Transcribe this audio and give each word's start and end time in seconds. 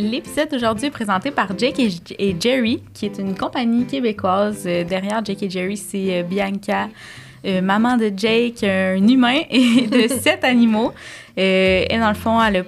L'épisode 0.00 0.48
d'aujourd'hui 0.50 0.86
est 0.86 0.90
présenté 0.90 1.30
par 1.30 1.56
Jake 1.58 1.78
et, 1.78 1.90
et 2.18 2.34
Jerry, 2.40 2.82
qui 2.94 3.04
est 3.06 3.18
une 3.18 3.36
compagnie 3.36 3.84
québécoise. 3.86 4.64
Euh, 4.66 4.82
derrière 4.82 5.22
Jake 5.24 5.42
et 5.42 5.50
Jerry, 5.50 5.76
c'est 5.76 6.20
euh, 6.20 6.22
Bianca, 6.22 6.88
euh, 7.44 7.60
maman 7.60 7.96
de 7.98 8.10
Jake, 8.16 8.64
un 8.64 9.06
humain 9.06 9.40
et 9.50 9.86
de 9.86 10.08
sept 10.20 10.42
animaux. 10.44 10.92
Euh, 11.38 11.84
et 11.88 11.98
dans 11.98 12.08
le 12.08 12.14
fond, 12.14 12.42
elle 12.42 12.56
a 12.56 12.62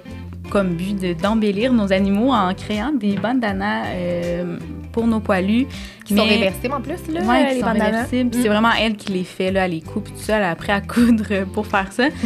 comme 0.51 0.75
but 0.75 0.95
de- 0.99 1.13
d'embellir 1.13 1.73
nos 1.73 1.91
animaux 1.91 2.31
en 2.31 2.53
créant 2.53 2.91
des 2.91 3.15
bandanas 3.15 3.85
euh, 3.87 4.57
pour 4.93 5.05
nos 5.07 5.19
poilus. 5.19 5.67
Qui 6.05 6.15
sont 6.15 6.23
réversibles 6.23 6.73
en 6.73 6.81
plus, 6.81 6.91
là, 7.13 7.21
qui 7.21 7.53
les 7.55 7.59
sont 7.59 7.65
bandanas. 7.65 7.85
réversibles. 7.85 8.29
Puis 8.29 8.39
Mm. 8.39 8.43
C'est 8.43 8.49
vraiment 8.49 8.71
elle 8.79 8.95
qui 8.95 9.11
les 9.11 9.23
fait, 9.25 9.51
là, 9.51 9.65
elle 9.65 9.71
les 9.71 9.81
coupe 9.81 10.05
tout 10.09 10.19
ça, 10.19 10.37
elle 10.37 10.43
a 10.43 10.51
appris 10.51 10.71
à 10.71 10.79
coudre 10.81 11.25
euh, 11.31 11.45
pour 11.45 11.67
faire 11.67 11.91
ça. 11.91 12.07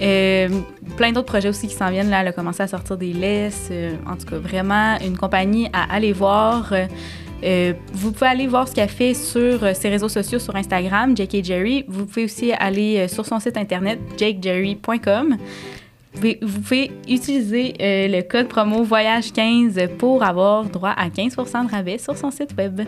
Euh, 0.00 0.48
plein 0.96 1.12
d'autres 1.12 1.28
projets 1.28 1.48
aussi 1.48 1.68
qui 1.68 1.74
s'en 1.76 1.88
viennent. 1.88 2.10
Là, 2.10 2.22
elle 2.22 2.26
a 2.26 2.32
commencé 2.32 2.60
à 2.60 2.66
sortir 2.66 2.96
des 2.96 3.12
laisses. 3.12 3.68
euh, 3.70 3.94
en 4.04 4.16
tout 4.16 4.26
cas, 4.26 4.36
vraiment 4.36 4.96
une 5.00 5.16
compagnie 5.16 5.68
à 5.72 5.94
aller 5.94 6.12
voir. 6.12 6.72
Euh, 7.44 7.72
vous 7.92 8.10
pouvez 8.10 8.26
aller 8.26 8.48
voir 8.48 8.66
ce 8.66 8.74
qu'elle 8.74 8.88
fait 8.88 9.14
sur 9.14 9.60
ses 9.76 9.88
réseaux 9.90 10.08
sociaux, 10.08 10.40
sur 10.40 10.56
Instagram, 10.56 11.16
Jake 11.16 11.34
et 11.36 11.44
Jerry. 11.44 11.84
Vous 11.86 12.06
pouvez 12.06 12.24
aussi 12.24 12.50
aller 12.52 13.06
sur 13.06 13.26
son 13.26 13.38
site 13.38 13.56
internet, 13.56 14.00
jakejerry.com. 14.18 15.36
Vous 16.14 16.60
pouvez, 16.60 16.90
utiliser 17.08 17.74
euh, 17.80 18.08
le 18.08 18.22
code 18.22 18.48
promo 18.48 18.84
Voyage15 18.84 19.96
pour 19.96 20.22
avoir 20.22 20.64
droit 20.64 20.90
à 20.90 21.08
15% 21.08 21.66
de 21.66 21.70
rabais 21.70 21.98
sur 21.98 22.16
son 22.16 22.30
site 22.30 22.54
web. 22.56 22.82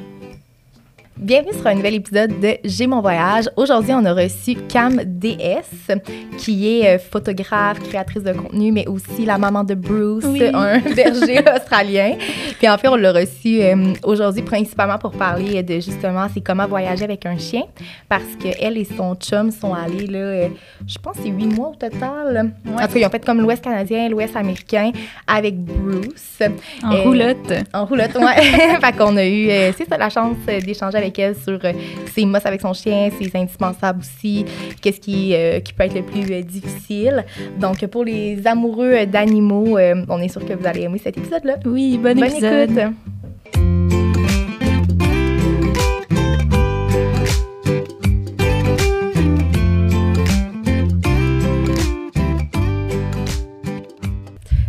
Bienvenue 1.16 1.52
sur 1.54 1.66
un 1.68 1.76
nouvel 1.76 1.94
épisode 1.94 2.40
de 2.40 2.56
J'ai 2.64 2.88
mon 2.88 3.00
voyage. 3.00 3.48
Aujourd'hui, 3.56 3.92
on 3.94 4.04
a 4.04 4.12
reçu 4.12 4.56
Cam 4.68 4.96
DS, 5.04 5.92
qui 6.38 6.80
est 6.80 6.96
euh, 6.96 6.98
photographe, 6.98 7.78
créatrice 7.88 8.24
de 8.24 8.32
contenu, 8.32 8.72
mais 8.72 8.86
aussi 8.88 9.24
la 9.24 9.38
maman 9.38 9.62
de 9.62 9.74
Bruce, 9.74 10.24
Oui. 10.26 10.42
un 10.52 10.80
berger 10.80 11.38
australien. 11.56 12.16
Puis 12.58 12.68
en 12.68 12.76
fait, 12.76 12.88
on 12.88 12.96
l'a 12.96 13.12
reçu 13.12 13.62
euh, 13.62 13.92
aujourd'hui 14.02 14.42
principalement 14.42 14.98
pour 14.98 15.12
parler 15.12 15.62
de 15.62 15.74
justement, 15.74 16.26
c'est 16.34 16.40
comment 16.40 16.66
voyager 16.66 17.04
avec 17.04 17.24
un 17.26 17.38
chien, 17.38 17.62
parce 18.08 18.24
qu'elle 18.42 18.76
et 18.76 18.84
son 18.84 19.14
chum 19.14 19.52
sont 19.52 19.72
allés, 19.72 20.08
là, 20.08 20.18
euh, 20.18 20.48
je 20.86 20.98
pense, 20.98 21.14
c'est 21.22 21.30
huit 21.30 21.46
mois 21.46 21.68
au 21.70 21.74
total. 21.76 22.52
En 22.66 22.70
tout 22.72 22.92
cas, 22.94 22.98
ils 22.98 23.06
ont 23.06 23.10
fait 23.10 23.24
comme 23.24 23.40
l'Ouest 23.40 23.62
canadien, 23.62 24.08
l'Ouest 24.08 24.34
américain 24.34 24.90
avec 25.28 25.56
Bruce. 25.56 26.40
En 26.82 26.92
Euh, 26.92 27.02
roulotte. 27.02 27.52
En 27.72 27.84
roulotte, 27.86 28.14
ouais. 28.16 28.42
fait 28.82 28.96
qu'on 28.98 29.16
a 29.16 29.24
eu, 29.24 29.46
c'est 29.78 29.88
ça, 29.88 29.96
la 29.96 30.10
chance 30.10 30.36
d'échanger 30.46 30.98
avec 30.98 31.03
elle 31.16 31.36
sur 31.36 31.58
euh, 31.64 31.72
ses 32.12 32.24
mosses 32.24 32.46
avec 32.46 32.60
son 32.60 32.72
chien, 32.72 33.10
ses 33.20 33.30
indispensables 33.36 34.00
aussi, 34.00 34.44
qu'est-ce 34.80 35.00
qui, 35.00 35.34
euh, 35.34 35.60
qui 35.60 35.72
peut 35.72 35.84
être 35.84 35.94
le 35.94 36.02
plus 36.02 36.30
euh, 36.32 36.42
difficile. 36.42 37.24
Donc, 37.58 37.84
pour 37.86 38.04
les 38.04 38.46
amoureux 38.46 39.06
d'animaux, 39.06 39.78
on 40.08 40.18
est 40.20 40.28
sûr 40.28 40.44
que 40.44 40.52
vous 40.54 40.66
allez 40.66 40.82
aimer 40.82 40.98
cet 40.98 41.18
épisode-là. 41.18 41.56
Oui, 41.66 41.98
bon, 41.98 42.14
Bonne 42.14 42.24
épisode. 42.24 42.70
écoute. 42.70 42.94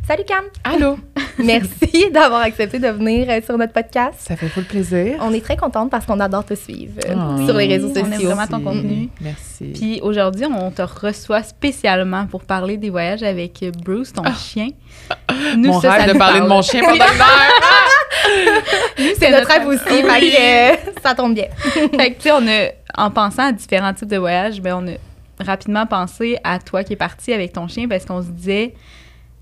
Salut 0.07 0.23
Cam! 0.25 0.45
Allô? 0.63 0.97
Merci 1.43 2.09
d'avoir 2.11 2.41
accepté 2.41 2.79
de 2.79 2.87
venir 2.87 3.27
euh, 3.29 3.41
sur 3.45 3.57
notre 3.57 3.73
podcast. 3.73 4.15
Ça 4.19 4.35
fait 4.35 4.47
full 4.47 4.63
plaisir. 4.63 5.17
On 5.21 5.33
est 5.33 5.41
très 5.43 5.57
contente 5.57 5.89
parce 5.91 6.05
qu'on 6.05 6.19
adore 6.19 6.45
te 6.45 6.53
suivre 6.53 6.93
euh, 7.07 7.13
Ah. 7.17 7.45
sur 7.45 7.55
les 7.57 7.67
réseaux 7.67 7.87
Oui, 7.89 7.93
on 7.97 8.05
aime 8.05 8.13
sociaux. 8.13 8.29
vraiment 8.29 8.47
ton 8.47 8.59
contenu. 8.61 9.09
Merci. 9.21 9.71
Puis 9.73 9.99
aujourd'hui, 10.01 10.45
on 10.45 10.71
te 10.71 10.81
reçoit 10.81 11.43
spécialement 11.43 12.25
pour 12.27 12.43
parler 12.43 12.77
des 12.77 12.89
voyages 12.89 13.23
avec 13.23 13.63
Bruce, 13.83 14.13
ton 14.13 14.23
chien. 14.33 14.69
Nous, 15.57 15.69
mon 15.71 15.81
ça, 15.81 15.91
rêve 15.91 16.07
ça 16.07 16.13
de 16.13 16.17
parler 16.17 16.39
de 16.39 16.47
mon 16.47 16.61
chien 16.61 16.81
pendant 16.81 16.95
une 16.95 17.01
heure. 17.01 18.63
C'est 19.19 19.29
notre 19.31 19.47
rêve 19.47 19.67
aussi, 19.67 19.83
fait 19.83 20.01
que, 20.03 20.73
euh, 20.73 20.91
ça 21.03 21.13
tombe 21.15 21.33
bien. 21.35 21.47
Fait 21.61 22.11
que, 22.11 22.15
tu 22.15 22.21
sais, 22.21 22.31
on 22.31 22.47
a, 22.47 22.69
en 22.97 23.11
pensant 23.11 23.43
à 23.47 23.51
différents 23.51 23.93
types 23.93 24.07
de 24.07 24.17
voyages, 24.17 24.61
ben, 24.61 24.75
on 24.81 24.87
a 24.87 25.43
rapidement 25.45 25.85
pensé 25.85 26.37
à 26.43 26.59
toi 26.59 26.83
qui 26.85 26.93
es 26.93 26.95
parti 26.95 27.33
avec 27.33 27.51
ton 27.53 27.67
chien 27.67 27.87
parce 27.89 28.05
qu'on 28.05 28.21
se 28.21 28.29
disait, 28.29 28.73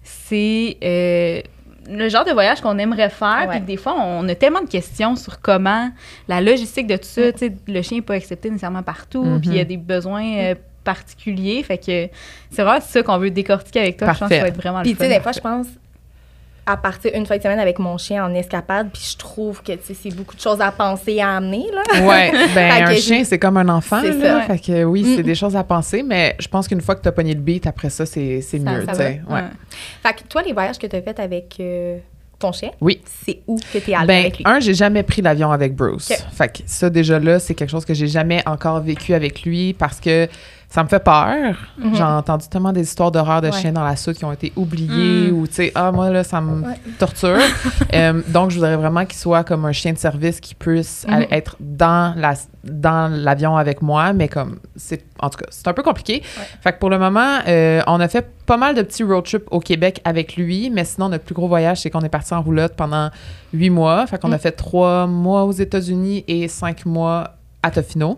c'est 0.02 0.78
euh, 0.84 1.42
le 1.90 2.10
genre 2.10 2.26
de 2.26 2.32
voyage 2.32 2.62
qu'on 2.62 2.78
aimerait 2.78 3.10
faire. 3.10 3.48
Puis 3.50 3.60
des 3.62 3.78
fois, 3.78 3.96
on 4.00 4.28
a 4.30 4.36
tellement 4.36 4.62
de 4.62 4.68
questions 4.70 5.16
sur 5.16 5.42
comment 5.42 5.90
la 6.28 6.42
logistique 6.42 6.88
de 6.88 6.96
tout 6.98 7.04
ça. 7.08 7.32
Tu 7.32 7.40
sais, 7.40 7.54
le 7.68 7.82
chien 7.82 7.98
n'est 7.98 8.02
pas 8.02 8.14
accepté 8.16 8.50
nécessairement 8.50 8.84
partout, 8.84 9.24
Mhm. 9.24 9.42
puis 9.42 9.50
il 9.52 9.56
y 9.56 9.60
a 9.60 9.66
des 9.66 9.78
besoins 9.78 10.26
euh, 10.38 10.56
particuliers. 10.84 11.64
Fait 11.64 11.78
que 11.78 12.08
c'est 12.52 12.62
vraiment 12.64 12.82
ça 12.82 13.04
qu'on 13.04 13.18
veut 13.18 13.32
décortiquer 13.32 13.80
avec 13.82 13.98
toi. 13.98 14.14
Je 14.14 14.20
pense 14.20 14.30
que 14.30 14.36
ça 14.36 14.42
va 14.42 14.48
être 14.48 14.58
vraiment 14.58 14.82
Puis 14.82 14.92
le 14.92 14.98
tu 14.98 15.04
sais, 15.04 15.10
des 15.10 15.20
fois, 15.22 15.32
je 15.32 15.40
pense, 15.40 15.68
à 16.66 16.78
partir 16.78 17.12
une 17.14 17.26
fois 17.26 17.38
de 17.38 17.44
semaine 17.44 17.60
avec 17.60 17.78
mon 17.80 17.98
chien 17.98 18.24
en 18.26 18.34
escapade, 18.34 18.90
puis 18.94 19.02
je 19.12 19.18
trouve 19.18 19.62
que, 19.62 19.74
c'est 19.82 20.16
beaucoup 20.16 20.36
de 20.36 20.40
choses 20.42 20.62
à 20.62 20.72
penser, 20.72 21.20
à 21.20 21.36
amener, 21.38 21.66
là. 21.74 22.06
Ouais, 22.08 22.32
ben 22.56 22.72
Fait 22.72 22.82
un 22.84 22.96
chien, 22.96 23.24
c'est 23.26 23.38
comme 23.40 23.58
un 23.58 23.68
enfant. 23.70 24.02
Là. 24.02 24.14
ça. 24.22 24.42
Fait 24.42 24.60
que 24.60 24.84
oui, 24.86 25.04
Mm. 25.04 25.16
c'est 25.18 25.24
des 25.24 25.36
choses 25.36 25.56
à 25.56 25.64
penser, 25.64 26.04
mais 26.04 26.36
je 26.40 26.48
pense 26.48 26.68
qu'une 26.68 26.82
fois 26.82 26.96
que 26.96 27.02
tu 27.02 27.08
as 27.10 27.12
pogné 27.12 27.34
le 27.34 27.42
beat, 27.42 27.68
après 27.68 27.90
ça, 27.90 28.06
c'est 28.06 28.42
mieux, 28.54 28.86
ça. 28.86 28.94
Ouais. 28.94 29.22
Ouais. 29.30 29.42
Fait 30.02 30.14
que 30.14 30.24
toi, 30.30 30.42
les 30.42 30.54
voyages 30.54 30.78
que 30.80 30.88
tu 30.88 30.96
as 30.96 31.02
faits 31.02 31.20
avec 31.20 31.58
euh, 31.60 31.98
ton 32.40 32.52
chien, 32.54 32.72
Oui. 32.82 33.02
c'est 33.26 33.42
où 33.48 33.58
que 33.58 33.78
tu 33.80 33.92
es 33.92 33.96
allé 33.96 34.08
Ben, 34.08 34.20
avec 34.22 34.38
lui? 34.38 34.44
un, 34.48 34.60
j'ai 34.60 34.74
jamais 34.74 35.04
pris 35.04 35.22
l'avion 35.22 35.52
avec 35.52 35.76
Bruce. 35.76 36.12
Fait 36.34 36.48
que 36.48 36.60
ça, 36.66 36.90
déjà 36.90 37.20
là, 37.20 37.40
c'est 37.40 37.56
quelque 37.56 37.70
chose 37.72 37.86
que 37.86 37.94
j'ai 37.94 38.08
jamais 38.08 38.42
encore 38.46 38.80
vécu 38.82 39.14
avec 39.14 39.44
lui 39.44 39.74
parce 39.74 40.00
que 40.00 40.28
ça 40.74 40.84
me 40.84 40.88
fait 40.90 41.04
peur. 41.04 41.54
Mhm. 41.78 41.94
J'ai 41.96 42.02
entendu 42.04 42.48
tellement 42.50 42.72
des 42.74 42.82
histoires 42.82 43.12
d'horreur 43.12 43.42
de 43.42 43.48
Ouais. 43.50 43.54
chiens 43.62 43.72
dans 43.74 43.84
la 43.84 43.96
soute 43.96 44.18
qui 44.18 44.26
ont 44.26 44.32
été 44.32 44.52
oubliés 44.56 45.30
Mm. 45.32 45.36
ou, 45.36 45.46
tu 45.46 45.54
sais, 45.54 45.72
ah, 45.76 45.92
moi, 45.92 46.10
là, 46.10 46.24
ça 46.24 46.42
me 46.42 46.66
Ouais. 46.68 46.80
torture. 46.98 47.38
Euh, 47.94 48.22
donc, 48.30 48.50
je 48.50 48.56
voudrais 48.56 48.76
vraiment 48.76 49.06
qu'il 49.06 49.18
soit 49.20 49.44
comme 49.44 49.66
un 49.66 49.72
chien 49.72 49.94
de 49.94 50.00
service 50.00 50.40
qui 50.40 50.56
puisse 50.56 51.06
Mhm. 51.08 51.26
être 51.30 51.58
dans 51.60 52.16
la 52.18 52.34
dans 52.64 53.12
l'avion 53.12 53.58
avec 53.58 53.82
moi, 53.82 54.14
mais 54.14 54.30
comme, 54.30 54.58
c'est, 54.78 55.04
en 55.20 55.30
tout 55.30 55.38
cas, 55.38 55.46
c'est 55.50 55.68
un 55.68 55.74
peu 55.74 55.84
compliqué. 55.84 56.24
Ouais. 56.38 56.44
Fait 56.62 56.72
que 56.72 56.80
pour 56.80 56.90
le 56.90 56.98
moment, 56.98 57.40
euh, 57.46 57.82
on 57.88 58.00
a 58.00 58.08
fait 58.08 58.26
pas 58.46 58.56
mal 58.56 58.74
de 58.74 58.82
petits 58.84 59.04
road 59.04 59.26
trips 59.26 59.44
au 59.52 59.60
Québec 59.60 60.00
avec 60.06 60.38
lui, 60.38 60.70
mais 60.70 60.86
sinon, 60.86 61.10
notre 61.10 61.26
plus 61.26 61.36
gros 61.36 61.50
voyage, 61.50 61.82
c'est 61.82 61.90
qu'on 61.90 62.00
est 62.02 62.10
parti 62.10 62.34
en 62.34 62.42
roulotte 62.42 62.74
pendant 62.78 63.10
huit 63.54 63.70
mois. 63.70 64.08
Fait 64.08 64.18
qu'on 64.18 64.32
a 64.32 64.38
fait 64.38 64.54
trois 64.54 65.08
mois 65.08 65.44
aux 65.44 65.52
États-Unis 65.52 66.24
et 66.30 66.48
cinq 66.48 66.86
mois 66.86 67.32
à 67.62 67.70
Tofino. 67.70 68.18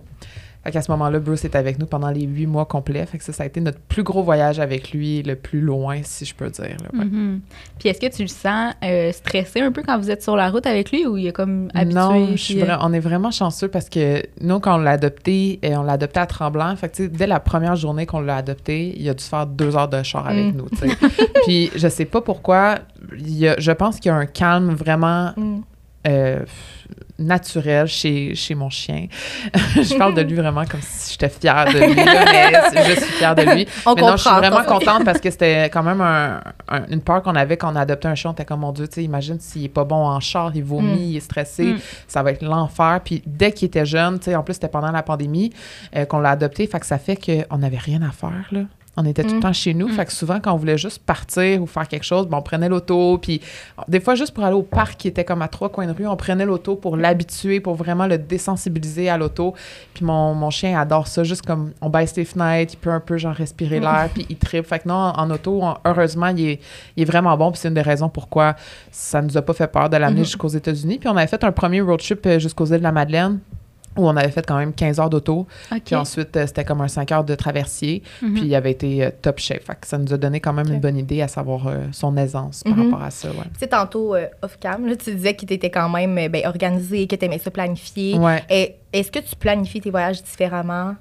Fait 0.65 0.71
qu'à 0.71 0.81
ce 0.81 0.89
moment-là, 0.91 1.19
Bruce 1.19 1.45
est 1.45 1.55
avec 1.55 1.77
nous 1.77 1.85
pendant 1.85 2.09
les 2.09 2.23
huit 2.23 2.47
mois 2.47 2.65
complets. 2.65 3.05
Fait 3.05 3.19
que 3.19 3.23
ça, 3.23 3.31
ça 3.31 3.43
a 3.43 3.45
été 3.45 3.61
notre 3.61 3.77
plus 3.79 4.01
gros 4.01 4.23
voyage 4.23 4.59
avec 4.59 4.91
lui, 4.91 5.21
le 5.21 5.35
plus 5.35 5.61
loin, 5.61 5.99
si 6.03 6.25
je 6.25 6.33
peux 6.33 6.49
dire. 6.49 6.75
là, 6.81 6.99
ouais. 6.99 7.05
Mhm. 7.05 7.39
Puis 7.77 7.89
est-ce 7.89 8.01
que 8.01 8.11
tu 8.13 8.23
le 8.23 8.27
sens 8.27 8.73
euh, 8.83 9.11
stressé 9.11 9.61
un 9.61 9.71
peu 9.71 9.83
quand 9.83 9.97
vous 9.99 10.09
êtes 10.09 10.23
sur 10.23 10.35
la 10.35 10.49
route 10.49 10.65
avec 10.65 10.91
lui 10.91 11.05
ou 11.05 11.17
il 11.17 11.27
est 11.27 11.31
comme 11.31 11.69
habitué? 11.75 11.99
Non, 11.99 12.27
je 12.31 12.35
suis 12.37 12.55
puis, 12.55 12.63
vra- 12.63 12.79
on 12.81 12.91
est 12.93 12.99
vraiment 12.99 13.29
chanceux 13.29 13.67
parce 13.67 13.89
que 13.89 14.23
nous, 14.41 14.59
quand 14.59 14.75
on 14.75 14.81
l'a 14.81 14.91
adopté, 14.91 15.59
euh, 15.63 15.75
on 15.75 15.83
l'a 15.83 15.93
adopté 15.93 16.19
à 16.19 16.25
Tremblant. 16.25 16.75
Fait 16.75 16.89
que, 16.89 17.03
dès 17.03 17.27
la 17.27 17.39
première 17.39 17.75
journée 17.75 18.07
qu'on 18.07 18.21
l'a 18.21 18.37
adopté, 18.37 18.91
il 18.99 19.07
a 19.07 19.13
dû 19.13 19.23
faire 19.23 19.45
deux 19.45 19.75
heures 19.77 19.87
de 19.89 20.01
char 20.01 20.27
avec 20.27 20.53
Mm. 20.53 20.57
nous. 20.57 20.67
Puis 21.45 21.69
je 21.75 21.87
sais 21.87 22.05
pas 22.05 22.21
pourquoi, 22.21 22.79
il 23.19 23.37
y 23.37 23.47
a- 23.47 23.55
je 23.59 23.71
pense 23.71 23.99
qu'il 23.99 24.09
y 24.09 24.11
a 24.11 24.17
un 24.17 24.25
calme 24.25 24.71
vraiment 24.73 25.31
Mm. 25.37 25.57
euh, 26.07 26.39
naturel 27.17 27.87
chez, 27.87 28.35
chez 28.35 28.55
mon 28.55 28.69
chien. 28.69 29.07
je 29.75 29.97
parle 29.97 30.13
de 30.15 30.21
lui 30.21 30.35
vraiment 30.35 30.65
comme 30.65 30.81
si 30.81 31.13
j'étais 31.13 31.29
fière 31.29 31.65
de 31.65 31.79
lui, 31.79 31.95
là, 31.95 32.25
mais 32.73 32.83
je 32.95 32.99
suis 33.01 33.11
fière 33.13 33.35
de 33.35 33.41
lui. 33.43 33.67
On 33.85 33.93
mais 33.95 34.01
non, 34.01 34.17
je 34.17 34.21
suis 34.23 34.29
vraiment 34.29 34.63
contente 34.63 35.05
parce 35.05 35.19
que 35.19 35.29
c'était 35.31 35.65
quand 35.69 35.83
même 35.83 36.01
un- 36.01 36.41
un- 36.67 36.85
une 36.89 37.01
peur 37.01 37.21
qu'on 37.23 37.35
avait 37.35 37.57
quand 37.57 37.71
on 37.71 37.75
a 37.75 37.81
adopté 37.81 38.07
un 38.07 38.15
chien. 38.15 38.31
On 38.31 38.33
était 38.33 38.45
comme, 38.45 38.59
mon 38.61 38.71
Dieu, 38.71 38.87
tu 38.87 38.95
sais, 38.95 39.03
imagine 39.03 39.39
s'il 39.39 39.63
est 39.65 39.69
pas 39.69 39.83
bon 39.85 39.95
en 40.07 40.19
char, 40.19 40.51
il 40.55 40.63
vomit, 40.63 40.85
Mm. 40.99 41.09
il 41.11 41.17
est 41.17 41.21
stressé, 41.21 41.63
Mm. 41.73 41.79
ça 42.07 42.21
va 42.23 42.31
être 42.31 42.43
l'enfer. 42.43 42.99
Puis 43.03 43.23
dès 43.25 43.51
qu'il 43.51 43.67
était 43.67 43.85
jeune, 43.85 44.19
tu 44.19 44.25
sais, 44.25 44.35
en 44.35 44.43
plus, 44.43 44.55
c'était 44.55 44.67
pendant 44.67 44.91
la 44.91 45.03
pandémie 45.03 45.53
euh, 45.95 46.05
qu'on 46.05 46.19
l'a 46.19 46.31
adopté, 46.31 46.67
fait 46.67 46.79
que 46.79 46.85
ça 46.85 46.97
fait 46.97 47.15
qu'on 47.15 47.57
n'avait 47.57 47.77
rien 47.77 48.01
à 48.01 48.11
faire, 48.11 48.47
là. 48.51 48.61
On 48.97 49.05
était 49.05 49.23
tout 49.23 49.31
le 49.31 49.37
Mm. 49.37 49.41
temps 49.41 49.53
chez 49.53 49.73
nous. 49.73 49.87
Mm. 49.89 49.91
Fait 49.91 50.05
que 50.05 50.13
souvent, 50.13 50.39
quand 50.39 50.53
on 50.53 50.57
voulait 50.57 50.77
juste 50.77 50.99
partir 51.03 51.61
ou 51.61 51.67
faire 51.67 51.87
quelque 51.87 52.03
chose, 52.05 52.27
ben, 52.27 52.37
on 52.37 52.41
prenait 52.41 52.69
l'auto. 52.69 53.17
Puis 53.17 53.41
des 53.89 53.99
fois, 53.99 54.15
juste 54.15 54.33
pour 54.33 54.43
aller 54.45 54.55
au 54.55 54.61
parc 54.63 54.97
qui 54.97 55.07
était 55.09 55.25
comme 55.25 55.41
à 55.41 55.47
trois 55.49 55.69
coins 55.69 55.87
de 55.87 55.91
rue, 55.91 56.07
on 56.07 56.15
prenait 56.15 56.45
l'auto 56.45 56.75
pour 56.75 56.95
l'habituer, 56.95 57.59
pour 57.59 57.75
vraiment 57.75 58.07
le 58.07 58.17
désensibiliser 58.17 59.09
à 59.09 59.17
l'auto. 59.17 59.53
Puis 59.93 60.05
mon, 60.05 60.33
mon 60.33 60.49
chien 60.49 60.79
adore 60.79 61.07
ça. 61.07 61.23
Juste 61.23 61.45
comme 61.45 61.71
on 61.81 61.89
baisse 61.89 62.15
les 62.15 62.25
fenêtres, 62.25 62.73
il 62.73 62.77
peut 62.77 62.89
un 62.91 62.99
peu 63.01 63.17
genre 63.17 63.33
respirer 63.35 63.79
l'air, 63.79 64.09
puis 64.13 64.25
il 64.29 64.37
tripe. 64.37 64.65
Fait 64.65 64.79
que 64.79 64.87
non, 64.87 64.95
en, 64.95 65.11
en 65.19 65.29
auto, 65.31 65.59
on- 65.61 65.75
heureusement, 65.85 66.27
il 66.27 66.45
est, 66.51 66.59
il 66.95 67.03
est 67.03 67.05
vraiment 67.05 67.35
bon. 67.37 67.51
Puis 67.51 67.59
c'est 67.61 67.67
une 67.67 67.73
des 67.73 67.81
raisons 67.81 68.07
pourquoi 68.09 68.55
ça 68.91 69.21
nous 69.21 69.35
a 69.37 69.41
pas 69.41 69.53
fait 69.53 69.67
peur 69.67 69.89
de 69.89 69.97
l'amener 69.97 70.19
Mhm. 70.19 70.25
jusqu'aux 70.25 70.47
États-Unis. 70.47 70.99
Puis 70.99 71.09
on 71.09 71.17
avait 71.17 71.27
fait 71.27 71.43
un 71.43 71.51
premier 71.51 71.81
road 71.81 71.99
trip 71.99 72.25
euh, 72.25 72.39
jusqu'aux 72.39 72.65
îles 72.67 72.77
de 72.77 72.83
la 72.83 72.91
Madeleine 72.91 73.39
où 73.97 74.07
on 74.07 74.15
avait 74.17 74.31
fait 74.31 74.45
quand 74.45 74.57
même 74.57 74.73
15 74.73 74.99
heures 74.99 75.09
d'auto. 75.09 75.47
Puis 75.85 75.95
ensuite, 75.95 76.35
euh, 76.37 76.45
c'était 76.47 76.65
comme 76.65 76.81
un 76.81 76.87
5 76.87 77.11
heures 77.11 77.23
de 77.23 77.35
traversier. 77.35 78.03
Mhm. 78.21 78.33
Puis 78.33 78.43
il 78.45 78.55
avait 78.55 78.71
été 78.71 79.05
euh, 79.05 79.09
top 79.21 79.39
chef. 79.39 79.63
Fait 79.65 79.75
que 79.79 79.87
ça 79.87 79.97
nous 79.97 80.13
a 80.13 80.17
donné 80.17 80.39
quand 80.39 80.53
même 80.53 80.67
une 80.71 80.79
bonne 80.79 80.97
idée 80.97 81.21
à 81.21 81.27
savoir 81.27 81.67
euh, 81.67 81.85
son 81.91 82.15
aisance 82.17 82.63
par 82.63 82.75
Mhm. 82.75 82.85
rapport 82.91 83.03
à 83.05 83.11
ça. 83.11 83.29
Ouais. 83.29 83.35
Tu 83.53 83.59
sais, 83.59 83.67
tantôt, 83.67 84.15
euh, 84.15 84.27
off-cam, 84.41 84.85
là, 84.87 84.95
tu 84.95 85.13
disais 85.15 85.33
que 85.35 85.45
tu 85.45 85.53
étais 85.53 85.69
quand 85.69 85.89
même 85.89 86.15
ben, 86.29 86.45
organisé, 86.45 87.07
que 87.07 87.15
tu 87.15 87.25
aimais 87.25 87.39
ça 87.39 87.51
planifier. 87.51 88.17
Ouais. 88.17 88.43
Est-ce 88.93 89.11
que 89.11 89.19
tu 89.19 89.35
planifies 89.35 89.81
tes 89.81 89.91
voyages 89.91 90.23
différemment? 90.23 90.95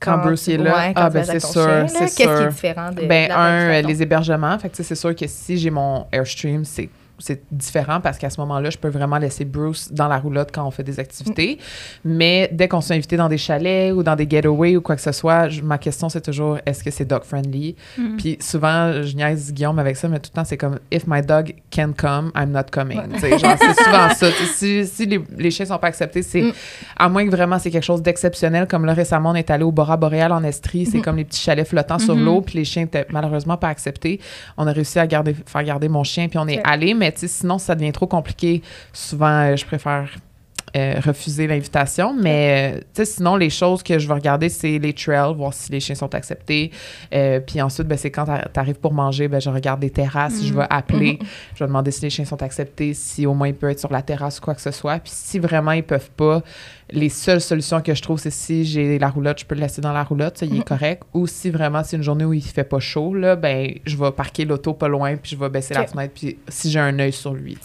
Quand 0.00 0.18
Bruce 0.18 0.48
est 0.48 0.58
là? 0.58 0.76
ouais, 0.76 0.92
Ah, 0.96 1.08
ben, 1.08 1.24
c'est 1.24 1.40
sûr, 1.40 1.66
Qu'est-ce 1.98 2.16
qui 2.16 2.22
est 2.24 2.48
différent 2.48 2.90
de, 2.90 3.06
Ben, 3.06 3.24
de 3.24 3.28
la 3.30 3.38
un, 3.38 3.80
les 3.82 4.02
hébergements. 4.02 4.58
Fait 4.58 4.68
que, 4.68 4.76
tu 4.76 4.82
sais, 4.82 4.88
c'est 4.88 4.94
sûr 5.00 5.14
que 5.16 5.26
si 5.26 5.56
j'ai 5.56 5.70
mon 5.70 6.06
Airstream, 6.12 6.64
c'est 6.64 6.90
c'est 7.18 7.42
différent 7.52 8.00
parce 8.00 8.18
qu'à 8.18 8.30
ce 8.30 8.40
moment-là, 8.40 8.70
je 8.70 8.78
peux 8.78 8.88
vraiment 8.88 9.18
laisser 9.18 9.44
Bruce 9.44 9.92
dans 9.92 10.08
la 10.08 10.18
roulotte 10.18 10.50
quand 10.52 10.66
on 10.66 10.70
fait 10.70 10.82
des 10.82 10.98
activités. 11.00 11.58
Mais 12.04 12.48
dès 12.52 12.68
qu'on 12.68 12.80
s'est 12.80 12.94
invité 12.94 13.16
dans 13.16 13.28
des 13.28 13.38
chalets 13.38 13.92
ou 13.92 14.02
dans 14.02 14.16
des 14.16 14.28
getaways 14.28 14.76
ou 14.76 14.80
quoi 14.80 14.96
que 14.96 15.02
ce 15.02 15.12
soit, 15.12 15.48
je- 15.48 15.62
ma 15.62 15.78
question, 15.78 16.08
c'est 16.08 16.20
toujours 16.20 16.58
est-ce 16.66 16.82
que 16.82 16.90
c'est 16.90 17.04
dog-friendly? 17.04 17.76
Mhm. 17.98 18.16
Puis 18.16 18.36
souvent, 18.40 19.02
je 19.02 19.14
niaise 19.14 19.52
Guillaume 19.52 19.78
avec 19.78 19.96
ça, 19.96 20.08
mais 20.08 20.18
tout 20.18 20.30
le 20.32 20.36
temps, 20.36 20.44
c'est 20.44 20.56
comme 20.56 20.78
if 20.92 21.04
my 21.06 21.22
dog 21.22 21.54
can 21.74 21.92
come, 21.96 22.30
I'm 22.36 22.50
not 22.50 22.64
coming. 22.72 23.00
Genre, 23.18 23.20
c'est 23.20 23.38
souvent 23.84 24.08
ça. 24.10 24.26
Si, 24.54 24.86
si 24.86 25.06
les, 25.06 25.20
les 25.36 25.50
chiens 25.50 25.66
sont 25.66 25.78
pas 25.78 25.88
acceptés, 25.88 26.22
c'est 26.22 26.42
Mm. 26.42 26.52
à 26.98 27.08
moins 27.08 27.24
que 27.24 27.30
vraiment 27.30 27.58
c'est 27.58 27.70
quelque 27.70 27.84
chose 27.84 28.02
d'exceptionnel. 28.02 28.66
Comme 28.66 28.84
là, 28.84 28.92
récemment, 28.94 29.30
on 29.30 29.34
est 29.34 29.50
allé 29.50 29.64
au 29.64 29.72
Bora 29.72 29.96
Boréal 29.96 30.32
en 30.32 30.42
Estrie. 30.44 30.82
Mm-hmm. 30.84 30.90
C'est 30.90 31.00
comme 31.00 31.16
les 31.16 31.24
petits 31.24 31.40
chalets 31.40 31.66
flottants 31.66 31.98
sur 31.98 32.14
Mhm. 32.16 32.24
l'eau, 32.24 32.40
puis 32.40 32.58
les 32.58 32.64
chiens 32.64 32.82
étaient 32.82 33.06
malheureusement 33.10 33.56
pas 33.56 33.68
acceptés. 33.68 34.20
On 34.56 34.66
a 34.66 34.72
réussi 34.72 34.98
à 34.98 35.06
garder, 35.06 35.34
faire 35.46 35.62
garder 35.62 35.88
mon 35.88 36.04
chien, 36.04 36.28
puis 36.28 36.38
on 36.38 36.46
est 36.48 36.60
allé, 36.64 36.92
mais 36.94 37.13
sinon, 37.16 37.58
ça 37.58 37.74
devient 37.74 37.92
trop 37.92 38.06
compliqué. 38.06 38.62
Souvent, 38.92 39.52
euh, 39.52 39.56
je 39.56 39.64
préfère 39.64 40.08
euh, 40.76 40.94
refuser 41.04 41.46
l'invitation. 41.46 42.14
Mais 42.14 42.74
euh, 42.74 42.78
tu 42.78 42.84
sais, 42.94 43.04
sinon, 43.04 43.36
les 43.36 43.50
choses 43.50 43.82
que 43.82 43.98
je 43.98 44.08
vais 44.08 44.14
regarder, 44.14 44.48
c'est 44.48 44.78
les 44.78 44.92
trails, 44.92 45.34
voir 45.34 45.54
si 45.54 45.70
les 45.70 45.78
chiens 45.78 45.94
sont 45.94 46.12
acceptés. 46.14 46.72
Euh, 47.14 47.38
puis 47.38 47.62
ensuite, 47.62 47.86
ben, 47.86 47.96
c'est 47.96 48.10
quand 48.10 48.24
tu 48.24 48.60
arrives 48.60 48.80
pour 48.80 48.92
manger, 48.92 49.28
ben, 49.28 49.40
je 49.40 49.50
regarde 49.50 49.80
les 49.82 49.90
terrasses, 49.90 50.44
je 50.44 50.52
vais 50.52 50.66
appeler, 50.68 51.20
je 51.54 51.60
vais 51.60 51.68
demander 51.68 51.90
si 51.90 52.02
les 52.02 52.10
chiens 52.10 52.24
sont 52.24 52.42
acceptés, 52.42 52.92
si 52.92 53.24
au 53.24 53.34
moins 53.34 53.48
ils 53.48 53.54
peuvent 53.54 53.70
être 53.70 53.78
sur 53.78 53.92
la 53.92 54.02
terrasse 54.02 54.38
ou 54.38 54.42
quoi 54.42 54.54
que 54.54 54.60
ce 54.60 54.72
soit. 54.72 54.98
Puis 54.98 55.12
si 55.14 55.38
vraiment 55.38 55.72
ils 55.72 55.84
peuvent 55.84 56.10
pas, 56.10 56.42
les 56.90 57.08
seules 57.08 57.40
solutions 57.40 57.80
que 57.80 57.94
je 57.94 58.02
trouve, 58.02 58.18
c'est 58.18 58.30
si 58.30 58.64
j'ai 58.64 58.98
la 58.98 59.08
roulotte, 59.08 59.40
je 59.40 59.44
peux 59.44 59.54
le 59.54 59.60
laisser 59.60 59.80
dans 59.80 59.92
la 59.92 60.02
roulotte, 60.02 60.38
ça, 60.38 60.46
il 60.46 60.58
est 60.58 60.64
correct. 60.64 61.02
Ou 61.14 61.26
si 61.26 61.50
vraiment 61.50 61.82
c'est 61.84 61.96
une 61.96 62.02
journée 62.02 62.24
où 62.24 62.32
il 62.32 62.42
fait 62.42 62.64
pas 62.64 62.80
chaud, 62.80 63.14
là, 63.14 63.36
ben, 63.36 63.72
je 63.86 63.96
vais 63.96 64.10
parquer 64.10 64.44
l'auto 64.44 64.74
pas 64.74 64.88
loin, 64.88 65.16
puis 65.16 65.32
je 65.32 65.36
vais 65.36 65.48
baisser 65.48 65.74
la 65.74 65.86
fenêtre, 65.86 66.14
puis 66.14 66.36
si 66.48 66.70
j'ai 66.70 66.80
un 66.80 66.98
œil 66.98 67.12
sur 67.12 67.32
lui. 67.32 67.56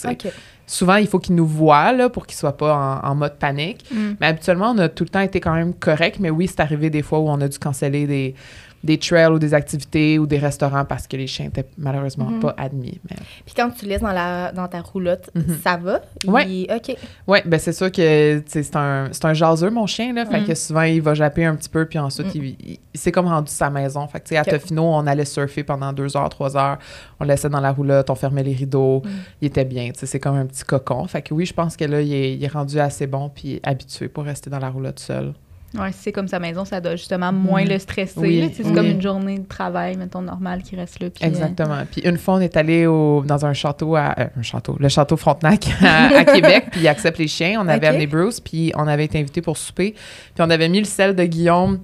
Souvent, 0.71 0.98
il 0.98 1.07
faut 1.07 1.18
qu'il 1.18 1.33
nous 1.33 1.48
voit 1.48 1.92
là, 1.94 2.10
pour 2.10 2.27
qu'il 2.27 2.38
soit 2.38 2.56
pas 2.56 3.01
en, 3.04 3.10
en 3.10 3.16
mode 3.16 3.39
panique. 3.39 3.83
Mm. 3.92 4.12
Mais 4.21 4.27
habituellement, 4.27 4.69
on 4.69 4.77
a 4.77 4.88
tout 4.88 5.04
le 5.04 5.10
temps 5.10 5.19
été 5.19 5.39
quand 5.39 5.56
même 5.56 5.74
correct. 5.74 6.18
Mais 6.19 6.30
oui, 6.30 6.48
c'est 6.48 6.60
arrivé 6.60 6.92
des 6.92 7.01
fois 7.01 7.18
où 7.18 7.27
on 7.27 7.42
a 7.42 7.48
dû 7.48 7.57
canceller 7.57 8.06
des, 8.06 8.36
des 8.83 8.97
trails 8.97 9.27
ou 9.31 9.39
des 9.39 9.53
activités 9.53 10.17
ou 10.19 10.25
des 10.25 10.37
restaurants 10.37 10.85
parce 10.85 11.05
que 11.07 11.17
les 11.17 11.27
chiens 11.27 11.47
étaient 11.47 11.65
malheureusement 11.77 12.25
Mhm. 12.29 12.39
pas 12.39 12.55
admis. 12.57 12.99
Mais... 13.09 13.17
Puis 13.45 13.53
quand 13.55 13.69
tu 13.71 13.85
laisses 13.85 14.01
dans, 14.01 14.11
la, 14.13 14.51
dans 14.51 14.67
ta 14.67 14.81
roulotte, 14.81 15.29
Mhm. 15.35 15.57
ça 15.63 15.77
va? 15.77 15.99
Il- 16.45 16.67
OK. 16.73 16.95
Oui, 17.27 17.39
ben 17.45 17.59
c'est 17.59 17.73
sûr 17.73 17.91
que 17.91 18.41
c'est 18.47 18.75
un, 18.75 19.09
un 19.23 19.33
jaseux, 19.33 19.69
mon 19.69 19.85
chien. 19.87 20.13
Là, 20.13 20.25
fait 20.25 20.41
Mm. 20.41 20.45
que 20.45 20.55
souvent, 20.55 20.81
il 20.83 21.01
va 21.01 21.13
japper 21.13 21.45
un 21.45 21.55
petit 21.55 21.69
peu, 21.69 21.85
puis 21.85 21.99
ensuite, 21.99 22.33
il, 22.35 22.45
il- 22.45 22.79
c'est 22.93 23.11
comme 23.11 23.27
rendu 23.27 23.51
sa 23.51 23.69
maison. 23.69 24.07
Fait 24.07 24.19
que, 24.21 24.33
à 24.35 24.41
Ok. 24.41 24.49
Tofino, 24.49 24.83
on 24.83 25.05
allait 25.07 25.25
surfer 25.25 25.63
pendant 25.63 25.91
deux 25.93 26.15
heures, 26.15 26.29
trois 26.29 26.55
heures. 26.55 26.77
On 27.19 27.23
le 27.25 27.29
laissait 27.31 27.49
dans 27.49 27.59
la 27.61 27.71
roulotte, 27.71 28.09
on 28.09 28.15
fermait 28.15 28.43
les 28.43 28.53
rideaux. 28.53 29.01
Il 29.41 29.47
était 29.47 29.65
bien. 29.65 29.91
tu 29.91 29.99
sais, 29.99 30.05
C'est 30.05 30.19
comme 30.19 30.35
un 30.37 30.45
petit 30.45 30.63
cocon. 30.63 31.05
Fait 31.07 31.21
que 31.21 31.33
oui, 31.33 31.45
je 31.45 31.53
pense 31.53 31.75
que 31.77 31.85
là, 31.85 32.01
il 32.01 32.13
est, 32.13 32.33
il 32.35 32.43
est 32.43 32.47
rendu 32.47 32.79
assez 32.79 33.07
bon 33.07 33.29
puis 33.29 33.59
habitué 33.63 34.07
pour 34.07 34.23
rester 34.23 34.49
dans 34.49 34.59
la 34.59 34.69
roulotte 34.69 34.99
seul. 34.99 35.33
Ouais, 35.77 35.92
si 35.92 36.00
c'est 36.01 36.12
comme 36.12 36.27
sa 36.27 36.39
maison, 36.39 36.66
ça 36.66 36.81
doit 36.81 36.95
justement 36.95 37.31
moins 37.31 37.62
Mhm. 37.63 37.69
le 37.69 37.77
stresser. 37.80 38.19
Oui, 38.19 38.51
C'est 38.56 38.66
oui. 38.66 38.74
comme 38.74 38.88
une 38.88 39.01
journée 39.01 39.38
de 39.38 39.48
travail, 39.48 39.98
mettons, 39.98 40.21
normale 40.21 40.63
qui 40.63 40.75
reste 40.75 41.00
là. 41.00 41.10
puis, 41.12 41.24
euh, 41.24 41.27
Exactement. 41.27 41.77
Puis 41.92 42.01
une 42.01 42.18
fois, 42.18 42.36
on 42.36 42.39
est 42.39 42.57
allé 42.57 42.88
au, 42.88 43.24
dans 43.24 43.45
un 43.45 43.54
château, 43.54 43.95
à, 43.95 44.16
euh, 44.18 44.25
un 44.38 44.42
château, 44.42 44.75
le 44.80 44.89
château 44.89 45.16
Frontenac 45.16 45.68
à, 45.83 46.18
à 46.18 46.24
Québec, 46.25 46.66
puis 46.71 46.81
il 46.81 46.88
accepte 46.88 47.19
les 47.19 47.27
chiens. 47.27 47.60
On 47.62 47.68
avait 47.68 47.86
Ok. 47.88 47.94
amené 47.94 48.07
Bruce, 48.07 48.39
puis 48.39 48.71
on 48.75 48.88
avait 48.88 49.06
été 49.06 49.19
invité 49.19 49.42
pour 49.42 49.57
souper. 49.57 49.92
Puis 49.94 50.39
on 50.44 50.50
avait 50.50 50.69
mis 50.69 50.80
le 50.80 50.86
sel 50.86 51.16
de 51.16 51.24
Guillaume 51.25 51.80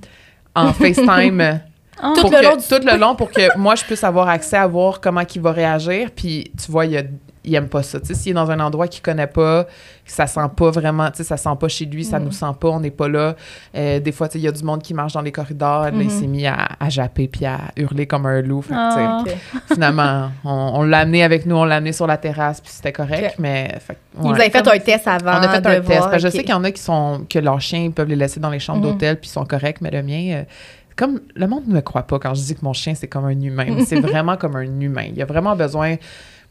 en 0.56 0.74
FaceTime. 0.74 1.60
Ah. 1.98 2.12
Tout 2.14 2.26
le 2.30 2.30
que- 2.38 2.44
long 2.44 2.56
du 2.58 2.64
tout 2.68 2.86
le 2.92 2.98
long 3.00 3.16
pour 3.16 3.32
que 3.32 3.58
moi, 3.58 3.76
je 3.76 3.86
puisse 3.86 4.04
avoir 4.04 4.28
accès 4.28 4.58
à 4.58 4.68
voir 4.68 5.00
comment 5.00 5.22
il 5.34 5.42
va 5.42 5.54
réagir. 5.54 6.10
Puis, 6.14 6.52
tu 6.62 6.70
vois, 6.70 6.86
il, 6.88 6.98
a- 6.98 7.04
il 7.46 7.56
aime 7.56 7.70
pas 7.70 7.84
ça. 7.84 8.00
Tu 8.00 8.08
sais, 8.08 8.14
s'il 8.14 8.32
est 8.32 8.36
dans 8.36 8.50
un 8.52 8.60
endroit 8.60 8.88
qu'il 8.88 9.02
connaît 9.02 9.28
pas, 9.28 9.64
que 9.66 10.12
ça 10.12 10.28
sent 10.28 10.40
pas 10.56 10.72
vraiment, 10.72 11.10
tu 11.12 11.18
sais, 11.18 11.24
ça 11.24 11.38
sent 11.38 11.50
pas 11.60 11.68
chez 11.68 11.86
lui, 11.86 12.04
ça 12.04 12.20
Mhm. 12.20 12.26
nous 12.26 12.32
sent 12.32 12.46
pas, 12.60 12.70
on 12.70 12.80
n'est 12.80 12.92
pas 12.92 13.08
là. 13.08 13.36
Euh, 13.76 14.00
des 14.00 14.12
fois, 14.12 14.28
tu 14.28 14.34
sais, 14.34 14.40
il 14.40 14.44
y 14.44 14.48
a 14.48 14.52
du 14.52 14.64
monde 14.64 14.82
qui 14.82 14.94
marche 14.94 15.14
dans 15.14 15.22
les 15.22 15.32
corridors. 15.32 15.84
Là, 15.84 15.92
il 15.94 15.98
Mhm. 16.06 16.10
s'est 16.10 16.28
mis 16.28 16.46
à, 16.48 16.68
à 16.80 16.90
japper 16.90 17.28
puis 17.28 17.46
à 17.46 17.60
hurler 17.78 18.06
comme 18.08 18.26
un 18.26 18.42
loup. 18.42 18.62
Fait 18.62 18.74
Ah. 18.76 19.24
Finalement, 19.74 20.30
on, 20.44 20.72
on 20.76 20.84
l'a 20.84 21.00
amené 21.00 21.24
avec 21.24 21.46
nous, 21.46 21.56
on 21.56 21.66
l'a 21.66 21.78
amené 21.78 21.92
sur 21.94 22.08
la 22.08 22.18
terrasse, 22.18 22.62
puis 22.62 22.72
c'était 22.74 22.92
correct. 22.94 23.36
Mais, 23.40 23.76
fait, 23.80 23.98
Vous 24.14 24.30
avez 24.32 24.50
fait 24.50 24.68
un 24.68 24.80
test 24.80 25.08
avant 25.08 25.32
On 25.40 25.44
a 25.44 25.50
fait 25.50 25.62
de 25.62 25.68
un 25.68 25.82
test. 25.82 25.86
voir, 25.86 26.20
Je 26.20 26.28
sais 26.28 26.40
qu'il 26.40 26.50
y 26.50 26.54
en 26.54 26.64
a 26.64 26.72
qui 26.72 26.82
sont 26.82 27.26
que 27.30 27.40
leurs 27.40 27.62
chiens 27.62 27.84
ils 27.84 27.92
peuvent 27.92 28.08
les 28.10 28.16
laisser 28.16 28.40
dans 28.40 28.50
les 28.50 28.60
chambres 28.60 28.86
Mhm. 28.86 28.92
d'hôtel 28.94 29.20
puis 29.20 29.30
ils 29.30 29.34
sont 29.34 29.46
corrects, 29.46 29.82
mais 29.82 29.92
le 29.92 30.04
mien, 30.04 30.38
euh, 30.40 30.44
comme 30.96 31.20
le 31.36 31.46
monde 31.48 31.68
ne 31.68 31.74
me 31.76 31.82
croit 31.82 32.04
pas 32.04 32.20
quand 32.20 32.34
je 32.34 32.42
dis 32.42 32.56
que 32.56 32.64
mon 32.64 32.72
chien 32.74 32.96
c'est 32.96 33.08
comme 33.08 33.26
un 33.26 33.42
humain. 33.42 33.66
c'est 33.86 34.00
vraiment 34.00 34.38
comme 34.38 34.56
un 34.56 34.62
humain. 34.80 35.08
Il 35.14 35.22
a 35.22 35.26
vraiment 35.26 35.56
besoin. 35.56 35.96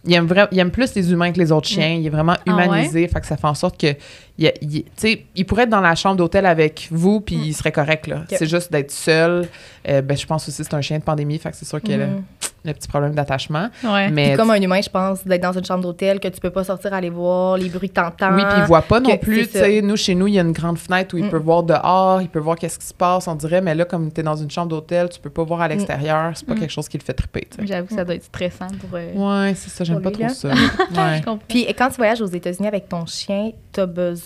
Il 0.06 0.12
aime, 0.14 0.26
vra- 0.26 0.48
il 0.52 0.58
aime 0.58 0.70
plus 0.70 0.94
les 0.94 1.10
humains 1.12 1.32
que 1.32 1.38
les 1.38 1.50
autres 1.50 1.68
chiens. 1.68 1.94
Il 1.98 2.06
est 2.06 2.10
vraiment 2.10 2.34
Ah 2.46 2.54
ouais? 2.56 2.64
humanisé. 2.66 3.08
Fait 3.08 3.20
que 3.20 3.26
ça 3.26 3.36
fait 3.36 3.46
en 3.46 3.54
sorte 3.54 3.80
que. 3.80 3.94
Il, 4.36 4.52
il- 4.62 4.82
tu 4.84 4.90
sais, 4.96 5.24
il 5.36 5.46
pourrait 5.46 5.62
être 5.62 5.68
dans 5.70 5.80
la 5.80 5.94
chambre 5.94 6.16
d'hôtel 6.16 6.44
avec 6.46 6.88
vous, 6.90 7.20
puis 7.20 7.36
il 7.36 7.54
serait 7.54 7.70
correct. 7.72 8.06
là. 8.08 8.24
C'est 8.28 8.48
juste 8.48 8.72
d'être 8.72 8.90
seul. 8.90 9.46
Euh, 9.88 10.02
ben, 10.02 10.16
je 10.16 10.26
pense 10.26 10.48
aussi 10.48 10.58
que 10.62 10.64
c'est 10.68 10.74
un 10.74 10.80
chien 10.80 10.98
de 10.98 11.04
pandémie. 11.04 11.38
Fait 11.38 11.50
que 11.50 11.56
c'est 11.56 11.64
sûr 11.66 11.80
qu'il 11.80 11.90
y 11.92 11.94
a 11.94 11.98
le, 11.98 12.06
Mhm. 12.06 12.22
le 12.64 12.72
petit 12.72 12.88
problème 12.88 13.14
d'attachement. 13.14 13.68
Ouais. 13.84 14.10
Mais 14.10 14.28
Puis 14.30 14.36
comme 14.38 14.50
un 14.50 14.60
humain, 14.60 14.80
je 14.82 14.88
pense, 14.88 15.24
d'être 15.24 15.42
dans 15.42 15.52
une 15.52 15.64
chambre 15.64 15.82
d'hôtel, 15.82 16.18
que 16.18 16.28
tu 16.28 16.40
peux 16.40 16.50
pas 16.50 16.64
sortir 16.64 16.92
aller 16.94 17.10
voir 17.10 17.58
les 17.58 17.68
bruits 17.68 17.90
que 17.90 17.94
t'entends. 17.94 18.34
Oui, 18.34 18.42
puis 18.42 18.54
il 18.58 18.64
voit 18.64 18.82
pas 18.82 18.98
non 18.98 19.16
plus. 19.18 19.46
nous, 19.82 19.96
chez 19.96 20.14
nous, 20.14 20.26
il 20.26 20.34
y 20.34 20.38
a 20.38 20.42
une 20.42 20.52
grande 20.52 20.78
fenêtre 20.78 21.14
où 21.14 21.18
il 21.18 21.26
Mm. 21.26 21.30
peut 21.30 21.36
voir 21.38 21.62
dehors, 21.62 22.22
il 22.22 22.28
peut 22.28 22.38
voir 22.40 22.56
qu'est-ce 22.56 22.78
qui 22.78 22.86
se 22.86 22.94
passe, 22.94 23.28
on 23.28 23.34
dirait. 23.36 23.60
Mais 23.60 23.74
là, 23.74 23.84
comme 23.84 24.10
tu 24.10 24.20
es 24.20 24.24
dans 24.24 24.36
une 24.36 24.50
chambre 24.50 24.68
d'hôtel, 24.68 25.10
tu 25.10 25.20
peux 25.20 25.30
pas 25.30 25.44
voir 25.44 25.60
à 25.60 25.68
l'extérieur. 25.68 26.32
C'est 26.34 26.46
pas 26.46 26.54
Mm. 26.54 26.58
quelque 26.60 26.72
chose 26.72 26.88
qui 26.88 26.96
le 26.98 27.04
fait 27.04 27.12
triper. 27.12 27.46
J'avoue 27.62 27.86
que 27.88 27.94
ça 27.94 28.04
doit 28.04 28.14
être 28.14 28.24
stressant 28.24 28.68
pour. 28.80 28.90
euh, 28.98 29.12
Ouais, 29.46 29.54
c'est 29.54 29.70
ça. 29.70 29.84
J'aime 29.84 30.00
pas 30.00 30.08
lui, 30.08 30.16
trop 30.16 30.22
là. 30.24 30.28
ça. 30.30 30.48
Ouais. 31.04 31.18
Je 31.18 31.24
comprends. 31.24 31.38
Puis 31.46 31.66
quand 31.78 31.88
tu 31.90 31.96
voyages 31.98 32.22
aux 32.22 32.26
États-Unis 32.26 32.66
avec 32.68 32.88
ton 32.88 33.04
chien, 33.06 33.50
tu 33.72 33.80
as 33.80 33.86
besoin, 33.86 34.23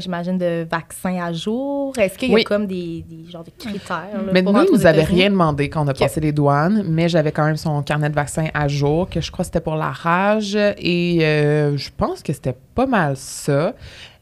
j'imagine, 0.00 0.38
de 0.38 0.66
vaccins 0.70 1.18
à 1.22 1.32
jour? 1.32 1.92
Est-ce 1.98 2.16
qu'il 2.18 2.28
y 2.30 2.32
a 2.32 2.34
Oui. 2.36 2.44
comme 2.44 2.66
des, 2.66 3.04
des 3.08 3.30
genres 3.30 3.44
de 3.44 3.50
critères? 3.58 4.06
là, 4.14 4.32
Mais 4.32 4.42
pour 4.42 4.52
nous, 4.52 4.62
ils 4.64 4.72
nous 4.72 4.86
avaient 4.86 5.04
rien 5.04 5.30
demandé 5.30 5.68
quand 5.68 5.84
on 5.84 5.88
a 5.88 5.94
passé 5.94 6.20
les 6.20 6.32
douanes, 6.32 6.84
mais 6.88 7.08
j'avais 7.08 7.32
quand 7.32 7.44
même 7.44 7.56
son 7.56 7.82
carnet 7.82 8.08
de 8.10 8.14
vaccins 8.14 8.48
à 8.54 8.68
jour, 8.68 9.08
que 9.08 9.20
je 9.20 9.30
crois 9.30 9.42
que 9.44 9.46
c'était 9.48 9.60
pour 9.60 9.76
la 9.76 9.90
rage, 9.90 10.54
et 10.56 11.18
euh, 11.22 11.76
je 11.76 11.90
pense 11.96 12.22
que 12.22 12.32
c'était 12.32 12.56
pas 12.74 12.86
mal 12.86 13.16
ça. 13.16 13.74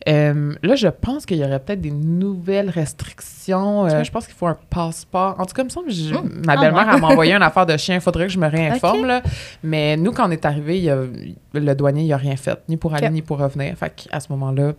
Euh, 0.08 0.55
là, 0.62 0.76
je 0.76 0.88
pense 0.88 1.26
qu'il 1.26 1.37
y 1.37 1.44
aurait 1.44 1.58
peut-être 1.61 1.82
des 1.82 1.90
nouvelles 1.90 2.70
restrictions. 2.70 3.84
Euh. 3.84 4.02
Je 4.02 4.11
pense 4.11 4.25
qu'il 4.26 4.34
faut 4.34 4.46
un 4.46 4.56
passeport. 4.70 5.37
En 5.38 5.44
tout 5.44 5.52
cas, 5.55 5.61
il 5.61 5.66
me 5.66 5.70
semble 5.70 5.88
que 5.88 5.93
Hmm. 5.93 6.43
ma 6.46 6.55
Ah, 6.55 6.56
belle-mère 6.56 6.87
ouais. 6.87 6.93
elle 6.94 7.00
m'a 7.02 7.08
envoyé 7.08 7.34
une 7.34 7.43
affaire 7.43 7.66
de 7.66 7.76
chien. 7.76 7.96
Il 7.96 8.00
faudrait 8.00 8.26
que 8.26 8.32
je 8.32 8.38
me 8.38 8.49
réinforme. 8.49 9.05
Là. 9.05 9.23
Mais 9.62 9.99
nous, 9.99 10.12
quand 10.12 10.26
on 10.26 10.31
est 10.31 10.46
arrivé, 10.46 10.88
a- 10.90 11.05
le 11.52 11.75
douanier, 11.75 12.05
il 12.05 12.12
a 12.14 12.16
rien 12.16 12.37
fait, 12.37 12.58
ni 12.69 12.78
pour 12.78 12.94
aller, 12.94 13.11
ni 13.11 13.20
pour 13.20 13.38
revenir. 13.38 13.76
Fait 13.76 13.90
qu'à 13.94 14.20
ce 14.20 14.32
moment-là, 14.32 14.73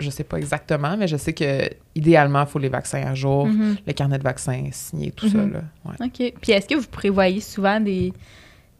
je 0.00 0.10
sais 0.10 0.24
pas 0.24 0.36
exactement, 0.38 0.96
mais 0.96 1.08
je 1.08 1.16
sais 1.16 1.32
que 1.32 1.68
idéalement, 1.94 2.42
il 2.42 2.46
faut 2.48 2.58
les 2.58 2.68
vaccins 2.68 3.02
à 3.06 3.14
jour, 3.14 3.46
Mhm. 3.46 3.76
le 3.86 3.92
carnet 3.92 4.18
de 4.18 4.22
vaccins 4.24 4.64
signé, 4.72 5.10
tout 5.12 5.28
ça. 5.28 5.38
Mhm. 5.38 5.52
Là. 5.52 5.60
Ouais. 5.84 6.06
OK. 6.06 6.32
Puis 6.40 6.52
est-ce 6.52 6.68
que 6.68 6.74
vous 6.74 6.86
prévoyez 6.88 7.40
souvent 7.40 7.80
des. 7.80 8.12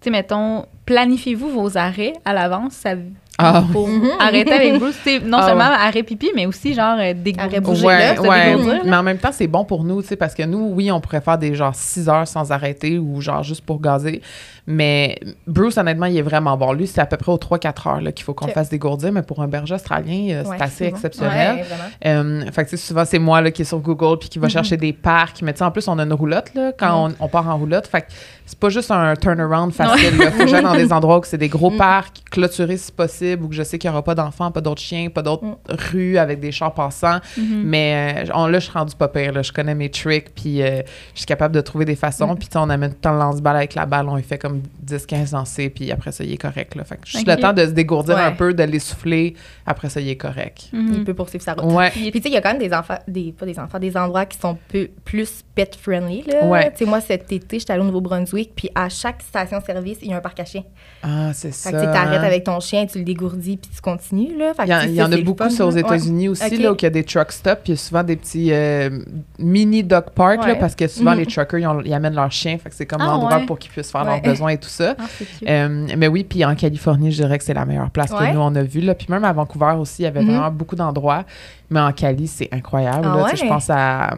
Tu 0.00 0.04
sais, 0.04 0.10
mettons, 0.10 0.64
planifiez-vous 0.86 1.48
vos 1.50 1.76
arrêts 1.76 2.12
à 2.24 2.32
l'avance? 2.32 2.74
Ça- 2.74 2.94
Ah, 3.40 3.62
pour 3.72 3.86
Mhm. 3.86 4.08
arrêter 4.20 4.52
avec 4.52 4.78
Bruce? 4.80 4.96
Non 5.24 5.38
Ah, 5.40 5.46
seulement 5.46 5.62
arrêt 5.64 6.02
pipi, 6.02 6.30
mais 6.34 6.46
aussi 6.46 6.74
genre 6.74 6.96
euh, 6.98 7.14
dégourdir. 7.14 7.62
Ouais, 7.84 8.18
ouais. 8.18 8.56
dégourdir, 8.56 8.82
mais 8.84 8.96
en 8.96 9.02
même 9.04 9.18
temps, 9.18 9.30
c'est 9.32 9.46
bon 9.46 9.64
pour 9.64 9.84
nous, 9.84 10.02
tu 10.02 10.08
sais, 10.08 10.16
parce 10.16 10.34
que 10.34 10.42
nous, 10.42 10.72
oui, 10.74 10.90
on 10.90 11.00
pourrait 11.00 11.20
faire 11.20 11.38
des 11.38 11.54
genre 11.54 11.74
6 11.74 12.08
heures 12.08 12.26
sans 12.26 12.50
arrêter 12.50 12.98
ou 12.98 13.20
genre 13.20 13.44
juste 13.44 13.64
pour 13.64 13.80
gazer. 13.80 14.20
Mais 14.66 15.18
Bruce, 15.46 15.76
honnêtement, 15.78 16.06
il 16.06 16.18
est 16.18 16.22
vraiment 16.22 16.56
bon. 16.56 16.72
Lui, 16.72 16.86
c'est 16.86 17.00
à 17.00 17.06
peu 17.06 17.16
près 17.16 17.32
aux 17.32 17.38
3-4 17.38 17.88
heures 17.88 18.00
là, 18.00 18.12
qu'il 18.12 18.24
faut 18.24 18.34
qu'on 18.34 18.46
Ok. 18.46 18.52
fasse 18.54 18.68
dégourdir, 18.70 19.12
mais 19.12 19.22
pour 19.22 19.40
un 19.40 19.48
berger 19.48 19.74
australien, 19.76 20.28
euh, 20.30 20.42
c'est 20.44 20.50
Ouais, 20.50 20.56
assez 20.60 20.74
c'est 20.76 20.84
bon. 20.90 20.96
exceptionnel. 20.96 21.56
Ouais, 21.56 21.62
vraiment. 21.62 22.42
Euh, 22.44 22.52
fait 22.52 22.64
que 22.64 22.70
tu 22.70 22.76
sais, 22.76 22.86
souvent, 22.88 23.04
c'est 23.04 23.18
moi 23.18 23.40
là, 23.40 23.50
qui 23.50 23.62
est 23.62 23.64
sur 23.64 23.78
Google 23.78 24.18
puis 24.18 24.28
qui 24.28 24.38
va 24.38 24.48
Mhm. 24.48 24.52
chercher 24.52 24.76
des 24.76 24.92
parcs. 24.92 25.40
Mais 25.42 25.52
tu 25.52 25.58
sais, 25.58 25.64
en 25.64 25.70
plus, 25.70 25.86
on 25.88 25.98
a 25.98 26.02
une 26.02 26.12
roulotte 26.12 26.52
là, 26.54 26.72
quand 26.76 27.08
Mhm. 27.08 27.14
on, 27.20 27.24
on 27.26 27.28
part 27.28 27.48
en 27.48 27.56
roulotte. 27.56 27.86
Fait 27.86 28.02
que 28.02 28.06
c'est 28.50 28.58
pas 28.58 28.70
juste 28.70 28.90
un 28.90 29.14
turnaround 29.14 29.72
facile. 29.74 30.08
Il 30.14 30.22
faut 30.30 30.38
que 30.38 30.46
j'aille 30.46 30.62
dans 30.62 30.74
des 30.74 30.90
endroits 30.92 31.18
où 31.18 31.22
c'est 31.24 31.36
des 31.36 31.48
gros 31.48 31.70
Mhm. 31.70 31.76
parcs, 31.76 32.22
clôturés 32.30 32.78
si 32.78 32.90
possible, 32.90 33.44
où 33.44 33.52
je 33.52 33.62
sais 33.62 33.78
qu'il 33.78 33.90
n'y 33.90 33.92
aura 33.92 34.02
pas 34.02 34.14
d'enfants, 34.14 34.50
pas 34.50 34.62
d'autres 34.62 34.80
chiens, 34.80 35.10
pas 35.10 35.20
d'autres 35.22 35.44
Mhm. 35.44 35.56
rues 35.68 36.16
avec 36.18 36.40
des 36.40 36.50
chars 36.50 36.72
passants. 36.72 37.18
Mhm. 37.36 37.62
Mais 37.64 38.24
euh, 38.26 38.32
on- 38.34 38.46
là, 38.46 38.58
je 38.58 38.64
suis 38.64 38.72
rendue 38.72 38.96
pas 38.96 39.08
pire. 39.08 39.32
Là. 39.32 39.42
Je 39.42 39.52
connais 39.52 39.74
mes 39.74 39.90
tricks, 39.90 40.30
puis 40.34 40.62
euh, 40.62 40.80
je 41.12 41.18
suis 41.18 41.26
capable 41.26 41.54
de 41.54 41.60
trouver 41.60 41.84
des 41.84 41.94
façons. 41.96 42.32
Mm. 42.34 42.38
Puis 42.38 42.48
on 42.54 42.70
amène 42.70 42.90
tout 42.90 42.96
le 42.96 43.00
temps 43.02 43.12
le 43.12 43.18
lance-balle 43.18 43.56
avec 43.56 43.74
la 43.74 43.84
balle. 43.84 44.08
On 44.08 44.16
lui 44.16 44.22
fait 44.22 44.38
comme 44.38 44.62
10-15 44.82 45.32
lancers, 45.32 45.70
puis 45.74 45.92
après 45.92 46.10
ça, 46.12 46.24
il 46.24 46.32
est 46.32 46.36
correct. 46.38 46.74
Là. 46.74 46.84
Fait 46.84 46.96
que 46.96 47.06
juste 47.06 47.26
le 47.26 47.36
temps 47.36 47.52
de 47.52 47.66
se 47.66 47.72
dégourdir 47.72 48.16
Ouais. 48.16 48.22
un 48.22 48.32
peu, 48.32 48.54
de 48.54 48.62
l'essouffler. 48.62 49.34
Après 49.66 49.90
ça, 49.90 50.00
il 50.00 50.08
est 50.08 50.16
correct. 50.16 50.68
Mhm. 50.72 50.94
Il 50.94 51.04
peut 51.04 51.12
poursuivre 51.14 51.44
sa 51.44 51.52
route. 51.52 51.70
Ouais. 51.72 51.90
Puis 51.90 52.10
tu 52.12 52.22
sais, 52.22 52.28
il 52.28 52.32
y 52.34 52.36
a 52.36 52.40
quand 52.40 52.52
même 52.52 52.58
des 52.66 52.72
enfants, 52.72 52.98
des, 53.06 53.32
pas 53.38 53.44
des 53.44 53.58
enfants, 53.58 53.78
des 53.78 53.94
endroits 53.96 54.24
qui 54.24 54.38
sont 54.38 54.56
peu- 54.72 54.88
plus 55.04 55.42
pet-friendly. 55.54 56.22
là. 56.26 56.44
Ouais. 56.46 56.70
Tu 56.72 56.78
sais, 56.78 56.84
moi, 56.86 57.00
cet 57.02 57.30
été, 57.30 57.58
j'étais 57.58 57.72
allée 57.72 57.82
au 57.82 57.86
Nouveau-Brunswick, 57.86 58.37
puis 58.46 58.70
à 58.74 58.88
chaque 58.88 59.22
station-service, 59.22 59.98
il 60.02 60.10
y 60.10 60.12
a 60.12 60.16
un 60.16 60.20
parc 60.20 60.40
à 60.40 60.44
chiens. 60.44 60.64
Ah, 61.02 61.30
c'est 61.32 61.48
Fait 61.48 61.70
ça. 61.70 61.72
que 61.72 61.78
tu 61.80 61.92
t'arrêtes 61.92 62.22
avec 62.24 62.44
ton 62.44 62.58
chien, 62.60 62.86
tu 62.86 62.98
le 62.98 63.04
dégourdis 63.04 63.56
puis 63.56 63.70
tu 63.74 63.80
continues, 63.80 64.36
là. 64.36 64.52
Fait 64.54 64.64
Il 64.64 64.68
y, 64.70 64.74
en- 64.74 64.80
il 64.82 64.94
y 64.94 65.00
a 65.00 65.08
beaucoup 65.22 65.44
fun, 65.44 65.50
sur 65.50 65.66
aux. 65.66 65.70
États-Unis 65.70 66.28
aussi, 66.28 66.56
là, 66.56 66.72
où 66.72 66.76
il 66.76 66.82
y 66.82 66.86
a 66.86 66.90
des 66.90 67.04
truck 67.04 67.32
stops, 67.32 67.60
puis 67.62 67.72
il 67.72 67.74
y 67.74 67.74
a 67.74 67.76
souvent 67.76 68.02
des 68.02 68.16
petits 68.16 68.52
euh, 68.52 68.90
mini 69.38 69.82
dog 69.84 70.10
park, 70.14 70.46
là, 70.46 70.56
parce 70.56 70.74
que 70.74 70.86
souvent 70.88 71.12
Mhm. 71.12 71.18
les 71.18 71.26
truckers, 71.26 71.60
ils, 71.60 71.66
ont- 71.66 71.82
ils 71.84 71.92
amènent 71.94 72.14
leurs 72.14 72.32
chiens, 72.32 72.58
fait 72.58 72.68
que 72.70 72.74
c'est 72.74 72.86
comme 72.86 73.00
Ah, 73.02 73.06
l'endroit 73.06 73.36
ouais. 73.38 73.46
pour 73.46 73.58
qu'ils 73.58 73.70
puissent 73.70 73.90
faire 73.92 74.04
leurs 74.04 74.20
besoins 74.22 74.50
et 74.50 74.58
tout 74.58 74.68
ça. 74.68 74.94
Ah. 74.98 75.04
Euh, 75.48 75.86
mais 75.96 76.08
oui, 76.08 76.24
puis 76.24 76.44
en 76.44 76.54
Californie, 76.54 77.12
je 77.12 77.22
dirais 77.22 77.38
que 77.38 77.44
c'est 77.44 77.54
la 77.54 77.64
meilleure 77.64 77.90
place 77.90 78.10
que 78.10 78.32
nous, 78.32 78.40
on 78.40 78.54
a 78.54 78.62
vu. 78.62 78.80
Là. 78.80 78.94
Puis 78.94 79.06
même 79.10 79.24
à 79.24 79.32
Vancouver 79.32 79.74
aussi, 79.78 80.02
il 80.02 80.04
y 80.04 80.08
avait 80.08 80.20
Mhm. 80.22 80.28
vraiment 80.30 80.50
beaucoup 80.50 80.76
d'endroits. 80.76 81.24
Mais 81.70 81.80
en 81.80 81.92
Cali, 81.92 82.26
c'est 82.26 82.48
incroyable. 82.52 83.06
Ah 83.10 83.16
là. 83.28 83.34
Je 83.34 83.44
pense 83.46 83.68
à 83.70 84.14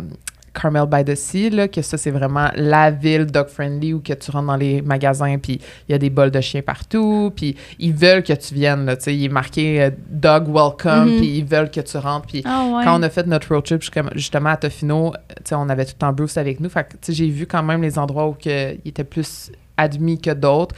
Carmel 0.53 0.87
by 0.87 1.05
the 1.05 1.15
Sea, 1.15 1.51
là, 1.51 1.69
que 1.69 1.81
ça, 1.83 1.97
c'est 1.97 2.11
vraiment 2.11 2.49
la 2.57 2.91
ville 2.91 3.27
dog-friendly 3.27 3.95
où 3.95 4.01
que 4.01 4.13
tu 4.13 4.31
rentres 4.31 4.49
dans 4.49 4.57
les 4.57 4.83
magasins, 4.83 5.39
puis 5.39 5.61
il 5.89 5.93
y 5.93 5.95
a 5.95 5.99
des 5.99 6.11
bols 6.11 6.31
de 6.31 6.41
chiens 6.41 6.63
partout, 6.63 7.33
puis 7.37 7.57
ils 7.79 7.93
veulent 7.95 8.23
que 8.23 8.33
tu 8.33 8.55
viennes. 8.55 8.85
Là, 8.87 8.97
tu 8.97 9.05
sais, 9.05 9.15
il 9.17 9.25
est 9.25 9.29
marqué 9.29 9.81
euh, 9.83 9.91
Dog 10.09 10.49
Welcome, 10.49 11.11
Mhm. 11.13 11.17
puis 11.19 11.39
ils 11.39 11.45
veulent 11.45 11.71
que 11.71 11.81
tu 11.81 11.97
rentres. 11.97 12.27
Puis 12.27 12.43
Ah 12.45 12.65
ouais. 12.75 12.85
quand 12.85 12.99
on 12.99 13.03
a 13.03 13.11
fait 13.11 13.27
notre 13.27 13.55
road 13.55 13.65
trip 13.65 13.83
justement 14.15 14.51
à 14.51 14.57
Tofino, 14.57 15.13
tu 15.29 15.35
sais, 15.45 15.55
on 15.55 15.69
avait 15.69 15.85
tout 15.85 15.93
le 15.95 15.99
temps 15.99 16.13
Bruce 16.13 16.37
avec 16.37 16.59
nous. 16.61 16.69
Fait 16.69 16.87
j'ai 17.09 17.29
vu 17.29 17.47
quand 17.47 17.63
même 17.63 17.83
les 17.83 17.99
endroits 17.99 18.27
où 18.29 18.33
que, 18.33 18.75
il 18.75 18.89
était 18.89 19.05
plus 19.05 19.53
admis 19.77 20.21
que 20.21 20.31
d'autres. 20.33 20.75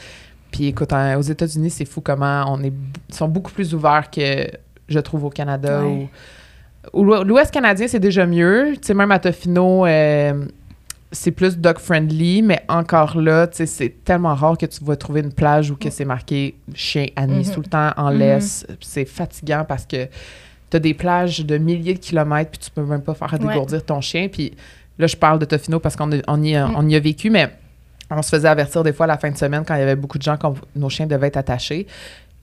Puis 0.50 0.66
écoute, 0.66 0.92
en- 0.92 1.16
aux 1.16 1.22
États-Unis, 1.22 1.70
c'est 1.70 1.86
fou 1.86 2.02
comment 2.02 2.44
on 2.46 2.62
est, 2.62 2.72
ils 3.08 3.14
sont 3.14 3.28
beaucoup 3.28 3.52
plus 3.52 3.74
ouverts 3.74 4.10
que 4.10 4.46
je 4.88 4.98
trouve 4.98 5.24
au 5.24 5.30
Canada. 5.30 5.82
Ouais. 5.82 6.08
L'Ouest 6.94 7.52
canadien, 7.52 7.86
c'est 7.88 8.00
déjà 8.00 8.26
mieux. 8.26 8.72
Tu 8.74 8.88
sais, 8.88 8.94
même 8.94 9.12
à 9.12 9.18
Tofino, 9.18 9.86
euh, 9.86 10.44
c'est 11.12 11.30
plus 11.30 11.56
dog-friendly, 11.58 12.42
mais 12.42 12.62
encore 12.68 13.20
là, 13.20 13.46
tu 13.46 13.58
sais, 13.58 13.66
c'est 13.66 13.94
tellement 14.04 14.34
rare 14.34 14.58
que 14.58 14.66
tu 14.66 14.82
vas 14.84 14.96
trouver 14.96 15.20
une 15.20 15.32
plage 15.32 15.70
où 15.70 15.76
que 15.76 15.90
c'est 15.90 16.04
marqué 16.04 16.54
chien 16.74 17.06
admis 17.16 17.46
Mhm. 17.48 17.54
tout 17.54 17.60
le 17.60 17.66
temps 17.68 17.90
en 17.96 18.10
Mhm. 18.12 18.18
laisse. 18.18 18.66
C'est 18.80 19.04
fatigant 19.04 19.64
parce 19.66 19.84
que 19.86 20.06
tu 20.70 20.76
as 20.76 20.80
des 20.80 20.94
plages 20.94 21.44
de 21.44 21.56
milliers 21.58 21.94
de 21.94 21.98
kilomètres 21.98 22.50
puis 22.50 22.60
tu 22.60 22.70
peux 22.70 22.82
même 22.82 23.02
pas 23.02 23.14
faire 23.14 23.38
dégourdir 23.38 23.84
ton 23.84 24.00
chien. 24.00 24.28
Puis 24.28 24.52
là, 24.98 25.06
je 25.06 25.16
parle 25.16 25.38
de 25.38 25.44
Tofino 25.44 25.78
parce 25.78 25.96
qu'on 25.96 26.10
a- 26.12 26.22
on 26.28 26.42
y, 26.42 26.56
a- 26.56 26.66
Mm. 26.66 26.74
on 26.76 26.88
y 26.88 26.96
a 26.96 27.00
vécu, 27.00 27.30
mais 27.30 27.50
on 28.10 28.22
se 28.22 28.30
faisait 28.30 28.48
avertir 28.48 28.82
des 28.82 28.92
fois 28.92 29.04
à 29.04 29.08
la 29.08 29.18
fin 29.18 29.30
de 29.30 29.36
semaine 29.36 29.64
quand 29.66 29.74
il 29.74 29.80
y 29.80 29.82
avait 29.82 29.96
beaucoup 29.96 30.18
de 30.18 30.22
gens 30.22 30.36
qu'on 30.36 30.54
nos 30.74 30.88
chiens 30.88 31.06
devaient 31.06 31.28
être 31.28 31.36
attachés. 31.36 31.86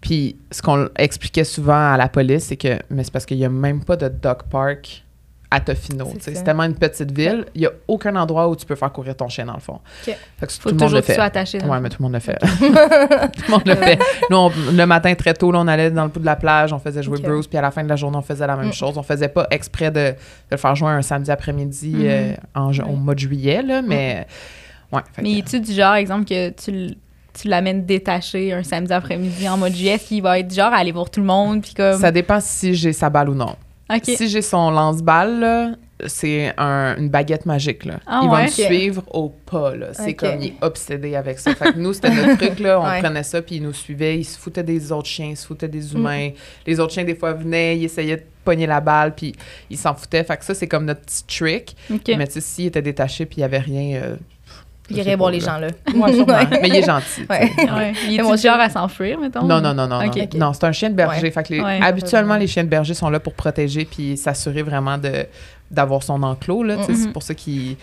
Puis 0.02 0.38
ce 0.52 0.62
qu'on 0.62 0.88
expliquait 0.98 1.44
souvent 1.44 1.92
à 1.94 1.98
la 1.98 2.08
police, 2.08 2.46
c'est 2.46 2.58
que 2.58 2.80
mais 2.90 3.04
c'est 3.04 3.12
parce 3.12 3.26
qu'il 3.26 3.38
n'y 3.38 3.46
a 3.46 3.50
même 3.50 3.84
pas 3.84 3.96
de 3.98 4.08
dog 4.08 4.44
park 4.50 5.04
à 5.52 5.60
Tofino. 5.60 6.14
C'est 6.20 6.44
tellement 6.44 6.64
une 6.64 6.76
petite 6.76 7.12
ville, 7.12 7.44
il 7.56 7.62
n'y 7.62 7.66
a 7.68 7.72
aucun 7.88 8.16
endroit 8.16 8.48
où 8.48 8.56
tu 8.56 8.68
peux 8.68 8.76
faire 8.76 8.92
courir 8.92 9.16
ton 9.16 9.28
chien 9.30 9.46
dans 9.48 9.56
le 9.56 9.60
fond. 9.60 9.80
Fait 10.04 10.16
que 10.42 10.54
Faut 10.54 10.60
tout 10.62 10.68
le 10.70 10.72
monde 10.74 10.80
toujours 10.82 10.96
le 10.98 11.02
fait. 11.02 11.18
attaché. 11.20 11.58
dans 11.58 11.68
Ouais, 11.70 11.78
le 11.78 11.82
mais 11.82 11.90
tout 11.90 11.98
le 12.00 12.04
monde 12.04 12.14
le 12.14 12.20
fait. 12.20 12.38
tout 12.40 12.46
le 12.62 13.50
monde 13.52 13.64
le 13.66 13.76
fait. 13.76 14.00
Nous, 14.30 14.38
on- 14.38 14.52
le 14.72 14.86
matin, 14.86 15.16
très 15.16 15.34
tôt, 15.34 15.52
là, 15.52 15.60
on 15.60 15.68
allait 15.68 15.90
dans 15.90 16.04
le 16.04 16.10
bout 16.10 16.20
de 16.20 16.26
la 16.26 16.36
plage, 16.36 16.72
on 16.72 16.78
faisait 16.78 17.02
jouer. 17.02 17.20
Bruce, 17.20 17.48
puis 17.48 17.58
à 17.58 17.62
la 17.62 17.72
fin 17.72 17.84
de 17.84 17.90
la 17.90 17.96
journée, 17.96 18.18
on 18.18 18.22
faisait 18.22 18.46
la 18.46 18.56
même 18.56 18.68
Mm. 18.68 18.74
chose. 18.74 18.96
On 18.96 19.02
faisait 19.04 19.28
pas 19.30 19.48
exprès 19.50 19.90
de, 19.90 20.00
de 20.12 20.16
le 20.52 20.58
faire 20.58 20.76
jouer 20.76 20.92
un 20.92 21.02
samedi 21.02 21.32
après-midi 21.32 21.94
Mhm. 21.96 22.06
euh, 22.06 22.34
en, 22.54 22.72
au 22.88 22.96
mois 22.96 23.16
de 23.16 23.20
juillet, 23.20 23.64
là, 23.64 23.82
mais... 23.82 24.28
Ouais, 24.92 25.02
fait 25.14 25.22
Mais 25.24 25.34
que- 25.34 25.40
es-tu 25.40 25.60
du 25.62 25.74
genre, 25.74 25.96
exemple, 25.96 26.26
que 26.26 26.50
tu, 26.52 26.96
tu 27.34 27.48
l'amènes 27.48 27.86
détaché 27.86 28.54
un 28.54 28.64
samedi 28.64 28.94
après-midi 28.94 29.48
en 29.50 29.58
mode 29.58 29.74
est-ce 29.76 30.08
qu'il 30.08 30.22
va 30.22 30.40
être 30.40 30.54
genre 30.54 30.74
aller 30.74 30.92
voir 30.92 31.10
tout 31.10 31.20
le 31.20 31.26
monde, 31.26 31.62
puis 31.62 31.74
comme... 31.74 32.00
Ça 32.00 32.12
dépend 32.12 32.40
si 32.40 32.74
j'ai 32.76 32.94
sa 32.94 33.10
balle 33.10 33.30
ou 33.30 33.36
non. 33.36 33.56
Si 34.04 34.30
j'ai 34.30 34.44
son 34.44 34.70
lance-balle, 34.70 35.78
c'est 36.06 36.54
un- 36.58 36.96
une 36.98 37.10
baguette 37.10 37.46
magique. 37.48 37.86
Là. 37.86 38.00
Ah 38.06 38.22
il 38.24 38.30
va 38.30 38.44
me 38.44 38.48
suivre 38.48 39.04
au 39.12 39.30
pas. 39.30 39.76
là. 39.76 39.88
C'est 39.94 40.14
comme, 40.14 40.40
il 40.40 40.48
est 40.50 40.54
obsédé 40.62 41.16
avec 41.16 41.40
ça. 41.40 41.56
Fait 41.56 41.74
que 41.74 41.80
nous, 41.80 41.94
c'était 41.94 42.12
notre 42.12 42.38
truc. 42.38 42.60
Là. 42.60 42.80
On 42.80 42.84
Ouais. 42.88 43.00
prenait 43.02 43.24
ça, 43.24 43.42
puis 43.42 43.56
il 43.56 43.64
nous 43.64 43.74
suivait. 43.74 44.20
Il 44.20 44.24
se 44.24 44.38
foutait 44.38 44.62
des 44.64 44.92
autres 44.92 45.08
chiens, 45.10 45.30
il 45.32 45.38
se 45.38 45.46
foutait 45.48 45.68
des 45.68 45.92
humains. 45.94 46.30
Les 46.68 46.80
autres 46.80 46.94
chiens, 46.94 47.04
des 47.04 47.16
fois, 47.16 47.34
venaient, 47.34 47.78
ils 47.80 47.86
essayaient 47.86 48.18
de 48.18 48.24
pogner 48.46 48.68
la 48.68 48.80
balle, 48.80 49.16
puis 49.16 49.34
ils 49.72 49.78
s'en 49.78 49.96
foutaient. 49.96 50.24
Fait 50.24 50.38
que 50.38 50.46
ça, 50.46 50.54
c'est 50.54 50.68
comme 50.68 50.86
notre 50.86 51.02
petit 51.02 51.24
trick. 51.26 51.76
Mais 51.90 52.28
tu 52.28 52.34
sais, 52.34 52.42
s'il 52.42 52.66
était 52.68 52.82
détaché, 52.84 53.26
puis 53.26 53.38
il 53.38 53.40
n'y 53.40 53.46
avait 53.46 53.58
rien... 53.58 54.02
euh, 54.04 54.16
Il 54.92 55.04
pas, 55.04 55.16
voir 55.16 55.32
les 55.32 55.40
là. 55.40 55.46
gens, 55.46 55.58
là. 55.60 55.68
Ouais. 55.94 56.60
Mais 56.62 56.68
il 56.70 56.76
est 56.78 56.84
gentil. 56.86 57.22
Ouais. 57.30 57.52
Ouais. 57.58 57.94
Il 58.08 58.20
est 58.20 58.24
mon 58.24 58.30
genre 58.30 58.38
chien- 58.38 58.60
à 58.60 58.70
s'enfuir, 58.70 59.20
mettons? 59.20 59.44
Non, 59.44 59.62
non, 59.62 59.74
non, 59.74 59.88
non. 59.88 60.00
Non. 60.04 60.12
Non, 60.36 60.54
c'est 60.54 60.64
un 60.66 60.72
chien 60.72 60.90
de 60.90 60.96
berger. 60.96 61.24
Ouais. 61.24 61.32
Fait 61.32 61.44
que 61.44 61.54
les- 61.54 61.62
Ouais. 61.62 61.80
habituellement, 61.82 62.36
les 62.38 62.48
chiens 62.48 62.64
de 62.64 62.70
berger 62.70 62.94
sont 62.94 63.10
là 63.10 63.20
pour 63.20 63.34
protéger 63.34 63.86
puis 63.86 64.18
s'assurer 64.18 64.64
vraiment 64.64 64.98
de, 64.98 65.26
d'avoir 65.72 66.02
son 66.04 66.22
enclos. 66.24 66.64
Mhm. 66.64 66.78
C'est 66.96 67.12
pour 67.14 67.24
ça 67.24 67.34
qu'ils. 67.34 67.78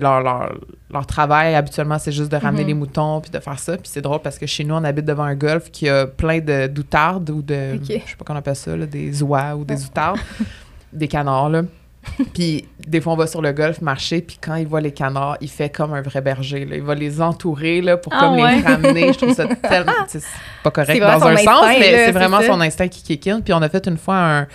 Leur, 0.00 0.20
leur, 0.22 0.52
leur 0.92 1.04
travail, 1.04 1.56
habituellement, 1.56 1.98
c'est 1.98 2.12
juste 2.12 2.30
de 2.30 2.36
ramener 2.36 2.62
Mhm. 2.62 2.68
les 2.68 2.74
moutons 2.74 3.20
puis 3.20 3.28
de 3.32 3.40
faire 3.40 3.58
ça. 3.58 3.72
Puis 3.76 3.90
c'est 3.92 4.00
drôle 4.00 4.20
parce 4.20 4.38
que 4.38 4.46
chez 4.46 4.62
nous, 4.62 4.76
on 4.76 4.84
habite 4.84 5.04
devant 5.04 5.24
un 5.24 5.34
golf 5.34 5.68
qui 5.72 5.88
a 5.88 6.06
plein 6.06 6.38
de, 6.38 6.68
d'outardes 6.68 7.28
ou 7.30 7.42
de. 7.42 7.74
Ok. 7.74 7.86
Je 7.88 7.92
sais 7.94 8.16
pas 8.16 8.24
comment 8.24 8.36
on 8.36 8.38
appelle 8.38 8.54
ça, 8.54 8.76
là, 8.76 8.86
des 8.86 9.20
oies 9.20 9.56
ou 9.56 9.64
des 9.64 9.74
Ouais. 9.74 9.80
outardes. 9.84 10.20
des 10.92 11.08
canards, 11.08 11.48
là. 11.50 11.62
Puis 12.34 12.66
des 12.86 13.00
fois, 13.00 13.12
on 13.12 13.16
va 13.16 13.26
sur 13.26 13.42
le 13.42 13.52
golf 13.52 13.80
marcher, 13.82 14.22
puis 14.22 14.38
quand 14.40 14.54
il 14.54 14.66
voit 14.66 14.80
les 14.80 14.92
canards, 14.92 15.36
il 15.40 15.50
fait 15.50 15.68
comme 15.68 15.92
un 15.92 16.02
vrai 16.02 16.20
berger. 16.20 16.64
Là. 16.64 16.76
Il 16.76 16.82
va 16.82 16.94
les 16.94 17.20
entourer 17.20 17.82
là, 17.82 17.96
pour 17.96 18.12
Ah 18.14 18.20
comme 18.20 18.40
ouais? 18.40 18.56
les 18.56 18.62
ramener. 18.62 19.12
Je 19.12 19.18
trouve 19.18 19.34
ça 19.34 19.46
tellement... 19.68 19.92
C'est 20.08 20.22
pas 20.62 20.70
correct 20.70 20.98
dans 20.98 21.26
un 21.26 21.36
son 21.36 21.44
sens, 21.44 21.66
mais 21.78 21.82
c'est 21.82 22.06
c'est 22.06 22.12
vraiment 22.12 22.40
ça. 22.40 22.46
son 22.46 22.60
instinct 22.60 22.88
qui 22.88 23.02
kick 23.02 23.26
in. 23.26 23.40
Puis 23.42 23.52
on 23.52 23.62
a 23.62 23.68
fait 23.68 23.86
une 23.86 23.98
fois 23.98 24.16
un, 24.16 24.46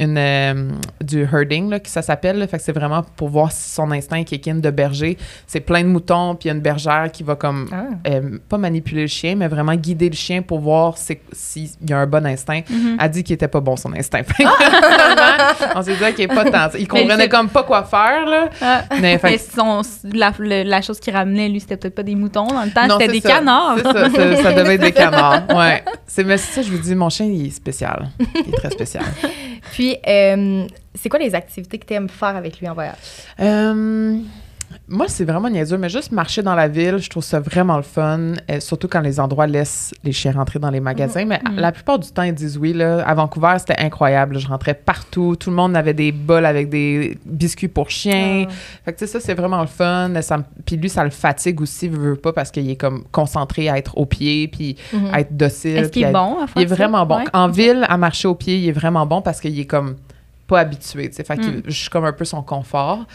une, 0.00 0.18
euh, 0.18 0.70
du 1.00 1.22
herding, 1.22 1.70
là, 1.70 1.78
que 1.80 1.88
ça 1.88 2.02
s'appelle. 2.02 2.38
là. 2.38 2.46
Fait 2.46 2.58
que 2.58 2.62
c'est 2.64 2.72
vraiment 2.72 3.02
pour 3.16 3.28
voir 3.28 3.52
si 3.52 3.70
son 3.70 3.90
instinct 3.92 4.24
kick 4.24 4.42
de 4.60 4.70
berger. 4.70 5.16
C'est 5.46 5.60
plein 5.60 5.82
de 5.82 5.88
moutons, 5.88 6.34
puis 6.34 6.48
il 6.48 6.48
y 6.48 6.50
a 6.50 6.54
une 6.54 6.60
bergère 6.60 7.08
qui 7.12 7.22
va 7.22 7.36
comme... 7.36 7.68
Ah. 7.72 7.84
euh, 8.08 8.38
pas 8.48 8.58
manipuler 8.58 9.02
le 9.02 9.06
chien, 9.06 9.36
mais 9.36 9.46
vraiment 9.48 9.74
guider 9.76 10.08
le 10.08 10.16
chien 10.16 10.42
pour 10.42 10.58
voir 10.60 10.96
s'il 10.98 11.68
y 11.88 11.92
a 11.92 11.98
un 11.98 12.06
bon 12.06 12.26
instinct. 12.26 12.62
Mhm. 12.68 12.96
Elle 13.00 13.10
dit 13.10 13.22
qu'il 13.22 13.34
était 13.34 13.46
pas 13.48 13.60
bon 13.60 13.76
son 13.76 13.92
instinct. 13.94 14.22
Finalement, 14.36 15.72
on 15.76 15.82
s'est 15.82 15.94
dit 15.94 16.14
qu'il 16.14 16.24
est 16.24 16.28
pas 16.28 16.44
tant. 16.50 16.68
Il 16.78 16.88
comprenait 16.88 17.28
comme 17.28 17.48
pas 17.48 17.62
quoi 17.62 17.84
faire 17.84 18.26
là. 18.26 18.48
Ah. 18.60 18.82
Mais 19.00 19.18
fait 19.18 19.30
Mais 19.30 19.36
que- 19.38 19.42
son- 19.54 19.82
la, 20.12 20.32
le- 20.38 20.64
la 20.64 20.82
chose 20.82 20.98
qu'il 21.00 21.14
ramenait, 21.14 21.48
lui, 21.48 21.60
c'était 21.60 21.76
peut-être 21.76 21.94
pas 21.94 22.02
des 22.02 22.14
moutons. 22.16 22.46
Dans 22.46 22.64
le 22.64 22.70
temps, 22.70 22.86
Non, 22.86 22.98
c'était 22.98 23.12
des 23.12 23.20
ça. 23.20 23.28
canards. 23.28 23.76
C'est 23.78 23.82
ça, 23.84 24.10
ça, 24.10 24.42
ça 24.42 24.52
devait 24.52 24.74
être 24.74 24.80
des 24.82 24.92
canards. 24.92 25.42
Ouais. 25.54 25.84
C'est 26.06 26.24
mais 26.24 26.36
c'est 26.36 26.60
ça 26.60 26.62
je 26.62 26.70
vous 26.70 26.78
dis 26.82 26.94
mon 26.94 27.08
chien 27.08 27.26
il 27.26 27.46
est 27.46 27.50
spécial. 27.50 28.08
Il 28.34 28.52
est 28.52 28.56
très 28.56 28.70
spécial. 28.70 29.04
Puis, 29.72 29.96
euh, 30.06 30.66
c'est 30.94 31.08
quoi 31.08 31.18
les 31.18 31.34
activités 31.34 31.78
que 31.78 31.86
tu 31.86 31.94
aimes 31.94 32.10
faire 32.10 32.36
avec 32.36 32.60
lui 32.60 32.68
en 32.68 32.74
voyage? 32.74 32.94
Euh, 33.40 34.18
moi, 34.88 35.06
c'est 35.08 35.24
vraiment 35.24 35.48
niaiseux, 35.50 35.78
mais 35.78 35.88
juste 35.88 36.12
marcher 36.12 36.42
dans 36.42 36.54
la 36.54 36.68
ville, 36.68 36.98
je 36.98 37.08
trouve 37.10 37.22
ça 37.24 37.40
vraiment 37.40 37.76
le 37.76 37.82
fun, 37.82 38.34
euh, 38.50 38.60
surtout 38.60 38.88
quand 38.88 39.00
les 39.00 39.18
endroits 39.20 39.46
laissent 39.46 39.92
les 40.04 40.12
chiens 40.12 40.32
rentrer 40.32 40.58
dans 40.58 40.70
les 40.70 40.80
magasins. 40.80 41.24
Mais 41.24 41.40
Mhm. 41.48 41.56
la 41.56 41.72
plupart 41.72 41.98
du 41.98 42.10
temps, 42.10 42.22
ils 42.22 42.34
disent 42.34 42.56
oui. 42.58 42.72
Là. 42.72 43.02
À 43.06 43.14
Vancouver, 43.14 43.54
c'était 43.58 43.78
incroyable. 43.80 44.38
Je 44.38 44.46
rentrais 44.48 44.74
partout. 44.74 45.36
Tout 45.36 45.50
le 45.50 45.56
monde 45.56 45.76
avait 45.76 45.94
des 45.94 46.12
bols 46.12 46.46
avec 46.46 46.68
des 46.68 47.18
biscuits 47.26 47.68
pour 47.68 47.90
chiens. 47.90 48.46
Ah. 48.48 48.52
Fait 48.84 48.92
que, 48.92 49.06
ça, 49.06 49.20
c'est 49.20 49.34
vraiment 49.34 49.60
le 49.60 49.66
fun. 49.66 50.10
Ça 50.22 50.38
puis 50.64 50.76
lui, 50.76 50.88
ça 50.88 51.04
le 51.04 51.10
fatigue 51.10 51.60
aussi, 51.60 51.88
veut, 51.88 52.10
veut 52.10 52.16
pas, 52.16 52.32
parce 52.32 52.50
qu'il 52.50 52.68
est 52.70 52.76
comme 52.76 53.04
concentré 53.12 53.68
à 53.68 53.78
être 53.78 53.96
au 53.98 54.06
pied, 54.06 54.48
puis 54.48 54.76
Mhm. 54.92 55.10
à 55.12 55.20
être 55.20 55.36
docile. 55.36 55.76
Est-ce 55.76 55.90
qu'il 55.90 56.04
est 56.04 56.12
bon 56.12 56.42
à 56.42 56.46
faire 56.46 56.52
Il 56.56 56.62
est 56.62 56.66
vraiment 56.66 57.04
bon. 57.06 57.18
Ouais. 57.18 57.24
En 57.32 57.48
ville, 57.48 57.84
à 57.88 57.96
marcher 57.96 58.28
au 58.28 58.34
pied, 58.34 58.58
il 58.58 58.68
est 58.68 58.72
vraiment 58.72 59.06
bon 59.06 59.22
parce 59.22 59.40
qu'il 59.40 59.58
est 59.58 59.66
comme 59.66 59.96
pas 60.46 60.60
habitué. 60.60 61.10
Fait 61.10 61.36
que 61.36 61.40
Mm. 61.46 61.62
je 61.66 61.70
suis 61.72 61.88
comme 61.90 62.04
un 62.04 62.12
peu 62.12 62.24
son 62.24 62.42
confort. 62.42 63.06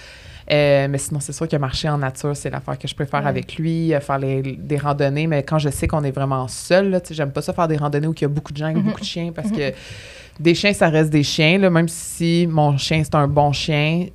Euh, 0.51 0.87
mais 0.89 0.97
sinon, 0.97 1.19
c'est 1.19 1.33
sûr 1.33 1.47
que 1.47 1.55
marcher 1.57 1.89
en 1.89 1.97
nature, 1.97 2.35
c'est 2.35 2.49
l'affaire 2.49 2.77
que 2.79 2.87
je 2.87 2.95
préfère 2.95 3.21
Ouais. 3.21 3.27
avec 3.27 3.55
lui, 3.57 3.93
euh, 3.93 3.99
faire 3.99 4.17
les- 4.19 4.41
des 4.41 4.77
randonnées. 4.77 5.27
Mais 5.27 5.43
quand 5.43 5.59
je 5.59 5.69
sais 5.69 5.87
qu'on 5.87 6.03
est 6.03 6.11
vraiment 6.11 6.47
seul, 6.47 6.89
là, 6.89 7.01
tu 7.01 7.09
sais, 7.09 7.13
j'aime 7.15 7.31
pas 7.31 7.41
ça 7.41 7.51
faire 7.53 7.67
des 7.67 7.77
randonnées 7.77 8.07
où 8.07 8.13
il 8.15 8.21
y 8.21 8.25
a 8.25 8.29
beaucoup 8.29 8.53
de 8.53 8.57
gens, 8.57 8.73
Mhm. 8.73 8.81
beaucoup 8.81 9.01
de 9.01 9.05
chiens, 9.05 9.31
parce 9.35 9.51
que 9.51 9.73
des 10.39 10.55
chiens, 10.55 10.71
ça 10.73 10.87
reste 10.89 11.09
des 11.09 11.23
chiens. 11.23 11.57
Là, 11.57 11.69
même 11.69 11.89
si 11.89 12.47
mon 12.49 12.77
chien, 12.77 13.01
c'est 13.03 13.15
un 13.15 13.27
bon 13.27 13.51
chien, 13.51 14.05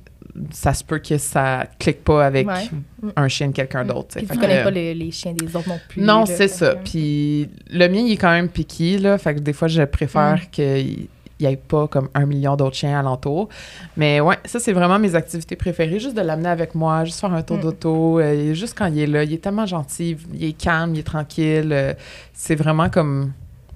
ça 0.51 0.73
se 0.73 0.83
peut 0.83 0.97
que 0.97 1.19
ça 1.19 1.67
clique 1.77 2.03
pas 2.03 2.25
avec 2.25 2.47
Ouais. 2.47 2.67
un 3.15 3.27
chien 3.27 3.49
de 3.49 3.51
quelqu'un 3.53 3.85
d'autre. 3.85 4.17
tu. 4.17 4.25
Puis 4.25 4.37
connais 4.39 4.61
euh, 4.61 4.63
pas 4.63 4.71
le- 4.71 4.93
les 4.93 5.11
chiens 5.11 5.33
des 5.33 5.55
autres 5.55 5.69
non 5.69 5.79
plus. 5.87 6.01
non, 6.01 6.21
là, 6.21 6.25
c'est 6.25 6.47
ça. 6.47 6.75
Puis 6.77 7.47
le 7.69 7.87
mien, 7.87 7.99
il 7.99 8.13
est 8.13 8.17
quand 8.17 8.31
même 8.31 8.49
piqué, 8.49 8.97
là. 8.97 9.19
Fait 9.19 9.35
que 9.35 9.39
des 9.41 9.53
fois, 9.53 9.67
je 9.67 9.83
préfère 9.83 10.37
Mm. 10.37 10.49
qu'il 10.51 11.07
n'y 11.47 11.53
ait 11.53 11.57
pas 11.57 11.87
comme 11.87 12.09
un 12.13 12.25
million 12.25 12.55
d'autres 12.55 12.75
chiens 12.75 12.99
alentour. 12.99 13.49
Mais 13.97 14.19
ouais, 14.21 14.37
ça, 14.45 14.59
c'est 14.59 14.73
vraiment 14.73 14.99
mes 14.99 15.15
activités 15.15 15.55
préférées. 15.55 15.99
Juste 15.99 16.15
de 16.15 16.21
l'amener 16.21 16.49
avec 16.49 16.75
moi, 16.75 17.05
juste 17.05 17.19
faire 17.19 17.33
un 17.33 17.41
tour 17.41 17.57
Mm. 17.57 17.61
d'auto. 17.61 18.19
euh, 18.19 18.53
juste 18.53 18.77
quand 18.77 18.87
il 18.87 18.99
est 18.99 19.07
là, 19.07 19.23
il 19.23 19.33
est 19.33 19.37
tellement 19.43 19.65
gentil, 19.65 20.17
il 20.33 20.43
est 20.45 20.53
calme, 20.53 20.95
il 20.95 20.99
est 20.99 21.03
tranquille. 21.03 21.69
euh, 21.71 21.93
c'est 22.33 22.55
vraiment 22.55 22.89
comme... 22.89 23.31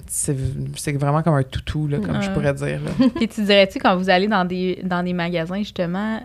C'est 0.10 0.94
vraiment 0.94 1.22
comme 1.22 1.34
un 1.36 1.44
toutou, 1.44 1.88
là, 1.88 2.00
comme 2.00 2.22
je 2.22 2.30
pourrais 2.32 2.54
dire. 2.54 2.80
là. 2.82 3.08
Puis 3.16 3.28
tu 3.28 3.44
dirais-tu, 3.44 3.78
quand 3.80 3.98
vous 3.98 4.10
allez 4.10 4.28
dans 4.28 4.46
des, 4.46 4.80
dans 4.84 5.04
des 5.04 5.12
magasins, 5.12 5.58
justement, 5.58 6.22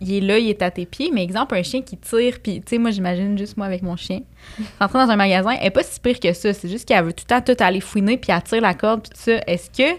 il 0.00 0.14
est 0.14 0.20
là, 0.20 0.38
il 0.38 0.48
est 0.48 0.62
à 0.62 0.70
tes 0.70 0.86
pieds, 0.86 1.10
mais 1.12 1.22
exemple, 1.22 1.54
un 1.54 1.62
chien 1.62 1.82
qui 1.82 1.96
tire, 1.98 2.38
puis 2.42 2.60
tu 2.60 2.70
sais, 2.70 2.78
moi, 2.78 2.90
j'imagine 2.90 3.36
juste 3.36 3.56
moi 3.58 3.66
avec 3.66 3.82
mon 3.82 3.96
chien, 3.96 4.20
rentrer 4.80 4.98
dans 5.00 5.10
un 5.10 5.16
magasin, 5.16 5.50
elle 5.60 5.66
est 5.66 5.70
pas 5.70 5.82
si 5.82 6.00
pire 6.00 6.18
que 6.18 6.32
ça. 6.32 6.52
C'est 6.54 6.68
juste 6.68 6.88
qu'elle 6.88 7.04
veut 7.04 7.12
tout 7.12 7.24
le 7.28 7.40
temps 7.40 7.42
tout 7.54 7.62
aller 7.62 7.80
fouiner, 7.80 8.16
puis 8.16 8.32
elle 8.32 8.42
tire 8.42 8.62
la 8.62 8.72
corde, 8.74 9.02
puis 9.02 9.10
tout 9.10 9.20
ça. 9.22 9.38
Est-ce 9.46 9.68
que 9.70 9.96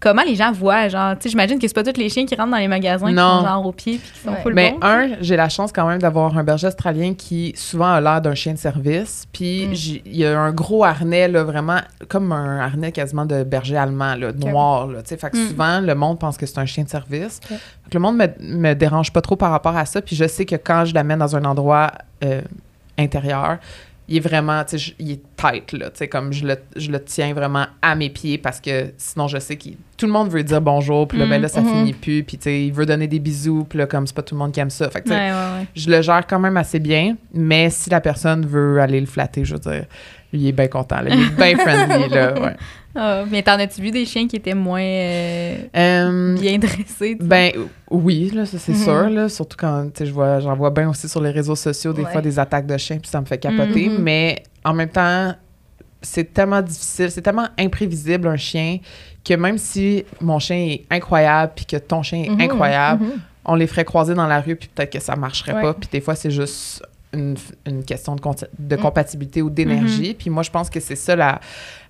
comment 0.00 0.22
les 0.22 0.36
gens 0.36 0.52
voient, 0.52 0.88
genre, 0.88 1.14
tu 1.14 1.22
sais, 1.24 1.28
j'imagine 1.30 1.58
que 1.58 1.66
c'est 1.66 1.74
pas 1.74 1.82
tous 1.82 1.98
les 1.98 2.08
chiens 2.08 2.24
qui 2.24 2.34
rentrent 2.36 2.52
dans 2.52 2.56
les 2.58 2.68
magasins 2.68 3.08
qui 3.08 3.14
Non. 3.14 3.40
sont 3.40 3.46
genre 3.46 3.66
au 3.66 3.72
pied 3.72 3.98
puis 3.98 4.12
qui 4.12 4.18
sont 4.20 4.30
Ouais. 4.30 4.40
full 4.42 4.54
Mais 4.54 4.70
bons. 4.72 4.78
un, 4.86 5.08
j'ai 5.20 5.36
la 5.36 5.48
chance 5.48 5.72
quand 5.72 5.86
même 5.88 6.00
d'avoir 6.00 6.36
un 6.38 6.44
berger 6.44 6.68
australien 6.68 7.14
qui 7.14 7.52
souvent 7.56 7.92
a 7.94 8.00
l'air 8.00 8.20
d'un 8.20 8.34
chien 8.34 8.52
de 8.52 8.58
service. 8.58 9.26
Puis 9.32 9.66
Mm. 9.66 9.72
il 10.06 10.16
y 10.16 10.24
a 10.24 10.38
un 10.38 10.52
gros 10.52 10.84
harnais, 10.84 11.26
là, 11.28 11.42
vraiment 11.42 11.78
comme 12.08 12.30
un 12.32 12.60
harnais 12.60 12.92
quasiment 12.92 13.26
de 13.26 13.42
berger 13.42 13.76
allemand, 13.76 14.14
là, 14.14 14.32
noir. 14.32 14.86
Là, 14.86 15.02
tu 15.02 15.08
sais. 15.08 15.16
fait 15.16 15.30
que 15.30 15.36
Mm. 15.36 15.48
souvent, 15.48 15.80
le 15.80 15.94
monde 15.94 16.18
pense 16.18 16.36
que 16.36 16.46
c'est 16.46 16.58
un 16.58 16.66
chien 16.66 16.84
de 16.84 16.88
service. 16.88 17.40
Ok. 17.44 17.48
Fait 17.56 17.90
que 17.90 17.94
le 17.94 18.00
monde 18.00 18.16
me, 18.16 18.26
me 18.40 18.74
dérange 18.74 19.12
pas 19.12 19.20
trop 19.20 19.34
par 19.36 19.50
rapport 19.50 19.76
à 19.76 19.84
ça. 19.84 20.00
Puis 20.00 20.14
je 20.14 20.28
sais 20.28 20.44
que 20.44 20.56
quand 20.56 20.84
je 20.84 20.94
l'amène 20.94 21.18
dans 21.18 21.34
un 21.34 21.44
endroit 21.44 21.90
euh, 22.24 22.40
intérieur, 22.98 23.58
il 24.08 24.16
est 24.16 24.20
vraiment, 24.20 24.64
tu 24.64 24.78
sais, 24.78 24.94
il 24.98 25.10
est 25.12 25.20
tight, 25.36 25.72
là, 25.72 25.90
tu 25.90 25.98
sais, 25.98 26.08
comme 26.08 26.32
je 26.32 26.46
le, 26.46 26.56
je 26.76 26.90
le 26.90 27.02
tiens 27.04 27.34
vraiment 27.34 27.66
à 27.82 27.94
mes 27.94 28.08
pieds 28.08 28.38
parce 28.38 28.60
que 28.60 28.92
sinon, 28.96 29.28
je 29.28 29.38
sais 29.38 29.56
que 29.56 29.68
tout 29.98 30.06
le 30.06 30.12
monde 30.12 30.30
veut 30.30 30.42
dire 30.42 30.60
bonjour, 30.62 31.06
puis 31.06 31.18
là, 31.18 31.26
ben 31.26 31.38
Mm. 31.38 31.42
là, 31.42 31.48
ça 31.48 31.60
Mhm. 31.60 31.68
finit 31.68 31.92
plus, 31.92 32.22
puis 32.24 32.38
tu 32.38 32.44
sais, 32.44 32.64
il 32.66 32.72
veut 32.72 32.86
donner 32.86 33.06
des 33.06 33.18
bisous, 33.18 33.64
puis 33.68 33.78
là, 33.78 33.86
comme 33.86 34.06
c'est 34.06 34.16
pas 34.16 34.22
tout 34.22 34.34
le 34.34 34.38
monde 34.38 34.52
qui 34.52 34.60
aime 34.60 34.70
ça. 34.70 34.88
Fait 34.90 35.00
que, 35.02 35.08
tu 35.08 35.14
sais, 35.14 35.18
Ouais, 35.18 35.30
ouais, 35.30 35.58
ouais. 35.60 35.66
je 35.76 35.90
le 35.90 36.00
gère 36.02 36.26
quand 36.26 36.38
même 36.38 36.56
assez 36.56 36.78
bien, 36.78 37.16
mais 37.34 37.68
si 37.70 37.90
la 37.90 38.00
personne 38.00 38.46
veut 38.46 38.80
aller 38.80 39.00
le 39.00 39.06
flatter, 39.06 39.44
je 39.44 39.54
veux 39.54 39.60
dire, 39.60 39.84
lui, 40.32 40.40
il 40.40 40.48
est 40.48 40.52
bien 40.52 40.68
content, 40.68 41.00
là, 41.02 41.10
il 41.10 41.20
est 41.22 41.36
bien 41.36 41.56
friendly, 41.58 42.08
là, 42.08 42.40
ouais. 42.40 42.56
Ah, 42.94 43.24
mais 43.30 43.42
t'en 43.42 43.52
as-tu 43.58 43.80
vu 43.82 43.90
des 43.90 44.04
chiens 44.06 44.26
qui 44.26 44.36
étaient 44.36 44.54
moins 44.54 44.80
euh, 44.80 45.56
Euh, 45.76 46.34
bien 46.38 46.58
dressés? 46.58 47.16
Ben 47.20 47.52
oui, 47.90 48.30
là, 48.34 48.46
ça 48.46 48.58
c'est 48.58 48.72
Mhm. 48.72 48.82
sûr, 48.82 49.10
là, 49.10 49.28
surtout 49.28 49.56
quand 49.58 49.88
je 50.00 50.10
vois, 50.10 50.40
j'en 50.40 50.56
vois 50.56 50.70
bien 50.70 50.88
aussi 50.88 51.08
sur 51.08 51.20
les 51.20 51.30
réseaux 51.30 51.54
sociaux 51.56 51.92
des 51.92 52.02
Ouais. 52.02 52.10
fois 52.10 52.20
des 52.22 52.38
attaques 52.38 52.66
de 52.66 52.76
chiens, 52.76 52.98
puis 52.98 53.10
ça 53.10 53.20
me 53.20 53.26
fait 53.26 53.38
capoter. 53.38 53.88
Mhm. 53.88 53.98
Mais 54.02 54.42
en 54.64 54.72
même 54.74 54.88
temps, 54.88 55.34
c'est 56.02 56.32
tellement 56.32 56.62
difficile, 56.62 57.10
c'est 57.10 57.22
tellement 57.22 57.48
imprévisible 57.58 58.26
un 58.28 58.36
chien 58.36 58.78
que 59.24 59.34
même 59.34 59.58
si 59.58 60.04
mon 60.20 60.38
chien 60.38 60.56
est 60.56 60.84
incroyable 60.90 61.52
puis 61.54 61.66
que 61.66 61.76
ton 61.76 62.02
chien 62.02 62.22
est 62.24 62.30
Mhm, 62.30 62.40
incroyable, 62.40 63.04
mhm. 63.04 63.12
on 63.44 63.54
les 63.54 63.66
ferait 63.66 63.84
croiser 63.84 64.14
dans 64.14 64.26
la 64.26 64.40
rue 64.40 64.56
puis 64.56 64.68
peut-être 64.74 64.92
que 64.92 65.00
ça 65.00 65.14
marcherait 65.16 65.54
Ouais. 65.54 65.62
pas. 65.62 65.74
Puis 65.74 65.88
des 65.92 66.00
fois 66.00 66.14
c'est 66.14 66.30
juste 66.30 66.82
une, 67.14 67.36
une 67.66 67.84
question 67.84 68.14
de, 68.16 68.20
de 68.58 68.76
Mm. 68.76 68.80
compatibilité 68.80 69.40
ou 69.42 69.50
d'énergie. 69.50 70.14
Puis 70.14 70.28
moi 70.30 70.42
je 70.42 70.50
pense 70.50 70.68
que 70.68 70.78
c'est 70.80 70.96
ça 70.96 71.16
la, 71.16 71.40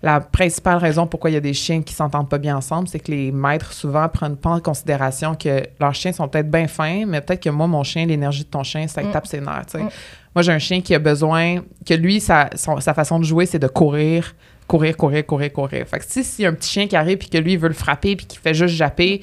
la 0.03 0.21
principale 0.21 0.77
raison 0.79 1.07
pourquoi 1.07 1.31
il 1.31 1.35
y 1.35 1.37
a 1.37 1.41
des 1.41 1.55
chiens 1.55 1.83
qui 1.83 1.93
s'entendent 1.95 2.29
pas 2.29 2.39
bien 2.39 2.57
ensemble, 2.57 2.87
c'est 2.89 3.01
que 3.01 3.11
les 3.11 3.33
maîtres 3.33 3.73
souvent 3.73 4.09
prennent 4.09 4.37
pas 4.37 4.51
en 4.51 4.61
considération 4.61 5.35
que 5.35 5.63
leurs 5.81 5.95
chiens 5.95 6.13
sont 6.13 6.29
peut-être 6.29 6.51
bien 6.51 6.69
fins, 6.69 7.05
mais 7.07 7.21
peut-être 7.21 7.43
que 7.43 7.51
moi, 7.51 7.67
mon 7.67 7.83
chien, 7.83 8.07
l'énergie 8.07 8.45
de 8.45 8.49
ton 8.49 8.63
chien, 8.63 8.87
ça 8.87 9.01
lui 9.03 9.09
Mm. 9.09 9.13
tape 9.13 9.27
ses 9.27 9.41
nerfs. 9.41 9.67
Mm. 9.75 9.89
Moi, 10.35 10.43
j'ai 10.43 10.53
un 10.53 10.59
chien 10.59 10.81
qui 10.81 10.95
a 10.95 10.99
besoin, 11.01 11.63
que 11.85 11.95
lui, 11.95 12.21
sa, 12.21 12.49
son- 12.55 12.81
sa 12.81 12.95
façon 12.95 13.19
de 13.19 13.25
jouer, 13.25 13.45
c'est 13.47 13.59
de 13.59 13.67
courir, 13.67 14.37
courir, 14.69 14.97
courir, 14.97 15.27
courir, 15.27 15.53
courir. 15.53 15.87
Fait 15.89 15.99
que 15.99 16.05
si 16.07 16.23
s'il 16.23 16.45
y 16.45 16.47
a 16.47 16.51
un 16.51 16.55
petit 16.55 16.69
chien 16.69 16.87
qui 16.87 16.95
arrive 16.95 17.19
puis 17.19 17.29
que 17.29 17.39
lui, 17.39 17.55
il 17.55 17.59
veut 17.59 17.69
le 17.69 17.75
frapper 17.75 18.15
puis 18.15 18.27
qu'il 18.27 18.39
fait 18.39 18.55
juste 18.55 18.75
japper, 18.75 19.23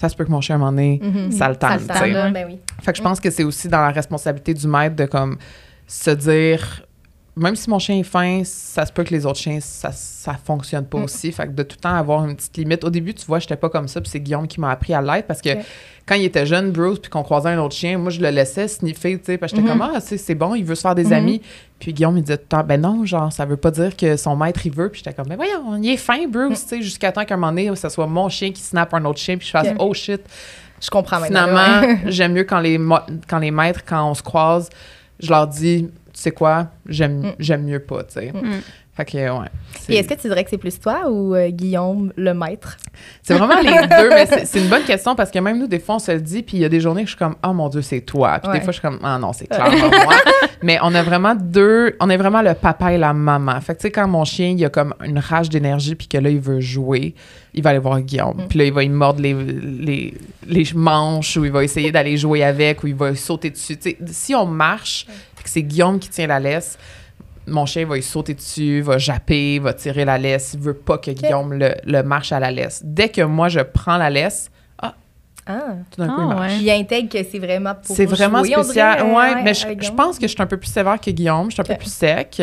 ça 0.00 0.08
se 0.08 0.16
peut 0.16 0.24
que 0.24 0.30
mon 0.30 0.40
chien, 0.40 0.54
à 0.54 0.56
un 0.56 0.58
moment 0.60 0.72
donné, 0.72 0.98
Mhm. 1.02 1.30
ça 1.30 1.48
le 1.48 1.54
Ça 1.54 1.58
tente. 1.60 1.72
le 1.72 1.86
tu 1.86 1.92
sais. 1.92 2.12
tente, 2.14 2.32
ben 2.32 2.46
oui. 2.48 2.58
Fait 2.82 2.92
que 2.92 2.96
je 2.98 3.02
pense 3.02 3.20
que 3.20 3.30
c'est 3.30 3.44
aussi 3.44 3.68
dans 3.68 3.80
la 3.82 3.90
responsabilité 3.90 4.54
du 4.54 4.66
maître 4.66 4.96
de 4.96 5.04
comme 5.04 5.36
se 5.86 6.10
dire 6.10 6.82
même 7.36 7.54
si 7.56 7.70
mon 7.70 7.78
chien 7.78 7.98
est 7.98 8.02
fin, 8.02 8.42
ça 8.44 8.84
se 8.84 8.92
peut 8.92 9.04
que 9.04 9.14
les 9.14 9.24
autres 9.24 9.38
chiens 9.38 9.58
ça 9.60 9.92
ça 9.92 10.34
fonctionne 10.44 10.84
pas 10.84 10.98
Mm. 10.98 11.04
aussi. 11.04 11.32
Fait 11.32 11.46
que 11.46 11.52
de 11.52 11.62
tout 11.62 11.76
le 11.78 11.80
temps 11.82 11.94
avoir 11.94 12.24
une 12.26 12.34
petite 12.36 12.56
limite. 12.56 12.84
Au 12.84 12.90
début, 12.90 13.14
tu 13.14 13.24
vois, 13.26 13.38
j'étais 13.38 13.56
pas 13.56 13.68
comme 13.68 13.88
ça, 13.88 14.00
puis 14.00 14.10
c'est 14.10 14.20
Guillaume 14.20 14.46
qui 14.48 14.60
m'a 14.60 14.70
appris 14.70 14.92
à 14.94 15.00
l'être 15.00 15.26
parce 15.26 15.40
que 15.40 15.50
quand 16.06 16.16
il 16.16 16.24
était 16.24 16.44
jeune, 16.44 16.72
Bruce, 16.72 16.98
puis 16.98 17.08
qu'on 17.10 17.22
croisait 17.22 17.50
un 17.50 17.58
autre 17.60 17.74
chien, 17.76 17.96
moi 17.98 18.10
je 18.10 18.20
le 18.20 18.30
laissais 18.30 18.66
sniffer, 18.68 19.16
tu 19.18 19.24
sais, 19.26 19.38
parce 19.38 19.52
que 19.52 19.58
j'étais 19.58 19.72
Mhm. 19.72 19.78
comme 19.78 19.90
ah, 19.94 20.00
c'est 20.00 20.34
bon, 20.34 20.54
il 20.56 20.64
veut 20.64 20.74
se 20.74 20.80
faire 20.82 20.94
des 20.96 21.04
Mhm. 21.06 21.12
amis. 21.12 21.42
Puis 21.78 21.94
Guillaume 21.94 22.18
il 22.18 22.22
disait 22.22 22.36
tout 22.36 22.42
le 22.44 22.48
temps 22.48 22.64
ben 22.64 22.80
non, 22.80 23.04
genre 23.06 23.32
ça 23.32 23.46
veut 23.46 23.56
pas 23.56 23.70
dire 23.70 23.96
que 23.96 24.16
son 24.16 24.34
maître 24.36 24.60
il 24.66 24.72
veut. 24.72 24.88
Puis 24.90 25.02
j'étais 25.04 25.14
comme 25.14 25.28
mais 25.28 25.36
voyons, 25.36 25.76
il 25.82 25.88
est 25.90 25.96
fin 25.96 26.26
Bruce, 26.28 26.62
tu 26.64 26.68
sais, 26.76 26.82
jusqu'à 26.82 27.12
temps 27.12 27.24
qu'à 27.24 27.34
un 27.34 27.38
moment 27.38 27.52
donné, 27.52 27.74
ce 27.76 27.88
soit 27.88 28.06
mon 28.08 28.28
chien 28.28 28.50
qui 28.50 28.60
snappe 28.60 28.92
un 28.92 29.04
autre 29.04 29.18
chien 29.20 29.36
puis 29.38 29.46
je 29.46 29.52
fasse 29.52 29.68
oh 29.78 29.94
shit. 29.94 30.20
Je 30.82 30.88
comprends 30.90 31.20
maintenant. 31.20 31.46
Finalement, 31.46 31.86
ouais. 31.86 31.98
j'aime 32.10 32.32
mieux 32.32 32.44
quand 32.44 32.58
les, 32.60 32.80
quand 33.28 33.38
les 33.38 33.50
maîtres, 33.50 33.82
quand 33.86 34.10
on 34.10 34.14
se 34.14 34.22
croise, 34.22 34.68
je 35.22 35.28
leur 35.28 35.46
dis, 35.46 35.88
sais 36.22 36.30
quoi, 36.32 36.68
j'aime 36.86 37.20
Mm. 37.20 37.32
j'aime 37.38 37.64
mieux 37.64 37.80
pas, 37.80 38.04
tu 38.04 38.14
sais. 38.14 38.32
Mm. 38.32 38.60
Fait 38.92 39.04
que, 39.04 39.16
ouais. 39.18 39.46
Et 39.88 39.96
est-ce 39.96 40.08
que 40.08 40.14
tu 40.14 40.26
dirais 40.28 40.42
que 40.44 40.50
c'est 40.50 40.58
plus 40.58 40.78
toi 40.78 41.08
ou 41.08 41.34
euh, 41.34 41.48
Guillaume, 41.50 42.12
le 42.16 42.34
maître? 42.34 42.76
C'est 43.22 43.34
vraiment 43.34 43.60
les 43.60 43.70
deux, 43.86 44.08
mais 44.10 44.26
c'est- 44.26 44.58
une 44.60 44.68
bonne 44.68 44.82
question 44.82 45.14
parce 45.14 45.30
que 45.30 45.38
même 45.38 45.58
nous, 45.58 45.68
des 45.68 45.78
fois, 45.78 45.94
on 45.94 45.98
se 46.00 46.10
le 46.10 46.20
dit, 46.20 46.42
puis 46.42 46.56
il 46.58 46.60
y 46.60 46.64
a 46.64 46.68
des 46.68 46.80
journées 46.80 47.02
que 47.02 47.06
je 47.06 47.12
suis 47.14 47.18
comme, 47.18 47.36
oh 47.46 47.52
mon 47.52 47.68
Dieu, 47.68 47.82
c'est 47.82 48.00
toi. 48.00 48.38
Puis 48.40 48.50
Ouais. 48.50 48.58
des 48.58 48.64
fois, 48.64 48.72
je 48.72 48.78
suis 48.80 48.82
comme, 48.82 48.98
ah 49.02 49.18
non, 49.18 49.32
c'est 49.32 49.46
clairement 49.46 49.88
moi. 50.04 50.14
Mais 50.62 50.78
on 50.82 50.92
a 50.94 51.02
vraiment 51.02 51.34
deux, 51.34 51.96
on 52.00 52.10
est 52.10 52.16
vraiment 52.16 52.42
le 52.42 52.52
papa 52.54 52.92
et 52.92 52.98
la 52.98 53.14
maman. 53.14 53.58
Fait 53.60 53.74
que, 53.74 53.78
tu 53.78 53.82
sais, 53.84 53.90
quand 53.92 54.08
mon 54.08 54.24
chien, 54.24 54.48
il 54.58 54.62
a 54.64 54.68
comme 54.68 54.92
une 55.04 55.18
rage 55.20 55.48
d'énergie, 55.48 55.94
puis 55.94 56.08
que 56.08 56.18
là, 56.18 56.28
il 56.28 56.40
veut 56.40 56.60
jouer, 56.60 57.14
il 57.54 57.62
va 57.62 57.70
aller 57.70 57.78
voir 57.78 58.00
Guillaume. 58.02 58.42
Mm. 58.42 58.48
Puis 58.48 58.58
là, 58.58 58.64
il 58.66 58.72
va 58.72 58.82
y 58.82 58.88
mordre 58.90 59.22
les, 59.22 59.32
les, 59.34 60.14
les 60.46 60.64
manches, 60.74 61.36
ou 61.38 61.44
il 61.46 61.52
va 61.52 61.64
essayer 61.64 61.90
d'aller 61.92 62.16
jouer 62.18 62.42
avec, 62.44 62.82
ou 62.82 62.88
il 62.88 62.94
va 62.94 63.14
sauter 63.14 63.48
dessus. 63.50 63.78
Si 64.06 64.34
on 64.34 64.44
marche, 64.44 65.06
c'est 65.50 65.62
Guillaume 65.62 65.98
qui 65.98 66.08
tient 66.08 66.26
la 66.26 66.40
laisse, 66.40 66.78
mon 67.46 67.66
chien 67.66 67.84
va 67.86 67.98
y 67.98 68.02
sauter 68.02 68.34
dessus, 68.34 68.80
va 68.80 68.98
japper, 68.98 69.58
va 69.58 69.72
tirer 69.74 70.04
la 70.04 70.18
laisse. 70.18 70.52
Il 70.54 70.60
veut 70.60 70.74
pas 70.74 70.98
que 70.98 71.10
Guillaume 71.10 71.52
le, 71.54 71.74
le 71.84 72.02
marche 72.02 72.32
à 72.32 72.38
la 72.40 72.50
laisse. 72.50 72.80
Dès 72.84 73.08
que 73.08 73.22
moi, 73.22 73.48
je 73.48 73.60
prends 73.60 73.96
la 73.96 74.10
laisse, 74.10 74.50
Ah, 75.46 75.62
tout 75.90 76.00
d'un 76.02 76.08
coup, 76.08 76.14
Ah, 76.18 76.22
il 76.22 76.28
marche. 76.28 76.52
ouais. 76.52 76.58
il 76.60 76.70
intègre 76.70 77.08
que 77.08 77.18
c'est 77.28 77.38
vraiment 77.40 77.74
pour 77.74 77.96
C'est 77.96 78.04
vraiment 78.06 78.44
jouer, 78.44 78.62
spécial. 78.62 78.98
dirait, 78.98 79.14
ouais, 79.16 79.32
euh, 79.36 79.40
mais 79.42 79.54
je, 79.54 79.90
pense 79.92 80.16
que 80.18 80.28
je 80.28 80.32
suis 80.32 80.42
un 80.42 80.46
peu 80.46 80.58
plus 80.58 80.70
sévère 80.70 81.00
que 81.00 81.10
Guillaume. 81.10 81.46
Je 81.50 81.54
suis 81.54 81.60
un 81.60 81.64
peu 81.64 81.76
plus 81.76 81.92
sec. 81.92 82.40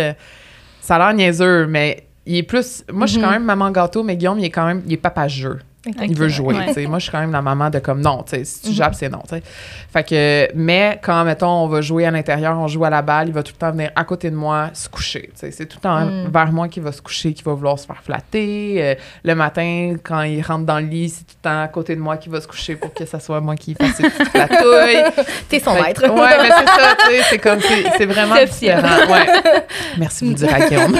Ça 0.81 0.95
a 0.95 0.97
l'air 0.99 1.13
niaiseux, 1.13 1.67
mais 1.67 2.07
il 2.25 2.35
est 2.37 2.43
plus. 2.43 2.83
Moi, 2.91 3.05
je 3.05 3.13
suis 3.13 3.21
quand 3.21 3.27
Mhm. 3.27 3.33
même 3.33 3.43
maman 3.45 3.71
gâteau, 3.71 4.03
mais 4.03 4.17
Guillaume, 4.17 4.39
il 4.39 4.45
est 4.45 4.49
quand 4.49 4.65
même. 4.65 4.81
Il 4.85 4.91
est 4.93 4.97
papa 4.97 5.27
jeu. 5.29 5.59
Il 6.03 6.17
veut 6.17 6.27
jouer. 6.27 6.55
Ouais. 6.55 6.87
Moi, 6.87 6.99
je 6.99 7.03
suis 7.03 7.11
quand 7.11 7.19
même 7.19 7.31
la 7.31 7.41
maman 7.41 7.69
de 7.69 7.79
comme 7.79 8.01
non. 8.01 8.23
Si 8.27 8.61
tu 8.61 8.69
Mhm. 8.69 8.73
jappes, 8.75 8.95
c'est 8.95 9.09
non. 9.09 9.21
tu 9.27 9.35
sais. 9.35 9.43
Fait 9.93 10.03
que, 10.03 10.47
mais 10.55 10.99
quand, 11.03 11.23
mettons, 11.23 11.47
on 11.63 11.67
va 11.67 11.81
jouer 11.81 12.05
à 12.05 12.11
l'intérieur, 12.11 12.57
on 12.59 12.67
joue 12.67 12.83
à 12.85 12.89
la 12.89 13.01
balle, 13.01 13.27
il 13.29 13.33
va 13.33 13.43
tout 13.43 13.53
le 13.55 13.59
temps 13.59 13.71
venir 13.71 13.91
à 13.95 14.03
côté 14.03 14.29
de 14.29 14.35
moi 14.35 14.69
se 14.73 14.89
coucher. 14.89 15.29
C'est 15.35 15.51
tout 15.67 15.77
le 15.77 15.81
temps 15.81 16.05
Mhm. 16.05 16.29
vers 16.31 16.51
moi 16.51 16.67
qu'il 16.67 16.83
va 16.83 16.91
se 16.91 17.01
coucher, 17.01 17.33
qu'il 17.33 17.45
va 17.45 17.53
vouloir 17.53 17.77
se 17.79 17.85
faire 17.85 18.01
flatter. 18.03 18.75
Euh, 18.79 18.95
le 19.23 19.35
matin, 19.35 19.95
quand 20.03 20.21
il 20.23 20.41
rentre 20.41 20.65
dans 20.65 20.79
le 20.79 20.85
lit, 20.85 21.09
c'est 21.09 21.23
tout 21.23 21.35
le 21.43 21.49
temps 21.49 21.61
à 21.63 21.67
côté 21.67 21.95
de 21.95 22.01
moi 22.01 22.17
qu'il 22.17 22.31
va 22.31 22.41
se 22.41 22.47
coucher 22.47 22.75
pour 22.75 22.93
que 22.93 23.05
ça 23.05 23.19
soit 23.19 23.41
moi 23.41 23.55
qui 23.55 23.73
fasse 23.73 23.95
ses 23.95 24.03
petites 24.03 24.29
flatouilles. 24.29 25.03
T'es 25.49 25.59
son 25.59 25.73
Fait 25.75 25.83
maître. 25.83 26.03
Ouais, 26.07 26.37
mais 26.41 26.49
c'est 26.49 26.65
ça, 26.65 26.95
c'est 27.29 27.37
comme, 27.39 27.59
c'est 27.61 27.83
c'est 27.97 28.05
vraiment 28.05 28.35
différent. 28.35 29.11
Ouais. 29.11 29.25
Merci 29.97 30.25
de 30.25 30.29
vous 30.29 30.41
le 30.41 30.47
dire 30.47 30.53
à 30.55 30.59
Guillaume. 30.67 30.97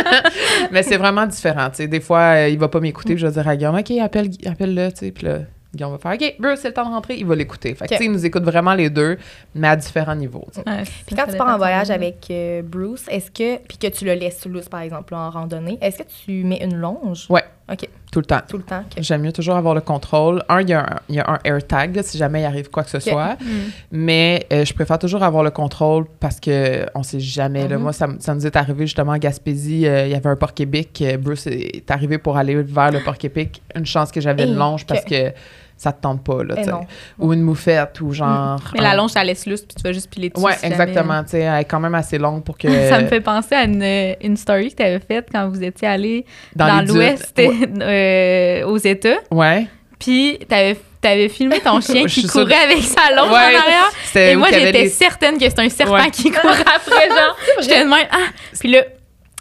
mais 0.70 0.82
c'est 0.82 0.96
vraiment 0.96 1.26
différent. 1.26 1.68
Des 1.78 2.00
fois, 2.00 2.18
euh, 2.36 2.48
il 2.48 2.58
va 2.58 2.68
pas 2.68 2.80
m'écouter, 2.80 3.16
je 3.16 3.26
vais 3.26 3.32
dire 3.32 3.48
à 3.48 3.56
Guillaume, 3.56 3.76
OK, 3.78 3.90
appelle, 4.02 4.19
appelle-le, 4.46 4.90
tu 4.90 4.98
sais, 4.98 5.10
puis 5.12 5.26
là, 5.26 5.40
Guillaume 5.74 5.92
va 5.92 5.98
faire, 5.98 6.12
OK, 6.12 6.34
Bruce, 6.40 6.60
c'est 6.60 6.68
le 6.68 6.74
temps 6.74 6.84
de 6.84 6.90
rentrer, 6.90 7.16
il 7.16 7.26
va 7.26 7.36
l'écouter. 7.36 7.74
Fait 7.74 7.86
que, 7.86 7.90
tu 7.90 7.98
sais, 7.98 8.04
il 8.04 8.12
nous 8.12 8.26
écoute 8.26 8.42
vraiment 8.42 8.74
les 8.74 8.90
deux, 8.90 9.18
mais 9.54 9.68
à 9.68 9.76
différents 9.76 10.16
niveaux. 10.16 10.46
Ouais, 10.66 10.82
Puis 11.06 11.14
quand 11.14 11.26
tu 11.26 11.36
pars 11.36 11.54
en 11.54 11.58
voyage 11.58 11.90
avec 11.90 12.26
euh, 12.30 12.62
Bruce, 12.62 13.04
est-ce 13.08 13.30
que, 13.30 13.58
puis 13.58 13.78
que 13.78 13.86
tu 13.86 14.04
le 14.04 14.14
laisses 14.14 14.44
loose, 14.46 14.68
par 14.68 14.80
exemple, 14.80 15.14
en 15.14 15.30
randonnée, 15.30 15.78
est-ce 15.80 15.98
que 15.98 16.08
tu 16.24 16.44
mets 16.44 16.62
une 16.62 16.76
longe? 16.76 17.26
Ouais. 17.30 17.44
OK, 17.72 17.88
Tout 18.10 18.18
le 18.20 18.24
temps. 18.26 18.40
tout 18.48 18.56
le 18.56 18.62
temps. 18.64 18.82
J'aime 18.98 19.22
mieux 19.22 19.32
toujours 19.32 19.54
avoir 19.54 19.74
le 19.74 19.80
contrôle. 19.80 20.42
Un, 20.48 20.60
il 20.62 20.70
y 20.70 20.72
a 20.74 20.80
un, 20.82 20.96
il 21.08 21.14
y 21.14 21.20
a 21.20 21.30
un 21.30 21.38
AirTag, 21.44 21.94
là, 21.94 22.02
si 22.02 22.18
jamais 22.18 22.42
il 22.42 22.44
arrive 22.44 22.68
quoi 22.68 22.82
que 22.82 22.90
ce 22.90 22.98
soit. 22.98 23.34
Mm. 23.40 23.46
Mais 23.92 24.46
euh, 24.52 24.64
je 24.64 24.74
préfère 24.74 24.98
toujours 24.98 25.22
avoir 25.22 25.44
le 25.44 25.50
contrôle 25.50 26.06
parce 26.18 26.40
que 26.40 26.84
on 26.94 27.02
sait 27.02 27.20
jamais. 27.20 27.68
là. 27.68 27.76
Mhm. 27.76 27.82
Moi, 27.82 27.92
ça, 27.92 28.08
ça 28.18 28.34
nous 28.34 28.44
est 28.46 28.56
arrivé 28.56 28.86
justement 28.86 29.12
à 29.12 29.18
Gaspésie. 29.20 29.86
euh, 29.86 30.06
Il 30.06 30.12
y 30.12 30.14
avait 30.16 30.28
un 30.28 30.36
porc 30.36 30.52
épic. 30.58 31.00
euh, 31.02 31.16
Bruce 31.16 31.46
est 31.46 31.88
arrivé 31.90 32.18
pour 32.18 32.36
aller 32.36 32.60
vers 32.62 32.90
le 32.90 33.00
porc 33.00 33.16
épic. 33.22 33.62
Une 33.76 33.86
chance 33.86 34.10
que 34.10 34.20
j'avais 34.20 34.44
une 34.44 34.56
longe 34.56 34.84
parce 34.86 35.04
que 35.04 35.32
ça 35.82 35.92
te 35.92 36.02
tente 36.02 36.22
pas. 36.22 36.44
Là, 36.44 36.56
Eh 36.58 36.60
tu 36.60 36.64
sais. 36.64 36.70
non. 36.70 36.82
Ou 37.18 37.32
une 37.32 37.40
moufette 37.40 38.00
ou 38.02 38.12
genre. 38.12 38.60
Mais 38.74 38.82
la 38.82 38.90
un- 38.90 38.96
longe, 38.96 39.12
ça 39.12 39.24
laisse 39.24 39.46
lousse, 39.46 39.62
puis 39.62 39.74
tu 39.74 39.82
vas 39.82 39.92
juste 39.92 40.10
piler 40.10 40.28
dessus. 40.28 40.44
Ouais, 40.44 40.52
si 40.58 40.66
exactement. 40.66 41.22
Tu 41.24 41.30
sais, 41.30 41.38
elle 41.40 41.60
est 41.60 41.64
quand 41.64 41.80
même 41.80 41.94
assez 41.94 42.18
longue 42.18 42.44
pour 42.44 42.58
que. 42.58 42.68
Ça 42.90 43.00
me 43.00 43.06
fait 43.06 43.22
penser 43.22 43.54
à 43.54 43.64
une, 43.64 43.82
une 44.20 44.36
story 44.36 44.70
que 44.70 44.76
tu 44.76 44.82
avais 44.82 45.00
faite 45.00 45.28
quand 45.32 45.48
vous 45.48 45.62
étiez 45.62 45.88
allé 45.88 46.26
dans, 46.54 46.84
l'Ouest 46.86 47.32
euh, 47.80 48.64
aux 48.66 48.76
États. 48.76 49.18
Ouais. 49.30 49.66
Puis 49.98 50.38
t'avais 50.48 50.76
avais 51.02 51.28
filmé 51.30 51.60
ton 51.60 51.80
chien 51.80 52.04
qui 52.04 52.20
sûre- 52.22 52.30
courait 52.30 52.54
avec 52.62 52.82
sa 52.82 53.14
longe 53.14 53.30
Ouais. 53.30 53.34
en 53.56 53.60
arrière. 53.60 53.90
C'était 54.04 54.32
Et 54.32 54.36
moi, 54.36 54.48
j'étais 54.52 54.72
les- 54.72 54.88
certaine 54.90 55.38
que 55.38 55.44
c'était 55.48 55.62
un 55.62 55.68
serpent 55.70 55.94
Ouais. 55.94 56.10
qui 56.10 56.30
courait 56.30 56.60
après, 56.60 57.08
genre. 57.08 57.36
J'étais 57.62 57.84
de 57.84 57.88
même, 57.88 58.06
ah! 58.12 58.16
Puis 58.58 58.70
là, 58.70 58.82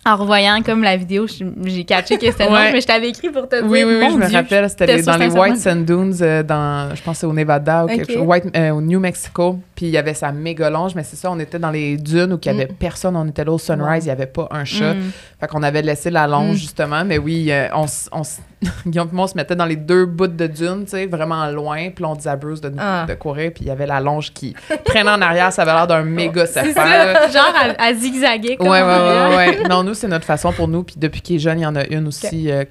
en 0.10 0.16
revoyant 0.18 0.62
comme 0.64 0.84
la 0.84 0.98
vidéo, 0.98 1.26
j'ai- 1.28 1.84
catché 1.86 2.18
que 2.18 2.26
c'était 2.26 2.46
Ouais. 2.46 2.50
longe, 2.50 2.74
mais 2.74 2.82
je 2.82 2.88
t'avais 2.88 3.10
écrit 3.10 3.30
pour 3.30 3.48
te 3.48 3.56
dire, 3.56 3.66
Oui, 3.70 3.84
oui, 3.84 3.96
oui, 4.02 4.08
je 4.12 4.18
me 4.18 4.32
rappelle. 4.32 4.70
C'était 4.70 5.02
dans 5.02 5.18
les 5.18 5.30
White. 5.30 5.58
Sand 5.58 5.86
Dunes, 5.86 6.14
euh, 6.22 6.44
dans, 6.44 6.94
je 6.96 7.02
pense 7.02 7.16
que 7.18 7.20
c'est 7.22 7.26
au 7.28 7.34
Nevada 7.34 7.86
ou 7.86 7.88
quelque 7.88 8.14
chose, 8.14 8.24
White, 8.26 8.46
euh, 8.56 8.72
au 8.72 8.82
New 8.82 9.00
Mexico. 9.00 9.60
Puis 9.76 9.86
il 9.88 9.92
y 9.92 9.98
avait 9.98 10.14
sa 10.14 10.32
méga 10.32 10.70
longe, 10.70 10.94
mais 10.96 11.04
c'est 11.04 11.16
ça, 11.16 11.32
on 11.32 11.40
était 11.40 11.60
dans 11.60 11.72
les 11.72 11.98
dunes 11.98 12.34
où 12.34 12.40
il 12.44 12.52
n'y 12.52 12.62
avait 12.62 12.72
Mm. 12.72 12.76
personne. 12.76 13.16
On 13.16 13.28
était 13.28 13.44
là 13.46 13.52
au 13.52 13.58
sunrise, 13.58 14.04
il 14.04 14.08
n'y 14.08 14.12
avait 14.12 14.26
pas 14.26 14.48
un 14.52 14.66
chat. 14.66 14.94
Mm. 14.94 15.12
Fait 15.40 15.48
qu'on 15.48 15.64
avait 15.64 15.82
laissé 15.82 16.10
la 16.10 16.28
longe, 16.28 16.56
Mm. 16.56 16.60
justement. 16.60 17.06
Mais 17.06 17.18
oui, 17.18 17.48
euh, 17.52 17.68
on, 17.76 17.86
on 18.12 18.24
Guillaume 18.86 19.10
et 19.12 19.16
moi, 19.16 19.24
on 19.24 19.28
se 19.28 19.36
mettait 19.38 19.56
dans 19.56 19.66
les 19.66 19.76
deux 19.78 20.06
bouts 20.06 20.28
de 20.28 20.48
dune, 20.48 20.84
tu 20.84 20.92
sais, 20.92 21.06
vraiment 21.06 21.48
loin. 21.48 21.90
Puis 21.92 22.04
on 22.04 22.16
disait 22.16 22.30
à 22.30 22.36
Bruce 22.36 22.60
de, 22.62 22.72
Ah. 22.78 23.06
de 23.08 23.14
courir. 23.14 23.52
Puis 23.54 23.64
il 23.64 23.68
y 23.68 23.72
avait 23.72 23.88
la 23.88 24.00
longe 24.02 24.34
qui 24.34 24.54
traînait 24.86 25.10
en 25.12 25.22
arrière. 25.22 25.52
Ça 25.54 25.62
avait 25.62 25.72
l'air 25.74 25.88
d'un 25.88 26.04
méga 26.04 26.46
serpent. 26.46 26.74
genre 27.32 27.54
à, 27.56 27.82
à 27.84 27.94
zigzaguer. 27.94 28.58
comme 28.58 28.68
Ouais, 28.68 28.82
ouais, 28.82 28.88
ouais, 28.88 29.36
ouais. 29.62 29.68
Non, 29.70 29.84
nous, 29.84 29.94
c'est 29.94 30.08
notre 30.10 30.26
façon 30.26 30.52
pour 30.52 30.68
nous. 30.68 30.84
Puis 30.84 30.96
depuis 30.98 31.22
qu'il 31.22 31.38
est 31.38 31.40
jeune, 31.40 31.60
il 31.60 31.64
y 31.64 31.66
en 31.66 31.76
a 31.76 31.86
une 31.88 32.08
aussi. 32.08 32.52
euh, 32.52 32.66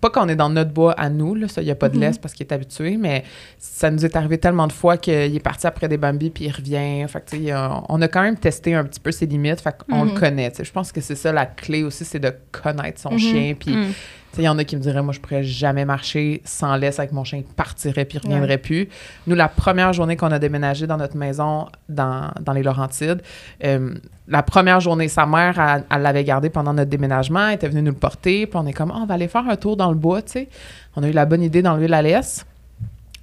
pas 0.00 0.10
qu'on 0.10 0.28
est 0.28 0.36
dans 0.36 0.50
notre 0.50 0.70
bois 0.70 0.92
à 0.92 1.08
nous, 1.08 1.34
là, 1.34 1.48
ça, 1.48 1.60
il 1.60 1.64
n'y 1.64 1.70
a 1.72 1.74
pas 1.74 1.88
de 1.88 1.98
laisse 1.98 2.16
parce 2.18 2.34
qu'il 2.34 2.46
est 2.46 2.52
habitué, 2.52 2.96
mais 2.96 3.24
ça 3.58 3.90
nous 3.90 4.04
est 4.04 4.14
arrivé 4.14 4.38
tellement 4.38 4.68
de 4.68 4.72
fois 4.72 4.96
qu'il 4.96 5.34
est 5.34 5.42
parti 5.42 5.66
après 5.66 5.88
des 5.88 5.96
Bambi 5.96 6.30
puis 6.30 6.44
il 6.44 6.52
revient. 6.52 7.04
Fait 7.08 7.20
que, 7.24 7.30
tu 7.36 7.46
sais, 7.46 7.52
on- 7.88 8.00
a 8.00 8.06
quand 8.08 8.22
même 8.22 8.36
testé 8.36 8.74
un 8.74 8.84
petit 8.84 9.00
peu 9.00 9.10
ses 9.10 9.26
limites, 9.26 9.60
fait 9.60 9.74
qu'on 9.90 10.04
le 10.04 10.10
connaît. 10.12 10.50
tu 10.52 10.58
sais. 10.58 10.64
Je 10.64 10.70
pense 10.72 10.92
que 10.92 11.00
c'est 11.00 11.16
ça 11.16 11.32
la 11.32 11.46
clé 11.46 11.82
aussi, 11.82 12.04
c'est 12.04 12.20
de 12.20 12.32
connaître 12.52 13.00
son 13.00 13.18
chien. 13.18 13.54
Puis, 13.58 13.74
Mm. 13.74 13.92
Il 14.38 14.44
y 14.44 14.48
en 14.48 14.58
a 14.58 14.64
qui 14.64 14.76
me 14.76 14.80
diraient, 14.80 15.02
moi, 15.02 15.12
je 15.12 15.20
pourrais 15.20 15.42
jamais 15.44 15.84
marcher 15.84 16.40
sans 16.44 16.76
laisse 16.76 16.98
avec 16.98 17.12
mon 17.12 17.24
chien, 17.24 17.38
il 17.38 17.44
partirait 17.44 18.04
puis 18.04 18.18
il 18.18 18.26
reviendrait 18.26 18.58
plus. 18.58 18.88
Nous, 19.26 19.34
la 19.34 19.48
première 19.48 19.92
journée 19.92 20.16
qu'on 20.16 20.32
a 20.32 20.38
déménagé 20.38 20.86
dans 20.86 20.96
notre 20.96 21.16
maison 21.16 21.66
dans, 21.88 22.30
dans 22.40 22.52
les 22.52 22.62
Laurentides, 22.62 23.22
euh, 23.64 23.94
la 24.28 24.42
première 24.42 24.80
journée, 24.80 25.08
sa 25.08 25.26
mère, 25.26 25.58
elle, 25.58 25.84
elle 25.90 26.02
l'avait 26.02 26.24
gardé 26.24 26.48
pendant 26.48 26.72
notre 26.72 26.90
déménagement, 26.90 27.48
elle 27.48 27.54
était 27.56 27.68
venue 27.68 27.82
nous 27.82 27.92
le 27.92 27.98
porter, 27.98 28.46
puis 28.46 28.58
on 28.58 28.66
est 28.66 28.72
comme, 28.72 28.90
Ah, 28.94 29.00
on 29.02 29.06
va 29.06 29.14
aller 29.14 29.28
faire 29.28 29.46
un 29.48 29.56
tour 29.56 29.76
dans 29.76 29.90
le 29.90 29.96
bois, 29.96 30.22
tu 30.22 30.32
sais. 30.32 30.48
On 30.96 31.02
a 31.02 31.08
eu 31.08 31.12
la 31.12 31.26
bonne 31.26 31.42
idée 31.42 31.62
d'enlever 31.62 31.88
la 31.88 32.02
laisse. 32.02 32.46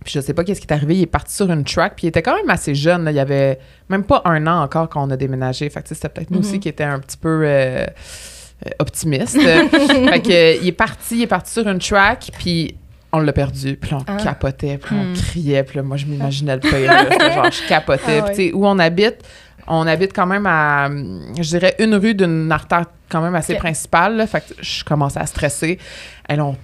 Puis 0.04 0.14
je 0.14 0.22
sais 0.22 0.34
pas 0.34 0.44
qu'est-ce 0.44 0.62
qui 0.62 0.68
est 0.68 0.74
arrivé, 0.74 0.96
il 0.96 1.02
est 1.02 1.08
parti 1.08 1.34
sur 1.34 1.52
une 1.52 1.64
track, 1.64 1.96
puis 1.96 2.06
il 2.06 2.10
était 2.10 2.22
quand 2.22 2.36
même 2.36 2.50
assez 2.50 2.74
jeune, 2.74 3.04
là. 3.04 3.12
il 3.12 3.18
y 3.18 3.20
avait 3.20 3.60
même 3.90 4.04
pas 4.04 4.22
un 4.26 4.48
an 4.48 4.62
encore 4.62 4.88
quand 4.90 5.06
on 5.06 5.10
a 5.10 5.18
déménagé. 5.18 5.70
Fait 5.70 5.82
que 5.82 5.90
c'était 5.90 6.10
peut-être 6.10 6.32
nous 6.32 6.40
aussi 6.40 6.60
qui 6.60 6.70
étions 6.70 6.88
un 6.88 7.00
petit 7.00 7.18
peu 7.18 7.42
euh, 7.44 7.86
euh, 8.66 8.70
optimistes. 8.80 9.40
fait 9.42 10.22
que, 10.22 10.32
euh, 10.32 10.60
il 10.62 10.68
est 10.68 10.72
parti, 10.72 11.18
il 11.18 11.22
est 11.24 11.28
parti 11.28 11.52
sur 11.54 11.68
une 11.68 11.80
track, 11.80 12.32
puis 12.40 12.76
on 13.12 13.20
l'a 13.20 13.34
perdu. 13.34 13.76
Puis 13.78 13.94
on 13.94 14.04
Ah. 14.08 14.18
capotait, 14.24 14.78
puis 14.78 14.96
on 14.96 15.04
Hmm. 15.06 15.14
criait, 15.14 15.64
puis 15.64 15.78
là, 15.78 15.84
moi, 15.84 15.98
je 15.98 16.06
m'imaginais 16.06 16.56
le 16.56 16.60
pire. 16.62 16.92
là. 16.92 17.34
Genre, 17.34 17.52
je 17.52 17.68
capotais. 17.68 18.22
Ah 18.26 18.30
Puis 18.34 18.52
où 18.54 18.66
on 18.68 18.78
habite, 18.80 19.24
on 19.68 19.86
habite 19.88 20.14
quand 20.14 20.26
même 20.28 20.46
à, 20.46 20.90
je 20.90 21.42
dirais, 21.50 21.76
une 21.80 21.96
rue 21.96 22.14
d'une 22.16 22.52
artère 22.52 22.86
quand 23.10 23.22
même 23.22 23.36
assez 23.36 23.56
principale. 23.56 24.16
là. 24.18 24.28
fait 24.28 24.42
que 24.42 24.54
je 24.62 24.84
commençais 24.84 25.20
à 25.20 25.26
stresser. 25.26 25.80
On 26.30 26.56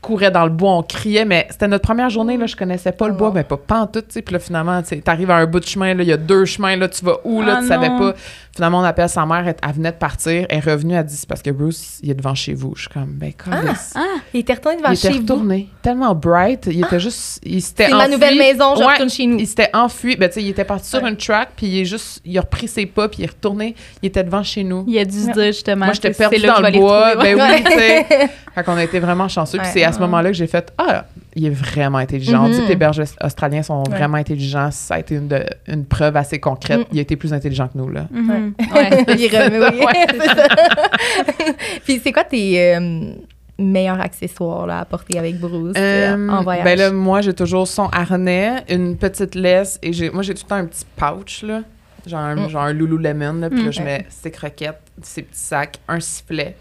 courait 0.00 0.30
dans 0.30 0.44
le 0.44 0.50
bois, 0.50 0.72
on 0.72 0.82
criait, 0.82 1.24
mais 1.24 1.46
c'était 1.50 1.66
notre 1.68 1.82
première 1.84 2.10
journée, 2.10 2.36
là, 2.36 2.46
je 2.46 2.54
connaissais 2.54 2.92
pas 2.92 3.08
le 3.08 3.14
Oh 3.14 3.18
bois, 3.18 3.32
mais 3.34 3.42
pas, 3.44 3.56
pas 3.56 3.80
en 3.80 3.86
tout. 3.86 4.02
Puis 4.08 4.22
là, 4.30 4.38
finalement, 4.38 4.80
t'arrives 5.04 5.30
à 5.30 5.36
un 5.36 5.46
bout 5.46 5.60
de 5.60 5.66
chemin, 5.66 5.94
là, 5.94 6.02
il 6.02 6.08
y 6.08 6.12
a 6.12 6.16
deux 6.16 6.44
chemins, 6.44 6.76
là, 6.76 6.88
tu 6.88 7.04
vas 7.04 7.16
où, 7.24 7.42
là, 7.42 7.56
Ah 7.58 7.62
tu 7.62 7.68
savais 7.68 7.88
non. 7.88 7.98
pas. 7.98 8.14
Finalement, 8.54 8.78
on 8.80 8.84
appelle 8.84 9.08
sa 9.08 9.26
mère, 9.26 9.46
elle, 9.46 9.54
elle 9.62 9.72
venait 9.74 9.92
de 9.92 9.96
partir, 9.96 10.46
elle 10.48 10.56
est 10.58 10.60
revenue, 10.60 10.94
elle 10.94 11.04
dit, 11.04 11.20
parce 11.28 11.42
que 11.42 11.50
Bruce, 11.50 11.98
il 12.02 12.10
est 12.10 12.14
devant 12.14 12.34
chez 12.34 12.54
vous. 12.54 12.72
Je 12.74 12.82
suis 12.82 12.88
comme, 12.90 13.10
ben, 13.12 13.32
câlisse. 13.32 13.92
Ah, 13.96 14.00
Il 14.32 14.40
était 14.40 14.54
retourné 14.54 14.78
devant 14.78 14.90
il 14.90 14.94
était 14.94 15.08
chez 15.08 15.14
vous. 15.14 15.20
retourné, 15.22 15.68
tellement 15.82 16.14
bright, 16.14 16.66
il 16.70 16.82
était 16.84 17.00
juste, 17.00 17.40
il 17.44 17.60
s'était 17.60 17.86
C'est 17.86 17.90
ma 17.92 18.04
enfui. 18.04 18.12
nouvelle 18.12 18.38
maison, 18.38 18.74
je 18.76 18.80
Ouais, 18.80 18.92
retourne 18.92 19.10
chez 19.10 19.26
nous. 19.26 19.38
il 19.38 19.46
s'était 19.46 19.70
enfui, 19.74 20.16
ben, 20.16 20.28
tu 20.28 20.34
sais, 20.36 20.42
il 20.42 20.48
était 20.50 20.64
parti 20.64 20.88
sur 20.88 21.04
une 21.04 21.16
track, 21.16 21.50
puis 21.56 21.66
il 21.66 21.80
est 21.80 21.84
juste, 21.84 22.22
il 22.24 22.36
a 22.38 22.40
repris 22.40 22.68
ses 22.68 22.86
pas, 22.86 23.08
puis 23.08 23.18
il 23.20 23.24
est 23.24 23.28
retourné, 23.30 23.74
il 24.02 24.06
était 24.06 24.24
devant 24.24 24.42
chez 24.42 24.64
nous. 24.64 24.84
il 24.88 24.98
a 24.98 25.04
dû 25.04 25.18
se 25.20 25.30
dire 25.32 25.46
justement. 25.46 25.84
Moi, 25.86 25.94
j'étais 25.94 26.12
que 26.12 26.46
dans 26.46 26.60
le 26.60 26.78
bois. 26.78 27.16
Ben 27.16 27.34
oui, 27.38 27.62
tu 27.64 27.72
sais. 27.72 28.06
Fait 28.54 28.64
qu'on 28.64 28.76
a 28.76 28.84
été 28.84 29.00
vraiment 29.00 29.28
chanceux. 29.28 29.58
Puis 29.58 29.68
c'est 29.70 29.84
ce 29.96 30.00
moment-là 30.00 30.30
que 30.30 30.36
j'ai 30.36 30.46
fait 30.46 30.72
Ah, 30.78 31.04
il 31.34 31.46
est 31.46 31.50
vraiment 31.50 31.98
intelligent. 31.98 32.44
On 32.46 32.48
dit 32.48 32.60
que 32.62 32.68
les 32.68 32.76
bergers 32.76 33.04
australiens 33.22 33.62
sont 33.62 33.82
Ouais. 33.82 33.96
vraiment 33.96 34.16
intelligents. 34.18 34.70
Ça 34.70 34.94
a 34.94 34.98
été 35.00 35.16
une, 35.16 35.28
de- 35.28 35.44
une 35.68 35.84
preuve 35.84 36.16
assez 36.16 36.38
concrète. 36.38 36.80
Mm. 36.80 36.92
Il 36.92 36.98
a 36.98 37.02
été 37.02 37.16
plus 37.16 37.32
intelligent 37.34 37.68
que 37.68 37.76
nous, 37.78 37.88
là. 37.90 38.06
Mhm. 38.10 38.54
Ouais. 38.74 39.04
il 39.08 39.14
oui. 39.14 39.94
C'est 40.10 40.26
ça. 40.34 40.46
Puis 41.84 42.00
c'est 42.02 42.12
quoi 42.12 42.24
tes 42.24 42.74
euh, 42.74 43.10
meilleurs 43.58 44.00
accessoires 44.00 44.66
là, 44.66 44.80
à 44.80 44.84
porter 44.84 45.18
avec 45.18 45.38
Bruce 45.38 45.74
euh, 45.76 46.16
Euh, 46.16 46.28
en 46.28 46.42
voyage? 46.42 46.64
Ben 46.64 46.78
là, 46.78 46.90
moi, 46.92 47.20
j'ai 47.20 47.34
toujours 47.34 47.66
son 47.68 47.88
harnais, 47.88 48.64
une 48.68 48.96
petite 48.96 49.34
laisse 49.34 49.78
et 49.82 49.92
j'ai, 49.92 50.10
moi, 50.10 50.22
j'ai 50.22 50.34
tout 50.34 50.42
le 50.44 50.48
temps 50.48 50.56
un 50.56 50.66
petit 50.66 50.84
pouch, 50.96 51.42
là. 51.42 51.60
Genre 52.06 52.20
un, 52.20 52.36
Mm. 52.36 52.48
genre 52.50 52.62
un 52.62 52.72
Lululemon, 52.72 53.32
là. 53.40 53.50
Puis 53.50 53.62
là, 53.62 53.68
Mm. 53.68 53.72
je 53.72 53.82
mets 53.82 54.06
ses 54.08 54.30
croquettes, 54.30 54.80
ses 55.02 55.22
petits 55.22 55.38
sacs, 55.40 55.78
un 55.88 56.00
sifflet. 56.00 56.56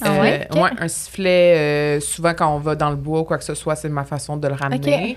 Ah 0.00 0.14
Euh, 0.14 0.20
ouais? 0.62 0.70
Un 0.80 0.88
sifflet, 0.88 1.54
euh, 1.56 2.00
souvent 2.00 2.34
quand 2.34 2.54
on 2.54 2.58
va 2.58 2.74
dans 2.74 2.90
le 2.90 2.96
bois 2.96 3.20
ou 3.20 3.24
quoi 3.24 3.38
que 3.38 3.44
ce 3.44 3.54
soit, 3.54 3.76
c'est 3.76 3.88
ma 3.88 4.04
façon 4.04 4.36
de 4.36 4.48
le 4.48 4.54
ramener. 4.54 5.16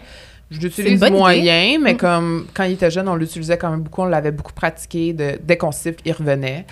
Je 0.51 0.55
C'est 0.62 0.82
l'utilise 0.82 0.99
moyen, 1.12 1.77
mais 1.79 1.93
Mm. 1.93 1.97
comme 1.97 2.47
quand 2.55 2.63
il 2.63 2.71
était 2.73 2.89
jeune, 2.89 3.08
on 3.08 3.15
l'utilisait 3.15 3.58
quand 3.60 3.69
même 3.69 3.82
beaucoup. 3.82 4.01
On 4.01 4.05
l'avait 4.05 4.32
beaucoup 4.32 4.53
pratiqué. 4.53 5.13
De, 5.13 5.39
dès 5.43 5.58
qu'on 5.58 5.71
siffle, 5.71 5.99
il 6.05 6.12
revenait. 6.12 6.65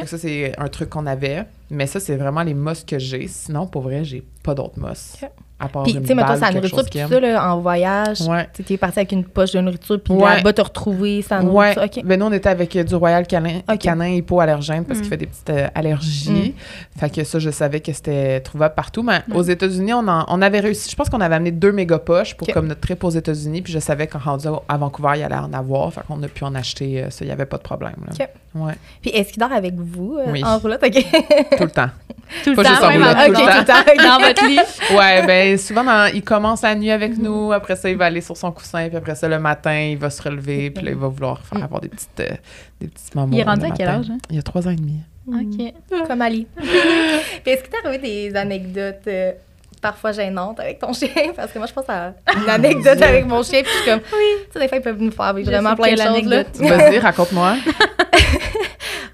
Donc 0.00 0.08
ça, 0.08 0.18
c'est 0.18 0.52
un 0.56 0.68
truc 0.68 0.90
qu'on 0.90 1.04
avait. 1.06 1.42
Mais 1.68 1.88
ça, 1.88 1.98
c'est 1.98 2.14
vraiment 2.14 2.44
les 2.44 2.54
mosses 2.54 2.84
que 2.84 2.96
j'ai. 3.00 3.26
Sinon, 3.26 3.66
pour 3.66 3.82
vrai, 3.82 4.04
j'ai 4.04 4.22
pas 4.44 4.54
d'autres 4.54 4.78
mosses. 4.78 5.16
À 5.60 5.68
part 5.68 5.84
Puis, 5.84 5.94
tu 5.94 6.04
sais, 6.04 6.14
mettons, 6.16 6.36
sa 6.36 6.50
nourriture, 6.50 6.82
puis 6.90 7.00
tout 7.00 7.08
ça, 7.08 7.20
là, 7.20 7.52
en 7.54 7.60
voyage, 7.60 8.20
Ouais. 8.22 8.48
tu 8.52 8.64
t'es 8.64 8.76
parti 8.76 8.98
avec 8.98 9.12
une 9.12 9.22
poche 9.24 9.52
de 9.52 9.60
nourriture, 9.60 10.00
puis 10.02 10.12
Ouais. 10.12 10.36
là-bas, 10.36 10.52
t'as 10.52 10.64
retrouvé 10.64 11.22
sa 11.22 11.38
Ouais. 11.38 11.44
nourriture. 11.44 11.82
OK. 11.84 12.04
Ben 12.04 12.18
nous, 12.18 12.26
on 12.26 12.32
était 12.32 12.48
avec 12.48 12.74
euh, 12.74 12.82
du 12.82 12.94
Royal 12.96 13.24
Canin, 13.24 13.60
Ok. 13.70 13.78
canin 13.78 14.08
hypoallergène 14.08 14.84
parce 14.84 14.98
Mm. 14.98 15.02
qu'il 15.02 15.10
fait 15.10 15.16
des 15.16 15.26
petites 15.26 15.50
euh, 15.50 15.68
allergies. 15.74 16.54
Fait 16.98 17.08
que 17.08 17.22
ça, 17.22 17.38
je 17.38 17.50
savais 17.50 17.78
que 17.80 17.92
c'était 17.92 18.40
trouvable 18.40 18.74
partout. 18.74 19.04
Mais 19.04 19.20
aux 19.32 19.42
États-Unis, 19.42 19.92
on, 19.94 20.06
en- 20.08 20.24
on 20.28 20.42
avait 20.42 20.58
réussi. 20.60 20.90
Je 20.90 20.96
pense 20.96 21.08
qu'on 21.08 21.20
avait 21.20 21.36
amené 21.36 21.52
deux 21.52 21.72
méga 21.72 21.98
poches 22.00 22.34
pour 22.34 22.48
comme 22.48 22.66
notre 22.66 22.80
trip 22.80 23.02
aux 23.04 23.10
États-Unis. 23.10 23.62
Puis 23.62 23.72
je 23.72 23.78
savais 23.78 24.08
qu'en 24.08 24.18
rendu 24.18 24.48
à 24.68 24.76
Vancouver, 24.76 25.12
il 25.16 25.22
allait 25.22 25.34
en 25.36 25.52
avoir. 25.52 25.92
Fait 25.92 26.00
qu'on 26.06 26.20
a 26.22 26.28
pu 26.28 26.42
en 26.44 26.54
acheter. 26.56 27.04
euh, 27.04 27.10
ça, 27.10 27.24
il 27.24 27.28
n'y 27.28 27.32
avait 27.32 27.46
pas 27.46 27.58
de 27.58 27.62
problème. 27.62 27.94
là. 28.06 28.12
Ok. 28.12 28.28
Ouais, 28.56 28.74
Puis 29.02 29.10
est-ce 29.12 29.32
qu'il 29.32 29.40
dort 29.40 29.52
avec 29.52 29.74
vous 29.76 30.18
Oui. 30.26 30.42
en 30.44 30.58
roulotte? 30.58 30.80
Tout 30.80 31.64
le 31.64 31.70
temps. 31.70 31.88
Tout 32.42 32.50
le 32.50 32.56
Pas 32.56 32.62
temps, 32.64 32.68
juste 32.70 32.82
en 32.82 32.90
roulotte, 32.92 33.16
tout 33.16 33.22
OK, 33.22 33.28
le 33.28 33.34
tout 33.34 33.64
temps. 33.64 33.74
le 33.86 33.96
temps. 33.96 34.02
Dans 34.18 34.26
votre 34.26 34.46
lit. 34.46 34.58
Ouais, 34.96 35.26
ben 35.26 35.58
souvent, 35.58 35.84
dans- 35.84 36.10
il 36.12 36.22
commence 36.24 36.62
la 36.62 36.74
nuit 36.74 36.90
avec 36.90 37.16
nous. 37.18 37.52
Après 37.52 37.76
ça, 37.76 37.88
il 37.90 37.96
va 37.96 38.06
aller 38.06 38.20
sur 38.20 38.36
son 38.36 38.50
coussin. 38.52 38.88
Puis 38.88 38.96
après 38.96 39.14
ça, 39.14 39.28
le 39.28 39.38
matin, 39.38 39.78
il 39.78 39.98
va 39.98 40.10
se 40.10 40.22
relever. 40.22 40.70
Puis 40.70 40.84
là, 40.84 40.90
il 40.90 40.96
va 40.96 41.08
vouloir 41.08 41.40
faire, 41.44 41.62
avoir 41.62 41.80
des 41.80 41.88
petites, 41.88 42.20
euh, 42.20 42.34
des 42.80 42.88
petits 42.88 43.10
moments. 43.14 43.32
Il 43.32 43.40
est 43.40 43.44
rendu 43.44 43.66
à 43.66 43.70
quel 43.70 43.88
âge, 43.88 44.06
hein? 44.10 44.18
Il 44.30 44.38
a 44.38 44.42
trois 44.42 44.66
ans 44.66 44.70
et 44.72 44.76
demi. 44.76 44.96
OK. 45.28 46.06
Comme 46.06 46.22
Ali. 46.22 46.46
Puis 46.56 46.68
est-ce 47.52 47.62
que 47.62 47.68
t'as 47.70 47.80
trouvé 47.82 47.98
des 47.98 48.34
anecdotes 48.36 49.06
euh, 49.06 49.32
parfois 49.80 50.12
gênantes 50.12 50.60
avec 50.60 50.78
ton 50.80 50.92
chien? 50.92 51.08
Parce 51.36 51.50
que 51.52 51.58
moi, 51.58 51.66
je 51.66 51.72
pense 51.72 51.88
à 51.88 52.12
une 52.36 52.48
anecdote 52.50 53.00
avec 53.00 53.26
mon 53.26 53.42
chien, 53.42 53.62
puis 53.62 53.70
je 53.72 53.78
suis 53.82 53.90
comme... 53.90 54.00
Oui. 54.12 54.24
Tu 54.46 54.52
sais, 54.52 54.58
des 54.60 54.68
fois, 54.68 54.78
ils 54.78 54.82
peuvent 54.82 55.00
nous 55.00 55.10
faire 55.12 55.32
vivre 55.32 55.50
vraiment 55.50 55.74
plein 55.76 55.92
de 55.94 56.00
choses, 56.00 56.24
là. 56.28 56.42
Vas-y, 56.58 56.98
raconte-moi. 56.98 57.56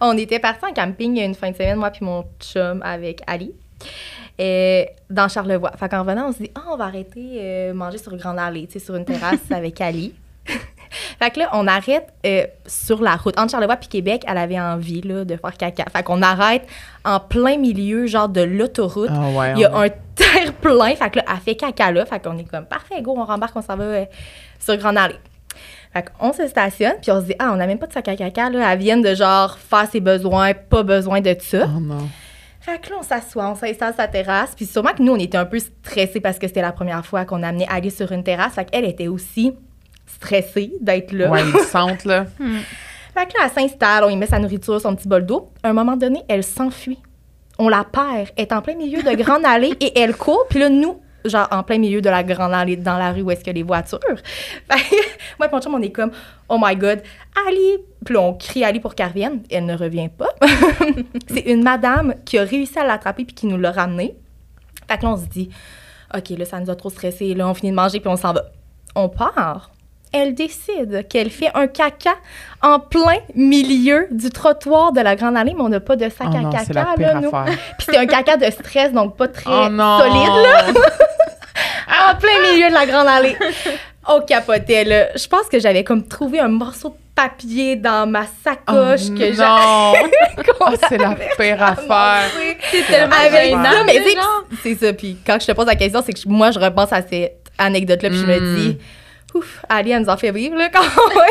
On 0.01 0.17
était 0.17 0.39
partis 0.39 0.65
en 0.65 0.73
camping 0.73 1.21
une 1.21 1.35
fin 1.35 1.51
de 1.51 1.57
semaine, 1.57 1.77
moi 1.79 1.91
puis 1.91 2.05
mon 2.05 2.25
chum 2.41 2.81
avec 2.83 3.23
Ali. 3.27 3.53
euh, 4.41 4.85
dans 5.11 5.29
Charlevoix. 5.29 5.73
Fait 5.79 5.89
qu'en 5.89 6.01
revenant, 6.01 6.29
on 6.29 6.33
se 6.33 6.39
dit, 6.39 6.51
ah, 6.55 6.63
on 6.73 6.77
va 6.77 6.85
arrêter 6.85 7.39
euh, 7.41 7.75
manger 7.75 7.99
sur 7.99 8.17
Grande 8.17 8.39
Allée, 8.39 8.67
tu 8.67 8.75
sais, 8.75 8.79
sur 8.79 8.95
une 8.97 9.05
terrasse 9.05 9.39
avec 9.51 9.81
Ali. 9.81 10.15
fait 11.19 11.31
que 11.31 11.41
là, 11.41 11.51
on 11.53 11.67
arrête 11.67 12.09
euh, 12.25 12.47
sur 12.67 13.03
la 13.03 13.17
route. 13.17 13.39
Entre 13.39 13.51
Charlevoix 13.51 13.77
puis 13.77 13.89
Québec, 13.89 14.25
elle 14.27 14.39
avait 14.39 14.59
envie 14.59 15.03
là, 15.03 15.25
de 15.25 15.37
faire 15.37 15.57
caca. 15.57 15.85
Fait 15.95 16.03
qu'on 16.03 16.23
arrête 16.23 16.67
en 17.05 17.21
plein 17.21 17.59
milieu, 17.59 18.07
genre 18.07 18.29
de 18.29 18.41
l'autoroute. 18.41 19.11
Ah 19.13 19.29
ouais. 19.31 19.53
Il 19.57 19.61
y 19.61 19.65
a 19.65 19.77
un 19.77 19.89
terre-plein. 20.15 20.95
Fait 20.97 21.11
que 21.11 21.19
là, 21.19 21.25
elle 21.29 21.41
fait 21.41 21.55
caca 21.57 21.93
là. 21.93 22.07
Fait 22.07 22.23
qu'on 22.23 22.39
est 22.39 22.45
comme, 22.45 22.65
parfait, 22.65 23.03
go, 23.03 23.15
on 23.17 23.25
rembarque, 23.25 23.57
on 23.57 23.63
s'en 23.63 23.77
va 23.77 23.85
euh, 23.85 24.05
sur 24.59 24.77
Grande 24.79 24.97
Allée. 24.97 25.17
Fait 25.93 26.09
qu'on 26.19 26.33
se 26.33 26.47
stationne, 26.47 26.95
puis 27.03 27.11
on 27.11 27.21
se 27.21 27.27
dit, 27.27 27.35
ah, 27.39 27.51
on 27.53 27.57
n'a 27.57 27.67
même 27.67 27.79
pas 27.79 27.87
de 27.87 27.93
sac 27.93 28.07
à 28.07 28.17
caca, 28.17 28.49
là. 28.49 28.73
Elle 28.73 28.79
vient 28.79 28.97
de 28.97 29.15
genre 29.15 29.59
faire 29.59 29.89
ses 29.91 30.01
besoins, 30.01 30.55
pas 30.55 30.85
besoin 30.85 31.21
de 31.21 31.35
ça. 31.41 31.67
Oh 31.67 31.81
non. 31.81 32.09
Fait 32.61 32.79
que 32.79 32.91
là, 32.91 32.97
on 33.01 33.03
s'assoit, 33.03 33.51
on 33.51 33.55
s'installe 33.55 33.95
sur 33.95 34.03
la 34.03 34.09
terrasse. 34.09 34.53
Puis 34.55 34.67
sûrement 34.67 34.93
que 34.93 35.03
nous, 35.03 35.13
on 35.13 35.17
était 35.17 35.39
un 35.39 35.47
peu 35.47 35.59
stressés 35.59 36.21
parce 36.21 36.39
que 36.39 36.47
c'était 36.47 36.63
la 36.63 36.73
première 36.73 37.05
fois 37.05 37.25
qu'on 37.25 37.43
amenait 37.43 37.67
Ali 37.69 37.91
sur 37.91 38.13
une 38.13 38.23
terrasse. 38.23 38.53
Fait 38.53 38.71
qu'elle 38.71 38.85
était 38.85 39.09
aussi 39.09 39.55
stressée 40.07 40.75
d'être 40.81 41.13
là. 41.13 41.31
Ouais, 41.31 41.43
ils 41.43 41.61
sentent, 41.65 42.05
là. 42.05 42.27
Fait 43.15 43.27
que 43.27 43.39
là, 43.39 43.47
elle 43.47 43.51
s'installe, 43.51 44.05
on 44.05 44.11
y 44.11 44.17
met 44.17 44.27
sa 44.27 44.39
nourriture, 44.39 44.81
son 44.81 44.95
petit 44.95 45.09
bol 45.09 45.25
d'eau. 45.25 45.51
À 45.63 45.71
un 45.71 45.73
moment 45.73 45.97
donné, 45.97 46.23
elle 46.29 46.45
s'enfuit. 46.45 46.99
On 47.59 47.69
la 47.69 47.83
perd. 47.83 48.29
Elle 48.37 48.45
est 48.45 48.53
en 48.53 48.63
plein 48.63 48.77
milieu 48.77 49.03
de 49.03 49.15
grande 49.17 49.45
allée 49.45 49.75
et 49.81 49.99
elle 49.99 50.15
court. 50.15 50.47
Puis 50.49 50.61
là, 50.61 50.69
nous, 50.69 51.01
genre 51.25 51.49
en 51.51 51.63
plein 51.63 51.79
milieu 51.79 52.01
de 52.01 52.11
la 52.11 52.23
grande 52.23 52.53
allée, 52.53 52.77
dans 52.77 52.99
la 52.99 53.13
rue 53.13 53.23
où 53.23 53.31
est-ce 53.31 53.45
que 53.45 53.51
les 53.51 53.63
voitures. 53.63 53.99
Moi 55.39 55.49
mon 55.53 55.61
chum, 55.61 55.75
on 55.75 55.83
est 55.83 55.91
comme, 55.91 56.11
oh 56.49 56.59
my 56.61 56.77
God, 56.77 57.03
Ali! 57.47 57.79
Puis 58.05 58.17
on 58.17 58.35
crie 58.35 58.65
Ali 58.65 58.81
pour 58.81 58.95
qu'elle 58.95 59.09
revienne. 59.09 59.43
Elle 59.51 59.67
ne 59.67 59.77
revient 59.77 60.09
pas. 60.09 60.31
C'est 61.29 61.47
une 61.47 61.63
madame 61.63 62.15
qui 62.25 62.39
a 62.39 62.45
réussi 62.45 62.79
à 62.79 62.87
l'attraper 62.87 63.25
puis 63.25 63.35
qui 63.35 63.47
nous 63.47 63.59
l'a 63.59 63.73
ramenée. 63.73 64.15
Fait 64.89 64.99
que 64.99 65.05
là, 65.05 65.11
on 65.11 65.17
se 65.17 65.27
dit, 65.27 65.51
OK, 66.17 66.31
là, 66.31 66.45
ça 66.45 66.59
nous 66.59 66.71
a 66.71 66.75
trop 66.75 66.91
stressé. 66.91 67.35
Là, 67.35 67.49
on 67.49 67.55
finit 67.55 67.71
de 67.71 67.77
manger 67.77 68.01
puis 68.01 68.09
on 68.09 68.17
s'en 68.17 68.33
va. 68.33 68.45
On 68.95 69.09
part. 69.09 69.71
Elle 70.13 70.35
décide 70.35 71.07
qu'elle 71.09 71.31
fait 71.31 71.51
un 71.55 71.67
caca 71.69 72.15
en 72.63 72.81
plein 72.81 73.19
milieu 73.37 74.09
du 74.11 74.31
trottoir 74.31 74.93
de 74.93 75.01
la 75.01 75.15
Grande 75.15 75.37
Allée, 75.37 75.55
mais 75.55 75.63
on 75.63 75.69
n'a 75.69 75.79
pas 75.81 75.95
de 75.97 76.09
sac 76.09 76.29
Oh 76.33 76.37
à 76.37 76.41
non, 76.41 76.51
caca, 76.51 76.65
c'est 76.67 76.73
la 76.75 76.83
là, 76.83 76.95
pire 76.97 77.21
nous. 77.21 77.29
affaire. 77.29 77.57
Puis 77.79 77.87
c'est 77.91 77.97
un 77.97 78.07
caca 78.07 78.37
de 78.37 78.51
stress, 78.51 78.93
donc 78.93 79.17
pas 79.17 79.29
très 79.29 79.45
Oh 79.49 79.69
non! 79.71 79.99
solide, 80.01 80.43
là, 80.43 80.65
en 82.13 82.17
plein 82.17 82.53
milieu 82.53 82.69
de 82.69 82.75
la 82.75 82.87
Grande 82.87 83.07
Allée. 83.09 83.37
On 84.09 84.21
capotait, 84.23 84.85
là. 84.85 85.09
Je 85.15 85.29
pense 85.29 85.47
que 85.51 85.61
j'avais 85.61 85.85
comme 85.85 86.07
trouvé 86.07 86.41
un 86.41 86.49
morceau 86.49 86.89
de 86.89 86.95
papiers 87.15 87.77
dans 87.77 88.09
ma 88.11 88.23
sacoche 88.43 89.09
Oh, 89.11 89.19
que 89.19 89.33
j'ai. 89.33 89.37
non! 89.37 89.93
Oh, 90.61 90.67
c'est 90.89 90.99
la 90.99 91.15
pire 91.39 91.63
affaire. 91.63 92.31
C'est 92.71 92.83
tellement 92.87 93.17
gênant, 93.31 93.85
mais 93.87 94.03
c'est 94.63 94.75
ça. 94.75 94.93
Puis 94.93 95.19
quand 95.25 95.39
je 95.41 95.47
te 95.47 95.53
pose 95.53 95.67
la 95.67 95.77
question, 95.77 96.03
c'est 96.05 96.15
que 96.15 96.21
moi, 96.27 96.51
je 96.51 96.59
repense 96.59 96.93
à 96.93 97.03
cette 97.03 97.37
anecdote-là, 97.59 98.09
puis 98.09 98.19
je 98.19 98.27
me 98.27 98.41
Mm. 98.41 98.57
dis, 98.57 98.79
ouf, 99.35 99.63
Ali, 99.69 99.91
elle 99.93 100.03
nous 100.05 100.33
vivre, 100.35 100.57
là, 100.57 100.69
quand 100.73 100.83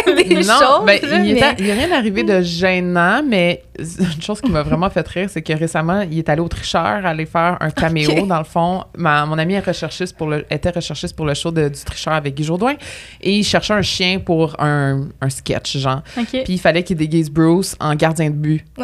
même, 0.08 0.16
des 0.24 0.36
non, 0.36 0.42
choses. 0.44 0.86
ben, 0.86 1.00
là, 1.02 1.18
il 1.24 1.34
mais- 1.36 1.56
n'y 1.62 1.72
a 1.72 1.74
rien 1.76 1.92
arrivé 1.92 2.24
de 2.24 2.42
gênant, 2.42 3.22
mais 3.26 3.64
une 3.78 4.22
chose 4.22 4.42
qui 4.42 4.52
m'a 4.52 4.62
vraiment 4.64 4.90
fait 4.90 5.08
rire, 5.08 5.30
c'est 5.30 5.42
que 5.42 5.54
récemment, 5.54 6.02
il 6.02 6.18
est 6.20 6.28
allé 6.30 6.42
au 6.42 6.48
tricheur 6.48 7.06
aller 7.06 7.26
faire 7.26 7.58
un 7.62 7.70
caméo. 7.72 8.26
Dans 8.26 8.38
le 8.40 8.44
fond, 8.44 8.84
ma, 8.98 9.26
mon 9.26 9.38
ami 9.38 9.54
est 9.54 9.60
recherchiste 9.66 10.18
pour 10.18 10.28
le, 10.28 10.46
était 10.50 10.70
recherchiste 10.72 11.16
pour 11.16 11.26
le 11.26 11.34
show 11.34 11.52
de- 11.52 11.70
du 11.70 11.80
tricheur 11.84 12.14
avec 12.14 12.36
Guy 12.36 12.44
Jourdouin 12.44 12.76
et 13.22 13.32
il 13.38 13.44
cherchait 13.44 13.74
un 13.74 13.82
chien 13.82 14.20
pour 14.20 14.56
un, 14.62 15.08
un 15.22 15.30
sketch, 15.30 15.78
genre. 15.78 16.02
OK. 16.18 16.28
Puis 16.30 16.44
il 16.54 16.60
fallait 16.60 16.84
qu'il 16.84 16.98
déguise 16.98 17.30
Bruce 17.30 17.76
en 17.80 17.96
gardien 17.96 18.30
de 18.30 18.36
but. 18.36 18.66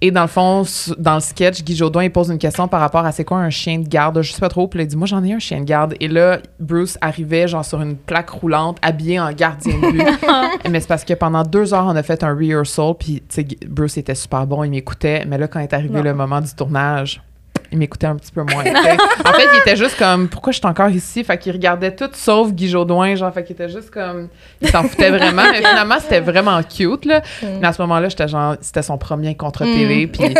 Et 0.00 0.10
dans 0.10 0.22
le 0.22 0.28
fond, 0.28 0.62
dans 0.98 1.14
le 1.14 1.20
sketch, 1.20 1.64
Guy 1.64 1.74
Jodoin, 1.74 2.04
il 2.04 2.12
pose 2.12 2.28
une 2.30 2.38
question 2.38 2.68
par 2.68 2.80
rapport 2.80 3.04
à 3.04 3.12
c'est 3.12 3.24
quoi 3.24 3.38
un 3.38 3.50
chien 3.50 3.78
de 3.78 3.88
garde? 3.88 4.20
Je 4.20 4.30
sais 4.32 4.40
pas 4.40 4.48
trop. 4.48 4.68
Puis 4.68 4.78
là, 4.78 4.84
il 4.84 4.88
dit, 4.88 4.96
moi, 4.96 5.06
j'en 5.06 5.24
ai 5.24 5.32
un 5.32 5.38
chien 5.38 5.60
de 5.60 5.64
garde. 5.64 5.94
Et 6.00 6.08
là, 6.08 6.38
Bruce 6.60 6.98
arrivait, 7.00 7.48
genre, 7.48 7.64
sur 7.64 7.80
une 7.80 7.96
plaque 7.96 8.28
roulante, 8.30 8.78
habillé 8.82 9.18
en 9.18 9.32
gardien 9.32 9.74
de 9.78 9.90
but. 9.92 10.02
mais 10.70 10.80
c'est 10.80 10.88
parce 10.88 11.04
que 11.04 11.14
pendant 11.14 11.42
deux 11.44 11.72
heures, 11.72 11.86
on 11.86 11.96
a 11.96 12.02
fait 12.02 12.22
un 12.22 12.34
rehearsal. 12.34 12.94
Puis, 12.98 13.22
tu 13.28 13.42
sais, 13.42 13.46
Bruce 13.66 13.96
était 13.96 14.14
super 14.14 14.46
bon, 14.46 14.64
il 14.64 14.70
m'écoutait. 14.70 15.24
Mais 15.26 15.38
là, 15.38 15.48
quand 15.48 15.60
est 15.60 15.72
arrivé 15.72 15.94
Non. 15.94 16.02
le 16.02 16.12
moment 16.14 16.40
du 16.42 16.52
tournage, 16.54 17.22
il 17.72 17.78
m'écoutait 17.78 18.06
un 18.06 18.16
petit 18.16 18.32
peu 18.32 18.42
moins. 18.42 18.64
en 18.64 19.32
fait, 19.32 19.48
il 19.54 19.58
était 19.60 19.76
juste 19.76 19.98
comme, 19.98 20.28
pourquoi 20.28 20.52
je 20.52 20.58
suis 20.58 20.66
encore 20.66 20.90
ici? 20.90 21.24
Fait 21.24 21.36
qu'il 21.38 21.52
regardait 21.52 21.94
tout 21.94 22.08
sauf 22.12 22.52
Guy 22.52 22.68
Jodoin, 22.68 23.14
genre, 23.16 23.32
fait 23.32 23.44
qu'il 23.44 23.54
était 23.54 23.68
juste 23.68 23.90
comme, 23.90 24.28
il 24.60 24.68
s'en 24.68 24.82
foutait 24.84 25.10
vraiment. 25.10 25.42
Mais 25.50 25.58
finalement, 25.58 25.96
c'était 26.00 26.20
vraiment 26.20 26.60
cute, 26.62 27.04
là. 27.04 27.20
Mm. 27.42 27.46
Mais 27.60 27.66
à 27.66 27.72
ce 27.72 27.82
moment-là, 27.82 28.08
j'étais 28.08 28.28
genre, 28.28 28.56
c'était 28.60 28.82
son 28.82 28.98
premier 28.98 29.34
contre-télé. 29.34 30.06
Puis 30.12 30.34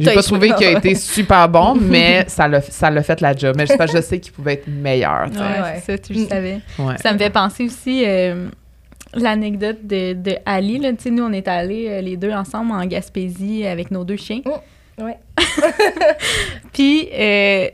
j'ai 0.00 0.14
pas 0.14 0.22
trouvé 0.22 0.50
qu'il 0.52 0.66
a 0.66 0.78
été 0.78 0.94
super 0.94 1.48
bon, 1.48 1.74
mais 1.80 2.24
ça 2.28 2.46
l'a, 2.48 2.60
ça 2.60 2.90
l'a 2.90 3.02
fait 3.02 3.20
la 3.20 3.34
job. 3.36 3.54
Mais 3.56 3.66
je, 3.66 4.00
sais 4.00 4.20
qu'il 4.20 4.32
pouvait 4.32 4.54
être 4.54 4.68
meilleur. 4.68 5.26
Ouais, 5.30 5.38
Ouais. 5.38 5.80
c'est 5.84 5.92
ça, 5.92 5.98
tu 5.98 6.12
le 6.12 6.20
Mm. 6.20 6.28
savais. 6.28 6.60
Ouais. 6.78 6.94
Ça 7.02 7.12
me 7.12 7.18
fait 7.18 7.30
penser 7.30 7.64
aussi 7.64 8.04
euh, 8.06 8.48
l'anecdote 9.14 9.78
de, 9.84 10.12
de 10.12 10.36
Ali. 10.46 10.78
Là. 10.78 10.90
Tu 10.92 10.96
sais, 11.04 11.10
Nous, 11.10 11.22
on 11.24 11.32
est 11.32 11.48
allés 11.48 11.86
euh, 11.88 12.00
les 12.00 12.16
deux 12.16 12.32
ensemble 12.32 12.72
en 12.72 12.84
Gaspésie 12.86 13.66
avec 13.66 13.90
nos 13.90 14.04
deux 14.04 14.16
chiens. 14.16 14.40
Ouais. 14.98 15.18
Puis, 16.72 17.08
euh, 17.12 17.68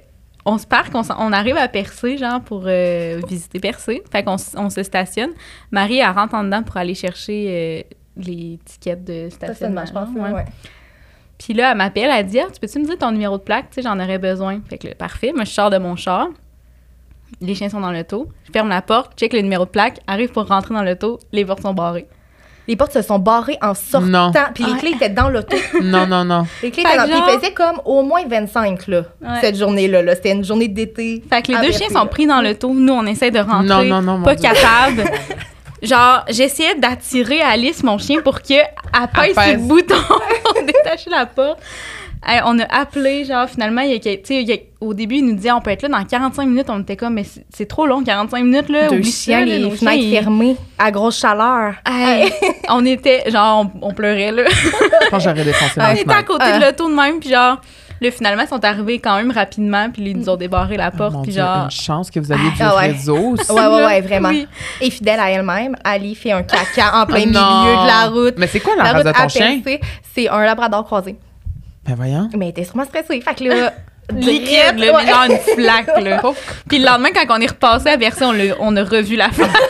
on 0.45 0.59
se 0.59 0.67
parque, 0.67 0.95
on, 0.95 1.03
on 1.19 1.33
arrive 1.33 1.57
à 1.57 1.69
Percé, 1.69 2.19
genre, 2.19 2.41
pour 2.41 2.65
euh, 2.67 3.21
visiter 3.29 3.61
Percé. 3.61 4.03
Fait 4.11 4.23
qu'on 4.23 4.37
on 4.57 4.71
se 4.71 4.83
stationne. 4.83 5.31
Marie, 5.71 5.99
elle 5.99 6.11
rentre 6.11 6.35
en 6.35 6.45
dedans 6.45 6.63
pour 6.63 6.77
aller 6.77 6.95
chercher 6.95 7.47
euh, 7.49 7.97
les 8.17 8.59
tickets 8.65 9.05
de 9.05 9.29
stationnement. 9.31 9.85
Stationnement, 9.85 10.07
je 10.15 10.21
pense. 10.21 10.31
ouais. 10.31 10.37
ouais. 10.37 10.45
Puis 11.39 11.53
là, 11.53 11.73
elle 11.73 11.79
m'appelle, 11.79 12.11
elle 12.13 12.27
dit 12.27 12.39
Ah, 12.39 12.47
tu 12.53 12.61
peux-tu 12.61 12.79
me 12.79 12.85
dire 12.85 12.97
ton 12.99 13.11
numéro 13.11 13.39
de 13.39 13.43
plaque? 13.43 13.71
Tu 13.71 13.77
sais, 13.77 13.83
j'en 13.83 13.99
aurais 13.99 14.19
besoin. 14.19 14.61
Fait 14.69 14.79
que 14.79 14.89
là, 14.89 14.95
parfait. 14.95 15.33
Moi, 15.35 15.45
je 15.45 15.51
sors 15.51 15.71
de 15.71 15.79
mon 15.79 15.97
char. 15.97 16.29
Les 17.41 17.55
chiens 17.55 17.69
sont 17.69 17.81
dans 17.81 17.91
l'auto. 17.91 18.29
Je 18.47 18.53
ferme 18.53 18.69
la 18.69 18.83
porte, 18.83 19.19
check 19.19 19.33
le 19.33 19.41
numéro 19.41 19.65
de 19.65 19.71
plaque, 19.71 19.99
arrive 20.07 20.31
pour 20.31 20.47
rentrer 20.47 20.75
dans 20.75 20.83
l'auto, 20.83 21.19
les 21.33 21.45
portes 21.45 21.63
sont 21.63 21.75
barrées. 21.75 22.07
Les 22.67 22.77
portes 22.77 22.93
se 22.95 23.03
sont 23.03 23.19
barrées 23.19 23.59
en 23.61 23.75
sortant. 23.75 24.07
Non. 24.07 24.33
Puis 24.55 24.65
les 24.65 24.73
Ouais. 24.73 24.79
clés 24.79 24.91
étaient 24.93 25.09
dans 25.11 25.29
l'auto. 25.29 25.57
Non, 25.83 26.07
non, 26.07 26.25
non. 26.25 26.47
Les 26.63 26.71
clés 26.71 26.83
étaient 26.83 26.97
dans... 26.97 27.07
genre- 27.07 27.29
Il 27.29 27.39
faisait 27.39 27.53
comme 27.53 27.81
au 27.85 28.03
moins 28.03 28.23
25, 28.27 28.87
là, 28.87 29.03
Ouais. 29.21 29.29
cette 29.43 29.57
journée-là. 29.59 30.03
Là. 30.03 30.15
C'était 30.15 30.33
une 30.33 30.45
journée 30.45 30.69
d'été. 30.69 31.23
Fait 31.29 31.43
que 31.43 31.53
les 31.53 31.59
deux 31.67 31.73
chiens 31.73 31.89
là. 31.93 32.01
sont 32.01 32.07
pris 32.07 32.27
dans 32.27 32.41
l'auto. 32.41 32.73
Nous, 32.73 32.93
on 32.93 33.05
essaie 33.07 33.31
de 33.31 33.39
rentrer. 33.41 33.89
Non, 33.89 34.01
non, 34.01 34.19
non, 34.19 34.23
Pas 34.23 34.37
capable. 34.37 35.05
Genre, 35.83 36.25
j'essayais 36.31 36.77
d'attirer 36.77 37.43
Alice, 37.43 37.83
mon 37.83 37.99
chien, 37.99 38.23
pour 38.23 38.41
qu'elle 38.41 38.65
pèse 39.15 39.33
sur 39.35 39.43
pèse. 39.43 39.53
le 39.53 39.59
bouton 39.59 39.95
pour 40.45 40.63
détacher 40.67 41.11
la 41.11 41.27
porte. 41.27 41.59
Hey, 42.27 42.41
on 42.45 42.59
a 42.59 42.65
appelé, 42.65 43.25
genre, 43.25 43.49
finalement, 43.49 43.83
il 43.83 43.91
y 43.91 43.95
a, 43.95 43.99
que- 43.99 44.15
tu 44.17 44.21
sais, 44.25 44.43
il 44.43 44.49
y 44.49 44.53
a- 44.53 44.59
au 44.81 44.95
début, 44.95 45.17
il 45.17 45.27
nous 45.27 45.35
disait 45.35 45.53
on 45.53 45.61
peut 45.61 45.71
être 45.71 45.83
là 45.83 45.89
dans 45.89 46.05
45 46.05 46.47
minutes. 46.47 46.67
On 46.69 46.81
était 46.81 46.97
comme, 46.97 47.15
mais 47.15 47.25
c'est 47.25 47.45
c'est 47.55 47.67
trop 47.67 47.87
long, 47.87 48.03
45 48.03 48.43
minutes, 48.45 48.69
là. 48.69 48.89
Deux 48.89 49.03
chiens, 49.03 49.45
les 49.45 49.71
fenêtres 49.71 50.03
ils- 50.03 50.13
fermées, 50.13 50.57
à 50.79 50.91
grosse 50.91 51.19
chaleur. 51.19 51.75
Hey, 51.87 52.33
on 52.69 52.85
était, 52.87 53.31
genre, 53.31 53.67
on, 53.81 53.89
on 53.89 53.93
pleurait, 53.95 54.33
là. 54.33 54.45
Je 54.49 55.09
pense 55.11 55.23
que 55.25 55.31
j'aurais 55.31 55.45
défoncé 55.45 55.73
on 55.77 55.83
ma 55.83 55.95
était 55.95 56.13
à 56.13 56.23
côté 56.23 56.45
Ah. 56.47 56.59
de 56.59 56.65
l'auto 56.65 56.89
de 56.89 56.95
même, 56.95 57.21
puis 57.21 57.29
genre, 57.31 57.61
là, 58.01 58.11
finalement, 58.11 58.43
ils 58.43 58.49
sont 58.49 58.65
arrivés 58.65 58.99
quand 58.99 59.17
même 59.17 59.31
rapidement, 59.31 59.91
puis 59.91 60.03
ils 60.11 60.17
nous 60.17 60.29
ont 60.29 60.37
débarré 60.37 60.77
la 60.77 60.91
Oh, 60.93 60.97
porte, 60.97 61.13
mon 61.13 61.23
puis 61.23 61.33
genre. 61.33 61.65
une 61.65 61.71
chance 61.71 62.11
que 62.11 62.21
vous 62.21 62.33
aviez 62.33 62.51
du 62.51 62.57
Ah 62.61 62.77
ouais. 62.77 62.87
réseau 62.89 63.17
aussi. 63.39 63.51
Ouais, 63.53 63.67
ouais, 63.67 63.85
ouais, 63.85 64.01
vraiment. 64.01 64.29
Oui. 64.31 64.47
Et 64.81 64.91
fidèle 64.91 65.21
à 65.21 65.31
elle-même, 65.31 65.77
Ali 65.85 66.15
fait 66.15 66.33
un 66.33 66.43
caca 66.43 67.01
en 67.03 67.07
plein 67.07 67.23
Oh 67.25 67.27
milieu 67.27 67.33
de 67.83 67.87
la 67.87 68.07
route. 68.09 68.35
Mais 68.39 68.47
c'est 68.47 68.61
quoi 68.61 68.75
la, 68.77 68.83
La 68.85 68.93
race 68.93 69.03
route 69.05 69.13
de 69.15 69.19
ton 69.23 69.29
chien? 69.29 69.61
c'est 70.15 70.29
un 70.29 70.45
labrador 70.45 70.85
croisé. 70.85 71.17
Ben 71.87 71.95
voyons. 71.97 72.29
Mais 72.37 72.47
elle 72.47 72.51
était 72.51 72.65
sûrement 72.65 72.85
stressée. 72.85 73.21
Fait 73.21 73.35
que 73.35 73.45
là, 73.45 73.73
Liquide, 74.15 74.77
là, 74.79 74.95
Ouais. 74.97 75.07
genre 75.07 75.25
une 75.31 75.39
flaque, 75.39 75.87
là. 76.03 76.19
Pauvre 76.19 76.37
Puis 76.69 76.79
le 76.79 76.85
lendemain, 76.85 77.09
quand 77.15 77.25
on 77.39 77.41
est 77.41 77.47
repassé 77.49 77.89
à 77.89 77.97
Versailles, 77.97 78.53
on, 78.61 78.77
a 78.77 78.85
revu 78.85 79.17
la 79.17 79.31
flaque. 79.31 79.49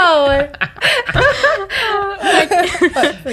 Ah 0.00 0.26
ouais. 0.28 0.48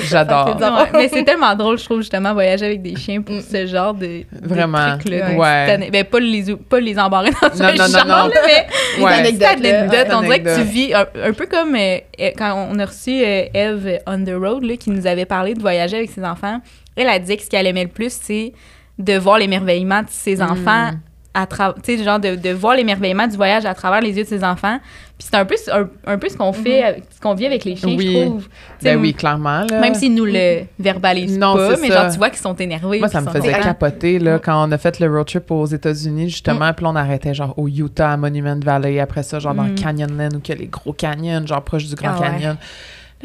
J'adore. 0.09 0.57
Ouais, 0.59 0.89
mais 0.93 1.09
c'est 1.09 1.23
tellement 1.23 1.55
drôle, 1.55 1.77
je 1.77 1.85
trouve, 1.85 1.99
justement, 1.99 2.33
voyager 2.33 2.65
avec 2.65 2.81
des 2.81 2.95
chiens 2.95 3.21
pour 3.21 3.35
Mm. 3.35 3.41
ce 3.41 3.65
genre 3.67 3.93
de. 3.93 4.05
de 4.07 4.25
Vraiment. 4.47 4.97
trucs, 4.97 5.09
là, 5.13 5.29
de 5.31 5.35
Ouais. 5.35 5.89
Ben, 5.89 6.03
pas 6.03 6.19
les, 6.19 6.55
pas 6.55 6.79
les 6.79 6.97
embarrer 6.97 7.31
dans 7.31 7.47
Non, 7.49 7.65
un 7.65 7.73
non, 7.75 7.87
non, 7.87 8.05
non. 8.05 8.27
là, 8.27 8.31
mais 8.45 8.67
Les 8.97 9.05
anecdotes, 9.05 9.59
là. 9.61 9.79
anecdotes. 9.81 10.07
On 10.13 10.21
dirait 10.21 10.41
que 10.41 10.55
tu 10.55 10.63
vis 10.63 10.93
un, 10.93 11.05
un 11.23 11.33
peu 11.33 11.45
comme 11.45 11.75
euh, 11.75 11.97
euh, 12.19 12.31
quand 12.37 12.67
on 12.71 12.79
a 12.79 12.85
reçu 12.85 13.21
euh, 13.23 13.45
Eve 13.53 13.99
on 14.07 14.23
the 14.23 14.33
road, 14.35 14.63
là, 14.63 14.75
qui 14.77 14.89
nous 14.89 15.05
avait 15.07 15.25
parlé 15.25 15.53
de 15.53 15.61
voyager 15.61 15.97
avec 15.97 16.09
ses 16.11 16.23
enfants. 16.23 16.59
Elle 16.95 17.09
a 17.09 17.19
dit 17.19 17.35
que 17.37 17.43
ce 17.43 17.49
qu'elle 17.49 17.67
aimait 17.67 17.83
le 17.83 17.89
plus, 17.89 18.13
c'est 18.21 18.53
de 18.97 19.17
voir 19.17 19.37
l'émerveillement 19.37 20.01
de 20.01 20.07
ses 20.09 20.37
Mm. 20.37 20.41
enfants 20.41 20.91
à 21.37 21.45
travers, 21.47 21.75
tu 21.83 21.97
sais, 21.97 22.01
genre 22.01 22.17
de, 22.17 22.35
de 22.35 22.51
voir 22.51 22.77
l'émerveillement 22.77 23.27
du 23.27 23.35
voyage 23.35 23.65
à 23.65 23.73
travers 23.73 23.99
les 23.99 24.15
yeux 24.17 24.23
de 24.23 24.27
ses 24.29 24.41
enfants. 24.45 24.79
Puis 25.17 25.27
c'est 25.29 25.35
un 25.35 25.43
peu, 25.43 25.55
un, 25.73 25.89
un 26.13 26.17
peu 26.17 26.29
ce 26.29 26.37
qu'on 26.37 26.53
fait, 26.53 26.81
avec- 26.81 27.03
ce 27.13 27.19
qu'on 27.19 27.33
vit 27.33 27.45
avec 27.45 27.65
les 27.65 27.75
chiens, 27.75 27.93
Oui. 27.97 28.09
je 28.15 28.25
trouve. 28.25 28.47
Ben 28.81 28.97
oui, 28.97 29.13
clairement. 29.13 29.65
Là. 29.69 29.81
Même 29.81 29.95
s'ils 29.95 30.13
nous 30.15 30.23
le 30.23 30.61
verbalisent 30.79 31.37
Non, 31.37 31.55
pas, 31.55 31.75
mais 31.75 31.89
ça. 31.89 32.03
genre, 32.03 32.11
tu 32.13 32.17
vois 32.19 32.29
qu'ils 32.29 32.39
sont 32.39 32.55
énervés. 32.55 32.99
Moi, 32.99 33.09
ça 33.09 33.19
puis 33.21 33.27
me 33.27 33.33
faisait 33.33 33.51
capoter 33.59 34.17
là, 34.19 34.39
quand 34.39 34.65
on 34.65 34.71
a 34.71 34.77
fait 34.77 34.97
le 35.01 35.09
road 35.13 35.27
trip 35.27 35.51
aux 35.51 35.65
États-Unis, 35.65 36.29
justement. 36.29 36.71
Puis 36.73 36.85
là, 36.85 36.91
on 36.91 36.95
arrêtait 36.95 37.33
genre 37.33 37.53
au 37.59 37.67
Utah, 37.67 38.13
à 38.13 38.17
Monument 38.17 38.57
Valley. 38.63 39.01
Après 39.01 39.23
ça, 39.23 39.39
genre 39.39 39.53
dans 39.53 39.63
Mm. 39.63 39.75
Canyonland, 39.75 40.29
où 40.35 40.41
il 40.41 40.47
y 40.49 40.51
a 40.53 40.55
les 40.55 40.67
gros 40.67 40.93
canyons, 40.93 41.45
genre 41.45 41.61
proche 41.61 41.85
du 41.85 41.95
Grand 41.95 42.13
Ah 42.17 42.21
ouais. 42.31 42.53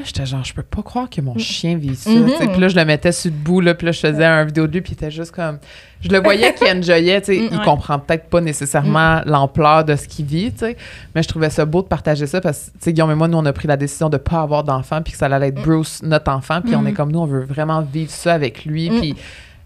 Là, 0.00 0.06
j'étais 0.06 0.24
genre, 0.24 0.42
je 0.42 0.54
peux 0.54 0.62
pas 0.62 0.80
croire 0.82 1.10
que 1.10 1.20
mon 1.20 1.36
chien 1.36 1.76
vit 1.76 1.94
ça. 1.94 2.08
Mhm. 2.08 2.30
sais. 2.38 2.48
Puis 2.48 2.58
là, 2.58 2.68
je 2.68 2.76
le 2.76 2.84
mettais 2.86 3.12
sur 3.12 3.30
le 3.30 3.36
bout, 3.36 3.60
là, 3.60 3.74
puis 3.74 3.84
là, 3.84 3.92
je 3.92 4.00
faisais 4.00 4.24
un 4.24 4.44
vidéo 4.46 4.66
de 4.66 4.72
lui, 4.72 4.80
puis 4.80 4.92
il 4.92 4.94
était 4.94 5.10
juste 5.10 5.30
comme. 5.30 5.58
Je 6.00 6.08
le 6.08 6.20
voyais 6.20 6.54
qu'il 6.54 6.66
enjoyait, 6.74 7.20
tu 7.20 7.26
sais. 7.26 7.36
il 7.36 7.58
Ouais. 7.58 7.64
comprend 7.66 7.98
peut-être 7.98 8.24
pas 8.30 8.40
nécessairement 8.40 9.20
l'ampleur 9.26 9.84
de 9.84 9.94
ce 9.96 10.08
qu'il 10.08 10.24
vit, 10.24 10.52
tu 10.52 10.60
sais. 10.60 10.76
Mais 11.14 11.22
je 11.22 11.28
trouvais 11.28 11.50
ça 11.50 11.66
beau 11.66 11.82
de 11.82 11.88
partager 11.88 12.26
ça 12.26 12.40
parce 12.40 12.58
que, 12.58 12.64
tu 12.70 12.78
sais, 12.80 12.92
Guillaume 12.94 13.10
et 13.10 13.14
moi, 13.14 13.28
nous, 13.28 13.36
on 13.36 13.44
a 13.44 13.52
pris 13.52 13.68
la 13.68 13.76
décision 13.76 14.08
de 14.08 14.16
pas 14.16 14.40
avoir 14.40 14.64
d'enfant, 14.64 15.02
puis 15.02 15.12
que 15.12 15.18
ça 15.18 15.26
allait 15.26 15.48
être 15.48 15.62
Bruce, 15.62 16.02
notre 16.02 16.32
enfant. 16.32 16.62
Puis 16.62 16.74
on 16.74 16.86
est 16.86 16.94
comme 16.94 17.12
nous, 17.12 17.18
on 17.18 17.26
veut 17.26 17.44
vraiment 17.44 17.82
vivre 17.82 18.10
ça 18.10 18.32
avec 18.32 18.64
lui. 18.64 18.88
Mm. 18.88 19.00
Puis 19.00 19.16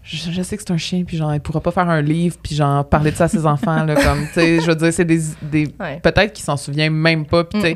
je, 0.03 0.29
je 0.31 0.41
sais 0.41 0.57
que 0.57 0.63
c'est 0.67 0.73
un 0.73 0.77
chien, 0.77 1.03
puis 1.05 1.15
genre, 1.15 1.33
il 1.33 1.39
pourra 1.39 1.61
pas 1.61 1.71
faire 1.71 1.89
un 1.89 2.01
livre, 2.01 2.35
puis 2.43 2.53
genre, 2.53 2.83
parler 2.83 3.11
de 3.11 3.15
ça 3.15 3.23
à 3.23 3.27
ses 3.29 3.45
enfants, 3.45 3.85
là, 3.85 3.95
comme, 3.95 4.27
tu 4.27 4.33
sais, 4.33 4.59
je 4.59 4.67
veux 4.67 4.75
dire, 4.75 4.91
c'est 4.91 5.05
des. 5.05 5.21
des 5.41 5.67
Ouais. 5.79 6.01
Peut-être 6.03 6.33
qu'il 6.33 6.43
s'en 6.43 6.57
souvient 6.57 6.89
même 6.89 7.25
pas, 7.25 7.45
puis 7.45 7.59
tu 7.61 7.65
sais. 7.65 7.75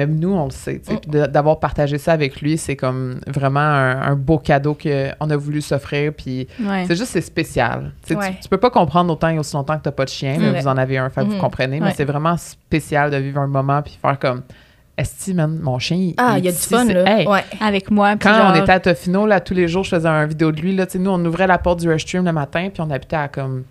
Même 0.00 0.18
nous, 0.18 0.32
on 0.32 0.44
le 0.46 0.50
sait. 0.50 0.80
Puis 0.84 0.98
de- 1.06 1.26
d'avoir 1.26 1.60
partagé 1.60 1.98
ça 1.98 2.12
avec 2.12 2.40
lui, 2.40 2.56
c'est 2.56 2.74
comme 2.76 3.20
vraiment 3.26 3.60
un, 3.60 4.00
un 4.00 4.14
beau 4.16 4.38
cadeau 4.38 4.74
qu'on 4.74 5.30
a 5.30 5.36
voulu 5.36 5.60
s'offrir. 5.60 6.12
Puis 6.14 6.48
Ouais. 6.58 6.84
c'est 6.88 6.96
juste, 6.96 7.10
c'est 7.12 7.20
spécial. 7.20 7.92
Tu, 8.06 8.16
peux 8.48 8.56
pas 8.56 8.70
comprendre 8.70 9.12
autant 9.12 9.28
et 9.28 9.38
aussi 9.38 9.54
longtemps 9.54 9.76
que 9.76 9.82
t'as 9.82 9.90
pas 9.90 10.04
de 10.04 10.10
chien. 10.10 10.36
Mais 10.38 10.60
vous 10.60 10.68
en 10.68 10.76
avez 10.78 10.96
un, 10.98 11.10
fait 11.10 11.20
que 11.20 11.26
vous 11.26 11.32
Mhm. 11.34 11.38
comprenez. 11.40 11.80
Mais 11.80 11.92
c'est 11.94 12.04
vraiment 12.06 12.36
spécial 12.36 13.10
de 13.10 13.16
vivre 13.18 13.40
un 13.40 13.46
moment 13.46 13.82
puis 13.82 13.98
faire 14.00 14.18
comme 14.18 14.42
Esti, 14.96 15.32
man, 15.32 15.58
mon 15.62 15.78
chien, 15.78 15.96
il, 15.96 16.14
Ah, 16.18 16.34
il 16.38 16.44
y 16.44 16.48
a 16.48 16.52
du 16.52 16.58
fun, 16.58 16.84
là. 16.84 17.04
Hey, 17.20 17.26
Ouais. 17.26 17.42
Avec 17.60 17.90
moi. 17.90 18.16
Quand 18.20 18.34
genre- 18.34 18.52
on 18.54 18.60
était 18.62 18.72
à 18.72 18.80
Tofino, 18.80 19.26
là, 19.26 19.40
tous 19.40 19.54
les 19.54 19.66
jours, 19.66 19.82
je 19.84 19.90
faisais 19.90 20.06
une 20.08 20.26
vidéo 20.28 20.52
de 20.52 20.60
lui. 20.60 20.74
Là, 20.76 20.84
Tu 20.86 20.92
sais, 20.92 20.98
nous, 20.98 21.10
on 21.10 21.24
ouvrait 21.24 21.46
la 21.46 21.56
porte 21.58 21.80
du 21.80 21.88
restroom 21.88 22.24
le 22.26 22.32
matin, 22.32 22.68
puis 22.72 22.82
on 22.82 22.90
habitait 22.90 23.16
à 23.16 23.28
comme, 23.28 23.64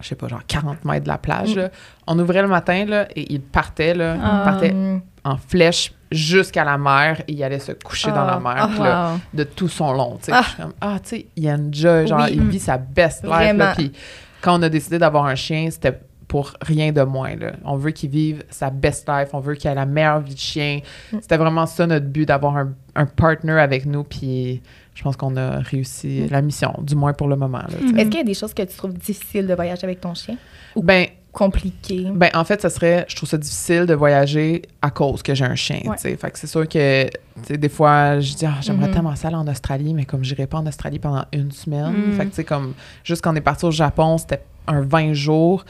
je 0.00 0.08
sais 0.08 0.16
pas, 0.16 0.26
genre 0.26 0.40
40 0.48 0.84
mètres 0.84 1.04
de 1.04 1.08
la 1.08 1.18
plage. 1.18 1.54
Mm. 1.54 1.58
là. 1.60 1.68
On 2.08 2.18
ouvrait 2.18 2.42
le 2.42 2.48
matin, 2.48 2.84
là, 2.84 3.06
et 3.14 3.32
il 3.32 3.40
partait, 3.40 3.94
là, 3.94 4.16
Ah. 4.20 4.38
il 4.40 4.44
partait 4.50 4.72
Mm. 4.72 5.00
En 5.24 5.36
flèche 5.36 5.92
jusqu'à 6.10 6.64
la 6.64 6.76
mer 6.78 7.22
et 7.28 7.32
il 7.32 7.42
allait 7.44 7.58
se 7.58 7.72
coucher 7.72 8.10
dans 8.10 8.24
la 8.24 8.34
Ah. 8.34 8.40
mer 8.40 8.56
Ah. 8.80 8.82
là, 8.84 9.12
Wow. 9.12 9.20
de 9.34 9.44
tout 9.44 9.68
son 9.68 9.92
long. 9.92 10.18
tu 10.18 10.26
sais. 10.26 10.32
Ah. 10.34 10.40
Je 10.42 10.48
suis 10.48 10.62
comme, 10.62 10.72
ah, 10.80 10.98
tu 11.02 11.08
sais, 11.08 11.26
il 11.36 11.48
enjoy, 11.50 12.06
genre, 12.06 12.22
Oui. 12.24 12.32
il 12.34 12.42
vit 12.48 12.58
sa 12.60 12.76
best 12.78 13.22
life. 13.24 13.56
là. 13.56 13.74
Puis 13.76 13.92
quand 14.40 14.58
on 14.58 14.62
a 14.62 14.68
décidé 14.68 14.98
d'avoir 14.98 15.26
un 15.26 15.34
chien, 15.34 15.68
c'était 15.70 15.98
pour 16.28 16.54
rien 16.62 16.92
de 16.92 17.02
moins. 17.02 17.36
Là. 17.36 17.52
On 17.64 17.76
veut 17.76 17.90
qu'il 17.90 18.08
vive 18.10 18.42
sa 18.50 18.70
best 18.70 19.06
life, 19.08 19.28
on 19.34 19.40
veut 19.40 19.54
qu'il 19.54 19.70
ait 19.70 19.74
la 19.74 19.84
meilleure 19.86 20.20
vie 20.20 20.34
de 20.34 20.38
chien. 20.38 20.80
Mm. 21.12 21.18
C'était 21.20 21.36
vraiment 21.36 21.66
ça 21.66 21.86
notre 21.86 22.06
but, 22.06 22.26
d'avoir 22.26 22.56
un, 22.56 22.72
un 22.94 23.04
partner 23.06 23.52
avec 23.60 23.84
nous. 23.86 24.02
Puis 24.02 24.62
je 24.94 25.02
pense 25.02 25.16
qu'on 25.16 25.36
a 25.36 25.58
réussi 25.60 26.28
la 26.28 26.40
mission, 26.42 26.74
du 26.82 26.94
moins 26.94 27.12
pour 27.12 27.28
le 27.28 27.36
moment. 27.36 27.60
Est-ce 27.68 28.04
qu'il 28.08 28.14
y 28.14 28.20
a 28.20 28.24
des 28.24 28.34
choses 28.34 28.54
que 28.54 28.62
tu 28.62 28.74
trouves 28.76 28.94
difficiles 28.94 29.46
de 29.46 29.54
voyager 29.54 29.84
avec 29.84 30.00
ton 30.00 30.14
chien? 30.14 30.36
Ben, 30.76 31.06
compliqué? 31.32 32.06
Ben, 32.14 32.30
en 32.34 32.44
fait, 32.44 32.60
ça 32.60 32.70
serait, 32.70 33.04
je 33.08 33.16
trouve 33.16 33.28
ça 33.28 33.38
difficile 33.38 33.86
de 33.86 33.94
voyager 33.94 34.62
à 34.80 34.90
cause 34.90 35.22
que 35.22 35.34
j'ai 35.34 35.44
un 35.44 35.54
chien, 35.54 35.80
Ouais. 35.86 35.96
Fait 35.96 36.30
que 36.30 36.38
c'est 36.38 36.46
sûr 36.46 36.68
que, 36.68 37.06
des 37.50 37.68
fois, 37.68 38.20
je 38.20 38.34
dis, 38.34 38.46
ah, 38.46 38.54
j'aimerais 38.60 38.88
Mhm. 38.88 38.94
tellement 38.94 39.16
ça 39.16 39.28
aller 39.28 39.36
en 39.36 39.48
Australie, 39.48 39.94
mais 39.94 40.04
comme 40.04 40.22
j'irai 40.22 40.46
pas 40.46 40.58
en 40.58 40.66
Australie 40.66 40.98
pendant 40.98 41.24
une 41.32 41.50
semaine. 41.50 41.92
Mhm. 41.92 42.12
Fait 42.12 42.24
que, 42.24 42.30
tu 42.30 42.34
sais, 42.36 42.44
comme, 42.44 42.74
juste 43.02 43.22
quand 43.22 43.32
on 43.32 43.36
est 43.36 43.40
parti 43.40 43.64
au 43.64 43.70
Japon, 43.70 44.18
c'était 44.18 44.42
un 44.66 44.82
20 44.82 45.14
jours. 45.14 45.64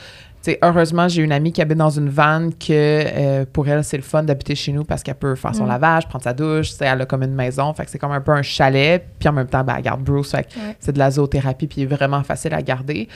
Heureusement, 0.61 1.07
j'ai 1.09 1.23
une 1.23 1.31
amie 1.31 1.53
qui 1.53 1.63
habite 1.63 1.79
dans 1.79 1.89
une 1.91 2.09
van 2.09 2.51
que, 2.51 2.67
euh, 2.73 3.45
pour 3.53 3.69
elle, 3.69 3.85
c'est 3.85 3.97
le 3.97 4.03
fun 4.03 4.25
d'habiter 4.25 4.57
chez 4.57 4.73
nous 4.73 4.83
parce 4.83 5.05
qu'elle 5.05 5.15
peut 5.15 5.37
faire 5.37 5.55
son 5.55 5.63
Mhm. 5.63 5.69
lavage, 5.69 6.09
prendre 6.09 6.25
sa 6.25 6.33
douche, 6.33 6.73
elle 6.81 7.01
a 7.01 7.07
comme 7.07 7.23
une 7.23 7.35
maison. 7.35 7.73
Fait 7.75 7.85
que 7.85 7.91
c'est 7.93 7.99
comme 7.99 8.11
un 8.11 8.21
peu 8.21 8.33
un 8.33 8.43
chalet. 8.43 9.07
Puis 9.21 9.29
en 9.29 9.33
même 9.33 9.47
temps, 9.47 9.63
ben, 9.63 9.75
elle 9.77 9.85
garde 9.85 10.03
Bruce. 10.03 10.33
Fait 10.33 10.43
que 10.43 10.59
Ouais. 10.59 10.77
c'est 10.81 10.91
de 10.93 10.99
la 10.99 11.13
zoothérapie, 11.13 11.69
puis 11.69 11.83
il 11.83 11.85
est 11.85 11.95
vraiment 11.95 12.25
facile 12.25 12.55
à 12.55 12.61
garder. 12.63 13.09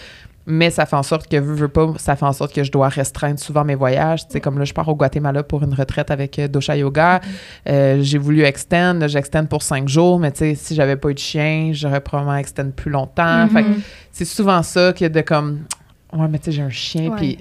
Mais 0.48 0.70
ça 0.70 0.86
fait 0.86 0.94
en 0.96 1.02
sorte 1.02 1.26
que, 1.28 1.36
veux, 1.36 1.54
veux 1.54 1.68
pas, 1.68 1.92
ça 1.98 2.14
fait 2.14 2.24
en 2.24 2.32
sorte 2.32 2.54
que 2.54 2.62
je 2.62 2.70
dois 2.70 2.88
restreindre 2.88 3.38
souvent 3.40 3.64
mes 3.64 3.74
voyages. 3.74 4.26
Tu 4.26 4.32
sais, 4.34 4.40
comme 4.40 4.58
là, 4.58 4.64
je 4.64 4.72
pars 4.72 4.86
au 4.88 4.94
Guatemala 4.94 5.42
pour 5.42 5.64
une 5.64 5.74
retraite 5.74 6.10
avec 6.12 6.38
euh, 6.38 6.46
Dosha 6.46 6.76
Yoga. 6.76 7.20
Euh, 7.68 7.98
j'ai 8.00 8.18
voulu 8.18 8.42
extend, 8.44 8.94
là, 8.94 9.08
j'extende 9.08 9.48
pour 9.48 9.62
cinq 9.62 9.88
jours, 9.88 10.18
mais 10.20 10.30
tu 10.30 10.38
sais, 10.38 10.54
si 10.54 10.74
j'avais 10.76 10.96
pas 10.96 11.10
eu 11.10 11.14
de 11.14 11.18
chien, 11.18 11.70
j'aurais 11.72 12.00
probablement 12.00 12.36
extend 12.36 12.70
plus 12.70 12.90
longtemps. 12.92 13.48
Fait 13.48 13.64
que 13.64 13.68
Mhm. 13.70 13.80
c'est 14.12 14.24
souvent 14.24 14.62
ça 14.62 14.92
que 14.92 15.06
de 15.06 15.20
comme, 15.20 15.64
ouais, 16.12 16.28
mais 16.28 16.38
tu 16.38 16.44
sais, 16.46 16.52
j'ai 16.52 16.62
un 16.62 16.70
chien, 16.70 17.10
puis 17.16 17.38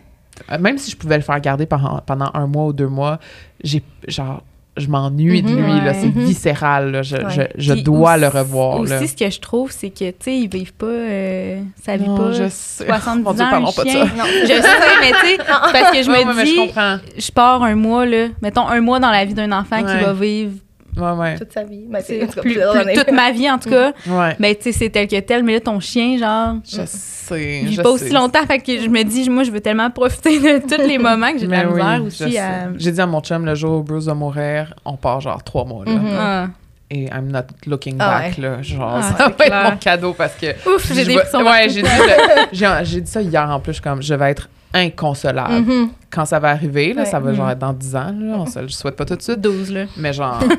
euh, 0.51 0.57
même 0.57 0.77
si 0.79 0.89
je 0.89 0.97
pouvais 0.97 1.17
le 1.17 1.23
faire 1.23 1.39
garder 1.39 1.65
pendant, 1.67 1.99
pendant 2.05 2.31
un 2.33 2.47
mois 2.47 2.65
ou 2.65 2.73
deux 2.73 2.87
mois, 2.89 3.19
j'ai, 3.63 3.83
genre, 4.07 4.41
je 4.77 4.87
m'ennuie 4.87 5.41
de 5.41 5.49
Mhm. 5.49 5.55
lui, 5.63 5.71
là, 5.81 5.91
Ouais. 5.91 5.93
c'est 6.01 6.07
Mhm. 6.15 6.25
viscéral, 6.25 6.91
là, 6.91 7.01
je, 7.01 7.15
Ouais. 7.15 7.51
je, 7.57 7.73
je 7.73 7.73
dois 7.81 8.17
le 8.17 8.27
revoir, 8.27 8.79
Aussi, 8.81 8.91
là. 8.91 9.07
ce 9.07 9.15
que 9.15 9.29
je 9.29 9.39
trouve, 9.39 9.71
c'est 9.71 9.89
que, 9.89 10.09
tu 10.09 10.15
sais, 10.19 10.37
ils 10.37 10.49
vivent 10.49 10.73
pas, 10.73 10.85
euh, 10.85 11.61
ça 11.85 11.95
vit 11.97 12.07
Non, 12.09 12.17
pas 12.17 12.31
je 12.33 12.49
sais. 12.49 12.85
70 12.85 13.23
Mon 13.23 13.33
Dieu, 13.33 13.43
ans, 13.43 13.49
parlons 13.49 13.69
un 13.69 13.71
pas 13.71 13.83
de 13.83 13.89
chien. 13.89 14.05
ça. 14.05 14.11
Non. 14.17 14.23
Je 14.41 14.47
sais, 14.47 14.61
mais 15.01 15.11
tu 15.11 15.27
sais, 15.27 15.37
parce 15.47 15.91
que 15.91 16.03
je 16.03 16.11
Ouais, 16.11 16.25
me 16.25 16.43
dis, 16.43 16.71
je 17.15 17.21
je 17.25 17.31
pars 17.31 17.63
un 17.63 17.75
mois, 17.75 18.05
là, 18.05 18.27
mettons 18.41 18.67
un 18.67 18.81
mois 18.81 18.99
dans 18.99 19.11
la 19.11 19.23
vie 19.25 19.33
d'un 19.33 19.51
enfant 19.51 19.81
Ouais. 19.81 19.97
qui 19.99 20.03
va 20.03 20.13
vivre 20.13 20.51
Ouais, 20.97 21.11
ouais. 21.11 21.37
Toute 21.37 21.51
sa 21.53 21.63
vie. 21.63 21.85
Ben, 21.89 21.99
c'est 22.05 22.19
c'est 22.19 22.23
en 22.23 22.27
tout 22.27 22.33
cas, 22.35 22.41
plus- 22.41 22.53
plus- 22.53 22.61
années. 22.63 22.93
toute 22.93 23.11
ma 23.11 23.31
vie, 23.31 23.49
en 23.49 23.57
tout 23.59 23.69
cas. 23.69 23.91
Ouais. 24.07 24.35
Mais 24.39 24.55
tu 24.55 24.63
sais, 24.63 24.71
c'est 24.71 24.89
tel 24.89 25.07
que 25.07 25.19
tel. 25.19 25.43
Mais 25.43 25.53
là, 25.53 25.59
ton 25.59 25.79
chien, 25.79 26.17
genre, 26.17 26.55
Je 26.63 26.81
sais. 26.85 27.59
il 27.63 27.67
vit 27.67 27.73
je 27.75 27.81
pas 27.81 27.89
sais. 27.97 28.05
aussi 28.05 28.13
longtemps. 28.13 28.45
Fait 28.45 28.59
que 28.59 28.79
je 28.79 28.87
me 28.87 29.03
dis, 29.03 29.29
moi, 29.29 29.43
je 29.43 29.51
veux 29.51 29.59
tellement 29.61 29.89
profiter 29.91 30.39
de 30.39 30.59
tous 30.59 30.81
les 30.87 30.97
moments 30.97 31.31
que 31.33 31.39
j'ai 31.39 31.47
de 31.47 31.51
la 31.51 31.63
Mais 31.65 31.69
oui, 31.71 31.81
misère 31.81 32.03
aussi 32.03 32.31
sais. 32.31 32.37
à. 32.39 32.69
J'ai 32.77 32.91
dit 32.91 33.01
à 33.01 33.05
mon 33.05 33.21
chum, 33.21 33.45
le 33.45 33.55
jour 33.55 33.79
où 33.79 33.83
Bruce 33.83 34.05
va 34.05 34.13
mourir, 34.13 34.73
on 34.85 34.95
part 34.95 35.21
genre 35.21 35.43
trois 35.43 35.65
mois, 35.65 35.83
là. 35.85 35.91
Mhm. 35.91 36.07
Ah. 36.17 36.47
Et 36.91 37.05
I'm 37.05 37.31
not 37.31 37.39
looking 37.65 37.95
Ah 37.99 38.19
back, 38.19 38.37
là. 38.37 38.61
Genre, 38.61 38.93
Ah, 38.97 39.01
ça 39.01 39.13
va 39.17 39.25
être 39.31 39.37
clair. 39.37 39.71
mon 39.71 39.77
cadeau 39.77 40.13
parce 40.13 40.35
que... 40.35 40.47
Ouf, 40.69 40.87
j'ai 40.93 41.03
des 41.03 41.15
vais- 41.15 41.37
Ouais, 41.43 41.67
j'ai 41.67 41.81
dit, 41.81 41.89
le- 41.89 42.45
j'ai 42.53 42.67
j'ai 42.83 43.01
dit 43.01 43.09
ça 43.11 43.21
hier 43.23 43.49
en 43.49 43.59
plus, 43.59 43.71
je 43.71 43.77
suis 43.77 43.81
comme, 43.83 44.03
je 44.03 44.13
vais 44.13 44.29
être 44.31 44.47
inconsolable. 44.75 45.53
Mhm. 45.65 45.89
Quand 46.09 46.25
ça 46.25 46.39
va 46.39 46.49
arriver, 46.49 46.93
là, 46.93 47.01
Ouais. 47.03 47.07
ça 47.07 47.19
va 47.19 47.33
genre 47.33 47.49
être 47.49 47.59
dans 47.59 47.73
10 47.73 47.95
ans, 47.95 48.13
là, 48.17 48.35
on 48.37 48.45
se 48.45 48.59
le 48.59 48.69
souhaite 48.69 48.95
pas 48.95 49.05
tout 49.05 49.15
de 49.15 49.21
suite, 49.21 49.41
12, 49.41 49.71
là. 49.71 49.85
mais 49.97 50.13
genre... 50.13 50.39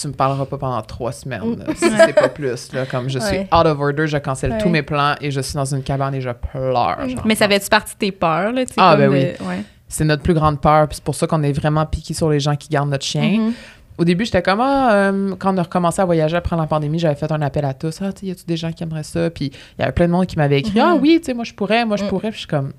Tu 0.00 0.06
me 0.06 0.12
parleras 0.12 0.46
pas 0.46 0.56
pendant 0.56 0.80
trois 0.82 1.10
semaines, 1.10 1.56
là, 1.58 1.74
si 1.74 1.90
c'est 1.90 2.12
pas 2.14 2.28
plus. 2.28 2.72
Là, 2.72 2.86
comme 2.86 3.10
je 3.10 3.18
suis 3.18 3.38
Ouais. 3.38 3.48
out 3.52 3.66
of 3.66 3.78
order, 3.80 4.06
je 4.06 4.16
cancelle 4.18 4.52
Ouais. 4.52 4.58
tous 4.58 4.68
mes 4.68 4.82
plans 4.82 5.14
et 5.20 5.30
je 5.32 5.40
suis 5.40 5.54
dans 5.56 5.64
une 5.64 5.82
cabane 5.82 6.14
et 6.14 6.20
je 6.20 6.30
pleure. 6.30 6.72
genre. 7.08 7.22
Mais 7.26 7.34
ça 7.34 7.48
fait-tu 7.48 7.68
partie 7.68 7.94
de 7.94 7.98
tes 7.98 8.12
peurs, 8.12 8.52
là? 8.52 8.62
Ah, 8.76 8.92
comme 8.92 9.00
ben 9.00 9.10
oui. 9.40 9.46
ouais. 9.46 9.64
C'est 9.88 10.04
notre 10.04 10.22
plus 10.22 10.32
grande 10.32 10.60
peur, 10.60 10.86
c'est 10.92 11.02
pour 11.02 11.16
ça 11.16 11.26
qu'on 11.26 11.42
est 11.42 11.52
vraiment 11.52 11.84
piqué 11.86 12.14
sur 12.14 12.30
les 12.30 12.38
gens 12.38 12.54
qui 12.54 12.68
gardent 12.68 12.88
notre 12.90 13.04
chien. 13.04 13.38
Mhm. 13.40 13.52
Au 13.98 14.04
début, 14.04 14.24
j'étais 14.24 14.40
comme, 14.42 14.60
ah, 14.62 14.92
euh, 14.92 15.34
quand 15.38 15.52
on 15.52 15.58
a 15.58 15.62
recommencé 15.64 16.00
à 16.00 16.04
voyager 16.04 16.36
après 16.36 16.56
la 16.56 16.66
pandémie, 16.66 17.00
j'avais 17.00 17.16
fait 17.16 17.30
un 17.30 17.42
appel 17.42 17.64
à 17.64 17.74
tous. 17.74 18.00
Ah, 18.00 18.12
tu 18.12 18.26
y 18.26 18.30
a-tu 18.30 18.44
des 18.46 18.56
gens 18.56 18.70
qui 18.72 18.84
aimeraient 18.84 19.02
ça? 19.02 19.28
Puis 19.28 19.46
il 19.76 19.80
y 19.80 19.82
avait 19.82 19.92
plein 19.92 20.06
de 20.06 20.12
monde 20.12 20.26
qui 20.26 20.36
m'avait 20.38 20.60
écrit, 20.60 20.78
ah 20.80 20.94
oui, 20.98 21.18
tu 21.18 21.26
sais, 21.26 21.34
moi 21.34 21.44
je 21.44 21.52
pourrais, 21.52 21.84
moi 21.84 21.96
je 21.96 22.04
Mm. 22.04 22.08
pourrais. 22.08 22.28
Puis 22.30 22.34
je 22.36 22.38
suis 22.38 22.46
comme, 22.48 22.72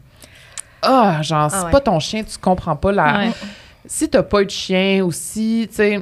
ah, 0.81 1.21
genre, 1.21 1.49
c'est 1.51 1.57
Ah 1.57 1.65
ouais. 1.65 1.71
pas 1.71 1.79
ton 1.81 1.99
chien, 1.99 2.23
tu 2.23 2.37
comprends 2.37 2.75
pas 2.75 2.91
la. 2.91 3.17
Ouais. 3.19 3.31
Si 3.85 4.09
t'as 4.09 4.23
pas 4.23 4.41
eu 4.41 4.45
de 4.45 4.51
chien 4.51 5.03
ou 5.03 5.11
si, 5.11 5.65
tu 5.69 5.75
sais. 5.75 6.01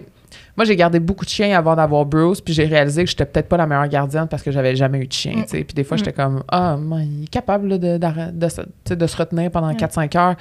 Moi, 0.57 0.65
j'ai 0.65 0.75
gardé 0.75 0.99
beaucoup 0.99 1.23
de 1.23 1.29
chiens 1.29 1.57
avant 1.57 1.75
d'avoir 1.75 2.05
Bruce, 2.05 2.41
puis 2.41 2.53
j'ai 2.53 2.65
réalisé 2.65 3.03
que 3.05 3.09
j'étais 3.09 3.25
peut-être 3.25 3.47
pas 3.47 3.55
la 3.55 3.65
meilleure 3.65 3.87
gardienne 3.87 4.27
parce 4.29 4.43
que 4.43 4.51
j'avais 4.51 4.75
jamais 4.75 4.99
eu 4.99 5.07
de 5.07 5.13
chien, 5.13 5.31
Mm. 5.37 5.43
tu 5.43 5.49
sais. 5.49 5.63
Puis 5.63 5.73
des 5.73 5.83
fois, 5.85 5.95
Mm. 5.95 5.99
j'étais 5.99 6.13
comme, 6.13 6.43
ah, 6.49 6.75
man, 6.75 7.07
il 7.09 7.23
est 7.23 7.27
capable 7.27 7.67
là, 7.69 7.77
de, 7.77 8.47
se- 8.49 8.93
de 8.93 9.05
retenir 9.17 9.49
pendant 9.51 9.71
Mm. 9.71 9.77
4-5 9.77 10.15
heures. 10.17 10.35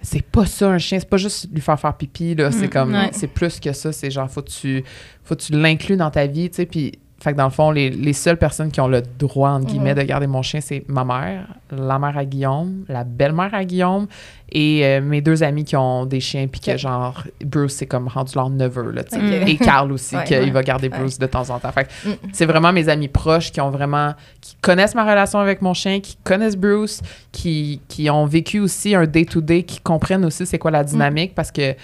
C'est 0.00 0.22
pas 0.22 0.46
ça, 0.46 0.68
un 0.68 0.78
chien. 0.78 1.00
C'est 1.00 1.08
pas 1.10 1.16
juste 1.16 1.48
lui 1.52 1.60
faire 1.60 1.78
faire 1.80 1.92
pipi, 1.94 2.36
là. 2.36 2.52
C'est 2.52 2.68
Mm, 2.68 2.70
comme, 2.70 2.96
c'est 3.10 3.26
plus 3.26 3.58
que 3.58 3.72
ça. 3.72 3.90
C'est 3.90 4.12
genre, 4.12 4.30
faut 4.30 4.42
que 4.42 4.50
tu, 4.50 4.84
faut 5.24 5.34
que 5.34 5.42
tu 5.42 5.52
l'inclues 5.52 5.96
dans 5.96 6.10
ta 6.10 6.26
vie, 6.26 6.48
tu 6.50 6.56
sais. 6.56 6.66
Puis, 6.66 6.92
fait 7.20 7.32
que 7.32 7.36
dans 7.36 7.44
le 7.46 7.50
fond, 7.50 7.70
les, 7.72 7.90
les 7.90 8.12
seules 8.12 8.36
personnes 8.36 8.70
qui 8.70 8.80
ont 8.80 8.86
le 8.86 9.02
droit, 9.18 9.50
entre 9.50 9.66
guillemets, 9.66 9.92
Mhm. 9.94 9.98
de 10.00 10.02
garder 10.04 10.26
mon 10.28 10.42
chien, 10.42 10.60
c'est 10.60 10.84
ma 10.86 11.04
mère, 11.04 11.46
la 11.70 11.98
mère 11.98 12.16
à 12.16 12.24
Guillaume, 12.24 12.84
la 12.88 13.02
belle-mère 13.02 13.52
à 13.54 13.64
Guillaume 13.64 14.06
et 14.52 14.84
euh, 14.86 15.00
mes 15.00 15.20
deux 15.20 15.42
amis 15.42 15.64
qui 15.64 15.74
ont 15.76 16.06
des 16.06 16.20
chiens, 16.20 16.46
puis 16.46 16.60
que 16.60 16.76
genre, 16.76 17.24
Bruce, 17.44 17.72
c'est 17.74 17.86
comme 17.86 18.06
rendu 18.08 18.32
leur 18.36 18.48
neveu, 18.50 18.92
là, 18.92 19.02
tu 19.02 19.18
sais. 19.18 19.42
Ok. 19.42 19.48
Et 19.48 19.56
Carl 19.56 19.90
aussi, 19.90 20.16
Ouais, 20.16 20.24
qu'il 20.24 20.38
ouais. 20.38 20.50
va 20.50 20.62
garder 20.62 20.88
Bruce 20.88 21.18
de 21.18 21.26
temps 21.26 21.50
en 21.50 21.58
temps. 21.58 21.72
Fait 21.72 21.84
que 21.84 22.08
Mm. 22.08 22.14
c'est 22.32 22.46
vraiment 22.46 22.72
mes 22.72 22.88
amis 22.88 23.08
proches 23.08 23.50
qui 23.50 23.60
ont 23.60 23.70
vraiment, 23.70 24.14
qui 24.40 24.54
connaissent 24.60 24.94
ma 24.94 25.02
relation 25.04 25.40
avec 25.40 25.60
mon 25.60 25.74
chien, 25.74 25.98
qui 26.00 26.16
connaissent 26.22 26.56
Bruce, 26.56 27.02
qui, 27.32 27.80
qui 27.88 28.08
ont 28.10 28.26
vécu 28.26 28.60
aussi 28.60 28.94
un 28.94 29.06
day-to-day, 29.06 29.64
qui 29.64 29.80
comprennent 29.80 30.24
aussi 30.24 30.46
c'est 30.46 30.58
quoi 30.58 30.70
la 30.70 30.84
dynamique 30.84 31.34
parce 31.34 31.50
que 31.50 31.74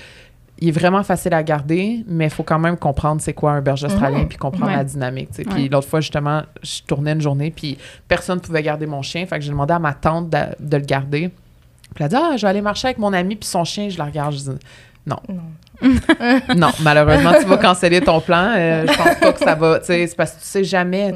il 0.60 0.68
est 0.68 0.72
vraiment 0.72 1.02
facile 1.02 1.34
à 1.34 1.42
garder, 1.42 2.04
mais 2.06 2.24
il 2.26 2.30
faut 2.30 2.42
quand 2.44 2.58
même 2.58 2.76
comprendre 2.76 3.20
c'est 3.20 3.32
quoi 3.34 3.52
un 3.52 3.60
berger 3.60 3.86
australien 3.86 4.20
Mhm. 4.20 4.28
puis 4.28 4.38
comprendre 4.38 4.66
Ouais. 4.70 4.76
la 4.76 4.84
dynamique. 4.84 5.30
Puis 5.32 5.44
Ouais. 5.64 5.68
l'autre 5.68 5.88
fois, 5.88 6.00
justement, 6.00 6.42
je 6.62 6.80
tournais 6.86 7.12
une 7.12 7.20
journée 7.20 7.50
puis 7.50 7.76
personne 8.08 8.36
ne 8.38 8.40
pouvait 8.42 8.62
garder 8.62 8.86
mon 8.86 9.02
chien. 9.02 9.26
Fait 9.26 9.36
que 9.38 9.44
j'ai 9.44 9.50
demandé 9.50 9.74
à 9.74 9.78
ma 9.78 9.92
tante 9.94 10.30
de, 10.30 10.38
de 10.60 10.76
le 10.76 10.84
garder. 10.84 11.30
Puis 11.94 12.04
elle 12.04 12.06
a 12.06 12.08
dit 12.08 12.16
Ah, 12.16 12.36
je 12.36 12.42
vais 12.42 12.48
aller 12.50 12.60
marcher 12.62 12.88
avec 12.88 12.98
mon 12.98 13.12
ami 13.12 13.36
puis 13.36 13.48
son 13.48 13.64
chien. 13.64 13.88
Je 13.88 13.98
la 13.98 14.04
regarde. 14.04 14.32
Je 14.32 14.38
dis 14.38 14.58
Non. 15.06 15.18
non, 16.56 16.70
malheureusement, 16.82 17.32
tu 17.38 17.46
vas 17.46 17.58
canceller 17.58 18.00
ton 18.00 18.20
plan. 18.20 18.54
Euh, 18.56 18.86
je 18.86 18.96
pense 18.96 19.14
pas 19.16 19.32
que 19.32 19.38
ça 19.40 19.54
va. 19.56 19.80
C'est 19.82 20.08
parce 20.16 20.30
que 20.32 20.40
tu 20.40 20.46
sais 20.46 20.64
jamais. 20.64 21.12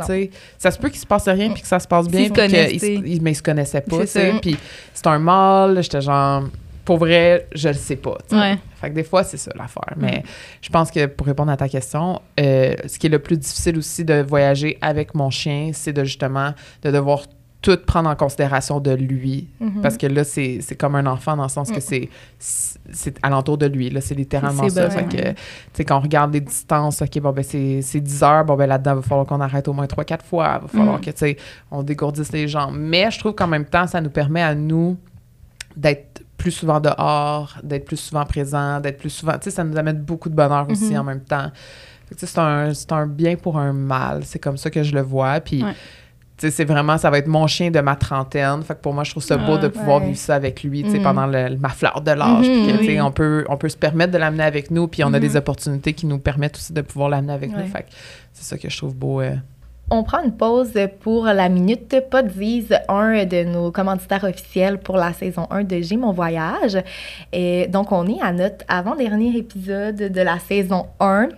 Ça 0.59 0.71
se 0.71 0.79
peut 0.79 0.89
qu'il 0.89 0.99
se 1.01 1.07
passe 1.07 1.29
rien 1.29 1.51
puis 1.53 1.63
que 1.63 1.69
ça 1.69 1.79
se 1.79 1.87
passe 1.89 2.09
bien. 2.09 2.25
S'ils 2.25 2.35
se 2.37 2.49
sais. 2.49 2.79
se- 2.79 2.87
ils- 3.07 3.23
mais 3.23 3.31
ils 3.33 3.37
se 3.37 3.43
connaissaient 3.43 3.81
pas. 3.83 3.99
Puis 4.43 4.57
c'est 4.93 5.07
un 5.07 5.19
mâle. 5.19 5.81
J'étais 5.83 6.01
genre. 6.01 6.43
Pour 6.89 6.97
vrai, 6.97 7.47
je 7.55 7.69
le 7.69 7.75
sais 7.75 7.97
pas. 7.97 8.17
Ouais. 8.33 8.57
Fait 8.77 8.89
que 8.89 8.95
des 8.95 9.05
fois, 9.05 9.23
c'est 9.23 9.37
ça 9.37 9.51
l'affaire. 9.55 9.93
Mais 9.99 10.23
je 10.63 10.71
pense 10.71 10.91
que 10.91 11.05
pour 11.05 11.27
répondre 11.27 11.53
à 11.53 11.57
ta 11.59 11.69
question, 11.69 12.23
euh, 12.41 12.75
ce 12.87 12.99
qui 12.99 13.09
est 13.09 13.11
le 13.11 13.19
plus 13.19 13.37
difficile 13.37 13.77
aussi 13.77 14.07
de 14.07 14.23
voyager 14.23 14.79
avec 14.81 15.15
mon 15.15 15.29
chien, 15.29 15.73
c'est 15.75 15.93
de 15.93 16.03
justement 16.03 16.55
de 16.83 16.91
devoir 16.91 17.27
tout 17.61 17.77
prendre 17.87 18.09
en 18.09 18.17
considération 18.17 18.81
de 18.81 18.93
lui. 18.93 19.49
Mhm. 19.61 19.83
Parce 19.83 19.99
que 19.99 20.07
là, 20.07 20.25
c'est 20.25 20.63
comme 20.79 20.95
un 20.95 21.05
enfant 21.05 21.37
dans 21.37 21.43
le 21.43 21.49
sens 21.51 21.71
que 21.71 21.81
c'est 21.81 22.09
c'est 22.39 23.19
alentour 23.23 23.59
de 23.59 23.67
lui. 23.67 23.91
Là, 23.91 24.01
c'est 24.01 24.15
littéralement 24.15 24.67
ça. 24.71 24.89
Fait 24.89 25.05
que, 25.05 25.35
sais, 25.75 25.85
quand 25.85 25.99
on 25.99 26.01
regarde 26.01 26.33
les 26.33 26.41
distances, 26.41 27.03
OK, 27.03 27.19
bon, 27.21 27.33
ben, 27.33 27.45
c'est 27.45 27.83
c'est 27.83 28.01
10 28.01 28.23
heures. 28.23 28.45
Bon, 28.47 28.57
ben, 28.57 28.67
là-dedans, 28.67 28.93
il 28.93 28.97
va 28.97 29.03
falloir 29.03 29.27
qu'on 29.27 29.43
arrête 29.43 29.69
au 29.69 29.75
moins 29.75 29.87
3-4 29.87 30.23
fois. 30.25 30.59
Il 30.59 30.63
va 30.63 30.69
falloir 30.69 30.97
Mm. 30.97 31.01
que, 31.03 31.11
tu 31.11 31.17
sais, 31.19 31.37
on 31.71 31.83
dégourdisse 31.83 32.33
les 32.33 32.49
jambes. 32.49 32.77
Mais 32.79 33.11
je 33.11 33.19
trouve 33.19 33.35
qu'en 33.35 33.47
même 33.49 33.67
temps, 33.67 33.87
ça 33.87 34.01
nous 34.01 34.09
permet 34.09 34.41
à 34.43 34.55
nous 34.55 34.97
d'être 35.77 36.23
plus 36.39 36.53
souvent 36.53 36.81
dehors, 36.81 37.57
d'être 37.63 37.85
plus 37.85 37.97
souvent 37.99 38.25
présent, 38.25 38.81
d'être 38.81 38.97
plus 38.99 39.11
souvent... 39.11 39.33
Tu 39.35 39.39
sais, 39.45 39.51
ça 39.51 39.65
nous 39.65 39.77
amène 39.77 39.99
beaucoup 39.99 40.31
de 40.31 40.35
bonheur 40.35 40.67
aussi 40.71 40.93
Mhm. 40.95 41.01
en 41.01 41.05
même 41.05 41.21
temps. 41.21 41.51
Tu 42.09 42.15
sais, 42.17 42.27
c'est 42.27 42.39
un, 42.39 42.73
c'est 42.73 42.91
un 42.93 43.07
bien 43.07 43.37
pour 43.37 43.59
un 43.59 43.73
mal. 43.75 44.21
C'est 44.25 44.39
comme 44.39 44.57
ça 44.57 44.71
que 44.71 44.83
je 44.83 44.95
le 44.95 45.03
vois. 45.03 45.41
Puis, 45.41 45.63
Ouais. 45.63 45.73
tu 45.73 46.47
sais, 46.47 46.51
c'est 46.51 46.65
vraiment... 46.65 46.97
Ça 46.97 47.11
va 47.11 47.19
être 47.19 47.27
mon 47.27 47.47
chien 47.49 47.71
de 47.71 47.81
ma 47.81 47.97
trentaine. 47.97 48.63
Fait 48.63 48.75
que 48.75 48.81
pour 48.81 48.95
moi, 48.95 49.03
je 49.05 49.11
trouve 49.11 49.23
ça 49.23 49.37
beau 49.37 49.55
Ah, 49.57 49.59
de 49.59 49.69
pouvoir 49.69 50.01
ouais. 50.01 50.07
vivre 50.07 50.19
ça 50.19 50.37
avec 50.37 50.63
lui, 50.63 50.85
tu 50.85 50.91
sais, 50.91 50.97
Mhm. 50.99 51.03
pendant 51.03 51.27
le- 51.27 51.57
ma 51.59 51.69
fleur 51.71 52.01
de 52.01 52.13
l'âge. 52.13 52.47
Puis 52.47 52.67
tu 52.79 52.85
sais, 52.87 52.93
oui. 52.93 53.01
on 53.01 53.11
peut, 53.11 53.45
on 53.49 53.57
peut 53.59 53.69
se 53.69 53.77
permettre 53.77 54.13
de 54.13 54.19
l'amener 54.19 54.45
avec 54.45 54.71
nous. 54.71 54.87
Puis 54.89 55.03
on 55.05 55.09
a 55.09 55.19
Mhm. 55.19 55.21
des 55.21 55.37
opportunités 55.37 55.93
qui 55.93 56.07
nous 56.07 56.19
permettent 56.21 56.57
aussi 56.57 56.73
de 56.73 56.81
pouvoir 56.83 57.11
l'amener 57.11 57.33
avec 57.35 57.51
Ouais. 57.51 57.65
nous. 57.65 57.69
Fait 57.69 57.85
c'est 58.33 58.45
ça 58.45 58.57
que 58.57 58.71
je 58.71 58.77
trouve 58.79 58.95
beau. 58.95 59.21
euh. 59.21 59.35
On 59.91 60.03
prend 60.03 60.23
une 60.23 60.33
pause 60.37 60.75
pour 61.01 61.25
la 61.25 61.49
minute 61.49 61.97
Podvise, 62.11 62.77
un 62.91 63.25
de 63.25 63.45
nos 63.45 63.71
commanditaires 63.73 64.25
officiels 64.25 64.77
pour 64.79 64.99
la 64.99 65.15
saison 65.15 65.47
1 65.51 65.65
de 65.65 65.81
J'ai 65.81 65.97
mon 65.97 66.13
voyage. 66.13 66.77
Et 67.33 67.67
donc, 67.69 67.91
on 67.91 68.07
est 68.07 68.21
à 68.21 68.33
notre 68.33 68.67
avant-dernier 68.69 69.35
épisode 69.39 69.97
de 69.97 70.21
la 70.21 70.39
saison 70.41 70.87
1. 71.01 71.31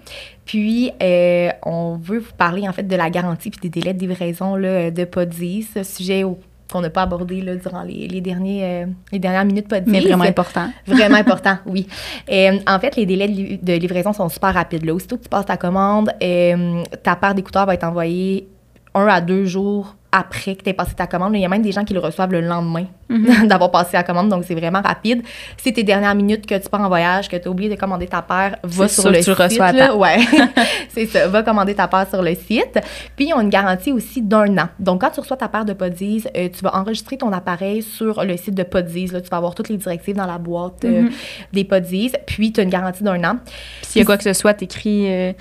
Puis, 0.45 0.91
euh, 1.01 1.51
on 1.65 1.97
veut 2.03 2.19
vous 2.19 2.33
parler 2.37 2.69
en 2.69 2.73
fait 2.73 2.83
de 2.83 2.97
la 2.97 3.09
garantie 3.09 3.51
puis 3.51 3.61
des 3.61 3.81
délais 3.81 3.95
de 3.95 4.01
livraison 4.01 4.57
de 4.57 5.05
Podvise, 5.05 5.81
sujet 5.85 6.25
au- 6.25 6.41
qu'on 6.71 6.81
n'a 6.81 6.91
pas 6.91 7.03
abordé 7.03 7.41
là, 7.43 7.55
durant 7.57 7.83
les, 7.83 8.07
les 8.09 8.21
derniers, 8.21 8.61
euh, 8.65 8.87
les 9.13 9.19
dernières 9.19 9.45
minutes 9.45 9.69
Podvise. 9.69 9.93
Mais 9.93 10.01
vraiment 10.01 10.25
important. 10.25 10.69
Vraiment 10.87 11.17
important, 11.17 11.59
oui. 11.67 11.87
Euh, 12.31 12.59
en 12.67 12.79
fait, 12.81 12.97
les 12.97 13.07
délais 13.07 13.29
de, 13.29 13.33
li- 13.35 13.59
de 13.59 13.73
livraison 13.75 14.13
sont 14.13 14.29
super 14.29 14.55
rapides. 14.55 14.85
Là. 14.85 14.95
Aussitôt 14.95 15.17
que 15.17 15.23
tu 15.25 15.29
passes 15.29 15.47
ta 15.47 15.57
commande, 15.57 16.11
euh, 16.23 16.83
ta 17.03 17.17
paire 17.17 17.35
d'écouteurs 17.35 17.67
va 17.67 17.75
être 17.75 17.85
envoyée 17.85 18.49
un 18.95 19.07
à 19.07 19.21
deux 19.21 19.45
jours 19.45 19.95
après 20.13 20.57
que 20.57 20.63
tu 20.65 20.71
aies 20.71 20.75
passé 20.75 20.95
ta 20.95 21.07
commande. 21.07 21.35
Il 21.37 21.41
y 21.41 21.45
a 21.45 21.49
même 21.49 21.63
des 21.63 21.73
gens 21.73 21.85
qui 21.85 21.95
le 21.95 22.01
reçoivent 22.01 22.33
le 22.33 22.41
lendemain 22.41 22.87
Mhm. 23.11 23.46
d'avoir 23.49 23.70
passé 23.70 23.90
la 23.94 24.05
commande. 24.05 24.29
Donc, 24.29 24.44
c'est 24.46 24.55
vraiment 24.55 24.81
rapide. 24.81 25.23
Si 25.57 25.73
tes 25.73 25.83
dernières 25.83 26.14
minutes 26.14 26.46
que 26.46 26.55
tu 26.55 26.68
pars 26.68 26.81
en 26.81 26.88
voyage, 26.88 27.29
que 27.29 27.37
tu 27.37 27.49
as 27.49 27.51
oublié 27.51 27.68
de 27.68 27.75
commander 27.75 28.07
ta 28.07 28.23
paire, 28.23 28.57
va 28.62 28.88
sur 28.88 29.11
le 29.11 29.20
site. 29.20 29.35
Reçois 29.35 29.96
Ouais, 29.96 30.18
c'est 30.88 31.07
ça. 31.07 31.27
Va 31.27 31.42
commander 31.42 31.75
ta 31.75 31.88
paire 31.88 32.07
sur 32.09 32.23
le 32.23 32.35
site. 32.35 32.79
Puis, 33.16 33.27
ils 33.29 33.35
ont 33.35 33.40
une 33.40 33.51
garantie 33.51 33.90
aussi 33.92 34.23
d'un 34.23 34.57
an. 34.59 34.68
Donc, 34.79 35.01
quand 35.01 35.11
tu 35.11 35.20
reçois 35.20 35.37
ta 35.37 35.49
paire 35.49 35.64
de 35.64 35.73
Podies, 35.73 36.25
euh, 36.37 36.49
tu 36.49 36.62
vas 36.62 36.77
enregistrer 36.77 37.16
ton 37.16 37.33
appareil 37.33 37.83
sur 37.83 38.25
le 38.25 38.37
site 38.37 38.55
de 38.55 38.62
Podies. 38.62 39.09
Là, 39.09 39.20
tu 39.20 39.29
vas 39.29 39.38
avoir 39.38 39.55
toutes 39.55 39.68
les 39.68 39.77
directives 39.77 40.16
dans 40.16 40.27
la 40.27 40.38
boîte 40.38 40.85
euh, 40.85 41.03
mhm. 41.03 41.11
des 41.53 41.64
Podies. 41.64 42.12
Puis, 42.27 42.53
tu 42.53 42.61
as 42.61 42.62
une 42.62 42.70
garantie 42.70 43.03
d'un 43.03 43.23
an. 43.25 43.38
S'il 43.83 44.01
y 44.01 44.03
a 44.03 44.07
quoi 44.07 44.16
que 44.16 44.25
ce 44.25 44.33
soit, 44.33 44.55
tu 44.55 44.64
écris, 44.64 45.12
euh, 45.12 45.33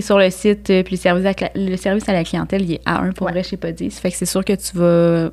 sur 0.00 0.18
le 0.18 0.30
site. 0.30 0.64
puis, 0.64 0.84
le 0.92 0.96
service, 0.96 1.26
à 1.26 1.32
le 1.54 1.76
service 1.76 2.08
à 2.08 2.14
la 2.14 2.24
clientèle, 2.24 2.62
il 2.62 2.72
est 2.72 2.80
à 2.86 3.00
1 3.02 3.12
pour 3.12 3.28
vrai 3.28 3.42
chez 3.42 3.58
Podies. 3.58 3.90
Fait 3.90 4.10
que 4.10 4.16
c'est 4.16 4.24
sûr 4.24 4.42
que 4.42 4.54
tu 4.54 4.76
vas 4.78 5.30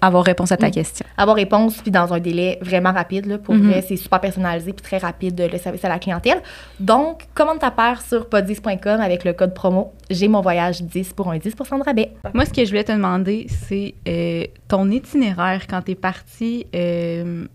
avoir 0.00 0.24
réponse 0.24 0.52
à 0.52 0.56
ta 0.56 0.68
mm. 0.68 0.72
question. 0.72 1.06
Avoir 1.16 1.36
réponse, 1.36 1.76
puis 1.78 1.90
dans 1.90 2.12
un 2.12 2.20
délai 2.20 2.58
vraiment 2.60 2.92
rapide. 2.92 3.26
Là, 3.26 3.38
pour 3.38 3.54
mm-hmm. 3.54 3.68
vrai, 3.68 3.84
c'est 3.86 3.96
super 3.96 4.20
personnalisé 4.20 4.72
puis 4.72 4.82
très 4.82 4.98
rapide 4.98 5.48
le 5.50 5.58
service 5.58 5.84
à 5.84 5.88
la 5.88 5.98
clientèle. 5.98 6.42
Donc, 6.80 7.26
commande 7.34 7.58
ta 7.58 7.70
paire 7.70 8.02
sur 8.02 8.28
podis.com 8.28 9.00
avec 9.00 9.24
le 9.24 9.32
code 9.32 9.54
promo 9.54 9.92
J'ai 10.10 10.28
mon 10.28 10.40
voyage 10.40 10.82
10 10.82 11.12
pour 11.14 11.30
un 11.30 11.38
10% 11.38 11.78
de 11.78 11.84
rabais. 11.84 12.12
Moi, 12.34 12.44
ce 12.44 12.52
que 12.52 12.64
je 12.64 12.70
voulais 12.70 12.84
te 12.84 12.92
demander, 12.92 13.46
c'est 13.48 13.94
euh, 14.08 14.44
ton 14.68 14.90
itinéraire 14.90 15.66
quand 15.68 15.82
tu 15.82 15.92
es 15.92 15.94
parti 15.94 16.66
euh, 16.74 17.46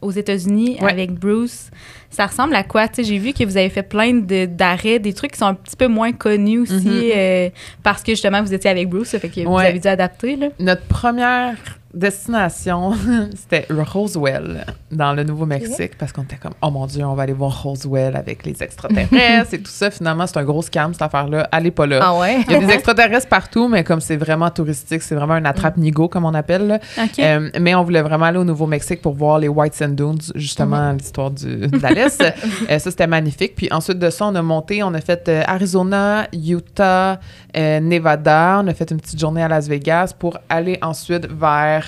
aux 0.00 0.10
États-Unis 0.10 0.78
avec 0.80 1.12
Bruce. 1.12 1.70
Ça 2.10 2.26
ressemble 2.26 2.54
à 2.54 2.62
quoi? 2.62 2.86
J'ai 2.96 3.18
vu 3.18 3.32
que 3.32 3.44
vous 3.44 3.56
avez 3.56 3.68
fait 3.68 3.82
plein 3.82 4.14
d'arrêts, 4.14 4.98
des 4.98 5.12
trucs 5.12 5.32
qui 5.32 5.38
sont 5.38 5.46
un 5.46 5.54
petit 5.54 5.76
peu 5.76 5.88
moins 5.88 6.12
connus 6.12 6.60
aussi, 6.60 6.74
mm-hmm. 6.74 7.12
euh, 7.16 7.50
parce 7.82 8.02
que 8.02 8.12
justement, 8.12 8.42
vous 8.42 8.54
étiez 8.54 8.70
avec 8.70 8.88
Bruce, 8.88 9.08
ça 9.08 9.18
fait 9.18 9.28
que 9.28 9.40
vous 9.40 9.58
avez 9.58 9.78
dû 9.78 9.88
adapter. 9.88 10.36
Là. 10.36 10.48
Notre 10.58 10.82
première 10.82 11.56
destination, 11.98 12.92
c'était 13.34 13.66
Roswell, 13.70 14.64
dans 14.90 15.12
le 15.12 15.24
Nouveau-Mexique, 15.24 15.98
parce 15.98 16.12
qu'on 16.12 16.22
était 16.22 16.36
comme, 16.36 16.54
oh 16.62 16.70
mon 16.70 16.86
Dieu, 16.86 17.04
on 17.04 17.14
va 17.14 17.24
aller 17.24 17.32
voir 17.32 17.62
Roswell 17.62 18.16
avec 18.16 18.44
les 18.46 18.62
extraterrestres 18.62 19.54
et 19.54 19.58
tout 19.58 19.70
ça. 19.70 19.90
Finalement, 19.90 20.26
c'est 20.26 20.38
un 20.38 20.44
gros 20.44 20.62
scam, 20.62 20.92
cette 20.92 21.02
affaire-là. 21.02 21.48
Allez 21.52 21.70
pas 21.70 21.86
là. 21.86 22.00
Ah 22.02 22.18
ouais? 22.18 22.40
Il 22.46 22.52
y 22.52 22.54
a 22.54 22.60
des 22.60 22.72
extraterrestres 22.72 23.28
partout, 23.28 23.68
mais 23.68 23.84
comme 23.84 24.00
c'est 24.00 24.16
vraiment 24.16 24.50
touristique, 24.50 25.02
c'est 25.02 25.14
vraiment 25.14 25.34
un 25.34 25.44
attrape-nigo, 25.44 26.08
comme 26.08 26.24
on 26.24 26.34
appelle. 26.34 26.80
Euh, 27.18 27.50
mais 27.60 27.74
on 27.74 27.82
voulait 27.82 28.02
vraiment 28.02 28.26
aller 28.26 28.38
au 28.38 28.44
Nouveau-Mexique 28.44 29.02
pour 29.02 29.14
voir 29.14 29.38
les 29.38 29.48
White 29.48 29.74
Sand 29.74 29.94
Dunes, 29.94 30.18
justement, 30.34 30.92
l'histoire 30.92 31.30
de 31.30 31.68
l'Alice. 31.80 32.18
Euh, 32.68 32.78
ça, 32.78 32.90
c'était 32.90 33.06
magnifique. 33.06 33.54
Puis 33.56 33.68
ensuite 33.70 33.98
de 33.98 34.10
ça, 34.10 34.26
on 34.26 34.34
a 34.34 34.42
monté, 34.42 34.82
on 34.82 34.92
a 34.94 35.00
fait 35.00 35.28
euh, 35.28 35.42
Arizona, 35.46 36.26
Utah, 36.32 37.18
Nevada. 37.54 38.60
On 38.62 38.66
a 38.66 38.74
fait 38.74 38.90
une 38.90 39.00
petite 39.00 39.18
journée 39.18 39.42
à 39.42 39.48
Las 39.48 39.68
Vegas 39.68 40.14
pour 40.18 40.38
aller 40.48 40.78
ensuite 40.82 41.26
vers 41.30 41.87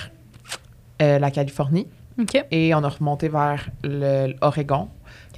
euh, 1.01 1.19
la 1.19 1.31
Californie. 1.31 1.87
Et 2.51 2.75
on 2.75 2.83
a 2.83 2.89
remonté 2.89 3.29
vers 3.29 3.69
l'Oregon 3.83 4.89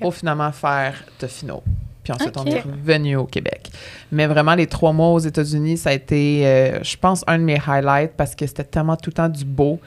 pour 0.01 0.13
finalement 0.13 0.51
faire 0.51 1.03
Tofino. 1.17 1.63
Puis 2.03 2.11
ensuite, 2.11 2.37
on 2.37 2.45
est 2.45 2.59
revenu 2.59 3.15
au 3.15 3.25
Québec. 3.25 3.71
Mais 4.11 4.27
vraiment, 4.27 4.55
les 4.55 4.67
trois 4.67 4.91
mois 4.91 5.11
aux 5.11 5.19
États-Unis, 5.19 5.77
ça 5.77 5.91
a 5.91 5.93
été, 5.93 6.45
euh, 6.45 6.83
je 6.83 6.97
pense, 6.97 7.23
un 7.27 7.39
de 7.39 7.43
mes 7.43 7.59
highlights 7.65 8.13
parce 8.17 8.35
que 8.35 8.45
c'était 8.45 8.65
tellement 8.65 8.97
tout 8.97 9.09
le 9.09 9.13
temps 9.13 9.29
du 9.29 9.45
beau. 9.45 9.79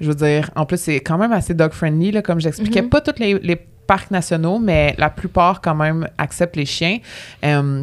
Je 0.00 0.08
veux 0.08 0.14
dire, 0.14 0.50
en 0.54 0.66
plus, 0.66 0.80
c'est 0.80 1.00
quand 1.00 1.18
même 1.18 1.32
assez 1.32 1.54
dog-friendly, 1.54 2.22
comme 2.22 2.40
j'expliquais. 2.40 2.82
Mm-hmm. 2.82 2.88
Pas 2.88 3.00
tous 3.00 3.18
les, 3.18 3.56
parcs 3.86 4.10
nationaux, 4.10 4.58
mais 4.58 4.94
la 4.96 5.10
plupart, 5.10 5.60
quand 5.60 5.74
même, 5.74 6.08
acceptent 6.16 6.56
les 6.56 6.64
chiens. 6.64 7.00
Euh, 7.44 7.82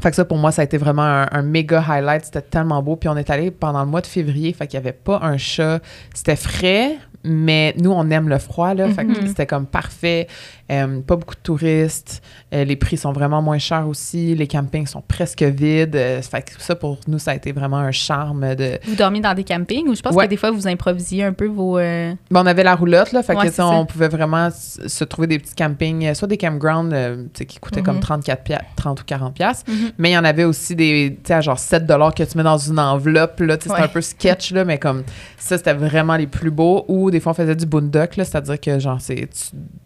fait 0.00 0.10
que 0.10 0.16
ça, 0.16 0.24
pour 0.24 0.36
moi, 0.36 0.52
ça 0.52 0.62
a 0.62 0.64
été 0.64 0.76
vraiment 0.76 1.26
un, 1.30 1.42
méga 1.42 1.82
highlight. 1.86 2.26
C'était 2.26 2.42
tellement 2.42 2.82
beau. 2.82 2.96
Puis 2.96 3.08
on 3.08 3.16
est 3.16 3.30
allé 3.30 3.50
pendant 3.50 3.82
le 3.82 3.90
mois 3.90 4.02
de 4.02 4.06
février. 4.06 4.52
Fait 4.52 4.66
qu'il 4.66 4.78
n'y 4.78 4.86
avait 4.86 4.96
pas 4.96 5.20
un 5.22 5.38
chat. 5.38 5.80
C'était 6.12 6.36
frais, 6.36 6.98
mais 7.26 7.74
nous, 7.78 7.90
on 7.90 8.08
aime 8.10 8.28
le 8.28 8.38
froid, 8.38 8.74
là. 8.74 8.88
Mm-hmm. 8.88 9.28
c'était 9.28 9.46
comme 9.46 9.66
parfait. 9.66 10.26
Euh, 10.70 11.00
pas 11.00 11.14
beaucoup 11.14 11.34
de 11.34 11.40
touristes. 11.40 12.22
Euh, 12.52 12.64
les 12.64 12.74
prix 12.74 12.96
sont 12.96 13.12
vraiment 13.12 13.40
moins 13.40 13.58
chers 13.58 13.86
aussi. 13.86 14.34
Les 14.34 14.48
campings 14.48 14.86
sont 14.86 15.02
presque 15.06 15.42
vides. 15.42 15.94
Euh, 15.94 16.20
fait 16.22 16.42
que 16.42 16.60
ça, 16.60 16.74
pour 16.74 16.98
nous, 17.06 17.18
ça 17.18 17.32
a 17.32 17.34
été 17.34 17.52
vraiment 17.52 17.78
un 17.78 17.92
charme 17.92 18.54
de... 18.56 18.78
Vous 18.84 18.96
dormiez 18.96 19.20
dans 19.20 19.34
des 19.34 19.44
campings 19.44 19.86
ou 19.88 19.94
je 19.94 20.02
pense 20.02 20.16
que 20.16 20.26
des 20.26 20.36
fois, 20.36 20.50
vous 20.50 20.66
improvisiez 20.66 21.24
un 21.24 21.32
peu 21.32 21.46
vos... 21.46 21.76
Ben, 21.76 22.16
on 22.32 22.46
avait 22.46 22.64
la 22.64 22.74
roulotte, 22.74 23.12
là. 23.12 23.22
Fait 23.22 23.36
que 23.36 23.50
ça, 23.50 23.66
on 23.66 23.86
pouvait 23.86 24.08
vraiment 24.08 24.48
se 24.50 25.04
trouver 25.04 25.28
des 25.28 25.38
petits 25.38 25.54
campings, 25.54 26.14
soit 26.14 26.28
des 26.28 26.38
campgrounds 26.38 27.28
qui 27.34 27.58
coûtaient 27.58 27.82
comme 27.82 28.00
34 28.00 28.48
mm-hmm. 28.48 28.58
30 28.76 29.00
ou 29.00 29.04
40 29.04 29.34
pièces 29.34 29.64
mm-hmm. 29.68 29.92
Mais 29.98 30.10
il 30.10 30.14
y 30.14 30.18
en 30.18 30.24
avait 30.24 30.44
aussi 30.44 30.74
des, 30.74 31.18
tu 31.22 31.32
sais, 31.32 31.42
genre 31.42 31.58
7 31.58 31.86
que 31.86 32.22
tu 32.22 32.36
mets 32.36 32.44
dans 32.44 32.58
une 32.58 32.78
enveloppe, 32.78 33.40
là. 33.40 33.56
C'était 33.60 33.74
un 33.74 33.88
peu 33.88 34.00
sketch, 34.00 34.52
là, 34.52 34.64
mais 34.64 34.78
comme 34.78 35.04
ça, 35.38 35.56
c'était 35.58 35.74
vraiment 35.74 36.16
les 36.16 36.26
plus 36.26 36.50
beaux. 36.50 36.84
Ou 36.88 37.10
des 37.16 37.20
fois, 37.20 37.32
on 37.32 37.34
faisait 37.34 37.56
du 37.56 37.64
boondock. 37.64 38.10
C'est-à-dire 38.14 38.60
que, 38.60 38.78
genre, 38.78 39.00
c'est... 39.00 39.28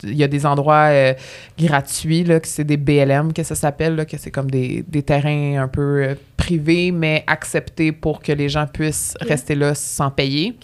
Il 0.02 0.16
y 0.16 0.24
a 0.24 0.28
des 0.28 0.46
endroits 0.46 0.88
euh, 0.90 1.14
gratuits, 1.58 2.24
là, 2.24 2.40
que 2.40 2.48
c'est 2.48 2.64
des 2.64 2.76
BLM, 2.76 3.32
que 3.32 3.44
ça 3.44 3.54
s'appelle, 3.54 4.04
que 4.06 4.16
c'est 4.18 4.32
comme 4.32 4.50
des, 4.50 4.84
terrains 5.06 5.62
un 5.62 5.68
peu 5.68 6.02
euh, 6.02 6.14
privés, 6.36 6.90
mais 6.90 7.22
acceptés 7.26 7.92
pour 7.92 8.20
que 8.20 8.32
les 8.32 8.48
gens 8.48 8.66
puissent 8.66 9.14
rester 9.20 9.54
là 9.54 9.74
sans 9.74 10.10
payer. 10.10 10.56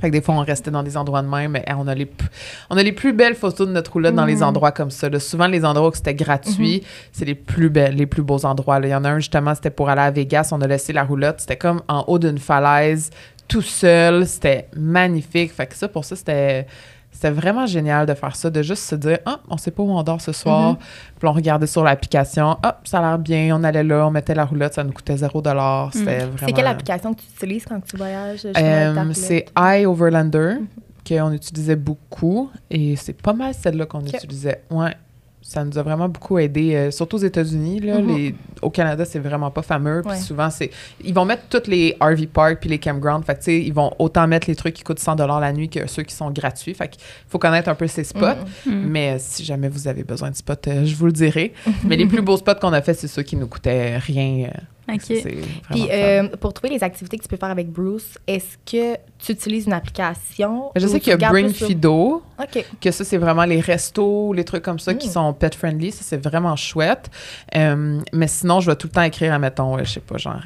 Fait 0.00 0.08
que 0.08 0.12
des 0.12 0.20
fois, 0.20 0.34
on 0.34 0.40
restait 0.40 0.70
dans 0.70 0.82
des 0.82 0.96
endroits 0.96 1.22
de 1.22 1.28
même, 1.28 1.52
mais 1.52 1.64
on 1.76 1.86
a 1.86 1.94
les, 1.94 2.10
on 2.70 2.76
a 2.76 2.82
les 2.82 2.92
plus 2.92 3.12
belles 3.12 3.34
photos 3.34 3.66
de 3.66 3.72
notre 3.72 3.92
roulotte 3.92 4.14
dans 4.14 4.24
les 4.24 4.36
mm. 4.36 4.44
endroits 4.44 4.72
comme 4.72 4.90
ça. 4.90 5.08
Souvent, 5.18 5.46
les 5.46 5.64
endroits 5.64 5.88
où 5.88 5.94
c'était 5.94 6.14
gratuit, 6.14 6.78
mm-hmm. 6.78 7.08
c'est 7.12 7.24
les 7.24 7.34
plus 7.34 7.70
belles, 7.70 7.96
les 7.96 8.06
plus 8.06 8.22
beaux 8.22 8.44
endroits. 8.44 8.80
Il 8.82 8.88
y 8.88 8.94
en 8.94 9.04
a 9.04 9.10
un, 9.10 9.18
justement, 9.18 9.54
c'était 9.54 9.70
pour 9.70 9.88
aller 9.88 10.02
à 10.02 10.10
Vegas. 10.10 10.50
On 10.52 10.60
a 10.60 10.66
laissé 10.66 10.92
la 10.92 11.04
roulotte. 11.04 11.40
C'était 11.40 11.56
comme 11.56 11.82
en 11.88 12.04
haut 12.06 12.18
d'une 12.18 12.38
falaise, 12.38 13.10
tout 13.50 13.62
seul. 13.62 14.26
C'était 14.26 14.68
magnifique. 14.74 15.52
Fait 15.52 15.66
que 15.66 15.74
ça, 15.74 15.88
pour 15.88 16.04
ça, 16.04 16.16
c'était 16.16 16.66
c'était 17.12 17.30
vraiment 17.30 17.66
génial 17.66 18.06
de 18.06 18.14
faire 18.14 18.36
ça, 18.36 18.50
de 18.50 18.62
juste 18.62 18.84
se 18.84 18.94
dire 18.94 19.18
Ah, 19.26 19.40
on 19.48 19.56
sait 19.56 19.72
pas 19.72 19.82
où 19.82 19.90
on 19.90 20.02
dort 20.02 20.20
ce 20.20 20.32
soir. 20.32 20.70
Mhm. 20.70 20.76
Puis 21.18 21.28
on 21.28 21.32
regardait 21.32 21.66
sur 21.66 21.82
l'application 21.82 22.56
Ah, 22.62 22.80
ça 22.84 23.00
a 23.00 23.02
l'air 23.02 23.18
bien. 23.18 23.54
On 23.58 23.64
allait 23.64 23.82
là, 23.82 24.06
on 24.06 24.10
mettait 24.10 24.34
la 24.34 24.44
roulotte, 24.44 24.74
ça 24.74 24.84
nous 24.84 24.92
coûtait 24.92 25.16
0 25.16 25.42
mhm. 25.42 25.90
C'était 25.92 26.18
vraiment. 26.18 26.36
C'est 26.46 26.52
quelle 26.52 26.66
application 26.66 27.12
que 27.12 27.20
tu 27.20 27.26
utilises 27.34 27.64
quand 27.66 27.80
tu 27.80 27.96
voyages 27.96 28.46
euh, 28.56 29.12
C'est 29.14 29.46
iOverlander, 29.58 30.54
mhm. 30.60 30.66
qu'on 31.06 31.32
utilisait 31.32 31.76
beaucoup. 31.76 32.48
Et 32.70 32.94
c'est 32.94 33.20
pas 33.20 33.32
mal 33.32 33.52
celle-là 33.54 33.86
qu'on 33.86 34.04
utilisait. 34.04 34.62
Ouais 34.70 34.94
ça 35.50 35.64
nous 35.64 35.76
a 35.78 35.82
vraiment 35.82 36.08
beaucoup 36.08 36.38
aidé, 36.38 36.76
euh, 36.76 36.90
surtout 36.92 37.16
aux 37.16 37.24
États-Unis. 37.24 37.80
Là, 37.80 37.98
mm-hmm. 37.98 38.34
au 38.62 38.70
Canada, 38.70 39.04
c'est 39.04 39.18
vraiment 39.18 39.50
pas 39.50 39.62
fameux. 39.62 40.00
Puis 40.08 40.20
souvent, 40.20 40.48
c'est 40.48 40.70
ils 41.02 41.12
vont 41.12 41.24
mettre 41.24 41.42
tous 41.50 41.68
les 41.68 41.96
RV 42.00 42.28
parks 42.28 42.60
puis 42.60 42.70
les 42.70 42.78
campgrounds. 42.78 43.26
Fait 43.26 43.34
que, 43.34 43.50
ils 43.50 43.72
vont 43.72 43.92
autant 43.98 44.28
mettre 44.28 44.48
les 44.48 44.54
trucs 44.54 44.74
qui 44.74 44.84
coûtent 44.84 45.00
100 45.00 45.16
la 45.16 45.52
nuit 45.52 45.68
que 45.68 45.88
ceux 45.88 46.04
qui 46.04 46.14
sont 46.14 46.30
gratuits. 46.30 46.72
Fait 46.72 46.86
qu'il 46.86 47.02
faut 47.26 47.40
connaître 47.40 47.68
un 47.68 47.74
peu 47.74 47.88
ces 47.88 48.04
spots. 48.04 48.26
Mm-hmm. 48.26 48.70
Mais 48.70 49.14
euh, 49.14 49.16
si 49.18 49.44
jamais 49.44 49.68
vous 49.68 49.88
avez 49.88 50.04
besoin 50.04 50.30
de 50.30 50.36
spots, 50.36 50.68
euh, 50.68 50.84
je 50.84 50.94
vous 50.94 51.06
le 51.06 51.12
dirai. 51.12 51.52
Mais 51.84 51.96
les 51.96 52.06
plus 52.06 52.22
beaux 52.22 52.36
spots 52.36 52.54
qu'on 52.60 52.72
a 52.72 52.80
fait, 52.80 52.94
c'est 52.94 53.08
ceux 53.08 53.22
qui 53.22 53.34
nous 53.34 53.48
coûtaient 53.48 53.98
rien. 53.98 54.50
Puis 54.98 55.88
euh, 55.90 56.28
pour 56.36 56.52
trouver 56.52 56.74
les 56.74 56.82
activités 56.82 57.16
que 57.16 57.22
tu 57.22 57.28
peux 57.28 57.36
faire 57.36 57.50
avec 57.50 57.70
Bruce, 57.70 58.18
est-ce 58.26 58.56
que 58.64 58.98
tu 59.18 59.32
utilises 59.32 59.66
une 59.66 59.72
application? 59.72 60.70
Je 60.76 60.86
sais 60.86 61.00
qu'il 61.00 61.18
y 61.18 61.24
a 61.24 61.30
Bring 61.30 61.52
Fido. 61.52 62.22
Que 62.80 62.90
ça, 62.90 63.04
c'est 63.04 63.18
vraiment 63.18 63.44
les 63.44 63.60
restos, 63.60 64.32
les 64.32 64.44
trucs 64.44 64.62
comme 64.62 64.78
ça 64.78 64.94
qui 64.94 65.08
hmm. 65.08 65.12
sont 65.12 65.32
pet 65.34 65.54
friendly. 65.54 65.92
Ça, 65.92 66.02
c'est 66.02 66.22
vraiment 66.22 66.56
chouette. 66.56 67.10
Euh, 67.54 68.00
mais 68.12 68.28
sinon, 68.28 68.60
je 68.60 68.70
vais 68.70 68.76
tout 68.76 68.86
le 68.86 68.92
temps 68.92 69.02
écrire, 69.02 69.38
mettons, 69.38 69.78
je 69.78 69.84
sais 69.84 70.00
pas, 70.00 70.16
genre. 70.16 70.40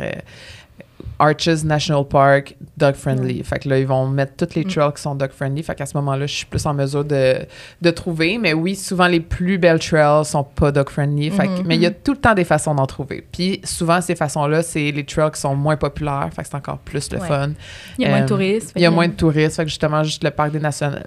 Arches 1.18 1.64
National 1.64 2.04
Park, 2.04 2.56
dog 2.76 2.94
friendly. 2.94 3.42
Fait 3.44 3.58
que 3.58 3.68
là, 3.68 3.78
ils 3.78 3.86
vont 3.86 4.06
mettre 4.08 4.34
toutes 4.36 4.54
les 4.54 4.64
mm. 4.64 4.68
trails 4.68 4.92
qui 4.94 5.02
sont 5.02 5.14
dog 5.14 5.30
friendly. 5.30 5.62
Fait 5.62 5.74
qu'à 5.74 5.86
ce 5.86 5.96
moment-là, 5.96 6.26
je 6.26 6.34
suis 6.34 6.46
plus 6.46 6.64
en 6.66 6.74
mesure 6.74 7.04
de, 7.04 7.38
de, 7.80 7.90
trouver. 7.90 8.38
Mais 8.38 8.52
oui, 8.52 8.74
souvent, 8.74 9.06
les 9.06 9.20
plus 9.20 9.58
belles 9.58 9.78
trails 9.78 10.24
sont 10.24 10.44
pas 10.44 10.72
dog 10.72 10.88
friendly. 10.88 11.30
Fait 11.30 11.46
que, 11.46 11.52
mm-hmm. 11.52 11.62
mais 11.66 11.76
il 11.76 11.82
y 11.82 11.86
a 11.86 11.90
mm-hmm. 11.90 12.02
tout 12.04 12.12
le 12.12 12.18
temps 12.18 12.34
des 12.34 12.44
façons 12.44 12.74
d'en 12.74 12.86
trouver. 12.86 13.24
Puis 13.30 13.60
souvent, 13.64 14.00
ces 14.00 14.16
façons-là, 14.16 14.62
c'est 14.62 14.90
les 14.90 15.04
trails 15.04 15.30
qui 15.30 15.40
sont 15.40 15.54
moins 15.54 15.76
populaires. 15.76 16.28
Fait 16.34 16.42
que 16.42 16.48
c'est 16.48 16.56
encore 16.56 16.78
plus 16.78 17.10
le 17.12 17.18
fun. 17.20 17.50
Il 17.98 18.04
y 18.04 18.06
a 18.06 18.10
moins 18.10 18.20
de 18.20 18.24
euh, 18.24 18.28
touristes. 18.28 18.72
Il 18.74 18.82
y 18.82 18.86
a 18.86 18.90
moins 18.90 19.08
de 19.08 19.14
touristes. 19.14 19.56
Fait 19.56 19.64
que 19.64 19.68
justement, 19.68 20.02
juste 20.02 20.24
le 20.24 20.30
parc, 20.30 20.52
des 20.52 20.60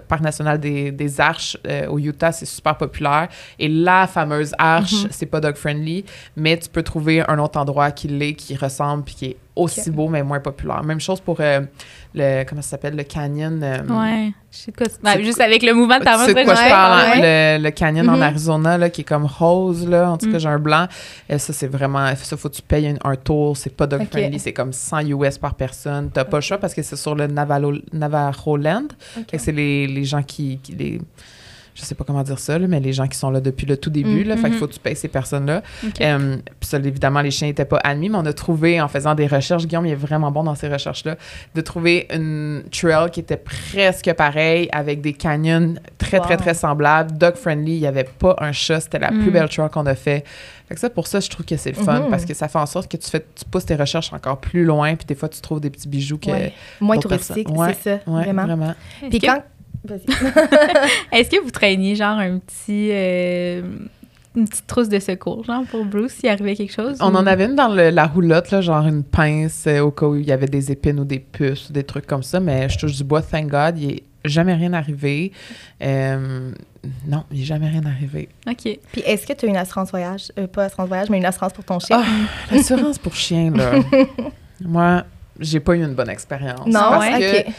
parc 0.08 0.22
national 0.22 0.60
des, 0.60 0.92
des 0.92 1.20
Arches 1.20 1.58
euh, 1.68 1.88
au 1.88 2.00
Utah, 2.00 2.32
c'est 2.32 2.46
super 2.46 2.78
populaire. 2.78 3.28
Et 3.60 3.68
la 3.68 4.08
fameuse 4.08 4.54
arche, 4.58 4.94
mm-hmm. 4.94 5.08
c'est 5.12 5.26
pas 5.26 5.42
dog 5.42 5.56
friendly. 5.56 6.06
Mais 6.36 6.58
tu 6.58 6.70
peux 6.70 6.84
trouver 6.84 7.24
un 7.28 7.40
autre 7.40 7.60
endroit 7.60 7.92
qui 7.92 8.08
l'est, 8.08 8.34
qui 8.34 8.56
ressemble, 8.56 9.04
puis 9.04 9.16
qui 9.16 9.26
est 9.26 9.38
aussi 9.58 9.92
beau, 9.92 10.08
mais 10.08 10.24
moins 10.24 10.40
populaire. 10.40 10.84
Même 10.84 11.00
chose 11.00 11.20
pour 11.20 11.38
euh, 11.40 11.62
le, 12.14 12.44
comment 12.44 12.62
ça 12.62 12.72
s'appelle, 12.72 12.96
le 12.96 13.04
canyon. 13.04 13.62
Euh, 13.64 13.80
ouais, 13.88 14.34
je 14.52 14.58
sais 14.58 14.72
quoi. 14.72 14.88
juste 15.22 15.42
avec 15.42 15.64
le 15.64 15.74
mouvement 15.74 16.00
de 16.00 16.04
ta 16.04 16.18
main. 16.18 16.26
C'est 16.26 16.34
quoi 16.34 16.56
je 16.56 16.70
parle, 16.70 17.24
hein? 17.24 17.58
le, 17.60 17.70
canyon 17.72 18.10
en 18.10 18.18
mm-hmm. 18.18 18.22
Arizona, 18.22 18.78
là, 18.78 18.90
qui 18.90 19.02
est 19.02 19.04
comme 19.04 19.26
rose, 19.26 19.88
là, 19.88 20.12
en 20.12 20.18
tout 20.18 20.30
cas, 20.30 20.38
mm. 20.38 20.40
j'ai 20.40 20.50
un 20.50 20.60
blanc. 20.60 20.88
Et 21.30 21.38
ça, 21.38 21.54
c'est 21.54 21.68
vraiment, 21.68 22.16
ça, 22.16 22.38
faut 22.38 22.50
que 22.50 22.56
tu 22.56 22.62
payes 22.62 22.96
un, 23.04 23.16
tour, 23.16 23.58
c'est 23.58 23.76
pas 23.76 23.88
dog-friendly, 23.88 24.40
c'est 24.40 24.54
comme 24.54 24.74
100 24.74 25.08
US 25.08 25.38
par 25.38 25.56
personne. 25.56 26.10
T'as 26.14 26.26
pas 26.26 26.38
le 26.38 26.42
choix 26.42 26.58
parce 26.58 26.74
que 26.74 26.82
c'est 26.82 26.96
sur 26.96 27.16
le 27.16 27.28
Navajo, 27.28 27.74
Navajo 27.94 28.58
Land. 28.58 28.88
c'est 29.38 29.52
les, 29.52 29.88
les 29.88 30.04
gens 30.04 30.24
qui, 30.24 30.60
qui 30.62 30.74
les 30.74 31.02
je 31.80 31.86
sais 31.86 31.94
pas 31.96 32.04
comment 32.04 32.24
dire 32.24 32.40
ça, 32.40 32.58
là, 32.58 32.68
mais 32.68 32.80
les 32.80 32.92
gens 32.92 33.08
qui 33.08 33.18
sont 33.18 33.30
là 33.30 33.40
depuis 33.40 33.68
le 33.68 33.78
tout 33.78 33.92
début, 33.92 34.24
là, 34.24 34.36
fait 34.36 34.44
qu'il 34.44 34.54
Mhm. 34.54 34.58
faut 34.58 34.68
que 34.68 34.74
tu 34.74 34.80
payes 34.80 34.96
ces 34.96 35.08
personnes-là. 35.10 35.62
Ok. 35.86 36.02
Euh, 36.02 36.38
puis 36.60 36.68
ça, 36.70 36.78
évidemment, 36.78 37.22
les 37.22 37.30
chiens 37.30 37.48
n'étaient 37.48 37.66
pas 37.66 37.80
admis, 37.84 38.10
mais 38.10 38.18
on 38.18 38.26
a 38.26 38.34
trouvé, 38.34 38.82
en 38.82 38.88
faisant 38.88 39.14
des 39.14 39.28
recherches, 39.28 39.68
Guillaume 39.68 39.86
il 39.86 39.92
est 39.92 39.96
vraiment 39.96 40.32
bon 40.32 40.44
dans 40.44 40.56
ces 40.56 40.68
recherches-là, 40.70 41.18
de 41.54 41.62
trouver 41.62 42.08
une 42.12 42.64
trail 42.72 43.12
qui 43.12 43.20
était 43.20 43.38
presque 43.38 44.12
pareille, 44.14 44.70
avec 44.72 45.02
des 45.02 45.14
canyons 45.14 45.76
très, 46.00 46.20
très, 46.20 46.36
Wow. 46.36 46.42
très 46.42 46.54
semblables, 46.56 47.18
dog-friendly. 47.18 47.76
Il 47.76 47.82
n'y 47.82 47.88
avait 47.88 48.06
pas 48.06 48.36
un 48.40 48.52
chat. 48.52 48.80
C'était 48.80 49.00
la 49.00 49.10
plus 49.10 49.30
Mm. 49.30 49.32
belle 49.32 49.50
trail 49.50 49.70
qu'on 49.70 49.86
a 49.86 49.96
fait. 49.96 50.24
Fait 50.68 50.74
que 50.76 50.80
ça, 50.82 50.90
pour 50.90 51.08
ça, 51.08 51.20
je 51.20 51.30
trouve 51.30 51.46
que 51.46 51.56
c'est 51.58 51.70
le 51.78 51.82
fun, 51.82 52.00
Mhm. 52.02 52.10
parce 52.10 52.26
que 52.26 52.34
ça 52.34 52.48
fait 52.48 52.60
en 52.60 52.66
sorte 52.66 52.92
que 52.92 52.98
tu, 52.98 53.10
fais, 53.10 53.22
tu 53.36 53.46
pousses 53.46 53.66
tes 53.66 53.76
recherches 53.76 54.12
encore 54.14 54.40
plus 54.40 54.66
loin, 54.66 54.96
puis 54.96 55.06
des 55.06 55.16
fois, 55.16 55.30
tu 55.30 55.40
trouves 55.42 55.62
des 55.62 55.70
petits 55.70 55.88
bijoux 55.88 56.18
que... 56.18 56.30
Ouais. 56.32 56.54
Moins 56.82 56.98
touristique, 56.98 57.50
Ouais, 57.50 57.76
c'est 57.82 58.02
ça, 58.04 58.12
Ouais, 58.12 58.24
vraiment. 58.24 58.44
vraiment. 58.46 58.76
Puis 59.10 59.20
quand... 59.20 59.42
Vas-y. 59.88 60.06
Est-ce 61.12 61.30
que 61.30 61.42
vous 61.42 61.52
traîniez 61.52 61.96
genre 61.96 62.18
un 62.20 62.40
petit. 62.40 62.90
euh, 62.92 63.62
une 64.36 64.48
petite 64.48 64.68
trousse 64.68 64.88
de 64.90 65.00
secours, 65.00 65.44
genre 65.46 65.64
pour 65.72 65.84
Bruce, 65.84 66.12
s'il 66.14 66.30
arrivait 66.30 66.56
quelque 66.56 66.72
chose? 66.74 66.98
On 67.02 67.12
ou- 67.14 67.18
en 67.18 67.26
avait 67.26 67.46
une 67.46 67.56
dans 67.56 67.70
le- 67.74 67.90
la 67.90 68.06
roulotte, 68.06 68.52
là, 68.52 68.62
genre 68.62 68.86
une 68.86 69.04
pince 69.04 69.66
euh, 69.66 69.80
au 69.80 69.90
cas 69.90 70.06
où 70.06 70.16
il 70.16 70.28
y 70.28 70.32
avait 70.32 70.46
des 70.46 70.72
épines 70.72 71.00
ou 71.00 71.06
des 71.06 71.18
puces 71.20 71.70
ou 71.70 71.74
des 71.74 71.84
trucs 71.84 72.06
comme 72.06 72.22
ça, 72.22 72.40
mais 72.40 72.70
je 72.70 72.78
touche 72.78 72.96
du 72.98 73.04
bois, 73.04 73.24
thank 73.24 73.48
God, 73.48 73.80
il 73.80 73.92
est 73.94 74.04
jamais 74.26 74.54
rien 74.54 74.74
arrivé. 74.74 75.32
Euh, 75.82 76.52
non, 77.08 77.24
il 77.32 77.42
est 77.42 77.46
jamais 77.46 77.68
rien 77.68 77.82
arrivé. 77.86 78.30
OK. 78.48 78.78
Puis 78.92 79.02
est-ce 79.08 79.26
que 79.26 79.34
tu 79.34 79.48
as 79.48 79.50
une 79.50 79.58
assurance 79.58 79.90
voyage? 79.90 80.32
Euh, 80.38 80.46
pas 80.46 80.66
assurance 80.66 80.88
voyage, 80.88 81.10
mais 81.10 81.18
une 81.18 81.26
assurance 81.26 81.54
pour 81.54 81.64
ton 81.64 81.80
chien? 81.80 82.00
Ah, 82.04 82.54
l'assurance 82.54 83.00
pour 83.00 83.16
chien, 83.16 83.52
là. 83.56 83.72
Moi, 84.62 85.04
j'ai 85.40 85.60
pas 85.60 85.74
eu 85.76 85.84
une 85.84 85.96
bonne 85.96 86.10
expérience. 86.12 86.66
non? 86.68 86.74
parce 86.74 87.16
OK. 87.16 87.22
que 87.22 87.52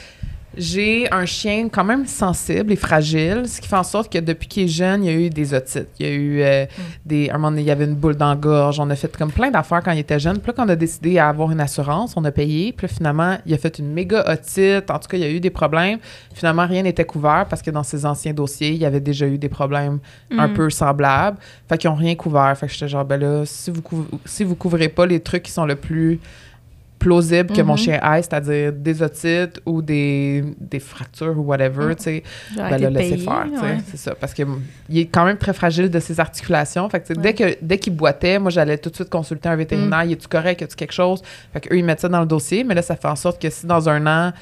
j'ai 0.59 1.11
un 1.13 1.25
chien 1.25 1.69
quand 1.71 1.85
même 1.85 2.07
sensible 2.07 2.73
et 2.73 2.77
fragile, 2.77 3.45
ce 3.47 3.61
qui 3.61 3.69
fait 3.69 3.77
en 3.77 3.83
sorte 3.85 4.13
que 4.13 4.19
depuis 4.19 4.49
qu'il 4.49 4.65
est 4.65 4.69
jeune, 4.69 5.05
il 5.05 5.11
y 5.11 5.15
a 5.15 5.19
eu 5.19 5.31
des 5.31 5.55
otites. 5.55 5.89
Il 6.01 6.07
y 6.07 6.09
a 6.09 6.13
eu 6.13 6.43
euh, 6.43 6.67
des. 7.07 7.31
À 7.31 7.35
un 7.35 7.39
moment 7.39 7.51
donné, 7.51 7.63
il 7.63 7.69
y 7.69 7.71
avait 7.71 7.85
une 7.85 7.95
boule 7.95 8.17
dans 8.17 8.31
la 8.31 8.37
gorge. 8.37 8.81
On 8.81 8.91
a 8.91 8.97
fait 8.97 9.17
comme 9.17 9.31
plein 9.31 9.51
d'affaires 9.51 9.83
quand 9.85 9.93
il 9.93 10.01
était 10.01 10.19
jeune. 10.19 10.39
Puis 10.39 10.49
là, 10.49 10.53
quand 10.57 10.67
on 10.67 10.69
a 10.69 10.77
décidé 10.77 11.19
à 11.19 11.29
avoir 11.29 11.51
une 11.53 11.61
assurance, 11.61 12.15
on 12.17 12.25
a 12.25 12.33
payé. 12.33 12.73
Puis 12.73 12.87
là, 12.87 12.93
finalement, 12.93 13.39
il 13.47 13.55
a 13.55 13.59
fait 13.59 13.79
une 13.79 13.93
méga 13.93 14.25
otite. 14.31 14.91
En 14.91 14.99
tout 14.99 15.09
cas, 15.09 15.17
il 15.17 15.21
y 15.21 15.25
a 15.27 15.31
eu 15.31 15.41
des 15.41 15.51
problèmes. 15.51 15.99
Finalement, 16.35 16.67
rien 16.67 16.83
n'était 16.83 17.05
couvert 17.05 17.47
parce 17.49 17.63
que 17.63 17.71
dans 17.71 17.83
ses 17.85 18.05
anciens 18.05 18.33
dossiers, 18.33 18.71
il 18.71 18.79
y 18.79 18.85
avait 18.87 19.01
déjà 19.01 19.27
eu 19.27 19.39
des 19.39 19.49
problèmes 19.49 19.99
un 20.37 20.49
Mm. 20.49 20.55
peu 20.55 20.71
semblables. 20.71 21.39
Fait 21.69 21.79
qu'ils 21.79 21.89
n'ont 21.91 21.97
rien 21.97 22.15
couvert. 22.15 22.57
Fait 22.59 22.67
que 22.67 22.73
j'étais 22.73 22.89
genre, 22.89 23.05
ben 23.05 23.21
là, 23.21 23.43
si 23.47 23.71
vous, 23.71 23.81
couv- 23.83 24.07
si 24.25 24.45
vous 24.45 24.55
couvrez 24.57 24.89
pas 24.89 25.07
les 25.07 25.21
trucs 25.21 25.43
qui 25.45 25.53
sont 25.53 25.67
le 25.67 25.77
plus 25.77 26.19
plausibles 26.99 27.53
que 27.55 27.63
mon 27.63 27.75
Mhm. 27.75 27.79
chien 27.79 28.01
ait, 28.15 28.23
c'est-à-dire 28.23 28.73
des 28.73 29.03
otites 29.03 29.61
ou 29.65 29.83
des, 29.83 30.45
des 30.61 30.81
fractures 30.81 31.39
ou 31.39 31.43
whatever, 31.43 31.95
tu 31.97 32.03
sais, 32.05 32.23
ben 32.57 32.71
là, 32.77 32.91
laissez 32.91 33.11
payée, 33.15 33.25
faire, 33.25 33.45
tu 33.53 33.57
sais, 33.57 33.63
ouais. 33.63 33.79
c'est 33.91 33.97
ça. 33.97 34.15
Parce 34.15 34.35
que 34.35 34.43
mm, 34.43 34.63
il 34.91 34.99
est 34.99 35.07
quand 35.07 35.25
même 35.25 35.37
très 35.37 35.53
fragile 35.53 35.91
de 35.91 36.01
ses 36.01 36.19
articulations. 36.21 36.89
Fait 36.89 37.01
que, 37.01 37.13
tu 37.13 37.21
dès 37.21 37.35
que 37.35 37.57
dès 37.63 37.79
qu'il 37.79 37.95
boitait, 37.95 38.39
moi, 38.39 38.51
j'allais 38.51 38.79
tout 38.79 38.91
de 38.91 38.95
suite 38.95 39.11
consulter 39.11 39.49
un 39.49 39.57
vétérinaire. 39.57 40.05
Mm. 40.05 40.09
Il 40.09 40.13
est-tu 40.13 40.29
correct? 40.29 40.61
Y 40.61 40.65
a-tu 40.65 40.77
quelque 40.77 40.93
chose? 40.93 41.23
Fait 41.53 41.61
qu'eux, 41.61 41.77
ils 41.77 41.85
mettent 41.85 42.01
ça 42.01 42.09
dans 42.09 42.21
le 42.21 42.27
dossier. 42.27 42.65
Mais 42.65 42.75
là, 42.75 42.83
ça 42.83 42.97
fait 42.97 43.09
en 43.09 43.17
sorte 43.17 43.41
que 43.41 43.49
si 43.51 43.67
dans 43.67 43.89
un 43.89 44.07
an, 44.07 44.33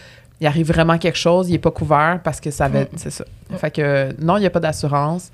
il 0.40 0.46
arrive 0.46 0.66
vraiment 0.66 0.98
quelque 0.98 1.18
chose, 1.18 1.48
il 1.48 1.52
n'est 1.52 1.58
pas 1.58 1.70
couvert 1.70 2.20
parce 2.22 2.40
que 2.40 2.50
ça 2.50 2.68
va... 2.68 2.82
Mm. 2.82 2.88
C'est 2.96 3.10
ça. 3.10 3.24
Fait 3.56 3.70
que 3.70 4.14
non, 4.22 4.36
il 4.36 4.40
n'y 4.40 4.46
a 4.46 4.50
pas 4.50 4.60
d'assurance. 4.60 5.30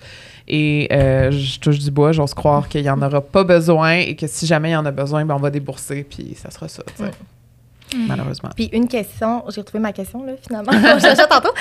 Et 0.48 0.88
euh, 0.92 1.30
je 1.30 1.58
touche 1.60 1.78
du 1.78 1.90
bois, 1.90 2.12
j'ose 2.12 2.34
croire 2.34 2.68
qu'il 2.68 2.82
n'y 2.82 2.90
en 2.90 3.00
aura 3.00 3.20
pas 3.20 3.44
besoin 3.44 3.94
et 3.98 4.16
que 4.16 4.26
si 4.26 4.46
jamais 4.46 4.70
il 4.70 4.72
y 4.72 4.76
en 4.76 4.86
a 4.86 4.90
besoin, 4.90 5.24
ben, 5.24 5.34
on 5.34 5.38
va 5.38 5.50
débourser, 5.50 6.04
puis 6.08 6.34
ça 6.36 6.50
sera 6.50 6.68
ça, 6.68 6.82
tu 6.96 7.04
sais. 7.04 7.10
Mm. 7.96 8.06
Malheureusement. 8.08 8.48
Puis 8.56 8.70
une 8.72 8.88
question, 8.88 9.44
j'ai 9.50 9.60
retrouvé 9.60 9.80
ma 9.82 9.92
question, 9.92 10.24
là, 10.24 10.32
finalement. 10.42 10.72
Je 10.72 11.00
cherchais 11.00 11.26
tantôt. 11.28 11.52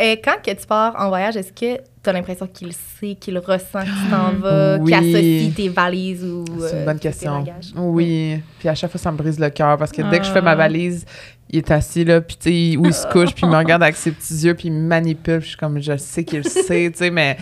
Euh, 0.00 0.16
quand 0.22 0.36
que 0.44 0.50
tu 0.52 0.66
pars 0.66 0.94
en 0.98 1.08
voyage, 1.08 1.36
est-ce 1.36 1.52
que 1.52 1.76
tu 2.02 2.10
as 2.10 2.12
l'impression 2.12 2.46
qu'il 2.46 2.72
sait, 2.72 3.14
qu'il 3.14 3.36
ressent 3.38 3.80
que 3.80 3.86
tu 3.86 4.10
t'en 4.10 4.32
vas, 4.40 4.76
Oui. 4.78 4.92
qu'il 4.92 4.94
associe 4.94 5.54
tes 5.54 5.68
valises 5.68 6.24
ou 6.24 6.44
C'est 6.60 6.72
une 6.76 6.82
euh, 6.82 6.84
bonne 6.84 6.98
tes 6.98 7.08
question. 7.08 7.44
Oui. 7.76 8.40
Puis 8.58 8.68
à 8.68 8.74
chaque 8.74 8.90
fois, 8.90 9.00
ça 9.00 9.10
me 9.10 9.16
brise 9.16 9.38
le 9.38 9.50
cœur 9.50 9.76
parce 9.76 9.90
que 9.92 10.02
dès 10.02 10.18
que 10.18 10.24
je 10.24 10.30
fais 10.30 10.42
ma 10.42 10.52
Ah. 10.52 10.56
valise, 10.56 11.04
il 11.50 11.58
est 11.58 11.70
assis 11.70 12.04
là, 12.04 12.20
puis 12.20 12.36
tu 12.36 12.50
sais, 12.72 12.76
où 12.76 12.86
il 12.86 12.94
se 12.94 13.06
couche, 13.12 13.34
puis 13.34 13.44
il 13.44 13.48
me 13.50 13.56
regarde 13.56 13.82
avec 13.82 13.96
ses 13.96 14.10
petits 14.12 14.34
yeux, 14.44 14.54
puis 14.54 14.68
il 14.68 14.72
me 14.74 14.86
manipule. 14.86 15.38
Puis 15.38 15.44
je 15.44 15.48
suis 15.50 15.56
comme, 15.58 15.80
je 15.80 15.96
sais 15.96 16.24
qu'il 16.24 16.38
le 16.38 16.44
sait, 16.48 16.90
tu 16.90 16.98
sais, 16.98 17.10
mais 17.10 17.36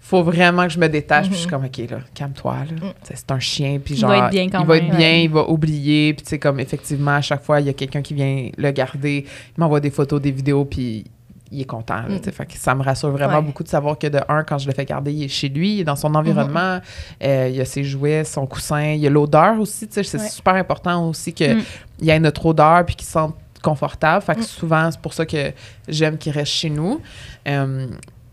faut 0.00 0.22
vraiment 0.24 0.64
que 0.66 0.72
je 0.72 0.78
me 0.80 0.88
détache. 0.88 1.26
Puis 1.26 1.34
je 1.36 1.40
suis 1.42 1.48
comme, 1.48 1.64
OK, 1.64 1.78
là, 1.88 1.98
calme-toi, 2.14 2.56
là. 2.80 2.92
Sais, 3.04 3.14
C'est 3.16 3.30
un 3.30 3.38
chien, 3.38 3.78
puis 3.84 3.94
Il 3.94 4.00
genre. 4.00 4.10
va 4.10 4.18
être 4.26 4.30
bien 4.30 4.48
quand 4.48 4.60
il 4.62 4.66
va 4.66 4.74
même. 4.74 4.84
être 4.86 4.96
bien, 4.96 5.08
Ouais. 5.08 5.24
il 5.24 5.30
va 5.30 5.48
oublier. 5.48 6.14
Puis 6.14 6.24
tu 6.24 6.30
sais, 6.30 6.38
comme 6.38 6.58
effectivement, 6.60 7.12
à 7.12 7.20
chaque 7.20 7.42
fois, 7.44 7.60
il 7.60 7.66
y 7.66 7.70
a 7.70 7.72
quelqu'un 7.72 8.02
qui 8.02 8.14
vient 8.14 8.50
le 8.56 8.70
garder. 8.72 9.24
Il 9.56 9.60
m'envoie 9.60 9.78
des 9.80 9.90
photos, 9.90 10.20
des 10.20 10.32
vidéos, 10.32 10.64
puis 10.64 11.04
il 11.52 11.60
est 11.62 11.64
content. 11.64 12.02
là, 12.08 12.18
sais. 12.22 12.30
Fait 12.32 12.46
que 12.46 12.54
ça 12.56 12.74
me 12.74 12.82
rassure 12.82 13.10
vraiment 13.10 13.36
Ouais. 13.38 13.42
beaucoup 13.42 13.62
de 13.64 13.68
savoir 13.68 13.98
que 13.98 14.06
de 14.06 14.20
un, 14.28 14.44
quand 14.44 14.58
je 14.58 14.66
le 14.68 14.72
fais 14.74 14.84
garder, 14.84 15.12
il 15.12 15.24
est 15.24 15.28
chez 15.28 15.48
lui, 15.48 15.74
il 15.76 15.80
est 15.80 15.84
dans 15.84 15.96
son 15.96 16.14
environnement. 16.14 16.80
Euh, 17.22 17.48
il 17.50 17.56
y 17.56 17.60
a 17.60 17.64
ses 17.64 17.82
jouets, 17.84 18.24
son 18.24 18.46
coussin, 18.46 18.82
il 18.92 19.00
y 19.00 19.06
a 19.06 19.10
l'odeur 19.10 19.58
aussi. 19.60 19.88
C'est 19.90 20.00
Ouais. 20.18 20.28
super 20.28 20.54
important 20.54 21.08
aussi 21.08 21.32
qu'il 21.32 21.56
Mm. 21.56 21.62
y 22.02 22.10
ait 22.10 22.20
notre 22.20 22.46
odeur 22.46 22.84
puis 22.86 22.94
qu'il 22.94 23.06
se 23.06 23.12
sente 23.12 23.34
confortable. 23.62 24.22
Fait 24.24 24.34
que 24.36 24.40
Mm. 24.40 24.44
souvent, 24.44 24.90
c'est 24.90 25.00
pour 25.00 25.12
ça 25.12 25.26
que 25.26 25.52
j'aime 25.88 26.16
qu'il 26.18 26.32
reste 26.32 26.52
chez 26.52 26.70
nous. 26.70 27.00
Euh, 27.48 27.86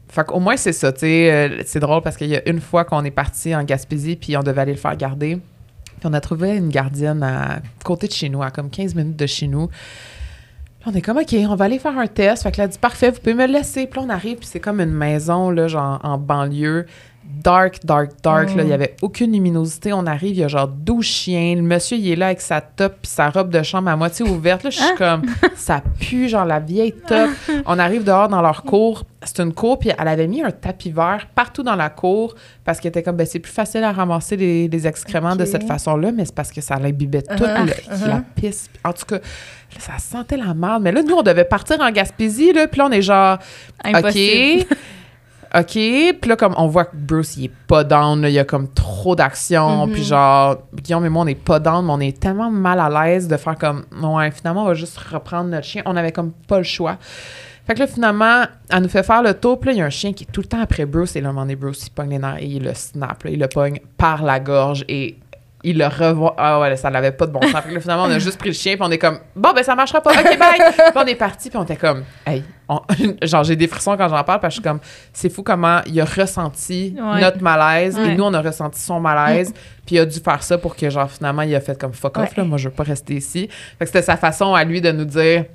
fait 0.09 0.26
qu'au 0.26 0.39
moins, 0.39 0.55
c'est 0.57 0.72
ça. 0.74 0.91
euh, 1.03 1.61
c'est 1.65 1.80
drôle 1.80 2.01
parce 2.01 2.18
qu'il 2.18 2.28
y 2.30 2.36
a 2.36 2.47
une 2.47 2.61
fois 2.61 2.86
qu'on 2.86 3.03
est 3.03 3.11
parti 3.11 3.53
en 3.55 3.63
Gaspésie 3.63 4.15
puis 4.15 4.38
on 4.38 4.41
devait 4.43 4.61
aller 4.61 4.72
le 4.74 4.78
faire 4.78 4.95
garder. 4.95 5.36
Puis 5.99 6.05
on 6.05 6.13
a 6.13 6.22
trouvé 6.22 6.55
une 6.55 6.70
gardienne 6.70 7.24
à 7.24 7.59
côté 7.84 8.07
de 8.07 8.13
chez 8.13 8.30
nous, 8.30 8.43
à 8.43 8.51
comme 8.51 8.70
15 8.70 8.93
minutes 8.93 9.18
de 9.18 9.26
chez 9.26 9.47
nous. 9.47 9.68
On 10.86 10.93
est 10.93 11.01
comme, 11.01 11.17
OK, 11.17 11.34
on 11.34 11.55
va 11.55 11.65
aller 11.65 11.80
faire 11.80 11.97
un 11.97 12.07
test. 12.07 12.43
Fait 12.43 12.51
que 12.51 12.57
là, 12.57 12.63
elle 12.65 12.69
dit, 12.69 12.78
parfait, 12.78 13.11
vous 13.11 13.19
pouvez 13.19 13.34
me 13.34 13.45
laisser. 13.45 13.88
Puis 13.88 13.99
là, 13.99 14.05
on 14.07 14.09
arrive, 14.09 14.38
puis 14.38 14.47
c'est 14.49 14.59
comme 14.59 14.80
une 14.80 14.93
maison, 14.93 15.49
là, 15.49 15.67
genre 15.67 15.99
en 16.03 16.17
banlieue. 16.17 16.86
Dark, 17.43 17.86
dark, 17.86 18.11
dark. 18.23 18.47
là. 18.55 18.55
Il 18.57 18.63
Mm. 18.63 18.67
n'y 18.67 18.73
avait 18.73 18.95
aucune 19.01 19.32
luminosité. 19.34 19.91
On 19.93 20.05
arrive, 20.05 20.32
il 20.36 20.39
y 20.39 20.43
a 20.43 20.47
genre 20.47 20.67
12 20.67 21.05
chiens. 21.05 21.55
Le 21.55 21.61
monsieur, 21.61 21.97
il 21.97 22.09
est 22.11 22.15
là 22.15 22.28
avec 22.28 22.41
sa 22.41 22.61
top 22.61 22.93
puis 23.01 23.11
sa 23.11 23.30
robe 23.30 23.49
de 23.49 23.61
chambre 23.63 23.89
à 23.89 23.95
moitié 23.95 24.25
ouverte. 24.28 24.63
Là, 24.63 24.69
je 24.69 24.78
suis 24.78 24.95
comme, 24.97 25.23
ça 25.55 25.82
pue, 25.99 26.30
genre 26.30 26.45
la 26.45 26.59
vieille 26.59 26.93
top. 26.93 27.30
On 27.65 27.78
arrive 27.80 28.03
dehors 28.03 28.28
dans 28.30 28.41
leur 28.41 28.63
cour. 28.63 29.03
C'est 29.23 29.39
une 29.41 29.53
cour, 29.53 29.78
puis 29.80 29.91
elle 29.97 30.07
avait 30.07 30.28
mis 30.28 30.41
un 30.41 30.51
tapis 30.51 30.91
vert 30.91 31.28
partout 31.36 31.63
dans 31.63 31.75
la 31.75 31.89
cour 31.89 32.36
parce 32.63 32.80
qu'elle 32.80 32.89
était 32.89 33.03
comme, 33.03 33.17
ben, 33.17 33.25
c'est 33.28 33.39
plus 33.39 33.51
facile 33.51 33.84
à 33.84 33.91
ramasser 33.91 34.38
les, 34.38 34.67
les 34.67 34.88
excréments 34.88 35.36
de 35.36 35.43
cette 35.45 35.63
façon-là, 35.67 36.11
mais 36.11 36.23
c'est 36.25 36.36
parce 36.36 36.51
que 36.51 36.61
ça 36.61 36.78
l'imbibait 36.78 37.21
toute 37.23 37.41
Uh-huh, 37.41 37.65
uh-huh. 37.91 38.07
la 38.07 38.23
pisse. 38.36 38.69
En 38.86 38.93
tout 38.93 39.05
cas, 39.05 39.15
là, 39.15 39.80
ça 39.80 39.93
sentait 39.99 40.38
la 40.38 40.53
merde. 40.53 40.82
Mais 40.84 40.91
là, 40.91 41.01
nous, 41.03 41.15
on 41.15 41.23
devait 41.23 41.43
partir 41.45 41.80
en 41.82 41.91
Gaspésie, 41.91 42.53
là, 42.53 42.67
puis 42.67 42.80
là, 42.80 42.86
on 42.88 42.91
est 42.91 43.01
genre, 43.01 43.38
Impossible. 43.84 44.61
OK. 44.61 44.78
OK? 45.56 45.72
Puis 45.72 46.30
là, 46.30 46.36
comme 46.36 46.54
on 46.58 46.68
voit 46.68 46.86
que 46.86 46.95
Bruce, 46.95 47.38
il 47.38 47.45
est 47.45 47.52
pas 47.68 47.84
down, 47.84 48.22
là, 48.22 48.30
il 48.30 48.34
y 48.34 48.39
a 48.39 48.45
comme 48.45 48.68
trop 48.68 49.16
d'action. 49.16 49.88
Mhm. 49.88 49.93
Puis 49.93 50.04
genre, 50.04 50.58
Guillaume 50.74 51.06
et 51.06 51.10
moi, 51.10 51.24
on 51.24 51.28
est 51.28 51.36
pas 51.36 51.60
down, 51.60 51.86
mais 51.86 51.91
on 51.93 52.00
est 52.00 52.20
tellement 52.20 52.52
mal 52.52 52.80
à 52.80 52.89
l'aise 52.89 53.28
de 53.28 53.38
faire 53.38 53.58
comme, 53.58 53.86
ouais, 54.02 54.32
finalement, 54.32 54.64
on 54.64 54.68
va 54.68 54.74
juste 54.74 54.98
reprendre 54.98 55.50
notre 55.50 55.66
chien. 55.66 55.82
On 55.86 55.95
avait 55.95 56.12
comme 56.12 56.32
pas 56.48 56.58
le 56.58 56.64
choix. 56.64 56.98
Fait 57.66 57.74
que 57.74 57.80
là, 57.80 57.88
finalement, 57.88 58.45
elle 58.70 58.84
nous 58.84 58.89
fait 58.89 59.04
faire 59.04 59.22
le 59.22 59.34
tour. 59.34 59.60
Puis 59.60 59.68
là, 59.70 59.74
il 59.74 59.80
y 59.80 59.82
a 59.82 59.86
un 59.86 59.89
chien 59.89 60.14
qui 60.14 60.24
est 60.24 60.32
tout 60.32 60.39
le 60.41 60.48
temps 60.48 60.62
après 60.62 60.86
Bruce. 60.86 61.18
Et 61.18 61.22
là, 61.22 61.28
à 61.28 61.30
un 61.32 61.34
moment 61.34 61.45
donné, 61.45 61.58
Bruce, 61.58 61.86
il 61.86 61.89
pogne 61.89 62.12
les 62.12 62.20
nerfs 62.20 62.38
et 62.39 62.45
il 62.45 62.64
le 62.64 62.74
snap. 62.74 63.24
là. 63.24 63.30
il 63.30 63.39
le 63.39 63.48
pogne 63.48 63.82
par 63.98 64.24
la 64.24 64.39
gorge 64.39 64.86
et 64.88 65.18
il 65.64 65.78
le 65.78 65.88
revoit. 65.88 66.36
Ah 66.38 66.60
ouais, 66.60 66.76
ça 66.78 66.89
n'avait 66.89 67.12
pas 67.12 67.26
de 67.26 67.32
bon 67.32 67.41
sens. 67.41 67.53
Là, 67.53 67.80
finalement, 67.80 68.03
on 68.03 68.12
a 68.12 68.20
juste 68.20 68.38
pris 68.38 68.49
le 68.49 68.55
chien. 68.55 68.76
Puis 68.76 68.84
on 68.86 68.91
est 68.91 68.97
comme, 68.97 69.20
bon, 69.36 69.51
ben 69.53 69.64
ça 69.64 69.76
marchera 69.76 70.01
pas. 70.01 70.12
OK, 70.12 70.38
bye. 70.38 70.60
puis 70.60 70.91
on 70.95 71.05
est 71.05 71.16
parti. 71.16 71.49
Puis 71.49 71.58
on 71.58 71.64
était 71.64 71.76
comme, 71.76 72.03
hey, 72.26 72.43
on- 72.70 72.82
genre, 73.24 73.43
j'ai 73.43 73.55
des 73.55 73.68
frissons 73.68 73.97
quand 73.97 74.08
j'en 74.08 74.24
parle. 74.24 74.39
Parce 74.39 74.55
que 74.55 74.62
je 74.62 74.62
suis 74.62 74.70
comme, 74.70 74.80
c'est 75.12 75.30
fou 75.30 75.41
comment 75.43 75.82
il 75.88 75.99
a 75.99 76.05
ressenti 76.05 76.95
Ouais. 76.97 77.22
notre 77.22 77.41
malaise. 77.41 77.97
Ouais. 77.97 78.10
Et 78.12 78.16
nous, 78.16 78.24
on 78.24 78.34
a 78.34 78.41
ressenti 78.41 78.80
son 78.80 78.99
malaise. 78.99 79.53
Puis 79.86 79.95
il 79.95 79.99
a 79.99 80.05
dû 80.05 80.20
faire 80.20 80.43
ça 80.43 80.58
pour 80.58 80.76
que, 80.76 80.89
genre, 80.89 81.10
finalement, 81.10 81.41
il 81.41 81.55
a 81.55 81.60
fait 81.60 81.80
comme 81.80 81.93
fuck 81.93 82.18
off. 82.18 82.24
Ouais. 82.30 82.30
Là, 82.38 82.43
moi, 82.43 82.58
je 82.58 82.70
veux 82.70 82.74
pas 82.76 82.84
rester 82.84 83.16
ici. 83.16 83.47
Fait 83.49 83.86
que 83.86 83.86
c'était 83.88 84.01
sa 84.03 84.16
façon 84.18 84.53
à 84.53 84.64
lui 84.64 84.80
de 84.82 84.91
nous 84.91 85.05
dire, 85.05 85.45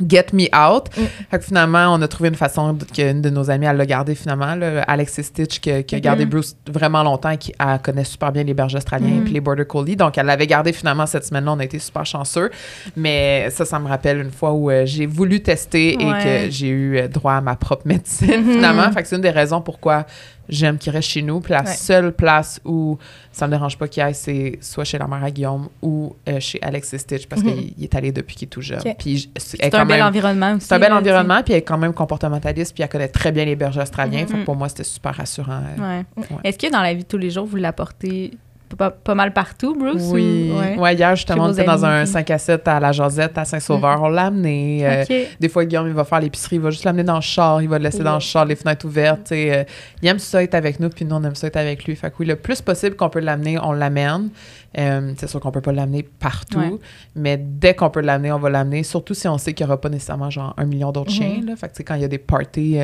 Get 0.00 0.26
me 0.32 0.46
out. 0.52 0.88
Mm. 0.96 1.02
Fait 1.30 1.38
que 1.38 1.44
finalement, 1.44 1.94
on 1.94 2.02
a 2.02 2.08
trouvé 2.08 2.28
une 2.28 2.34
façon 2.34 2.76
qu'une 2.92 3.22
de 3.22 3.30
nos 3.30 3.48
amies, 3.48 3.66
elle 3.66 3.76
l'a 3.76 3.86
gardé 3.86 4.16
finalement. 4.16 4.56
Là, 4.56 4.82
Alexis 4.88 5.22
Stitch, 5.22 5.60
qui, 5.60 5.70
a- 5.70 5.82
qui 5.84 5.94
a 5.94 5.98
Ok. 5.98 6.04
gardé 6.04 6.26
Bruce 6.26 6.56
vraiment 6.68 7.04
longtemps 7.04 7.30
et 7.30 7.38
qui 7.38 7.52
elle 7.60 7.78
connaît 7.80 8.02
super 8.02 8.32
bien 8.32 8.42
les 8.42 8.54
bergers 8.54 8.78
australiens 8.78 9.20
Mm. 9.20 9.24
puis 9.24 9.32
les 9.34 9.40
border 9.40 9.64
collies. 9.64 9.94
Donc, 9.94 10.18
elle 10.18 10.26
l'avait 10.26 10.48
gardé 10.48 10.72
finalement 10.72 11.06
cette 11.06 11.24
semaine-là. 11.24 11.52
On 11.52 11.60
a 11.60 11.64
été 11.64 11.78
super 11.78 12.04
chanceux. 12.04 12.50
Mais 12.96 13.48
ça, 13.50 13.64
ça 13.64 13.78
me 13.78 13.86
rappelle 13.88 14.18
une 14.20 14.32
fois 14.32 14.52
où 14.52 14.68
euh, 14.70 14.84
j'ai 14.84 15.06
voulu 15.06 15.40
tester 15.42 15.94
et 15.94 16.04
Ouais. 16.04 16.44
que 16.46 16.50
j'ai 16.50 16.68
eu 16.68 16.98
euh, 16.98 17.06
droit 17.08 17.34
à 17.34 17.40
ma 17.40 17.54
propre 17.54 17.82
médecine 17.86 18.42
Mhm. 18.44 18.52
finalement. 18.54 18.90
Fait 18.92 19.02
que 19.02 19.08
c'est 19.08 19.16
une 19.16 19.22
des 19.22 19.30
raisons 19.30 19.60
pourquoi 19.60 20.06
j'aime 20.48 20.78
qu'il 20.78 20.92
reste 20.92 21.08
chez 21.08 21.22
nous. 21.22 21.40
Puis 21.40 21.52
la 21.52 21.62
Ouais. 21.62 21.74
seule 21.74 22.12
place 22.12 22.60
où 22.64 22.98
ça 23.32 23.46
me 23.46 23.52
dérange 23.52 23.76
pas 23.78 23.88
qu'il 23.88 24.02
aille, 24.02 24.14
c'est 24.14 24.58
soit 24.60 24.84
chez 24.84 24.98
la 24.98 25.06
mère 25.06 25.22
à 25.24 25.30
Guillaume 25.30 25.68
ou 25.82 26.14
euh, 26.28 26.40
chez 26.40 26.58
Alexis 26.62 26.98
Stitch 26.98 27.26
parce 27.26 27.42
Mhm. 27.42 27.52
qu'il 27.54 27.74
il 27.78 27.84
est 27.84 27.94
allé 27.94 28.12
depuis 28.12 28.36
qu'il 28.36 28.46
est 28.46 28.50
tout 28.50 28.60
jeune. 28.62 28.80
Puis 28.98 29.30
C'est 29.36 29.74
un 29.74 29.84
bel 29.84 29.98
même- 29.98 30.06
environnement 30.06 30.54
aussi. 30.54 30.66
c'est 30.66 30.74
un 30.74 30.78
bel 30.78 30.92
environnement, 30.92 31.42
puis 31.42 31.52
elle 31.54 31.58
est 31.60 31.62
quand 31.62 31.78
même 31.78 31.92
comportementaliste, 31.92 32.74
puis 32.74 32.82
elle 32.82 32.88
connaît 32.88 33.08
très 33.08 33.32
bien 33.32 33.44
les 33.44 33.56
bergers 33.56 33.80
australiens. 33.82 34.24
Que 34.24 34.44
pour 34.44 34.56
moi, 34.56 34.68
c'était 34.68 34.84
super 34.84 35.14
rassurant. 35.14 35.62
euh. 35.78 35.98
Ouais. 36.00 36.04
Ouais. 36.16 36.26
Est-ce 36.44 36.58
que 36.58 36.70
dans 36.70 36.80
la 36.82 36.94
vie 36.94 37.02
de 37.04 37.08
tous 37.08 37.18
les 37.18 37.30
jours, 37.30 37.46
vous 37.46 37.56
l'apportez 37.56 38.32
pas, 38.76 38.90
pas 38.90 39.14
mal 39.14 39.32
partout, 39.32 39.74
Bruce? 39.78 40.02
Oui. 40.12 40.50
ou- 40.52 40.58
Ouais. 40.58 40.76
Ouais. 40.78 40.94
hier, 40.94 41.14
justement, 41.14 41.44
on 41.44 41.52
était 41.52 41.64
dans 41.64 41.84
un 41.84 42.02
puis- 42.04 42.12
5 42.12 42.30
à 42.30 42.38
7 42.38 42.66
à 42.66 42.80
la 42.80 42.90
Josette, 42.92 43.36
à 43.38 43.44
Saint-Sauveur. 43.44 44.02
On 44.02 44.08
l'a 44.08 44.26
amené. 44.26 44.80
euh. 44.86 45.04
Des 45.38 45.48
fois, 45.48 45.64
Guillaume, 45.64 45.86
il 45.86 45.92
va 45.92 46.04
faire 46.04 46.20
l'épicerie, 46.20 46.56
il 46.56 46.62
va 46.62 46.70
juste 46.70 46.84
l'amener 46.84 47.04
dans 47.04 47.14
le 47.16 47.20
char, 47.20 47.62
il 47.62 47.68
va 47.68 47.78
le 47.78 47.84
laisser 47.84 48.02
dans 48.02 48.14
le 48.14 48.20
char, 48.20 48.44
les 48.44 48.56
fenêtres 48.56 48.86
ouvertes. 48.86 49.28
sais, 49.28 49.54
euh, 49.58 49.64
il 50.02 50.08
aime 50.08 50.18
ça 50.18 50.42
être 50.42 50.54
avec 50.54 50.80
nous, 50.80 50.88
puis 50.88 51.04
nous, 51.04 51.14
on 51.14 51.22
aime 51.24 51.34
ça 51.34 51.46
être 51.46 51.56
avec 51.56 51.84
lui. 51.84 51.94
Fait 51.94 52.10
que 52.10 52.16
oui, 52.20 52.26
le 52.26 52.36
plus 52.36 52.60
possible 52.62 52.96
qu'on 52.96 53.10
peut 53.10 53.20
l'amener, 53.20 53.58
on 53.62 53.72
l'amène. 53.72 54.30
Euh, 54.76 55.12
c'est 55.18 55.28
sûr 55.28 55.38
qu'on 55.38 55.52
peut 55.52 55.60
pas 55.60 55.70
l'amener 55.72 56.02
partout, 56.02 56.58
Ouais. 56.58 56.72
mais 57.14 57.36
dès 57.36 57.74
qu'on 57.74 57.90
peut 57.90 58.00
l'amener, 58.00 58.32
on 58.32 58.38
va 58.40 58.50
l'amener. 58.50 58.82
Surtout 58.82 59.14
si 59.14 59.28
on 59.28 59.38
sait 59.38 59.52
qu'il 59.52 59.64
n'y 59.64 59.70
aura 59.70 59.80
pas 59.80 59.88
nécessairement 59.88 60.30
genre 60.30 60.52
un 60.56 60.64
million 60.64 60.90
d'autres 60.90 61.12
Mhm. 61.12 61.16
chiens. 61.16 61.40
Là. 61.46 61.54
Fait 61.56 61.68
que 61.68 61.82
quand 61.84 61.94
il 61.94 62.00
y 62.02 62.04
a 62.04 62.08
des 62.08 62.18
parties, 62.18 62.78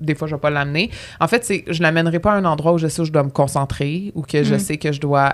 des 0.00 0.14
fois, 0.14 0.28
je 0.28 0.34
vais 0.34 0.40
pas 0.40 0.50
l'amener. 0.50 0.90
En 1.20 1.28
fait, 1.28 1.44
c'est 1.44 1.64
je 1.68 1.82
l'amènerai 1.82 2.18
pas 2.18 2.32
à 2.32 2.36
un 2.36 2.44
endroit 2.44 2.72
où 2.72 2.78
je 2.78 2.86
sais 2.88 3.00
où 3.02 3.04
je 3.04 3.12
dois 3.12 3.22
me 3.24 3.30
concentrer 3.30 4.12
ou 4.14 4.22
que 4.22 4.42
je 4.44 4.54
Mhm. 4.54 4.60
sais 4.60 4.76
que 4.76 4.92
je 4.92 5.00
dois, 5.00 5.32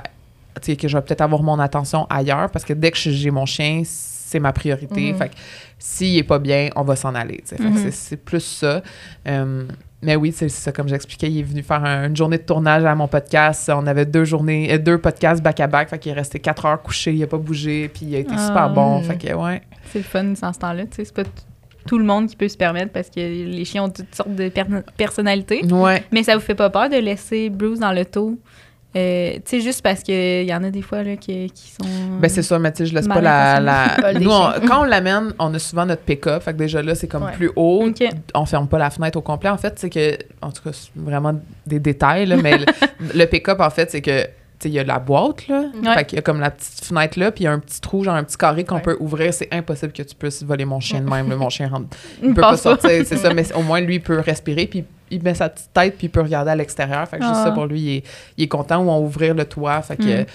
tu 0.61 0.73
sais, 0.73 0.77
que 0.77 0.87
je 0.89 0.97
vais 0.97 1.03
peut-être 1.03 1.21
avoir 1.23 1.43
mon 1.43 1.59
attention 1.59 2.07
ailleurs 2.11 2.51
parce 2.51 2.65
que 2.65 2.73
dès 2.73 2.91
que 2.91 2.99
j'ai 2.99 3.31
mon 3.31 3.47
chien, 3.47 3.83
c'est 3.85 4.41
ma 4.41 4.53
priorité. 4.53 5.13
Mhm. 5.13 5.19
Fait 5.19 5.29
que 5.29 5.35
s'il 5.79 6.17
est 6.17 6.23
pas 6.23 6.39
bien, 6.39 6.71
on 6.77 6.83
va 6.83 6.97
s'en 6.97 7.15
aller. 7.15 7.43
Fait 7.45 7.57
que 7.57 7.63
Mhm. 7.65 7.77
c'est- 7.77 7.91
c'est 7.91 8.17
plus 8.17 8.41
ça. 8.41 8.83
Euh, 9.29 9.65
mais 10.01 10.17
oui, 10.17 10.33
c'est 10.35 10.49
ça, 10.49 10.73
comme 10.73 10.89
j'expliquais, 10.89 11.31
il 11.31 11.41
est 11.41 11.43
venu 11.43 11.63
faire 11.63 11.85
un- 11.85 12.07
une 12.09 12.17
journée 12.17 12.39
de 12.39 12.43
tournage 12.45 12.85
à 12.85 12.95
mon 12.95 13.09
podcast. 13.09 13.71
On 13.75 13.87
avait 13.87 14.07
deux 14.07 14.25
journées, 14.25 14.73
euh, 14.73 14.79
deux 14.79 14.97
podcasts 14.99 15.43
back-à-back. 15.43 15.91
Fait 15.91 15.99
qu'il 15.99 16.13
est 16.13 16.15
resté 16.15 16.39
quatre 16.39 16.65
heures 16.65 16.81
couché, 16.81 17.13
il 17.13 17.23
a 17.23 17.27
pas 17.27 17.37
bougé, 17.37 17.89
puis 17.93 18.07
il 18.07 18.15
a 18.15 18.19
été 18.21 18.33
Ah. 18.35 18.47
super 18.47 18.71
bon. 18.71 19.03
Fait 19.03 19.19
que, 19.19 19.35
ouais. 19.35 19.61
C'est 19.93 19.99
le 19.99 20.05
fun 20.05 20.25
dans 20.25 20.53
ce 20.53 20.59
temps-là. 20.59 20.85
Tu 20.85 20.97
sais, 20.97 21.05
c'est 21.05 21.15
pas 21.15 21.25
tout 21.87 21.99
le 21.99 22.05
monde 22.05 22.27
qui 22.29 22.37
peut 22.37 22.49
se 22.49 22.57
permettre 22.57 22.93
parce 22.93 23.09
que 23.11 23.21
les 23.21 23.65
chiens 23.65 23.85
ont 23.85 23.89
toutes 23.91 24.15
sortes 24.15 24.35
de 24.35 24.49
per- 24.49 24.65
personnalités. 24.97 25.65
Ouais. 25.67 26.05
Mais 26.13 26.23
ça 26.23 26.35
vous 26.35 26.41
fait 26.43 26.55
pas 26.55 26.71
peur 26.71 26.89
de 26.89 26.97
laisser 26.97 27.51
Bruce 27.51 27.79
dans 27.79 27.93
l'auto? 27.93 28.39
Euh, 28.95 29.33
tu 29.37 29.41
sais, 29.47 29.61
juste 29.63 29.81
parce 29.83 30.03
qu'il 30.03 30.45
y 30.45 30.55
en 30.55 30.63
a 30.65 30.69
des 30.71 30.83
fois 30.83 31.03
là, 31.03 31.17
qui, 31.17 31.51
qui 31.55 31.71
sont. 31.71 31.89
Ben, 32.21 32.29
c'est 32.29 32.43
ça, 32.43 32.59
mais 32.59 32.71
tu 32.73 32.79
sais, 32.79 32.87
je 32.87 32.95
laisse 32.95 33.09
pas 33.09 33.23
la. 33.23 33.59
La... 33.59 34.13
Nous, 34.21 34.31
on- 34.31 34.53
quand 34.69 34.83
on 34.83 34.85
l'amène, 34.85 35.33
on 35.39 35.55
a 35.55 35.59
souvent 35.59 35.87
notre 35.87 36.03
pick-up. 36.03 36.43
Fait 36.43 36.53
que 36.53 36.59
déjà 36.59 36.83
là, 36.83 36.95
c'est 36.95 37.09
comme 37.09 37.23
Ouais. 37.25 37.33
plus 37.33 37.51
haut. 37.57 37.85
Ok. 37.87 38.07
On 38.35 38.45
ferme 38.45 38.69
pas 38.69 38.77
la 38.79 38.91
fenêtre 38.91 39.17
au 39.17 39.23
complet. 39.23 39.49
En 39.49 39.57
fait, 39.57 39.79
c'est 39.79 39.89
que. 39.89 40.19
En 40.43 40.51
tout 40.53 40.63
cas, 40.63 40.73
c'est 40.75 40.91
vraiment 40.95 41.33
des 41.67 41.79
détails, 41.81 42.27
là, 42.27 42.37
mais 42.37 42.59
le, 42.59 42.67
le 43.19 43.25
pick-up, 43.25 43.61
en 43.61 43.71
fait, 43.71 43.91
c'est 43.91 44.03
que. 44.03 44.27
Il 44.69 44.73
y 44.73 44.79
a 44.79 44.85
la 44.85 44.99
boîte, 44.99 45.49
là. 45.49 45.65
Ouais. 45.83 45.95
Fait 45.95 46.05
qu'il 46.05 46.17
y 46.17 46.19
a 46.19 46.23
comme 46.23 46.41
la 46.41 46.51
petite 46.51 46.85
fenêtre 46.85 47.19
là, 47.19 47.31
puis 47.33 47.45
il 47.45 47.47
y 47.47 47.49
a 47.49 47.53
un 47.53 47.59
petit 47.59 47.81
trou, 47.81 48.05
genre 48.05 48.15
un 48.15 48.25
petit 48.25 48.37
carré 48.37 48.65
qu'on 48.65 48.77
Ouais. 48.77 48.83
peut 48.83 48.97
ouvrir. 49.01 49.33
C'est 49.35 49.49
impossible 49.53 49.93
que 49.93 50.03
tu 50.03 50.15
puisses 50.15 50.43
voler 50.43 50.65
mon 50.65 50.81
chien 50.81 51.01
de 51.01 51.09
même. 51.11 51.29
là. 51.29 51.37
Mon 51.37 51.49
chien 51.51 51.69
rentre. 51.69 51.97
Il 52.23 52.29
Il 52.29 52.35
peut 52.35 52.41
pas 52.41 52.57
sortir, 52.57 52.91
c'est 53.05 53.17
ça, 53.17 53.33
mais 53.35 53.53
au 53.55 53.63
moins 53.63 53.81
lui 53.81 53.97
il 53.97 54.01
peut 54.03 54.21
respirer, 54.21 54.67
puis 54.67 54.85
il 55.11 55.23
met 55.23 55.35
sa 55.35 55.49
petite 55.51 55.73
tête, 55.75 55.97
puis 55.99 56.07
il 56.07 56.11
peut 56.11 56.23
regarder 56.23 56.51
à 56.53 56.57
l'extérieur. 56.57 57.07
Fait 57.09 57.19
que 57.19 57.25
juste 57.25 57.37
Ah. 57.39 57.45
ça 57.45 57.51
pour 57.53 57.67
lui, 57.67 57.81
il 57.81 57.97
est, 57.99 58.03
il 58.39 58.45
est 58.45 58.49
content. 58.49 58.83
Ou 58.83 58.89
on 58.91 59.01
ouvrir 59.05 59.35
le 59.35 59.45
toit, 59.45 59.83
fait 59.83 59.97
que. 59.97 60.23
Mm. 60.23 60.27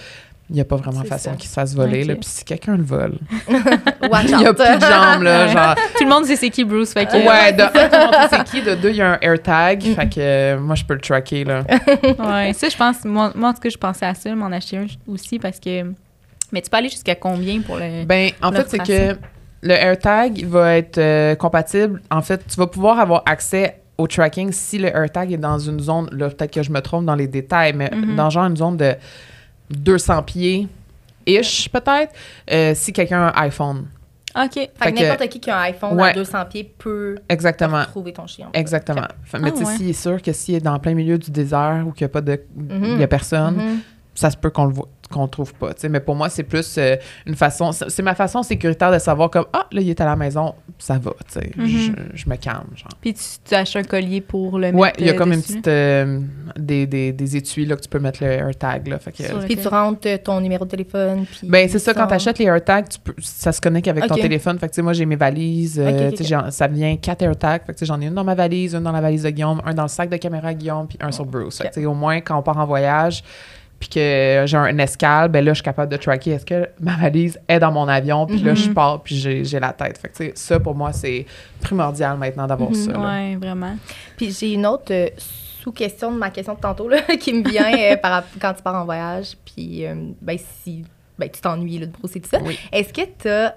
Il 0.50 0.54
n'y 0.54 0.60
a 0.62 0.64
pas 0.64 0.76
vraiment 0.76 1.04
façon 1.04 1.34
qu'il 1.34 1.48
se 1.48 1.52
fasse 1.54 1.74
voler. 1.74 2.04
Là. 2.04 2.14
Puis 2.14 2.24
si 2.24 2.44
quelqu'un 2.44 2.76
le 2.76 2.82
vole, 2.82 3.18
il 3.48 4.36
n'y 4.36 4.46
a 4.46 4.54
plus 4.54 4.76
de 4.76 4.80
jambes. 4.80 5.22
Là, 5.22 5.46
genre, 5.48 5.74
Tout 5.98 6.04
le 6.04 6.08
monde 6.10 6.24
sait 6.24 6.36
c'est 6.36 6.48
qui 6.48 6.64
Bruce. 6.64 6.92
Fait 6.94 7.04
que, 7.04 7.12
ouais, 7.12 7.52
de 7.52 7.62
un, 7.62 7.68
tout 7.68 7.74
le 7.74 8.04
monde 8.04 8.30
sait 8.30 8.36
c'est 8.38 8.44
qui. 8.44 8.62
De 8.62 8.74
deux, 8.74 8.90
il 8.90 8.96
y 8.96 9.02
a 9.02 9.12
un 9.12 9.18
AirTag. 9.20 9.82
Fait 9.82 10.08
que 10.08 10.14
euh, 10.18 10.58
moi, 10.58 10.74
je 10.74 10.84
peux 10.84 10.94
le 10.94 11.00
tracker. 11.00 11.44
Là. 11.44 11.64
Ouais, 12.18 12.52
ça, 12.54 12.68
je 12.70 12.76
pense. 12.76 13.04
Moi, 13.04 13.32
moi, 13.34 13.50
en 13.50 13.52
tout 13.52 13.60
cas, 13.60 13.68
je 13.68 13.76
pensais 13.76 14.06
à 14.06 14.14
ça, 14.14 14.34
m'en 14.34 14.46
acheter 14.46 14.78
un 14.78 14.86
aussi 15.06 15.38
parce 15.38 15.60
que. 15.60 15.82
Mais 16.50 16.62
tu 16.62 16.70
peux 16.70 16.78
aller 16.78 16.88
jusqu'à 16.88 17.14
combien 17.14 17.60
pour 17.60 17.76
le. 17.76 18.04
Ben, 18.06 18.30
en 18.42 18.50
fait, 18.52 18.70
c'est 18.70 18.78
que 18.78 19.18
le 19.60 19.74
AirTag 19.74 20.46
va 20.46 20.76
être 20.78 20.96
euh, 20.98 21.34
compatible. 21.34 22.00
En 22.10 22.22
fait, 22.22 22.42
tu 22.48 22.56
vas 22.56 22.66
pouvoir 22.68 22.98
avoir 23.00 23.22
accès 23.26 23.80
au 23.98 24.06
tracking 24.06 24.50
si 24.52 24.78
le 24.78 24.88
AirTag 24.88 25.32
est 25.32 25.36
dans 25.36 25.58
une 25.58 25.80
zone, 25.80 26.08
là, 26.12 26.28
peut-être 26.30 26.52
que 26.54 26.62
je 26.62 26.70
me 26.70 26.80
trompe 26.80 27.04
dans 27.04 27.16
les 27.16 27.26
détails, 27.26 27.72
mais 27.74 27.90
Mhm. 27.92 28.14
dans 28.16 28.30
genre 28.30 28.44
une 28.44 28.56
zone 28.56 28.76
de 28.76 28.94
200 29.70 30.22
pieds 30.22 30.68
ish 31.26 31.68
peut-être, 31.70 32.12
euh, 32.50 32.72
si 32.74 32.92
quelqu'un 32.92 33.20
a 33.28 33.38
un 33.38 33.42
iPhone. 33.46 33.86
OK. 34.36 34.52
Fait 34.54 34.70
Fait 34.78 34.92
que 34.92 35.00
n'importe 35.02 35.28
qui 35.30 35.40
qui 35.40 35.50
a 35.50 35.58
un 35.58 35.62
iPhone 35.62 35.98
Ouais. 36.00 36.10
à 36.10 36.12
200 36.14 36.44
pieds 36.46 36.64
peut 36.78 37.16
Exactement. 37.28 37.82
trouver 37.84 38.12
ton 38.12 38.26
chien. 38.26 38.48
Exactement. 38.54 39.06
Fait- 39.24 39.38
mais 39.38 39.48
Ah, 39.48 39.52
tu 39.52 39.58
sais, 39.58 39.64
ouais. 39.64 39.76
s'il 39.76 39.88
est 39.90 39.92
sûr 39.94 40.22
que 40.22 40.32
s'il 40.32 40.54
est 40.54 40.60
dans 40.60 40.78
plein 40.78 40.94
milieu 40.94 41.18
du 41.18 41.30
désert 41.30 41.84
ou 41.86 41.92
qu'il 41.92 42.04
n'y 42.04 42.10
a 42.10 42.12
pas 42.12 42.20
de. 42.20 42.40
Il 42.70 42.98
y 42.98 43.02
a 43.02 43.08
personne, 43.08 43.56
Mhm. 43.56 43.78
Ça 44.18 44.30
se 44.30 44.36
peut 44.36 44.50
qu'on 44.50 44.64
le 44.66 44.72
voit 44.72 44.88
qu'on 45.10 45.22
le 45.22 45.28
trouve 45.30 45.54
pas, 45.54 45.72
tu 45.72 45.80
sais. 45.80 45.88
mais 45.88 46.00
pour 46.00 46.14
moi 46.14 46.28
c'est 46.28 46.42
plus 46.42 46.74
euh, 46.76 46.94
une 47.24 47.34
façon 47.34 47.72
c'est 47.72 48.02
ma 48.02 48.14
façon 48.14 48.42
sécuritaire 48.42 48.92
de 48.92 48.98
savoir 48.98 49.30
comme 49.30 49.46
ah 49.54 49.66
là 49.72 49.80
il 49.80 49.88
est 49.88 49.98
à 50.02 50.04
la 50.04 50.16
maison 50.16 50.54
ça 50.78 50.98
va 50.98 51.12
tu 51.32 51.40
sais 51.40 51.50
Mhm. 51.56 51.66
je, 51.66 51.92
je 52.24 52.28
me 52.28 52.36
calme 52.36 52.66
genre 52.76 52.88
Puis 53.00 53.14
tu, 53.14 53.22
tu 53.42 53.54
achètes 53.54 53.86
un 53.86 53.88
collier 53.88 54.20
pour 54.20 54.58
le 54.58 54.66
mettre. 54.66 54.76
ouais 54.78 54.92
il 54.98 55.06
y 55.06 55.08
a 55.08 55.14
euh, 55.14 55.16
comme 55.16 55.32
une 55.32 55.40
dessus? 55.40 55.52
petite 55.54 55.68
euh, 55.68 56.20
des, 56.58 56.86
des, 56.86 57.12
des 57.12 57.36
étuis 57.38 57.64
là 57.64 57.76
que 57.76 57.80
tu 57.80 57.88
peux 57.88 58.00
mettre 58.00 58.22
le 58.22 58.28
AirTag 58.30 58.86
là 58.88 58.98
fait 58.98 59.12
que 59.12 59.46
Puis 59.46 59.56
tu 59.56 59.68
rentres 59.68 60.06
euh, 60.06 60.18
ton 60.22 60.42
numéro 60.42 60.66
de 60.66 60.70
téléphone. 60.70 61.24
Puis 61.24 61.48
ben 61.48 61.66
c'est 61.70 61.78
ça 61.78 61.94
quand 61.94 62.06
tu 62.06 62.12
achètes 62.14 62.38
les 62.38 62.44
AirTags 62.44 62.88
tu 62.90 62.98
peux, 62.98 63.14
ça 63.22 63.50
se 63.52 63.62
connecte 63.62 63.88
avec 63.88 64.06
ton 64.08 64.14
téléphone 64.16 64.58
fait 64.58 64.66
que 64.66 64.72
tu 64.72 64.76
sais 64.76 64.82
moi 64.82 64.92
j'ai 64.92 65.06
mes 65.06 65.16
valises 65.16 65.78
euh, 65.80 65.88
Ok, 65.88 66.02
ok, 66.08 66.10
tu 66.10 66.16
sais, 66.18 66.24
j'ai- 66.24 66.50
ça 66.50 66.66
vient 66.66 66.94
quatre 66.98 67.22
AirTags 67.22 67.62
fait 67.64 67.72
que 67.72 67.86
j'en 67.86 67.98
ai 68.02 68.06
une 68.08 68.14
dans 68.14 68.24
ma 68.24 68.34
valise 68.34 68.74
une 68.74 68.82
dans 68.82 68.92
la 68.92 69.00
valise 69.00 69.22
de 69.22 69.30
Guillaume 69.30 69.62
un 69.64 69.72
dans 69.72 69.84
le 69.84 69.88
sac 69.88 70.10
de 70.10 70.16
caméra 70.18 70.52
de 70.52 70.58
Guillaume 70.58 70.86
puis 70.86 70.98
un 71.00 71.12
sur 71.12 71.24
Bruce 71.24 71.56
Fait 71.56 71.64
que, 71.64 71.68
Ok. 71.68 71.74
tu 71.76 71.80
sais, 71.80 71.86
au 71.86 71.94
moins 71.94 72.20
quand 72.20 72.38
on 72.38 72.42
part 72.42 72.58
en 72.58 72.66
voyage 72.66 73.24
puis 73.78 73.88
que 73.88 74.42
j'ai 74.46 74.56
un 74.56 74.76
escale, 74.78 75.28
ben 75.28 75.44
là, 75.44 75.52
je 75.52 75.56
suis 75.58 75.62
capable 75.62 75.90
de 75.92 75.96
tracker 75.96 76.32
est-ce 76.32 76.44
que 76.46 76.68
ma 76.80 76.96
valise 76.96 77.38
est 77.46 77.58
dans 77.60 77.70
mon 77.72 77.86
avion, 77.88 78.26
puis 78.26 78.38
là, 78.40 78.54
je 78.54 78.68
Mhm. 78.68 78.74
pars, 78.74 79.02
puis 79.02 79.14
j'ai 79.16 79.44
j'ai 79.44 79.60
la 79.60 79.72
tête. 79.72 79.98
Fait 79.98 80.08
que, 80.08 80.16
tu 80.16 80.24
sais, 80.26 80.32
ça, 80.34 80.58
pour 80.58 80.74
moi, 80.74 80.92
c'est 80.92 81.24
primordial 81.60 82.16
maintenant 82.18 82.46
d'avoir 82.46 82.70
Mhm. 82.70 82.74
ça. 82.74 82.98
Ouais, 82.98 83.36
vraiment. 83.36 83.76
Puis 84.16 84.32
j'ai 84.32 84.52
une 84.54 84.66
autre 84.66 84.92
euh, 84.92 85.08
sous-question 85.16 86.12
de 86.12 86.18
ma 86.18 86.30
question 86.30 86.54
de 86.54 86.60
tantôt 86.60 86.88
là, 86.88 87.00
qui 87.20 87.32
me 87.32 87.48
vient 87.48 87.72
euh, 87.72 87.96
par, 87.96 88.24
quand 88.40 88.52
tu 88.54 88.62
pars 88.62 88.74
en 88.74 88.84
voyage. 88.84 89.36
Puis 89.44 89.86
euh, 89.86 89.94
ben, 90.20 90.38
si 90.62 90.84
ben, 91.18 91.28
tu 91.28 91.40
t'ennuies 91.40 91.78
là, 91.78 91.86
de 91.86 91.92
brosser 91.92 92.20
tout 92.20 92.28
ça. 92.28 92.38
Oui. 92.44 92.58
Est-ce 92.72 92.92
que 92.92 93.02
tu 93.20 93.28
as 93.28 93.54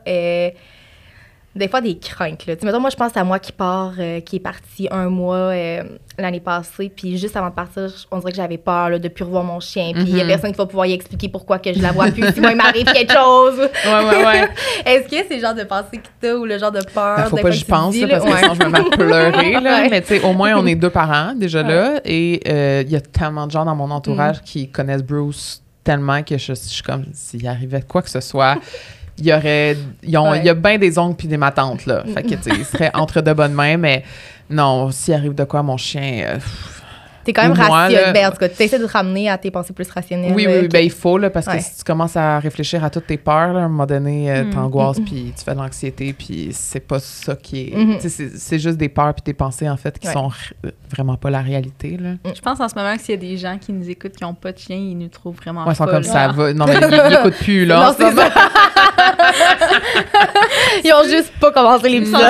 des 1.56 1.68
fois 1.68 1.82
des 1.82 1.98
craintes? 1.98 2.46
Là? 2.46 2.56
Tu 2.56 2.62
sais, 2.62 2.66
mettons, 2.66 2.80
moi, 2.80 2.90
je 2.90 2.96
pense 2.96 3.16
à 3.18 3.24
moi 3.24 3.40
qui 3.40 3.52
part, 3.52 3.94
euh, 4.00 4.20
qui 4.22 4.38
est 4.38 4.40
parti 4.40 4.88
un 4.90 5.10
mois 5.10 5.36
euh, 5.52 5.84
l'année 6.18 6.40
passée. 6.40 6.92
Puis 6.96 7.18
juste 7.18 7.36
avant 7.36 7.50
de 7.50 7.54
partir, 7.56 7.92
on 8.12 8.20
dirait 8.20 8.32
que 8.32 8.38
j'avais 8.38 8.58
peur 8.58 8.90
là, 8.90 9.00
de 9.00 9.08
plus 9.10 9.24
revoir 9.26 9.44
mon 9.44 9.60
chien. 9.60 9.92
Puis 9.94 10.04
il 10.08 10.16
y 10.18 10.22
a 10.22 10.24
Mhm. 10.24 10.30
personne 10.30 10.52
qui 10.52 10.58
va 10.58 10.66
pouvoir 10.66 10.86
y 10.86 10.94
expliquer 10.94 11.28
pourquoi 11.30 11.60
que 11.60 11.74
je 11.74 11.82
la 11.82 11.92
vois 11.92 12.08
plus. 12.12 12.32
si 12.34 12.40
moi, 12.40 12.52
il 12.52 12.58
m'arrive 12.58 12.86
quelque 12.86 13.12
chose. 13.14 13.60
Ouais, 13.60 14.06
ouais, 14.06 14.26
ouais. 14.26 14.50
Est-ce 14.86 15.10
que 15.10 15.28
c'est 15.28 15.36
le 15.36 15.42
genre 15.42 15.56
de 15.56 15.64
pensée 15.64 15.98
que 15.98 16.08
tu 16.22 16.28
as 16.28 16.36
ou 16.38 16.46
le 16.46 16.58
genre 16.58 16.72
de 16.72 16.82
peur? 16.94 17.18
Ben, 17.18 17.24
faut 17.26 17.36
pas 17.36 17.44
que 17.44 17.52
j'y 17.52 17.66
pense, 17.66 17.94
dis, 17.94 18.02
là, 18.06 18.20
parce 18.20 18.24
que 18.26 18.30
ouais. 18.32 18.40
sinon, 18.42 18.54
je 18.54 18.64
me 18.64 18.70
mets 18.70 18.80
à 18.80 18.84
pleurer. 18.98 19.52
Là. 19.60 19.82
Ouais. 19.82 19.90
Mais 19.90 20.02
tu 20.02 20.08
sais, 20.08 20.22
au 20.24 20.34
moins, 20.34 20.56
on 20.56 20.66
est 20.66 20.76
deux 20.76 20.90
parents 20.90 21.34
déjà 21.36 21.64
là. 21.64 22.00
Et 22.06 22.40
euh, 22.48 22.84
il 22.86 22.92
y 22.92 22.96
a 22.96 23.02
tellement 23.02 23.46
de 23.48 23.52
gens 23.52 23.66
dans 23.66 23.76
mon 23.76 23.92
entourage 23.92 24.38
Mm. 24.38 24.42
qui 24.46 24.70
connaissent 24.70 25.04
Bruce 25.04 25.62
tellement 25.84 26.22
que 26.24 26.38
je, 26.38 26.46
je 26.48 26.54
suis 26.54 26.84
comme, 26.84 27.06
s'il 27.14 27.48
arrivait 27.48 27.82
quoi 27.82 28.02
que 28.04 28.10
ce 28.10 28.22
soit, 28.22 28.56
il 29.22 29.28
y 29.28 29.34
aurait. 29.34 29.78
ont- 30.18 30.32
Ouais. 30.32 30.40
Il 30.40 30.46
y 30.46 30.50
a 30.50 30.54
bien 30.54 30.78
des 30.78 30.98
ongles 30.98 31.16
puis 31.16 31.28
des 31.28 31.38
matantes, 31.38 31.86
là. 31.86 32.04
Fait 32.14 32.24
que, 32.24 32.36
tu 32.36 32.64
serait 32.66 32.92
entre 32.94 33.22
de 33.22 33.34
bonnes 33.34 33.54
mains, 33.54 33.78
mais 33.78 34.04
non, 34.50 34.90
s'il 34.92 35.14
arrive 35.14 35.36
de 35.36 35.44
quoi, 35.44 35.62
mon 35.64 35.78
chien. 35.78 36.24
euh, 36.26 36.38
T'es 37.24 37.34
quand 37.34 37.44
même 37.44 37.52
rationnel. 37.54 38.14
Ben, 38.14 38.26
en 38.28 38.32
tout 38.32 38.38
cas, 38.38 38.50
tu 38.50 38.64
essaies 38.64 38.80
de 38.80 38.86
te 38.88 38.92
ramener 38.94 39.30
à 39.30 39.38
tes 39.38 39.52
pensées 39.52 39.74
plus 39.74 39.88
rationnelles. 39.92 40.34
Oui, 40.34 40.48
oui, 40.48 40.54
euh, 40.54 40.62
oui, 40.64 40.68
ben, 40.68 40.84
il 40.84 40.90
faut, 40.90 41.20
là, 41.20 41.30
parce 41.30 41.46
que 41.46 41.60
si 41.60 41.78
tu 41.78 41.84
commences 41.84 42.18
à 42.18 42.40
réfléchir 42.40 42.84
à 42.84 42.90
toutes 42.90 43.06
tes 43.06 43.18
peurs, 43.18 43.54
là, 43.54 43.60
à 43.60 43.64
un 43.66 43.68
moment 43.68 43.86
donné, 43.86 44.32
euh, 44.32 44.44
Mm. 44.46 44.50
t'angoisses, 44.50 44.98
Mm, 44.98 45.02
mm. 45.04 45.06
puis 45.06 45.34
tu 45.38 45.44
fais 45.46 45.52
de 45.54 45.58
l'anxiété, 45.60 46.14
puis 46.14 46.50
c'est 46.52 46.80
pas 46.80 46.98
ça 46.98 47.36
qui 47.36 47.68
est... 47.74 47.78
Mhm. 47.78 48.00
sais, 48.00 48.10
C'est 48.10 48.30
c'est 48.36 48.58
juste 48.58 48.78
des 48.78 48.90
peurs 48.90 49.14
puis 49.14 49.22
des 49.24 49.36
pensées, 49.36 49.70
en 49.70 49.78
fait, 49.78 50.00
qui 50.00 50.08
Ouais. 50.08 50.14
sont 50.14 50.32
vraiment 50.90 51.16
pas 51.16 51.30
la 51.30 51.42
réalité, 51.42 51.96
là. 52.02 52.14
Je 52.34 52.42
pense 52.42 52.60
en 52.60 52.68
ce 52.68 52.74
moment 52.74 52.96
que 52.96 53.02
s'il 53.04 53.14
y 53.14 53.18
a 53.20 53.22
des 53.22 53.38
gens 53.38 53.56
qui 53.60 53.72
nous 53.72 53.88
écoutent 53.88 54.16
qui 54.16 54.24
n'ont 54.24 54.34
pas 54.34 54.52
de 54.52 54.58
chien, 54.58 54.78
ils 54.78 54.98
nous 54.98 55.08
trouvent 55.10 55.36
vraiment 55.38 55.64
Ouais, 55.66 55.74
ils 55.74 55.76
sont 55.76 55.86
comme 55.86 56.02
ça 56.02 56.30
va. 56.30 56.54
Non, 56.54 56.66
mais 56.66 56.74
ils 56.82 56.88
ils 57.12 57.14
écoutent 57.20 57.38
plus, 57.44 57.66
là. 57.68 57.86
Non, 57.86 57.94
Ils 60.84 60.94
ont 60.94 61.04
juste 61.04 61.32
pas 61.40 61.52
commencé 61.52 61.90
l'épisode. 61.90 62.22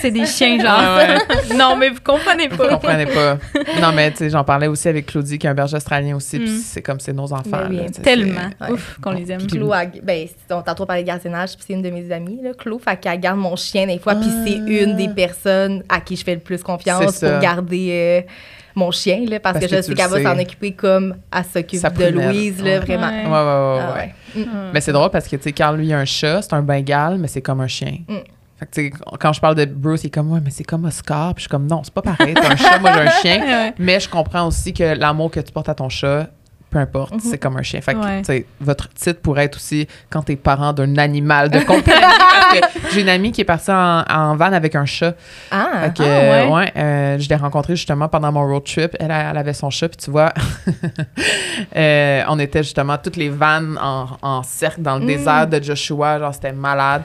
c'est 0.00 0.10
des 0.10 0.26
chiens, 0.26 0.58
genre. 0.60 0.96
Ouais, 0.96 1.18
non, 1.56 1.76
mais 1.76 1.88
vous 1.90 2.00
comprenez 2.04 2.48
Vous 2.48 2.56
pas. 2.56 2.68
comprenez 2.68 3.06
pas. 3.06 3.38
Non, 3.80 3.92
mais 3.94 4.10
tu 4.12 4.18
sais, 4.18 4.30
j'en 4.30 4.44
parlais 4.44 4.66
aussi 4.66 4.88
avec 4.88 5.06
Claudie, 5.06 5.38
qui 5.38 5.46
est 5.46 5.50
un 5.50 5.54
berger 5.54 5.76
australien 5.76 6.16
aussi, 6.16 6.38
puis 6.38 6.50
Mm. 6.50 6.62
c'est 6.64 6.82
comme 6.82 7.00
c'est 7.00 7.12
nos 7.12 7.32
enfants. 7.32 7.44
Ben 7.50 7.66
oui, 7.70 7.76
là, 7.76 7.82
tu 7.86 7.94
sais, 7.94 8.02
Tellement. 8.02 8.40
Ouais. 8.60 8.70
Ouf, 8.72 8.98
qu'on 9.02 9.12
les 9.12 9.30
aime. 9.32 9.40
Elle- 9.40 10.00
ben, 10.02 10.26
on 10.50 10.62
t'a 10.62 10.74
trop 10.74 10.86
parlé 10.86 11.02
de 11.02 11.06
gardiennage, 11.08 11.50
puis 11.56 11.64
c'est 11.66 11.72
une 11.74 11.82
de 11.82 11.90
mes 11.90 12.10
amies, 12.12 12.40
là, 12.42 12.50
Claude, 12.56 12.80
fait 12.82 12.96
qu'elle 12.98 13.20
garde 13.20 13.38
mon 13.38 13.56
chien 13.56 13.86
des 13.86 13.98
fois, 13.98 14.14
puis 14.14 14.28
c'est 14.44 14.52
une 14.82 14.96
des 14.96 15.08
personnes 15.08 15.82
à 15.88 16.00
qui 16.00 16.16
je 16.16 16.24
fais 16.24 16.34
le 16.34 16.40
plus 16.40 16.62
confiance 16.62 17.20
pour 17.20 17.38
garder 17.40 17.88
euh, 18.26 18.30
mon 18.74 18.90
chien, 18.90 19.24
là, 19.28 19.40
parce, 19.40 19.54
Parce 19.54 19.66
que, 19.66 19.70
que 19.70 19.76
je 19.76 19.82
sais 19.82 19.90
le 19.90 19.96
qu'elle 19.96 20.10
va 20.10 20.22
s'en 20.34 20.38
occuper 20.38 20.72
comme 20.72 21.16
elle 21.36 21.44
s'occupe 21.44 21.80
Sa 21.80 21.90
de. 21.90 22.04
Louise, 22.06 22.58
là, 22.62 22.70
Ouais. 22.70 22.78
vraiment. 22.78 23.08
Ouais. 23.08 23.24
Ouais, 23.24 23.30
ouais, 23.30 23.76
ouais. 23.76 23.82
Ah 23.88 23.94
ouais. 23.96 24.14
Mm. 24.34 24.70
Mais 24.72 24.80
c'est 24.80 24.92
drôle 24.92 25.10
parce 25.10 25.28
que, 25.28 25.36
tu 25.36 25.42
sais, 25.42 25.52
Carl, 25.52 25.76
lui, 25.76 25.86
il 25.86 25.92
a 25.92 25.98
un 25.98 26.04
chat, 26.04 26.42
c'est 26.42 26.54
un 26.54 26.62
bengal, 26.62 27.18
mais 27.18 27.28
c'est 27.28 27.42
comme 27.42 27.60
un 27.60 27.68
chien. 27.68 27.98
Mm. 28.08 28.14
Fait 28.58 28.66
que, 28.66 28.70
tu 28.72 28.90
sais, 28.90 28.92
quand 29.18 29.32
je 29.32 29.40
parle 29.40 29.54
de 29.54 29.64
Bruce, 29.64 30.04
il 30.04 30.08
est 30.08 30.10
comme, 30.10 30.30
ouais, 30.32 30.40
mais 30.44 30.50
c'est 30.50 30.64
comme 30.64 30.84
Oscar. 30.84 31.34
Puis 31.34 31.42
je 31.42 31.44
suis 31.44 31.48
comme, 31.48 31.66
non, 31.66 31.82
c'est 31.82 31.94
pas 31.94 32.02
pareil. 32.02 32.34
T'as 32.34 32.52
un 32.52 32.56
chat, 32.56 32.78
moi, 32.78 32.92
j'ai 32.92 33.00
un 33.00 33.10
chien. 33.22 33.72
Mais 33.78 33.98
je 34.00 34.08
comprends 34.08 34.46
aussi 34.46 34.74
que 34.74 34.84
l'amour 34.84 35.30
que 35.30 35.40
tu 35.40 35.50
portes 35.50 35.70
à 35.70 35.74
ton 35.74 35.88
chat, 35.88 36.28
peu 36.70 36.78
importe, 36.78 37.14
c'est 37.20 37.38
comme 37.38 37.56
un 37.56 37.62
chien. 37.62 37.80
Fait 37.80 37.94
que, 37.94 37.98
Ouais. 38.30 38.46
votre 38.60 38.88
titre 38.90 39.20
pourrait 39.20 39.44
être 39.46 39.56
aussi 39.56 39.88
quand 40.08 40.22
t'es 40.22 40.36
parent 40.36 40.72
d'un 40.72 40.96
animal 40.98 41.50
de 41.50 41.58
compagnie. 41.60 42.00
j'ai 42.92 43.00
une 43.00 43.08
amie 43.08 43.32
qui 43.32 43.40
est 43.40 43.44
partie 43.44 43.72
en, 43.72 44.04
en 44.08 44.36
van 44.36 44.52
avec 44.52 44.74
un 44.76 44.84
chat. 44.86 45.14
Ah, 45.50 45.68
Fait 45.84 45.94
que, 45.96 46.02
Ah, 46.04 46.46
ouais. 46.48 46.52
ouais, 46.54 46.72
euh, 46.76 47.18
je 47.18 47.28
l'ai 47.28 47.34
rencontrée 47.36 47.74
justement 47.76 48.08
pendant 48.08 48.30
mon 48.30 48.46
road 48.46 48.64
trip. 48.64 48.96
Elle, 49.00 49.10
elle 49.10 49.36
avait 49.36 49.52
son 49.52 49.68
chat, 49.70 49.88
puis 49.88 49.96
tu 49.96 50.10
vois, 50.12 50.32
euh, 51.76 52.22
on 52.28 52.38
était 52.38 52.62
justement 52.62 52.96
toutes 52.98 53.16
les 53.16 53.28
vannes 53.28 53.78
en, 53.80 54.06
en 54.22 54.42
cercle 54.42 54.82
dans 54.82 54.96
le 54.98 55.04
Mm. 55.04 55.06
désert 55.06 55.46
de 55.46 55.62
Joshua, 55.62 56.18
genre 56.18 56.34
c'était 56.34 56.52
malade. 56.52 57.02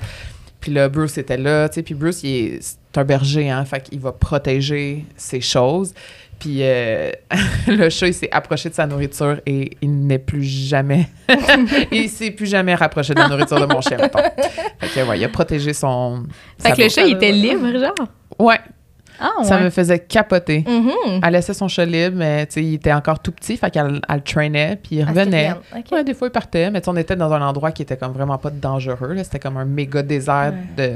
Puis 0.59 0.72
là, 0.74 0.89
Bruce 0.89 1.18
était 1.18 1.38
là, 1.38 1.70
tu 1.70 1.76
sais, 1.76 1.84
puis 1.84 1.93
Bruce, 1.93 2.24
il 2.24 2.30
est, 2.55 2.59
c'est 2.61 2.97
un 2.99 3.03
berger, 3.03 3.49
hein, 3.51 3.63
fait 3.66 3.82
qu'il 3.82 3.99
va 3.99 4.11
protéger 4.11 5.05
ses 5.16 5.39
choses. 5.41 5.93
Puis 6.40 6.60
euh, 6.62 7.12
le 7.68 7.90
chat, 7.90 8.08
il 8.08 8.14
s'est 8.14 8.32
approché 8.32 8.70
de 8.70 8.74
sa 8.74 8.86
nourriture 8.86 9.40
et 9.46 9.78
il 9.82 10.06
n'est 10.06 10.20
plus 10.20 10.44
jamais... 10.44 11.08
il 11.92 12.10
s'est 12.10 12.32
plus 12.32 12.48
jamais 12.48 12.76
rapproché 12.76 13.14
de 13.14 13.20
la 13.20 13.28
nourriture 13.28 13.60
de 13.60 13.72
mon 13.72 13.82
chien, 13.82 13.98
mettons. 13.98 14.20
Fait 14.80 14.88
que, 15.02 15.08
ouais, 15.08 15.20
il 15.20 15.24
a 15.24 15.30
protégé 15.30 15.74
son... 15.74 16.24
Fait 16.60 16.72
que 16.74 16.82
le 16.84 16.90
chat, 16.90 17.04
il 17.04 17.16
était 17.16 17.32
libre, 17.32 17.72
genre? 17.80 18.08
Ouais, 18.40 18.60
Ah, 19.20 19.43
ça 19.43 19.59
me 19.59 19.70
faisait 19.70 19.99
capoter. 19.99 20.63
Mhm. 20.68 21.22
Elle 21.24 21.34
laissait 21.34 21.53
son 21.53 21.68
chat 21.68 21.86
libre, 21.86 22.18
mais 22.18 22.45
tu 22.47 22.53
sais, 22.53 22.63
il 22.63 22.74
était 22.76 22.93
encore 22.93 23.20
tout 23.20 23.32
petit, 23.32 23.57
fait 23.57 23.70
qu'elle 23.72 24.01
elle 24.09 24.16
le 24.16 24.22
traînait, 24.22 24.78
puis 24.82 24.97
il 24.97 25.01
Ah, 25.03 25.09
revenait. 25.11 25.53
Ouais, 25.91 26.03
des 26.03 26.13
fois, 26.13 26.28
il 26.28 26.32
partait, 26.32 26.70
mais 26.72 26.82
on 26.88 26.95
était 26.97 27.16
dans 27.16 27.32
un 27.32 27.41
endroit 27.41 27.72
qui 27.72 27.82
était 27.84 27.97
comme 27.97 28.11
vraiment 28.13 28.38
pas 28.38 28.49
dangereux. 28.49 29.13
là. 29.13 29.24
C'était 29.24 29.39
comme 29.39 29.57
un 29.57 29.66
méga 29.66 30.01
désert, 30.03 30.53
de, 30.78 30.95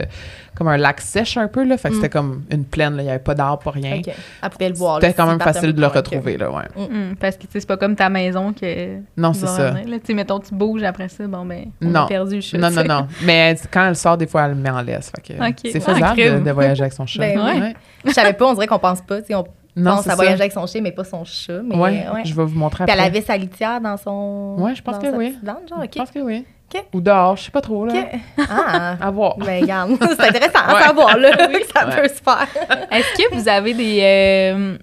comme 0.55 0.67
un 0.67 0.77
lac 0.77 0.99
sèche 1.01 1.37
un 1.37 1.47
peu, 1.47 1.63
là. 1.63 1.77
Fait 1.77 1.89
que 1.89 1.95
c'était 1.95 2.09
comme 2.09 2.43
une 2.51 2.65
plaine. 2.65 2.95
Il 2.99 3.03
n'y 3.03 3.09
avait 3.09 3.19
pas 3.19 3.35
d'arbres, 3.35 3.63
pas 3.63 3.71
rien. 3.71 3.97
OK. 3.97 4.07
Elle 4.43 4.49
pouvait 4.49 4.69
le 4.69 4.75
voir. 4.75 4.99
C'était 5.01 5.13
quand 5.13 5.27
même 5.27 5.39
facile 5.39 5.73
de 5.73 5.79
le 5.81 5.87
retrouver, 5.87 6.37
là, 6.37 6.51
ouais. 6.51 6.63
Hum, 6.75 7.15
parce 7.19 7.35
que 7.37 7.43
tu 7.43 7.47
sais, 7.53 7.59
c'est 7.61 7.67
pas 7.67 7.77
comme 7.77 7.95
ta 7.95 8.09
maison 8.09 8.53
que. 8.53 8.97
Non, 9.17 9.31
tu 9.31 9.39
c'est 9.39 9.47
ça. 9.47 9.73
sais, 10.03 10.13
mettons, 10.13 10.39
tu 10.39 10.53
bouges 10.53 10.83
après 10.83 11.07
ça, 11.09 11.25
bon, 11.27 11.45
ben, 11.45 11.65
on 11.81 11.87
Non. 11.89 12.01
a 12.01 12.07
perdu 12.07 12.35
le 12.35 12.41
chat. 12.41 12.57
Non, 12.57 12.69
non, 12.71 12.83
non. 12.83 13.07
Mais 13.23 13.55
quand 13.71 13.85
elle 13.87 13.95
sort, 13.95 14.17
des 14.17 14.27
fois, 14.27 14.43
elle 14.43 14.51
le 14.51 14.55
met 14.57 14.69
en 14.69 14.81
laisse. 14.81 15.11
Fait 15.15 15.33
que 15.33 15.47
Ok. 15.49 15.55
c'est 15.63 15.81
Ah, 15.87 15.93
faisable 16.15 16.43
de, 16.43 16.51
voyager 16.51 16.81
avec 16.81 16.93
son 16.93 17.05
chat. 17.05 17.19
Ben. 17.21 17.73
Je 18.09 18.13
savais 18.13 18.33
pas, 18.33 18.45
on 18.47 18.53
dirait 18.53 18.67
qu'on 18.67 18.79
pense 18.79 19.01
pas. 19.01 19.17
On 19.31 19.43
Non, 19.75 19.91
pense 19.95 20.07
à 20.07 20.09
ça. 20.11 20.15
voyager 20.15 20.41
avec 20.41 20.51
son 20.51 20.65
chien, 20.67 20.81
mais 20.81 20.91
pas 20.91 21.03
son 21.03 21.23
chat. 21.23 21.61
Mais, 21.63 21.75
Ouais, 21.75 22.05
ouais. 22.13 22.21
je 22.25 22.33
vais 22.35 22.43
vous 22.43 22.57
montrer 22.57 22.83
Puis 22.85 22.91
après. 22.91 23.03
elle 23.05 23.09
avait 23.11 23.21
sa 23.21 23.37
litière 23.37 23.79
dans 23.81 23.97
son. 23.97 24.55
Ouais, 24.59 24.75
je 24.75 24.81
pense 24.81 24.95
dans 24.95 25.01
que 25.01 25.11
sa 25.11 25.17
oui. 25.17 25.29
petite 25.31 25.45
genre, 25.69 25.79
OK. 25.83 25.89
Je 25.93 25.99
pense 25.99 26.11
que 26.11 26.19
oui. 26.19 26.45
OK. 26.73 26.83
Ou 26.93 27.01
dehors, 27.01 27.35
je 27.37 27.43
sais 27.43 27.51
pas 27.51 27.61
trop, 27.61 27.85
là. 27.85 27.93
OK. 27.93 28.19
Ah. 28.49 28.95
À 29.01 29.09
voir. 29.11 29.37
Ben, 29.37 29.61
regarde, 29.61 29.91
c'est 29.99 30.21
intéressant 30.27 30.59
à 30.67 30.75
Ouais. 30.75 30.81
savoir, 30.83 31.17
là, 31.17 31.31
que 31.47 31.65
ça 31.73 31.87
Ouais. 31.87 32.01
peut 32.01 32.07
se 32.07 32.21
faire. 32.21 32.47
Est-ce 32.91 33.17
que 33.17 33.35
vous 33.35 33.47
avez 33.49 33.73
des, 33.73 33.99
euh, 34.03 34.77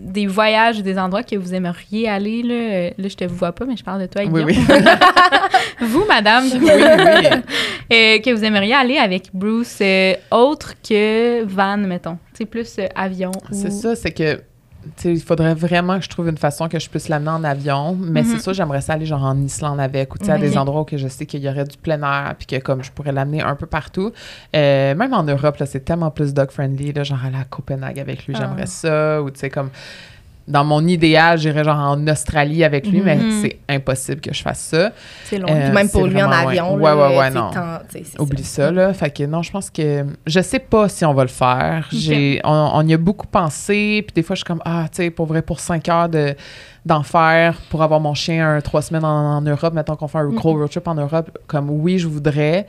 des 0.00 0.26
voyages, 0.26 0.82
des 0.82 0.98
endroits 0.98 1.22
que 1.22 1.36
vous 1.36 1.54
aimeriez 1.54 2.08
aller? 2.08 2.42
Là, 2.42 2.90
là 2.98 3.08
je 3.08 3.14
te 3.16 3.24
vois 3.24 3.52
pas, 3.52 3.64
mais 3.66 3.76
je 3.76 3.84
parle 3.84 4.00
de 4.02 4.06
toi, 4.06 4.22
Oui, 4.24 4.44
Guillaume. 4.44 4.46
oui. 4.46 4.56
Vous, 5.80 6.04
madame, 6.06 6.44
oui, 6.52 6.58
oui. 6.62 6.68
euh, 7.92 8.18
que 8.18 8.34
vous 8.34 8.44
aimeriez 8.44 8.74
aller 8.74 8.98
avec 8.98 9.30
Bruce, 9.32 9.78
euh, 9.80 10.12
autre 10.30 10.74
que 10.86 11.42
van, 11.44 11.78
mettons. 11.78 12.18
C'est 12.34 12.44
plus 12.44 12.76
euh, 12.78 12.86
avion. 12.94 13.32
C'est 13.50 13.68
ou- 13.68 13.80
ça, 13.80 13.96
c'est 13.96 14.10
que 14.12 14.40
il 15.04 15.20
faudrait 15.20 15.54
vraiment 15.54 15.98
que 15.98 16.04
je 16.04 16.08
trouve 16.08 16.28
une 16.28 16.38
façon 16.38 16.68
que 16.68 16.78
je 16.78 16.88
puisse 16.88 17.08
l'amener 17.08 17.30
en 17.30 17.44
avion, 17.44 17.94
mais 18.00 18.22
Mhm. 18.22 18.28
c'est 18.30 18.38
ça, 18.38 18.52
j'aimerais 18.52 18.80
ça 18.80 18.94
aller 18.94 19.06
genre 19.06 19.22
en 19.24 19.36
Islande 19.40 19.78
avec, 19.80 20.14
ou 20.14 20.18
tu 20.18 20.24
sais, 20.26 20.32
à 20.32 20.38
des 20.38 20.56
endroits 20.56 20.82
où 20.82 20.84
que 20.84 20.96
je 20.96 21.08
sais 21.08 21.26
qu'il 21.26 21.40
y 21.42 21.48
aurait 21.48 21.64
du 21.64 21.76
plein 21.76 22.00
air, 22.02 22.34
puis 22.38 22.46
que 22.46 22.56
comme 22.56 22.82
je 22.82 22.90
pourrais 22.90 23.12
l'amener 23.12 23.42
un 23.42 23.56
peu 23.56 23.66
partout. 23.66 24.12
Euh, 24.56 24.94
même 24.94 25.12
en 25.14 25.22
Europe, 25.22 25.56
là, 25.58 25.66
c'est 25.66 25.80
tellement 25.80 26.10
plus 26.10 26.32
dog-friendly, 26.34 26.92
là, 26.92 27.02
genre 27.04 27.24
aller 27.24 27.36
à 27.36 27.44
Copenhague 27.44 27.98
avec 27.98 28.26
lui, 28.26 28.34
Ah. 28.36 28.40
j'aimerais 28.40 28.66
ça, 28.66 29.22
ou 29.22 29.30
tu 29.30 29.38
sais, 29.40 29.50
comme 29.50 29.70
dans 30.50 30.64
mon 30.64 30.86
idéal, 30.86 31.38
j'irais 31.38 31.64
genre 31.64 31.78
en 31.78 32.06
Australie 32.08 32.64
avec 32.64 32.86
lui, 32.86 33.00
mais 33.00 33.16
Mhm. 33.16 33.40
c'est 33.42 33.58
impossible 33.68 34.20
que 34.20 34.34
je 34.34 34.42
fasse 34.42 34.58
ça. 34.60 34.90
C'est 35.24 35.38
long. 35.38 35.46
Euh, 35.48 35.72
même 35.72 35.88
pour 35.88 36.06
lui 36.06 36.20
en 36.22 36.30
avion, 36.30 36.74
ouais. 36.74 36.92
Ouais, 36.92 37.16
ouais, 37.18 37.30
non. 37.30 37.50
tant- 37.50 37.78
Oublie 38.18 38.44
ça, 38.44 38.70
là. 38.70 38.92
Fait 38.92 39.10
que 39.10 39.24
non, 39.24 39.42
je 39.42 39.50
pense 39.50 39.70
que 39.70 40.04
je 40.26 40.40
sais 40.40 40.58
pas 40.58 40.88
si 40.88 41.04
on 41.04 41.14
va 41.14 41.22
le 41.22 41.28
faire. 41.28 41.86
J'ai, 41.92 42.40
on, 42.44 42.70
on 42.74 42.86
y 42.86 42.92
a 42.94 42.98
beaucoup 42.98 43.26
pensé, 43.26 44.02
puis 44.06 44.12
des 44.14 44.22
fois, 44.22 44.34
je 44.34 44.40
suis 44.40 44.44
comme, 44.44 44.60
ah, 44.64 44.86
tu 44.90 45.02
sais, 45.04 45.10
pour 45.10 45.26
vrai, 45.26 45.40
pour 45.42 45.60
cinq 45.60 45.88
heures 45.88 46.08
de, 46.08 46.34
d'en 46.84 47.02
faire, 47.02 47.54
pour 47.70 47.82
avoir 47.82 48.00
mon 48.00 48.14
chien 48.14 48.56
un, 48.56 48.60
trois 48.60 48.82
semaines 48.82 49.04
en, 49.04 49.36
en 49.36 49.40
Europe, 49.42 49.72
mettons 49.74 49.96
qu'on 49.96 50.08
fait 50.08 50.18
un 50.18 50.28
gros 50.28 50.54
road 50.54 50.68
trip 50.70 50.86
en 50.88 50.94
Europe, 50.94 51.38
comme 51.46 51.70
oui, 51.70 51.98
je 51.98 52.08
voudrais. 52.08 52.66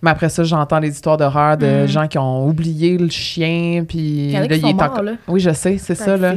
Mais 0.00 0.10
après 0.10 0.28
ça, 0.28 0.44
j'entends 0.44 0.78
les 0.78 0.90
histoires 0.90 1.16
d'horreur 1.16 1.56
de 1.56 1.82
Mm. 1.82 1.86
gens 1.88 2.06
qui 2.06 2.18
ont 2.18 2.46
oublié 2.46 2.96
le 2.96 3.08
chien, 3.10 3.84
puis 3.86 4.28
Il 4.28 4.32
là, 4.32 4.42
sont 4.60 4.68
est 4.68 4.72
morts, 4.72 4.82
encore- 4.84 5.02
là. 5.02 5.12
Oui, 5.26 5.40
je 5.40 5.50
sais, 5.52 5.76
c'est 5.76 5.96
ça, 5.96 6.16
là. 6.16 6.34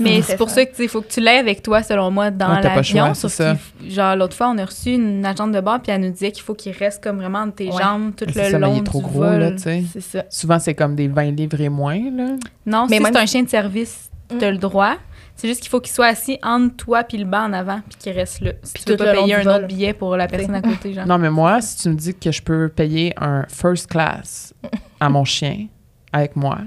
Mais 0.00 0.22
c'est 0.22 0.36
pour 0.36 0.50
ça 0.50 0.64
que 0.66 0.82
il 0.82 0.88
faut 0.88 1.00
que 1.02 1.08
tu 1.08 1.20
l'aies 1.20 1.38
avec 1.38 1.62
toi, 1.62 1.82
selon 1.82 2.10
moi, 2.10 2.30
dans 2.30 2.48
l'avion. 2.60 3.14
Sauf 3.14 3.32
ça. 3.32 3.56
genre, 3.88 4.16
l'autre 4.16 4.36
fois, 4.36 4.48
on 4.50 4.58
a 4.58 4.64
reçu 4.64 4.92
une 4.94 5.24
agente 5.24 5.52
de 5.52 5.60
bord, 5.60 5.80
puis 5.80 5.92
elle 5.92 6.00
nous 6.00 6.10
disait 6.10 6.32
qu'il 6.32 6.42
faut 6.42 6.54
qu'il 6.54 6.72
reste 6.72 7.02
comme 7.02 7.16
vraiment 7.18 7.40
entre 7.40 7.54
tes 7.56 7.70
Ouais. 7.70 7.82
jambes 7.82 8.12
tout 8.16 8.24
Mais 8.34 8.44
le 8.46 8.50
ça, 8.50 8.58
mais 8.58 8.66
long 8.66 8.74
il 8.74 8.80
est 8.80 8.84
trop 8.84 8.98
du 8.98 9.04
gros, 9.04 9.20
vol. 9.20 9.38
là, 9.40 9.50
tu 9.52 9.58
sais. 9.58 9.84
C'est 9.92 10.00
ça. 10.00 10.24
Souvent, 10.30 10.58
c'est 10.58 10.74
comme 10.74 10.94
des 10.96 11.08
20 11.08 11.30
livres 11.36 11.60
et 11.60 11.68
moins, 11.68 11.98
là. 12.10 12.36
Non, 12.66 12.86
Mais 12.88 12.96
si 12.96 13.02
même 13.02 13.12
c'est 13.12 13.18
un 13.20 13.26
chien 13.26 13.42
de 13.42 13.48
service, 13.48 14.10
tu 14.28 14.44
as 14.44 14.50
le 14.50 14.58
droit. 14.58 14.94
C'est 15.36 15.48
juste 15.48 15.60
qu'il 15.62 15.68
faut 15.70 15.80
qu'il 15.80 15.92
soit 15.92 16.06
assis 16.06 16.38
entre 16.44 16.76
toi 16.76 17.02
puis 17.02 17.18
le 17.18 17.24
banc 17.24 17.42
en 17.46 17.52
avant, 17.52 17.80
puis 17.88 17.98
qu'il 17.98 18.12
reste 18.12 18.40
là. 18.40 18.52
Si 18.62 18.72
Puis 18.74 18.84
tu 18.84 18.90
veux 18.92 18.96
pas 18.96 19.12
payer 19.14 19.34
un 19.34 19.42
vol. 19.42 19.52
autre 19.54 19.66
billet 19.66 19.92
pour 19.92 20.16
la 20.16 20.28
personne 20.28 20.54
à 20.54 20.62
côté, 20.62 20.92
genre. 20.94 21.06
Non, 21.06 21.18
mais 21.18 21.28
moi, 21.30 21.60
si 21.60 21.82
tu 21.82 21.88
me 21.88 21.94
dis 21.96 22.14
que 22.14 22.30
je 22.30 22.40
peux 22.40 22.68
payer 22.68 23.12
un 23.20 23.44
first 23.48 23.88
class 23.88 24.54
à 25.00 25.08
mon 25.08 25.24
chien 25.24 25.66
avec 26.12 26.36
moi, 26.36 26.58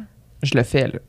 je 0.43 0.51
le 0.55 0.63
fais, 0.63 0.88
là. 0.88 0.99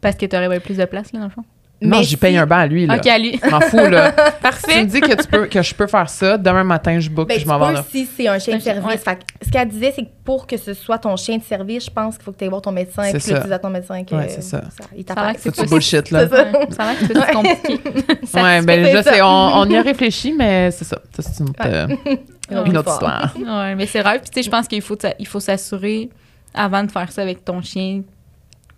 Parce 0.00 0.14
que 0.14 0.26
tu 0.26 0.36
aurais 0.36 0.60
plus 0.60 0.76
de 0.76 0.84
place, 0.84 1.12
là, 1.12 1.18
dans 1.18 1.24
le 1.26 1.32
fond. 1.32 1.44
Non, 1.80 2.02
j'y 2.02 2.08
si- 2.10 2.16
paye 2.16 2.36
un 2.36 2.46
banc 2.46 2.56
à 2.56 2.66
lui, 2.66 2.86
là. 2.86 2.96
OK, 2.96 3.06
à 3.06 3.18
lui. 3.18 3.38
Je 3.42 3.50
m'en 3.50 3.60
fous, 3.60 3.76
là. 3.88 4.10
tu 4.12 4.42
Parfait. 4.42 4.80
me 4.82 4.86
dis 4.86 5.00
que, 5.00 5.14
tu 5.14 5.28
peux, 5.28 5.46
que 5.46 5.62
je 5.62 5.74
peux 5.74 5.86
faire 5.86 6.08
ça, 6.08 6.36
demain 6.36 6.64
matin, 6.64 6.98
je 6.98 7.08
book 7.08 7.28
Ben, 7.28 7.36
je 7.38 7.42
tu 7.42 7.48
m'en 7.48 7.58
vais 7.58 7.72
Europe. 7.72 7.86
si 7.90 8.04
c'est 8.16 8.26
un 8.26 8.38
chien 8.38 8.56
de 8.56 8.62
C'est 8.62 8.72
service. 8.74 9.00
Fait 9.04 9.18
ce 9.44 9.50
qu'elle 9.50 9.68
disait, 9.68 9.92
c'est 9.94 10.02
que 10.02 10.08
pour 10.24 10.46
que 10.46 10.56
ce 10.56 10.74
soit 10.74 10.98
ton 10.98 11.14
chien 11.16 11.36
de 11.38 11.42
service, 11.44 11.84
je 11.84 11.90
pense 11.90 12.16
qu'il 12.16 12.24
faut 12.24 12.32
que 12.32 12.38
tu 12.38 12.44
ailles 12.44 12.50
voir 12.50 12.62
ton 12.62 12.72
médecin. 12.72 13.04
C'est 13.04 13.18
Puis 13.18 13.28
que 13.28 13.34
là, 13.34 13.40
tu 13.42 13.46
dis 13.46 13.52
à 13.52 13.58
ton 13.60 13.70
médecin 13.70 14.02
que 14.04 14.14
Ouais, 14.14 14.28
c'est 14.28 14.42
ça. 14.42 14.62
il 14.96 15.04
Ça 15.06 15.12
a 15.14 15.26
l'air 15.26 15.34
t'appelle. 15.34 15.34
que 15.36 15.40
c'est 15.40 15.54
Ça, 15.54 15.62
tu 15.62 15.68
pas 15.68 15.74
bullshit, 15.74 16.10
là. 16.10 16.28
C'est 16.28 16.36
ça. 16.36 16.42
Ouais, 16.44 16.66
Ça 16.70 16.82
a 16.82 16.92
l'air 16.92 16.98
que 16.98 17.06
c'est 17.06 17.32
compliqué. 17.32 17.80
Ça 18.26 18.42
Ouais, 18.42 18.62
ben 18.62 19.02
ça. 19.02 19.12
sais, 19.12 19.22
on, 19.22 19.26
on 19.26 19.64
y 19.70 19.76
a 19.76 19.82
réfléchi, 19.82 20.34
mais 20.36 20.70
c'est 20.72 20.84
ça. 20.84 20.98
Ça, 21.16 21.22
c'est 21.22 21.42
une, 21.42 21.50
autre, 21.50 21.60
euh, 21.64 21.86
une 22.66 22.76
autre 22.76 22.90
histoire. 22.90 23.34
Ouais, 23.36 23.74
mais 23.76 23.86
c'est 23.86 24.00
rare. 24.00 24.16
Puis, 24.20 24.30
tu 24.30 24.34
sais, 24.34 24.42
je 24.42 24.50
pense 24.50 24.66
qu'il 24.68 24.82
faut, 24.82 24.96
t'a- 24.96 25.14
il 25.18 25.26
faut 25.26 25.40
s'assurer, 25.40 26.10
avant 26.54 26.82
de 26.82 26.90
faire 26.90 27.10
ça 27.12 27.22
avec 27.22 27.44
ton 27.44 27.62
chien, 27.62 28.02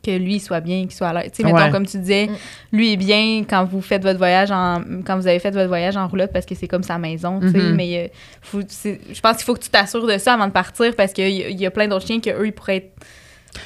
que 0.03 0.11
lui 0.16 0.40
soit 0.40 0.61
bien, 0.61 0.82
qu'il 0.82 0.92
soit 0.92 1.09
à 1.09 1.12
l'aise. 1.14 1.30
Tu 1.32 1.36
sais, 1.38 1.44
mettons, 1.44 1.57
Ouais. 1.57 1.70
comme 1.70 1.86
tu 1.86 1.98
disais, 1.98 2.26
Mm. 2.28 2.76
lui 2.76 2.92
est 2.92 2.96
bien 2.96 3.44
quand 3.48 3.64
vous 3.64 3.80
faites 3.80 4.03
votre 4.03 4.18
voyage 4.18 4.51
en... 4.51 4.80
Quand 5.05 5.16
vous 5.16 5.26
avez 5.26 5.38
fait 5.38 5.51
votre 5.51 5.68
voyage 5.68 5.96
en 5.96 6.09
roulotte 6.09 6.32
parce 6.32 6.46
que 6.46 6.55
c'est 6.55 6.68
comme 6.68 6.82
sa 6.82 6.98
maison, 6.98 7.40
tu 7.40 7.51
sais. 7.51 7.59
Mhm. 7.59 7.74
Mais 7.74 7.98
euh, 7.98 8.09
faut, 8.40 8.61
je 8.62 9.20
pense 9.20 9.36
qu'il 9.36 9.44
faut 9.44 9.55
que 9.55 9.61
tu 9.61 9.70
t'assures 9.70 10.07
de 10.07 10.16
ça 10.18 10.34
avant 10.34 10.46
de 10.46 10.53
partir 10.53 10.94
parce 10.96 11.12
qu'il 11.12 11.28
y, 11.28 11.55
y 11.55 11.66
a 11.66 11.70
plein 11.70 11.86
d'autres 11.88 12.07
chiens 12.07 12.20
qu'eux, 12.20 12.46
ils 12.46 12.53
pourraient 12.53 12.76
être... 12.76 12.92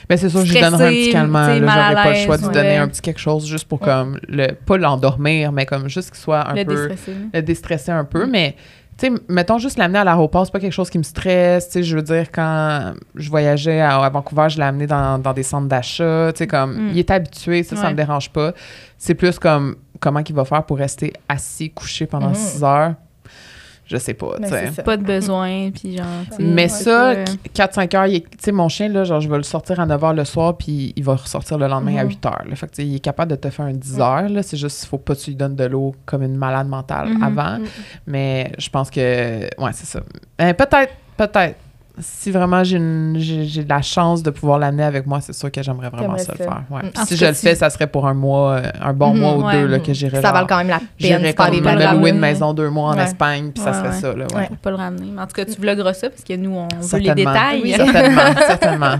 Mais 0.08 0.16
c'est 0.16 0.30
sûr, 0.30 0.40
je 0.46 0.50
lui 0.52 0.56
Stressé, 0.56 0.70
donnerai 0.70 0.86
un 0.86 0.90
petit 0.90 1.10
calmant. 1.12 1.44
J'aurais 1.44 1.94
pas 1.94 2.08
le 2.10 2.16
choix 2.16 2.36
de 2.38 2.42
lui 2.46 2.52
donner 2.54 2.68
ouais. 2.70 2.76
un 2.78 2.88
petit 2.88 3.02
quelque 3.02 3.20
chose 3.20 3.46
juste 3.46 3.68
pour 3.68 3.80
comme 3.80 4.18
le 4.28 4.52
pas 4.54 4.78
l'endormir, 4.78 5.52
mais 5.52 5.66
comme 5.66 5.88
juste 5.88 6.10
qu'il 6.10 6.20
soit 6.20 6.48
un 6.48 6.54
le 6.54 6.64
peu 6.64 6.74
déstresser. 6.88 7.12
le 7.34 7.42
déstresser 7.42 7.92
un 7.92 8.04
peu. 8.04 8.24
Mm. 8.24 8.30
Mais 8.30 8.56
tu 8.98 9.06
sais, 9.08 9.12
mettons 9.28 9.58
juste 9.58 9.76
l'amener 9.78 9.98
à 9.98 10.04
l'aéroport, 10.04 10.46
c'est 10.46 10.52
pas 10.52 10.60
quelque 10.60 10.72
chose 10.72 10.90
qui 10.90 10.98
me 10.98 11.02
stresse. 11.02 11.66
Tu 11.66 11.72
sais, 11.72 11.82
je 11.82 11.96
veux 11.96 12.02
dire, 12.02 12.30
quand 12.32 12.94
je 13.14 13.28
voyageais 13.30 13.80
à, 13.80 13.96
à 13.98 14.08
Vancouver, 14.10 14.46
je 14.48 14.56
l'ai 14.58 14.64
amené 14.64 14.86
dans, 14.86 15.18
dans 15.18 15.32
des 15.32 15.42
centres 15.42 15.66
d'achat. 15.68 16.30
Tu 16.32 16.38
sais, 16.38 16.46
comme 16.46 16.74
Mm. 16.74 16.90
il 16.92 16.98
est 16.98 17.10
habitué, 17.10 17.62
ça, 17.62 17.76
ça 17.76 17.82
Ouais. 17.86 17.90
me 17.90 17.96
dérange 17.96 18.30
pas. 18.30 18.52
C'est 18.98 19.14
plus 19.14 19.38
comme 19.38 19.76
comment 20.00 20.22
qu'il 20.22 20.36
va 20.36 20.44
faire 20.44 20.62
pour 20.64 20.78
rester 20.78 21.12
assis, 21.28 21.70
couché 21.70 22.06
pendant 22.06 22.28
Mhm. 22.28 22.34
six 22.34 22.62
heures. 22.64 22.94
Je 23.86 23.96
sais 23.98 24.14
pas, 24.14 24.36
ça. 24.72 24.82
Pas 24.82 24.96
de 24.96 25.02
besoin, 25.04 25.70
puis 25.74 25.96
genre... 25.98 26.06
Mais 26.38 26.62
ouais, 26.62 26.68
ça, 26.68 27.10
euh, 27.10 27.24
4-5 27.54 27.94
heures, 27.96 28.06
il 28.06 28.16
est- 28.16 28.20
tu 28.30 28.36
sais, 28.40 28.52
mon 28.52 28.68
chien, 28.68 28.88
là, 28.88 29.04
genre, 29.04 29.20
je 29.20 29.28
vais 29.28 29.36
le 29.36 29.42
sortir 29.42 29.78
à 29.80 29.84
9 29.86 30.02
heures 30.02 30.14
le 30.14 30.24
soir, 30.24 30.56
puis 30.56 30.92
il 30.96 31.04
va 31.04 31.16
ressortir 31.16 31.58
le 31.58 31.66
lendemain 31.68 31.96
à 31.98 32.04
Mhm. 32.04 32.08
8 32.10 32.26
heures. 32.26 32.42
là. 32.48 32.56
Fait 32.56 32.66
que, 32.66 32.80
il 32.82 32.96
est 32.96 33.00
capable 33.00 33.30
de 33.32 33.36
te 33.36 33.50
faire 33.50 33.66
un 33.66 33.72
10 33.72 34.00
heures, 34.00 34.28
là. 34.28 34.42
C'est 34.42 34.56
juste, 34.56 34.82
il 34.84 34.86
faut 34.86 34.98
pas 34.98 35.14
que 35.14 35.20
tu 35.20 35.30
lui 35.30 35.36
donnes 35.36 35.56
de 35.56 35.64
l'eau 35.64 35.94
comme 36.06 36.22
une 36.22 36.36
malade 36.36 36.66
mentale 36.68 37.08
Mhm. 37.10 37.22
avant. 37.22 37.58
Mhm. 37.58 37.66
Mais 38.06 38.52
je 38.58 38.68
pense 38.70 38.90
que, 38.90 39.00
ouais, 39.62 39.70
c'est 39.72 39.86
ça. 39.86 40.00
Euh, 40.40 40.52
peut-être, 40.54 40.92
peut-être. 41.16 41.56
Si 41.96 42.32
vraiment 42.32 42.64
j'ai, 42.64 42.78
une- 42.78 43.14
j'ai, 43.18 43.44
j'ai 43.44 43.62
de 43.62 43.68
la 43.68 43.80
chance 43.80 44.20
de 44.20 44.30
pouvoir 44.30 44.58
l'amener 44.58 44.82
avec 44.82 45.06
moi, 45.06 45.20
c'est 45.20 45.32
sûr 45.32 45.48
que 45.52 45.62
j'aimerais 45.62 45.90
vraiment 45.90 46.18
ça 46.18 46.32
le 46.36 46.38
faire. 46.44 46.64
Ouais. 46.68 46.82
Mm. 46.82 47.04
Si 47.06 47.16
je 47.16 47.24
le 47.24 47.32
fais, 47.34 47.54
ça 47.54 47.70
serait 47.70 47.86
pour 47.86 48.08
un 48.08 48.14
mois, 48.14 48.54
euh, 48.54 48.62
un 48.82 48.92
bon 48.92 49.14
Mhm. 49.14 49.20
mois 49.20 49.34
ou 49.36 49.44
Ouais. 49.46 49.52
deux, 49.60 49.66
là, 49.68 49.78
que 49.78 49.92
j'irais 49.92 50.20
Ça 50.20 50.32
vaut 50.32 50.44
quand 50.44 50.58
même 50.58 50.66
la 50.68 50.78
peine 50.78 50.88
de 50.98 51.04
J'irais 51.06 51.34
comme 51.34 51.50
des 51.50 51.62
pas 51.62 51.74
le 51.76 51.86
me 51.94 52.00
louer 52.00 52.10
une 52.10 52.18
maison 52.18 52.52
deux 52.52 52.68
mois 52.68 52.90
en 52.90 52.96
Ouais. 52.96 53.04
Espagne, 53.04 53.52
puis 53.52 53.62
ça 53.62 53.72
serait 53.74 53.90
ouais. 53.90 53.94
ça, 54.00 54.12
là, 54.12 54.26
ouais. 54.34 54.48
Pas 54.60 54.70
le 54.70 54.76
ramener. 54.76 55.06
Mais 55.14 55.22
en 55.22 55.26
tout 55.26 55.34
cas, 55.34 55.44
tu 55.44 55.60
vlogueras 55.60 55.94
ça 55.94 56.10
parce 56.10 56.24
que 56.24 56.34
nous, 56.34 56.50
on 56.56 56.66
veut 56.68 56.98
les 56.98 57.14
détails. 57.14 57.60
Oui. 57.62 57.72
Certainement, 57.74 58.22
certainement. 58.48 58.94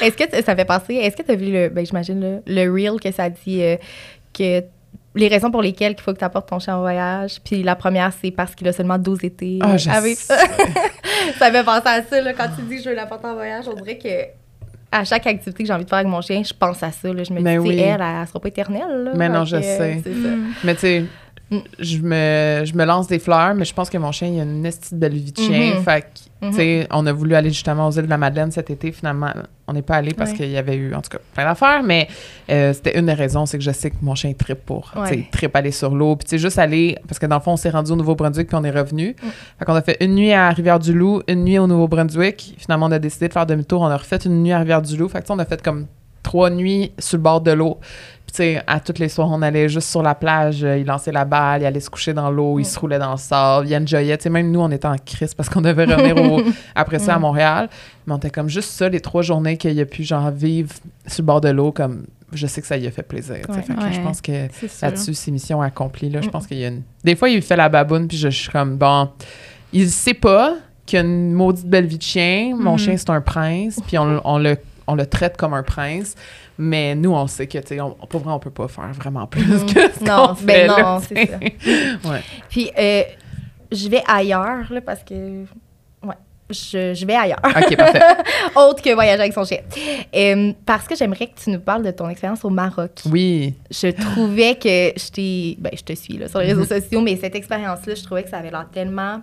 Est-ce 0.00 0.16
que 0.16 0.24
t- 0.30 0.42
ça 0.42 0.54
fait 0.54 0.64
penser, 0.64 0.94
est-ce 0.94 1.16
que 1.16 1.22
tu 1.22 1.32
as 1.32 1.36
vu 1.36 1.50
le, 1.50 1.68
ben, 1.68 1.84
j'imagine 1.84 2.20
le, 2.20 2.42
le 2.46 2.72
reel 2.72 3.00
que 3.00 3.10
ça 3.10 3.28
dit 3.28 3.60
euh, 3.60 3.76
que 4.32 4.62
les 5.16 5.28
raisons 5.28 5.50
pour 5.50 5.62
lesquelles 5.62 5.94
il 5.98 6.00
faut 6.00 6.12
que 6.12 6.18
tu 6.18 6.24
apportes 6.24 6.48
ton 6.48 6.58
chien 6.58 6.76
en 6.76 6.80
voyage, 6.80 7.40
puis 7.44 7.62
la 7.62 7.74
première, 7.74 8.12
c'est 8.12 8.30
parce 8.30 8.54
qu'il 8.54 8.68
a 8.68 8.72
seulement 8.72 8.98
12 8.98 9.24
étés. 9.24 9.58
Ah, 9.62 9.76
je 9.76 9.90
avec- 9.90 10.16
sais. 10.18 10.34
ça 11.38 11.50
fait 11.50 11.64
penser 11.64 11.82
à 11.88 12.02
ça, 12.02 12.20
là, 12.20 12.32
quand 12.32 12.48
tu 12.56 12.62
dis 12.62 12.76
que 12.76 12.82
je 12.82 12.88
veux 12.90 12.94
l'apporter 12.94 13.26
en 13.26 13.34
voyage, 13.34 13.64
on 13.68 13.74
dirait 13.74 13.98
que 13.98 14.08
à 14.92 15.04
chaque 15.04 15.26
activité 15.26 15.62
que 15.64 15.66
j'ai 15.66 15.72
envie 15.74 15.84
de 15.84 15.88
faire 15.90 15.98
avec 15.98 16.10
mon 16.10 16.20
chien, 16.20 16.42
je 16.44 16.52
pense 16.54 16.82
à 16.82 16.90
ça. 16.92 17.12
Là. 17.12 17.24
Je 17.24 17.32
me 17.32 17.40
Mais 17.40 17.58
dis, 17.58 17.64
tu 17.64 17.70
sais, 17.70 17.76
oui. 17.76 17.80
elle, 17.82 18.00
elle, 18.00 18.06
elle 18.22 18.26
sera 18.28 18.40
pas 18.40 18.48
éternelle. 18.48 19.04
Là, 19.04 19.10
Mais 19.16 19.28
non, 19.28 19.44
Fait 19.44 19.56
je 19.56 19.56
que, 19.56 19.62
sais. 19.62 20.02
Mais 20.64 20.74
tu 20.74 20.80
sais, 20.80 21.04
Mm. 21.48 21.58
je, 21.78 21.98
me, 21.98 22.64
je 22.64 22.74
me 22.74 22.84
lance 22.84 23.06
des 23.06 23.20
fleurs, 23.20 23.54
mais 23.54 23.64
je 23.64 23.72
pense 23.72 23.88
que 23.88 23.96
mon 23.98 24.10
chien, 24.10 24.26
il 24.26 24.40
a 24.40 24.42
une 24.42 24.66
esti 24.66 24.94
de 24.96 24.98
belle 24.98 25.14
vie 25.14 25.30
de 25.30 25.38
chien. 25.40 25.74
Mhm. 25.76 25.82
Fait 25.84 26.00
que, 26.02 26.06
Mhm. 26.46 26.50
tu 26.50 26.56
sais, 26.56 26.88
on 26.90 27.06
a 27.06 27.12
voulu 27.12 27.36
aller 27.36 27.50
justement 27.50 27.86
aux 27.86 27.92
îles 27.92 28.02
de 28.06 28.10
la 28.10 28.18
Madeleine 28.18 28.50
cet 28.50 28.68
été. 28.68 28.90
Finalement, 28.90 29.30
on 29.68 29.72
n'est 29.72 29.82
pas 29.82 29.94
allé 29.94 30.12
parce 30.12 30.32
Ouais. 30.32 30.36
qu'il 30.38 30.50
y 30.50 30.56
avait 30.56 30.74
eu, 30.74 30.92
en 30.92 31.00
tout 31.02 31.08
cas, 31.10 31.18
plein 31.34 31.44
d'affaires. 31.44 31.84
Mais 31.84 32.08
euh, 32.50 32.72
c'était 32.72 32.98
une 32.98 33.06
des 33.06 33.12
raisons, 33.14 33.46
c'est 33.46 33.58
que 33.58 33.64
je 33.64 33.70
sais 33.70 33.90
que 33.90 33.96
mon 34.02 34.16
chien 34.16 34.32
tripe 34.32 34.64
pour, 34.66 34.92
Ouais. 34.96 35.18
il 35.18 35.30
tripe 35.30 35.54
aller 35.54 35.70
sur 35.70 35.94
l'eau. 35.94 36.16
Puis, 36.16 36.36
juste 36.36 36.58
aller, 36.58 36.98
parce 37.06 37.20
que 37.20 37.26
dans 37.26 37.36
le 37.36 37.42
fond, 37.42 37.52
on 37.52 37.56
s'est 37.56 37.70
rendu 37.70 37.92
au 37.92 37.96
Nouveau-Brunswick 37.96 38.48
puis 38.48 38.56
on 38.56 38.64
est 38.64 38.70
revenu. 38.72 39.10
Mm. 39.22 39.26
Fait 39.60 39.64
qu'on 39.64 39.74
a 39.76 39.82
fait 39.82 39.96
une 40.00 40.16
nuit 40.16 40.32
à 40.32 40.50
Rivière-du-Loup, 40.50 41.22
une 41.28 41.44
nuit 41.44 41.58
au 41.60 41.68
Nouveau-Brunswick. 41.68 42.56
Finalement, 42.58 42.86
on 42.86 42.92
a 42.92 42.98
décidé 42.98 43.28
de 43.28 43.32
faire 43.32 43.46
demi-tour. 43.46 43.82
On 43.82 43.86
a 43.86 43.96
refait 43.96 44.18
une 44.24 44.42
nuit 44.42 44.52
à 44.52 44.58
Rivière-du-Loup. 44.58 45.08
Fait 45.08 45.20
que, 45.24 45.32
on 45.32 45.38
a 45.38 45.44
fait 45.44 45.62
comme 45.62 45.86
trois 46.24 46.50
nuits 46.50 46.90
sur 46.98 47.18
le 47.18 47.22
bord 47.22 47.40
de 47.40 47.52
l'eau. 47.52 47.78
Sais, 48.36 48.62
à 48.66 48.80
toutes 48.80 48.98
les 48.98 49.08
soirs, 49.08 49.28
on 49.30 49.40
allait 49.40 49.66
juste 49.68 49.88
sur 49.88 50.02
la 50.02 50.14
plage, 50.14 50.62
euh, 50.62 50.76
il 50.76 50.84
lançait 50.86 51.10
la 51.12 51.24
balle, 51.24 51.62
il 51.62 51.64
allait 51.64 51.80
se 51.80 51.88
coucher 51.88 52.12
dans 52.12 52.30
l'eau, 52.30 52.58
il 52.58 52.62
Mm. 52.62 52.64
se 52.66 52.78
roulait 52.78 52.98
dans 52.98 53.12
le 53.12 53.16
sable, 53.16 53.66
il 53.66 53.74
enjoyait. 53.76 54.16
Tu 54.18 54.24
sais, 54.24 54.30
même 54.30 54.50
nous, 54.50 54.60
on 54.60 54.70
était 54.70 54.86
en 54.86 54.96
crise 54.96 55.32
parce 55.32 55.48
qu'on 55.48 55.62
devait 55.62 55.84
revenir 55.86 56.16
au- 56.22 56.42
après 56.74 56.98
ça 56.98 57.14
à 57.14 57.18
Mm. 57.18 57.22
Montréal. 57.22 57.68
Mais 58.06 58.12
on 58.12 58.18
était 58.18 58.28
comme 58.30 58.48
juste 58.50 58.70
ça, 58.72 58.88
les 58.90 59.00
trois 59.00 59.22
journées 59.22 59.56
qu'il 59.56 59.80
a 59.80 59.86
pu, 59.86 60.02
genre, 60.04 60.30
vivre 60.30 60.70
sur 61.06 61.22
le 61.22 61.26
bord 61.26 61.40
de 61.40 61.48
l'eau, 61.48 61.72
comme 61.72 62.04
je 62.32 62.46
sais 62.46 62.60
que 62.60 62.66
ça 62.66 62.76
lui 62.76 62.86
a 62.86 62.90
fait 62.90 63.02
plaisir. 63.04 63.36
tu 63.46 63.52
sais. 63.52 63.58
Ouais. 63.58 63.62
Fait 63.62 63.74
que 63.74 63.80
Ouais. 63.80 63.92
je 63.92 64.00
pense 64.02 64.20
que 64.20 64.32
là-dessus, 64.82 65.14
c'est 65.14 65.30
mission 65.30 65.62
accomplie. 65.62 66.10
Là. 66.10 66.20
Je 66.20 66.28
Mm. 66.28 66.30
pense 66.32 66.46
qu'il 66.46 66.58
y 66.58 66.64
a 66.64 66.68
une. 66.68 66.82
Des 67.04 67.16
fois, 67.16 67.30
il 67.30 67.40
fait 67.40 67.56
la 67.56 67.70
baboune, 67.70 68.06
puis 68.06 68.18
je, 68.18 68.28
je 68.28 68.38
suis 68.42 68.50
comme, 68.50 68.76
bon, 68.76 69.08
il 69.72 69.88
sait 69.88 70.12
pas 70.14 70.56
qu'il 70.84 70.98
a 70.98 71.02
une 71.02 71.32
maudite 71.32 71.66
belle 71.66 71.86
vie 71.86 71.96
de 71.96 72.02
chien. 72.02 72.54
Mon 72.54 72.72
Mhm. 72.72 72.78
chien, 72.78 72.96
c'est 72.98 73.08
un 73.10 73.20
prince, 73.22 73.80
puis 73.86 73.96
on, 73.96 74.20
on 74.24 74.38
le, 74.38 74.56
on 74.86 74.94
le 74.94 75.06
traite 75.06 75.36
comme 75.38 75.54
un 75.54 75.62
prince. 75.62 76.14
Mais 76.58 76.94
nous, 76.94 77.12
on 77.12 77.26
sait 77.26 77.46
que, 77.46 77.58
tu 77.58 77.66
sais, 77.68 77.80
on, 77.80 77.90
pour 77.90 78.20
vrai, 78.22 78.32
on 78.32 78.38
peut 78.38 78.50
pas 78.50 78.68
faire 78.68 78.92
vraiment 78.92 79.26
plus 79.26 79.44
Mhm. 79.44 79.66
que 79.66 79.80
ce 79.92 80.04
Non, 80.04 80.28
qu'on 80.28 80.32
ben 80.44 80.54
fait, 80.54 80.66
non, 80.68 81.00
c'est 81.00 81.26
ça. 81.26 81.38
ouais. 82.10 82.20
Puis, 82.48 82.70
euh, 82.78 83.02
je 83.72 83.88
vais 83.88 84.02
ailleurs, 84.06 84.72
là, 84.72 84.80
parce 84.80 85.02
que. 85.02 85.42
Ouais, 86.02 86.14
je, 86.48 86.94
je 86.94 87.04
vais 87.06 87.14
ailleurs. 87.14 87.40
OK, 87.44 87.76
parfait. 87.76 88.00
Autre 88.56 88.80
que 88.82 88.94
voyager 88.94 89.20
avec 89.20 89.32
son 89.32 89.44
chien. 89.44 89.58
Euh, 90.14 90.52
parce 90.64 90.86
que 90.86 90.94
j'aimerais 90.96 91.26
que 91.26 91.38
tu 91.42 91.50
nous 91.50 91.60
parles 91.60 91.82
de 91.82 91.90
ton 91.90 92.08
expérience 92.08 92.44
au 92.44 92.50
Maroc. 92.50 92.92
Oui. 93.10 93.54
Je 93.70 93.88
trouvais 93.88 94.54
que 94.54 94.92
je 94.98 95.10
t'ai. 95.10 95.56
Ben, 95.58 95.72
je 95.76 95.82
te 95.82 95.92
suis 95.94 96.16
là, 96.16 96.28
sur 96.28 96.38
les 96.38 96.46
réseaux 96.52 96.64
sociaux, 96.80 97.00
mais 97.02 97.16
cette 97.16 97.34
expérience-là, 97.34 97.94
je 97.94 98.02
trouvais 98.04 98.22
que 98.22 98.30
ça 98.30 98.38
avait 98.38 98.50
l'air 98.50 98.66
tellement 98.72 99.20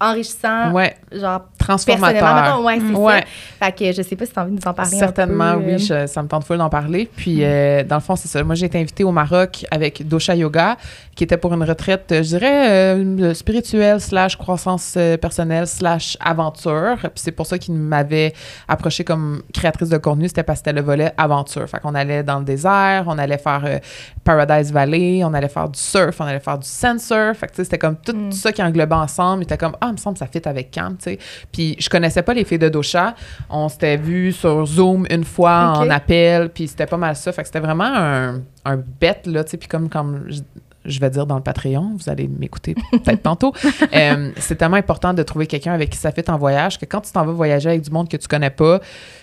enrichissant. 0.00 0.72
Ouais. 0.72 0.96
Genre, 1.12 1.42
Transformateur. 1.58 2.34
mettons, 2.34 2.64
ouais, 2.64 2.78
c'est 2.78 2.96
Ouais. 2.96 3.20
ça. 3.60 3.66
Fait 3.66 3.72
que 3.72 3.92
je 3.92 4.02
sais 4.02 4.16
pas 4.16 4.26
si 4.26 4.32
tu 4.32 4.38
as 4.38 4.42
envie 4.42 4.50
de 4.52 4.56
nous 4.60 4.68
en 4.68 4.74
parler. 4.74 4.94
un 4.94 4.98
Certainement, 4.98 5.54
peu, 5.54 5.60
euh. 5.60 5.76
oui, 5.76 5.78
je- 5.78 6.06
ça 6.06 6.22
me 6.22 6.28
tente 6.28 6.44
full 6.44 6.58
d'en 6.58 6.68
parler. 6.68 7.08
Puis, 7.16 7.38
euh, 7.42 7.82
dans 7.84 7.96
le 7.96 8.00
fond, 8.02 8.16
c'est 8.16 8.28
ça. 8.28 8.42
Moi, 8.44 8.54
j'ai 8.54 8.66
été 8.66 8.78
invitée 8.78 9.04
au 9.04 9.12
Maroc 9.12 9.64
avec 9.70 10.06
Dosha 10.06 10.34
Yoga, 10.34 10.76
qui 11.14 11.24
était 11.24 11.36
pour 11.36 11.54
une 11.54 11.62
retraite, 11.62 12.10
euh, 12.12 12.16
je 12.22 12.28
dirais, 12.28 12.68
euh, 12.70 13.34
spirituelle, 13.34 14.00
slash 14.00 14.36
croissance 14.36 14.94
euh, 14.96 15.16
personnelle, 15.16 15.66
slash 15.66 16.16
aventure. 16.20 16.96
Puis, 17.00 17.10
c'est 17.16 17.32
pour 17.32 17.46
ça 17.46 17.58
qu'ils 17.58 17.74
m'avaient 17.74 18.34
approchée 18.68 19.04
comme 19.04 19.42
créatrice 19.52 19.88
de 19.88 19.96
contenu. 19.98 20.28
C'était 20.28 20.42
parce 20.42 20.60
que 20.60 20.64
c'était 20.66 20.78
le 20.80 20.84
volet 20.84 21.12
aventure. 21.16 21.68
Fait 21.68 21.80
qu'on 21.80 21.94
allait 21.94 22.22
dans 22.22 22.38
le 22.40 22.44
désert, 22.44 23.04
on 23.06 23.16
allait 23.18 23.38
faire 23.38 23.62
euh, 23.64 23.78
Paradise 24.24 24.72
Valley, 24.72 25.22
on 25.24 25.32
allait 25.34 25.48
faire 25.48 25.68
du 25.68 25.78
surf, 25.78 26.20
on 26.20 26.24
allait 26.24 26.40
faire 26.40 26.58
du 26.58 26.68
sand 26.68 27.00
surf. 27.00 27.38
Fait 27.38 27.46
que, 27.46 27.54
c'était 27.62 27.78
comme 27.78 27.96
tout 27.96 28.12
Mm. 28.14 28.32
ça 28.32 28.52
qui 28.52 28.62
englobait 28.62 28.94
ensemble. 28.94 29.42
Il 29.42 29.44
était 29.44 29.56
comme, 29.58 29.76
ah, 29.84 29.88
il 29.88 29.92
me 29.92 29.96
semble 29.98 30.14
que 30.14 30.20
ça 30.20 30.26
fit 30.26 30.42
avec 30.44 30.70
Cam, 30.70 30.96
tu 30.96 31.04
sais. 31.04 31.18
Puis, 31.52 31.76
je 31.78 31.88
connaissais 31.88 32.22
pas 32.22 32.34
les 32.34 32.44
filles 32.44 32.58
de 32.58 32.68
Dosha. 32.68 33.14
On 33.50 33.68
s'était 33.68 33.96
vu 33.96 34.32
sur 34.32 34.66
Zoom 34.66 35.06
une 35.10 35.24
fois 35.24 35.74
en 35.76 35.90
appel, 35.90 36.48
puis 36.50 36.68
c'était 36.68 36.86
pas 36.86 36.96
mal 36.96 37.16
ça. 37.16 37.32
Fait 37.32 37.42
que 37.42 37.48
c'était 37.48 37.60
vraiment 37.60 37.84
un, 37.84 38.42
un 38.64 38.76
bet, 38.76 39.22
là, 39.26 39.44
tu 39.44 39.50
sais. 39.50 39.56
Puis 39.56 39.68
comme, 39.68 39.88
comme 39.88 40.24
je, 40.28 40.40
je 40.84 41.00
vais 41.00 41.10
dire 41.10 41.26
dans 41.26 41.36
le 41.36 41.42
Patreon, 41.42 41.92
vous 41.98 42.08
allez 42.10 42.28
m'écouter 42.28 42.74
peut-être 42.92 43.22
tantôt, 43.22 43.52
euh, 43.94 44.30
c'est 44.38 44.56
tellement 44.56 44.76
important 44.76 45.14
de 45.14 45.22
trouver 45.22 45.46
quelqu'un 45.46 45.72
avec 45.72 45.90
qui 45.90 45.98
ça 45.98 46.12
fit 46.12 46.22
en 46.28 46.36
voyage 46.38 46.78
que 46.78 46.84
quand 46.84 47.00
tu 47.00 47.12
t'en 47.12 47.24
vas 47.24 47.32
voyager 47.32 47.70
avec 47.70 47.82
du 47.82 47.90
monde 47.90 48.08
que 48.08 48.16
tu 48.16 48.28
connais 48.28 48.50
pas, 48.50 48.80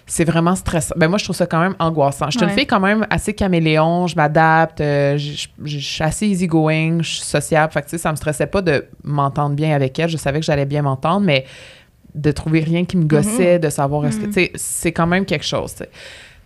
c'est 0.08 0.26
vraiment 0.26 0.56
stressant. 0.56 0.94
Ben 0.98 1.08
moi, 1.08 1.18
je 1.18 1.24
trouve 1.24 1.36
ça 1.36 1.46
quand 1.46 1.60
même 1.62 1.76
angoissant. 1.80 2.26
Je 2.28 2.32
suis 2.38 2.42
une 2.42 2.50
Ouais. 2.50 2.56
fille 2.58 2.68
quand 2.68 2.80
même 2.80 3.06
assez 3.10 3.34
caméléon, 3.34 4.08
je 4.08 4.16
m'adapte, 4.16 4.82
euh, 4.82 5.18
je 5.18 5.32
je- 5.32 5.48
je 5.64 5.78
suis 5.80 6.04
assez 6.04 6.28
easygoing, 6.28 7.02
je 7.04 7.10
suis 7.16 7.24
sociable. 7.26 7.72
Fait 7.72 7.82
que, 7.82 7.86
tu 7.86 7.92
sais, 7.92 7.98
ça 8.00 8.12
me 8.12 8.16
stressait 8.18 8.48
pas 8.48 8.62
de 8.62 8.86
m'entendre 9.04 9.56
bien 9.56 9.76
avec 9.76 9.98
elle. 10.00 10.10
Je 10.10 10.18
savais 10.18 10.40
que 10.40 10.46
j'allais 10.46 10.66
bien 10.66 10.82
m'entendre, 10.82 11.26
mais 11.26 11.46
de 12.16 12.32
trouver 12.32 12.60
rien 12.62 12.84
qui 12.84 12.98
me 12.98 13.06
gossait, 13.06 13.58
de 13.60 13.70
savoir 13.70 14.06
est-ce 14.06 14.18
que, 14.18 14.26
Mhm. 14.26 14.34
tu 14.34 14.42
sais, 14.42 14.52
c'est 14.56 14.92
quand 14.92 15.08
même 15.08 15.24
quelque 15.26 15.46
chose. 15.46 15.76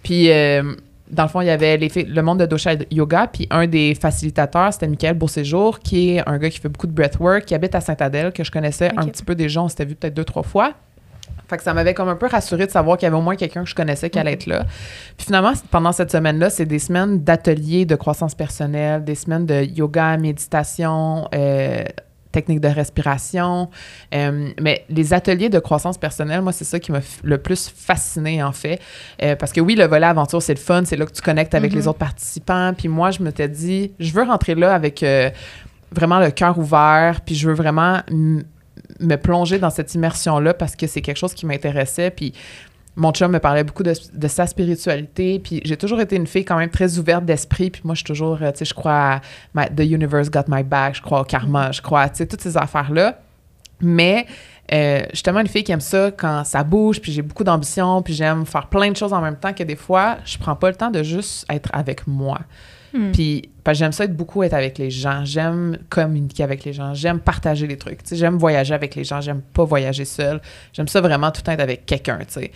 Puis, 0.03 0.29
euh, 0.29 0.75
dans 1.11 1.23
le 1.23 1.29
fond, 1.29 1.41
il 1.41 1.47
y 1.47 1.51
avait 1.51 1.77
les 1.77 1.89
filles- 1.89 2.05
le 2.05 2.21
monde 2.21 2.39
de 2.39 2.45
Dosha 2.45 2.73
Yoga, 2.91 3.27
puis 3.27 3.47
un 3.51 3.67
des 3.67 3.93
facilitateurs, 3.95 4.73
c'était 4.73 4.87
Michael 4.87 5.13
Beauséjour, 5.15 5.79
qui 5.79 6.11
est 6.15 6.27
un 6.27 6.37
gars 6.37 6.49
qui 6.49 6.59
fait 6.59 6.69
beaucoup 6.69 6.87
de 6.87 6.91
breathwork, 6.93 7.45
qui 7.45 7.53
habite 7.53 7.75
à 7.75 7.81
Saint-Adèle, 7.81 8.31
que 8.31 8.43
je 8.43 8.51
connaissais 8.51 8.91
un 8.97 9.05
petit 9.07 9.23
peu 9.23 9.35
déjà, 9.35 9.61
on 9.61 9.67
s'était 9.69 9.85
vu 9.85 9.95
peut-être 9.95 10.13
deux, 10.15 10.23
trois 10.25 10.43
fois. 10.43 10.73
Fait 11.47 11.57
que 11.57 11.63
ça 11.63 11.75
m'avait 11.75 11.93
comme 11.93 12.09
un 12.09 12.15
peu 12.15 12.25
rassuré 12.25 12.65
de 12.65 12.71
savoir 12.71 12.97
qu'il 12.97 13.05
y 13.05 13.07
avait 13.07 13.17
au 13.17 13.21
moins 13.21 13.35
quelqu'un 13.35 13.63
que 13.63 13.69
je 13.69 13.75
connaissais 13.75 14.09
qui 14.09 14.17
allait 14.17 14.33
être 14.33 14.47
là. 14.47 14.65
Puis 15.15 15.27
finalement, 15.27 15.53
pendant 15.69 15.91
cette 15.91 16.11
semaine-là, 16.11 16.49
c'est 16.49 16.65
des 16.65 16.79
semaines 16.79 17.23
d'ateliers 17.23 17.85
de 17.85 17.95
croissance 17.95 18.33
personnelle, 18.33 19.03
des 19.03 19.13
semaines 19.13 19.45
de 19.45 19.61
yoga, 19.63 20.17
méditation, 20.17 21.27
euh, 21.35 21.83
techniques 22.35 22.59
de 22.59 22.67
respiration. 22.67 23.69
Euh, 24.13 24.49
mais 24.61 24.85
les 24.89 25.13
ateliers 25.13 25.49
de 25.49 25.59
croissance 25.59 25.97
personnelle, 25.97 26.41
moi, 26.41 26.51
c'est 26.51 26.65
ça 26.65 26.79
qui 26.79 26.91
m'a 26.91 26.99
le 27.23 27.37
plus 27.37 27.69
fasciné, 27.75 28.43
en 28.43 28.51
fait. 28.51 28.79
Euh, 29.23 29.35
parce 29.35 29.51
que 29.53 29.61
oui, 29.61 29.75
le 29.75 29.85
volet 29.85 30.05
aventure, 30.05 30.41
c'est 30.41 30.53
le 30.53 30.59
fun, 30.59 30.83
c'est 30.85 30.97
là 30.97 31.05
que 31.05 31.13
tu 31.13 31.21
connectes 31.21 31.55
avec 31.55 31.71
Mhm. 31.71 31.77
les 31.79 31.87
autres 31.87 31.99
participants. 31.99 32.73
Puis 32.77 32.87
moi, 32.89 33.11
je 33.11 33.23
m'étais 33.23 33.47
dit, 33.47 33.91
je 33.99 34.11
veux 34.11 34.23
rentrer 34.23 34.53
là 34.55 34.73
avec 34.75 35.01
euh, 35.01 35.29
vraiment 35.91 36.19
le 36.19 36.29
cœur 36.31 36.57
ouvert, 36.59 37.21
puis 37.25 37.35
je 37.35 37.47
veux 37.47 37.55
vraiment 37.55 38.01
me 38.99 39.15
plonger 39.15 39.57
dans 39.59 39.69
cette 39.69 39.93
immersion-là 39.95 40.53
parce 40.53 40.75
que 40.75 40.87
c'est 40.87 41.01
quelque 41.01 41.17
chose 41.17 41.33
qui 41.33 41.45
m'intéressait. 41.45 42.11
Puis 42.11 42.33
mon 42.95 43.11
chum 43.11 43.31
me 43.31 43.39
parlait 43.39 43.63
beaucoup 43.63 43.83
de, 43.83 43.93
sa 44.27 44.47
spiritualité. 44.47 45.39
Puis 45.39 45.61
j'ai 45.65 45.77
toujours 45.77 45.99
été 45.99 46.15
une 46.15 46.27
fille 46.27 46.45
quand 46.45 46.57
même 46.57 46.69
très 46.69 46.97
ouverte 46.97 47.25
d'esprit. 47.25 47.69
Puis 47.69 47.81
moi, 47.83 47.93
je 47.93 47.99
suis 47.99 48.05
toujours, 48.05 48.37
euh, 48.41 48.51
tu 48.51 48.59
sais, 48.59 48.65
je 48.65 48.73
crois 48.73 49.21
à 49.55 49.67
The 49.67 49.81
Universe 49.81 50.29
Got 50.29 50.45
My 50.47 50.63
Back, 50.63 50.95
je 50.95 51.01
crois 51.01 51.21
au 51.21 51.23
karma, 51.25 51.71
je 51.71 51.81
crois 51.81 52.09
tu 52.09 52.17
sais, 52.17 52.25
toutes 52.25 52.41
ces 52.41 52.57
affaires-là. 52.57 53.19
Mais 53.81 54.25
euh, 54.71 55.03
une 55.27 55.47
fille 55.47 55.63
qui 55.63 55.71
aime 55.71 55.81
ça 55.81 56.11
quand 56.11 56.43
ça 56.43 56.63
bouge, 56.63 57.01
puis 57.01 57.11
j'ai 57.11 57.21
beaucoup 57.21 57.43
d'ambition, 57.43 58.01
puis 58.01 58.13
j'aime 58.13 58.45
faire 58.45 58.67
plein 58.67 58.89
de 58.89 58.95
choses 58.95 59.13
en 59.13 59.21
même 59.21 59.35
temps 59.35 59.53
que 59.53 59.63
des 59.63 59.75
fois, 59.75 60.17
je 60.25 60.37
prends 60.37 60.55
pas 60.55 60.69
le 60.69 60.75
temps 60.75 60.89
de 60.89 61.03
juste 61.03 61.45
être 61.49 61.69
avec 61.73 62.07
moi. 62.07 62.39
Hmm. 62.95 63.11
Puis, 63.11 63.49
j'aime 63.73 63.91
ça 63.91 64.05
être 64.05 64.15
beaucoup 64.15 64.41
être 64.43 64.53
avec 64.53 64.77
les 64.77 64.89
gens. 64.89 65.25
J'aime 65.25 65.77
communiquer 65.89 66.43
avec 66.43 66.63
les 66.63 66.71
gens. 66.71 66.93
J'aime 66.93 67.19
partager 67.19 67.67
les 67.67 67.77
trucs. 67.77 67.99
J'aime 68.09 68.37
voyager 68.37 68.73
avec 68.73 68.95
les 68.95 69.03
gens. 69.03 69.19
J'aime 69.19 69.41
pas 69.41 69.65
voyager 69.65 70.05
seul. 70.05 70.41
J'aime 70.71 70.87
ça 70.87 71.01
vraiment 71.01 71.29
tout 71.31 71.41
le 71.41 71.43
temps 71.43 71.51
être 71.51 71.59
avec 71.59 71.85
quelqu'un, 71.85 72.19
tu 72.19 72.25
sais. 72.29 72.51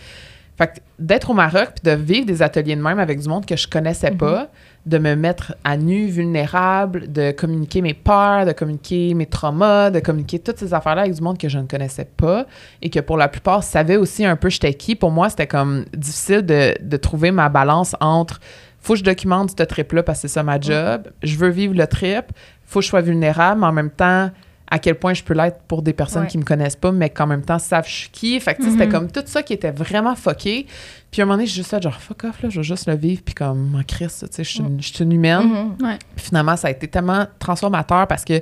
Fait 0.57 0.67
que 0.67 0.79
d'être 0.99 1.29
au 1.29 1.33
Maroc 1.33 1.69
puis 1.75 1.89
de 1.89 1.95
vivre 1.95 2.25
des 2.25 2.41
ateliers 2.41 2.75
de 2.75 2.81
même 2.81 2.99
avec 2.99 3.21
du 3.21 3.29
monde 3.29 3.45
que 3.45 3.55
je 3.55 3.65
connaissais 3.65 4.11
pas, 4.11 4.49
de 4.85 4.97
me 4.97 5.15
mettre 5.15 5.55
à 5.63 5.77
nu, 5.77 6.07
vulnérable, 6.07 7.09
de 7.09 7.31
communiquer 7.31 7.81
mes 7.81 7.93
peurs, 7.93 8.45
de 8.45 8.51
communiquer 8.51 9.13
mes 9.13 9.25
traumas, 9.25 9.89
de 9.89 10.01
communiquer 10.01 10.39
toutes 10.39 10.57
ces 10.57 10.73
affaires-là 10.73 11.03
avec 11.03 11.13
du 11.13 11.21
monde 11.21 11.37
que 11.37 11.47
je 11.47 11.59
ne 11.59 11.65
connaissais 11.65 12.03
pas 12.03 12.45
et 12.81 12.89
que 12.89 12.99
pour 12.99 13.15
la 13.15 13.29
plupart 13.29 13.63
savaient 13.63 13.95
aussi 13.95 14.25
un 14.25 14.35
peu 14.35 14.49
j'étais 14.49 14.73
qui. 14.73 14.95
Pour 14.95 15.11
moi, 15.11 15.29
c'était 15.29 15.47
comme 15.47 15.85
difficile 15.95 16.41
de, 16.41 16.75
de 16.81 16.97
trouver 16.97 17.31
ma 17.31 17.47
balance 17.47 17.95
entre 18.01 18.41
faut 18.81 18.93
que 18.93 18.99
je 18.99 19.03
documente 19.03 19.51
ce 19.57 19.63
trip-là 19.63 20.03
parce 20.03 20.19
que 20.21 20.27
c'est 20.27 20.33
ça 20.33 20.43
ma 20.43 20.59
job, 20.59 21.07
je 21.23 21.35
veux 21.37 21.49
vivre 21.49 21.73
le 21.75 21.85
trip, 21.87 22.25
faut 22.65 22.79
que 22.79 22.83
je 22.85 22.89
sois 22.89 23.01
vulnérable, 23.01 23.59
mais 23.61 23.67
en 23.67 23.71
même 23.73 23.89
temps, 23.91 24.29
à 24.71 24.77
quel 24.77 24.95
point 24.95 25.13
je 25.15 25.23
peux 25.23 25.33
l'être 25.33 25.61
pour 25.67 25.81
des 25.81 25.93
personnes 25.93 26.21
Ouais. 26.23 26.27
qui 26.27 26.37
me 26.37 26.43
connaissent 26.43 26.75
pas, 26.75 26.91
mais 26.91 27.09
qu'en 27.09 27.25
même 27.25 27.41
temps 27.41 27.57
savent 27.57 27.87
je 27.87 27.91
suis 27.93 28.09
qui. 28.09 28.39
Fait 28.39 28.53
que, 28.53 28.63
c'était 28.63 28.85
Mhm. 28.85 28.91
comme 28.91 29.11
tout 29.11 29.23
ça 29.25 29.41
qui 29.41 29.53
était 29.53 29.71
vraiment 29.71 30.15
fucké. 30.15 30.67
Puis 31.11 31.21
à 31.21 31.23
un 31.23 31.25
moment 31.25 31.37
donné, 31.37 31.47
j'ai 31.47 31.55
juste 31.55 31.71
fait 31.71 31.81
genre, 31.81 31.99
fuck 31.99 32.23
off, 32.25 32.41
là, 32.43 32.49
je 32.49 32.57
veux 32.57 32.63
juste 32.63 32.87
le 32.87 32.95
vivre, 32.95 33.23
puis 33.25 33.33
comme, 33.33 33.73
en 33.75 33.81
Christ, 33.83 34.27
tu 34.29 34.35
sais, 34.35 34.43
je 34.43 34.49
suis 34.49 34.59
une- 34.59 34.79
je 34.79 34.93
suis 34.93 35.03
une 35.03 35.11
humaine. 35.11 35.73
Mhm. 35.81 35.97
Puis 36.15 36.25
finalement, 36.27 36.55
ça 36.55 36.67
a 36.67 36.71
été 36.71 36.87
tellement 36.87 37.25
transformateur 37.39 38.05
parce 38.05 38.23
que 38.23 38.39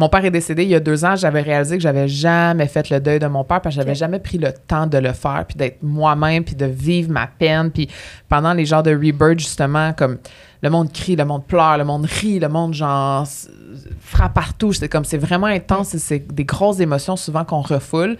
mon 0.00 0.08
père 0.08 0.24
est 0.24 0.30
décédé 0.30 0.62
il 0.64 0.70
y 0.70 0.74
a 0.74 0.80
deux 0.80 1.04
ans. 1.04 1.14
J'avais 1.14 1.42
réalisé 1.42 1.76
que 1.76 1.82
j'avais 1.82 2.08
jamais 2.08 2.66
fait 2.66 2.88
le 2.90 2.98
deuil 3.00 3.18
de 3.18 3.26
mon 3.26 3.44
père 3.44 3.60
parce 3.60 3.74
que 3.76 3.80
j'avais 3.80 3.92
Ok. 3.92 3.98
jamais 3.98 4.18
pris 4.18 4.38
le 4.38 4.50
temps 4.66 4.86
de 4.86 4.96
le 4.98 5.12
faire, 5.12 5.44
puis 5.46 5.56
d'être 5.56 5.82
moi-même, 5.82 6.42
puis 6.42 6.54
de 6.56 6.64
vivre 6.66 7.12
ma 7.12 7.26
peine. 7.26 7.70
Puis 7.70 7.86
pendant 8.28 8.52
les 8.54 8.64
genres 8.64 8.82
de 8.82 8.92
rebirth, 8.92 9.38
justement, 9.38 9.92
comme 9.92 10.16
le 10.62 10.70
monde 10.70 10.90
crie, 10.92 11.16
le 11.16 11.24
monde 11.24 11.44
pleure, 11.46 11.76
le 11.78 11.84
monde 11.84 12.06
rit, 12.06 12.38
le 12.40 12.48
monde, 12.48 12.72
genre, 12.74 13.26
frappe 14.00 14.34
partout. 14.34 14.72
C'est 14.72 14.88
comme, 14.88 15.04
c'est 15.04 15.18
vraiment 15.18 15.46
intense 15.46 15.94
et 15.94 15.98
c'est 15.98 16.26
des 16.32 16.44
grosses 16.44 16.80
émotions 16.80 17.16
souvent 17.16 17.44
qu'on 17.44 17.60
refoule. 17.60 18.16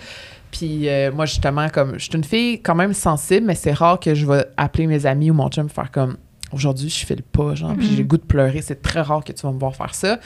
Puis 0.51 0.89
euh, 0.89 1.11
moi, 1.12 1.26
justement, 1.26 1.68
comme, 1.68 1.95
je 1.99 2.05
suis 2.05 2.12
une 2.14 2.24
fille 2.24 2.61
quand 2.61 2.74
même 2.74 2.93
sensible, 2.93 3.47
mais 3.47 3.55
c'est 3.55 3.72
rare 3.72 3.99
que 4.01 4.14
je 4.14 4.26
vais 4.26 4.45
appeler 4.57 4.87
mes 4.87 5.07
amis 5.07 5.31
ou 5.31 5.35
mon 5.35 5.49
chum 5.49 5.68
faire 5.68 5.91
comme, 5.91 6.16
aujourd'hui, 6.53 6.89
je 6.91 7.07
file 7.07 7.22
pas, 7.22 7.55
genre, 7.55 7.74
puis 7.76 7.87
Mhm. 7.87 7.93
j'ai 7.93 8.03
le 8.03 8.09
goût 8.09 8.16
de 8.18 8.22
pleurer. 8.22 8.61
C'est 8.61 8.83
très 8.83 9.01
rare 9.01 9.22
que 9.24 9.33
tu 9.33 9.43
vas 9.47 9.53
me 9.53 9.59
voir 9.59 9.74
faire 9.76 9.95
ça. 9.95 10.18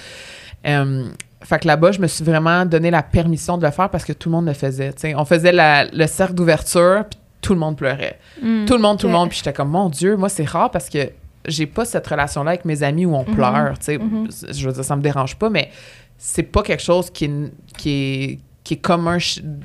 Euh, 0.67 1.05
fait 1.45 1.59
que 1.61 1.67
là-bas, 1.67 1.93
je 1.93 2.01
me 2.01 2.07
suis 2.07 2.25
vraiment 2.25 2.65
donné 2.65 2.91
la 2.91 3.03
permission 3.03 3.59
de 3.59 3.65
le 3.67 3.71
faire 3.71 3.91
parce 3.91 4.05
que 4.05 4.13
tout 4.13 4.29
le 4.29 4.33
monde 4.35 4.47
le 4.47 4.55
faisait. 4.55 4.93
tu 4.93 5.01
sais. 5.03 5.15
On 5.15 5.25
faisait 5.25 5.53
la- 5.53 5.85
le 5.85 6.07
cercle 6.07 6.35
d'ouverture, 6.35 7.05
puis 7.11 7.19
tout 7.41 7.53
le 7.55 7.61
monde 7.61 7.77
pleurait. 7.77 8.19
Hmm. 8.43 8.65
Tout 8.65 8.75
le 8.75 8.81
monde, 8.83 8.99
tout 8.99 9.07
le 9.07 9.13
monde. 9.13 9.29
Puis 9.29 9.39
j'étais 9.39 9.53
comme, 9.53 9.69
mon 9.71 9.89
Dieu, 9.91 10.17
moi, 10.17 10.29
c'est 10.31 10.49
rare 10.49 10.71
parce 10.71 10.89
que 10.89 11.11
j'ai 11.47 11.67
pas 11.67 11.85
cette 11.85 12.07
relation-là 12.07 12.53
avec 12.53 12.65
mes 12.65 12.83
amis 12.83 13.05
où 13.05 13.15
on 13.15 13.25
Mhm. 13.29 13.35
pleure, 13.35 13.79
tu 13.79 13.85
sais. 13.85 13.99
Mhm. 13.99 14.29
Je 14.51 14.67
veux 14.67 14.73
dire, 14.73 14.85
ça 14.85 14.97
me 14.97 15.03
dérange 15.03 15.37
pas, 15.37 15.51
mais 15.51 15.69
c'est 16.17 16.43
pas 16.45 16.63
quelque 16.63 16.83
chose 16.83 17.11
qui 17.11 17.27
est, 17.27 17.31
qui 17.77 17.91
est, 17.91 18.39
qui 18.65 18.75
est 18.75 18.79
commun 18.79 19.19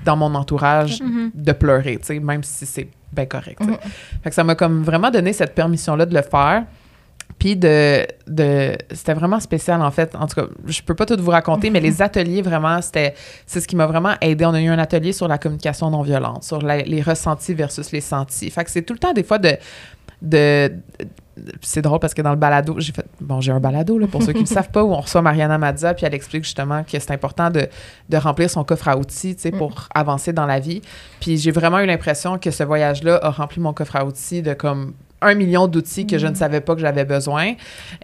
dans 0.04 0.18
mon 0.18 0.36
entourage 0.36 1.02
Mhm. 1.02 1.32
de 1.34 1.52
pleurer, 1.54 1.98
tu 2.00 2.08
sais, 2.08 2.20
même 2.20 2.44
si 2.44 2.66
c'est 2.66 2.90
bien 3.14 3.26
correct. 3.26 3.62
Mhm. 3.62 3.78
Fait 4.22 4.30
que 4.30 4.36
ça 4.36 4.44
m'a 4.44 4.56
comme 4.56 4.84
vraiment 4.84 5.10
donné 5.10 5.32
cette 5.32 5.56
permission-là 5.56 6.06
de 6.06 6.14
le 6.14 6.22
faire. 6.22 6.66
Puis 7.40 7.56
de, 7.56 8.06
de 8.28 8.76
c'était 8.92 9.14
vraiment 9.14 9.40
spécial 9.40 9.82
en 9.82 9.92
fait. 9.92 10.14
En 10.16 10.28
tout 10.28 10.36
cas, 10.42 10.48
je 10.68 10.82
peux 10.82 10.94
pas 10.94 11.06
tout 11.06 11.16
vous 11.20 11.32
raconter, 11.32 11.70
mais 11.70 11.80
les 11.80 12.02
ateliers 12.08 12.42
vraiment, 12.42 12.82
c'était 12.82 13.14
c'est 13.48 13.62
ce 13.62 13.68
qui 13.68 13.76
m'a 13.78 13.88
vraiment 13.88 14.14
aidé. 14.22 14.46
On 14.46 14.54
a 14.54 14.62
eu 14.62 14.68
un 14.68 14.78
atelier 14.80 15.14
sur 15.14 15.28
la 15.30 15.38
communication 15.38 15.90
non 15.90 16.02
violente, 16.02 16.44
sur 16.44 16.62
la- 16.62 16.82
les 16.84 17.02
ressentis 17.02 17.54
versus 17.54 17.92
les 17.94 18.02
sentis. 18.02 18.50
Fait 18.50 18.64
que 18.66 18.70
c'est 18.72 18.82
tout 18.82 18.94
le 18.94 19.00
temps 19.00 19.14
des 19.14 19.24
fois 19.24 19.38
de 19.40 19.54
de, 20.22 20.68
de- 21.00 21.54
c'est 21.62 21.82
drôle 21.82 22.00
parce 22.00 22.14
que 22.14 22.22
dans 22.22 22.32
le 22.32 22.36
balado, 22.36 22.76
j'ai 22.80 22.92
fait 22.92 23.06
bon, 23.22 23.40
j'ai 23.40 23.54
un 23.54 23.62
balado 23.62 23.98
là 23.98 24.08
pour 24.08 24.22
ceux 24.22 24.34
qui 24.34 24.42
ne 24.42 24.46
savent 24.58 24.70
pas 24.70 24.84
où 24.84 24.92
on 24.92 25.00
reçoit 25.00 25.22
Mariana 25.22 25.58
Mazza 25.58 25.94
puis 25.94 26.06
elle 26.06 26.14
explique 26.14 26.44
justement 26.44 26.84
que 26.84 27.00
c'est 27.00 27.12
important 27.12 27.50
de, 27.50 27.70
de 28.10 28.18
remplir 28.18 28.50
son 28.50 28.66
coffre 28.66 28.90
à 28.90 28.98
outils, 28.98 29.36
tu 29.36 29.44
sais, 29.44 29.52
pour 29.52 29.88
avancer 29.96 30.34
dans 30.34 30.46
la 30.46 30.60
vie. 30.60 30.82
Puis 31.22 31.38
j'ai 31.38 31.52
vraiment 31.52 31.80
eu 31.80 31.86
l'impression 31.86 32.38
que 32.38 32.52
ce 32.52 32.64
voyage-là 32.64 33.18
a 33.24 33.30
rempli 33.30 33.62
mon 33.62 33.72
coffre 33.72 33.96
à 33.96 34.04
outils 34.06 34.42
de 34.42 34.54
comme 34.54 34.94
un 35.22 35.34
million 35.36 35.68
d'outils 35.68 36.08
que 36.08 36.18
je 36.18 36.28
ne 36.28 36.36
savais 36.36 36.62
pas 36.62 36.76
que 36.76 36.82
j'avais 36.82 37.06
besoin. 37.06 37.54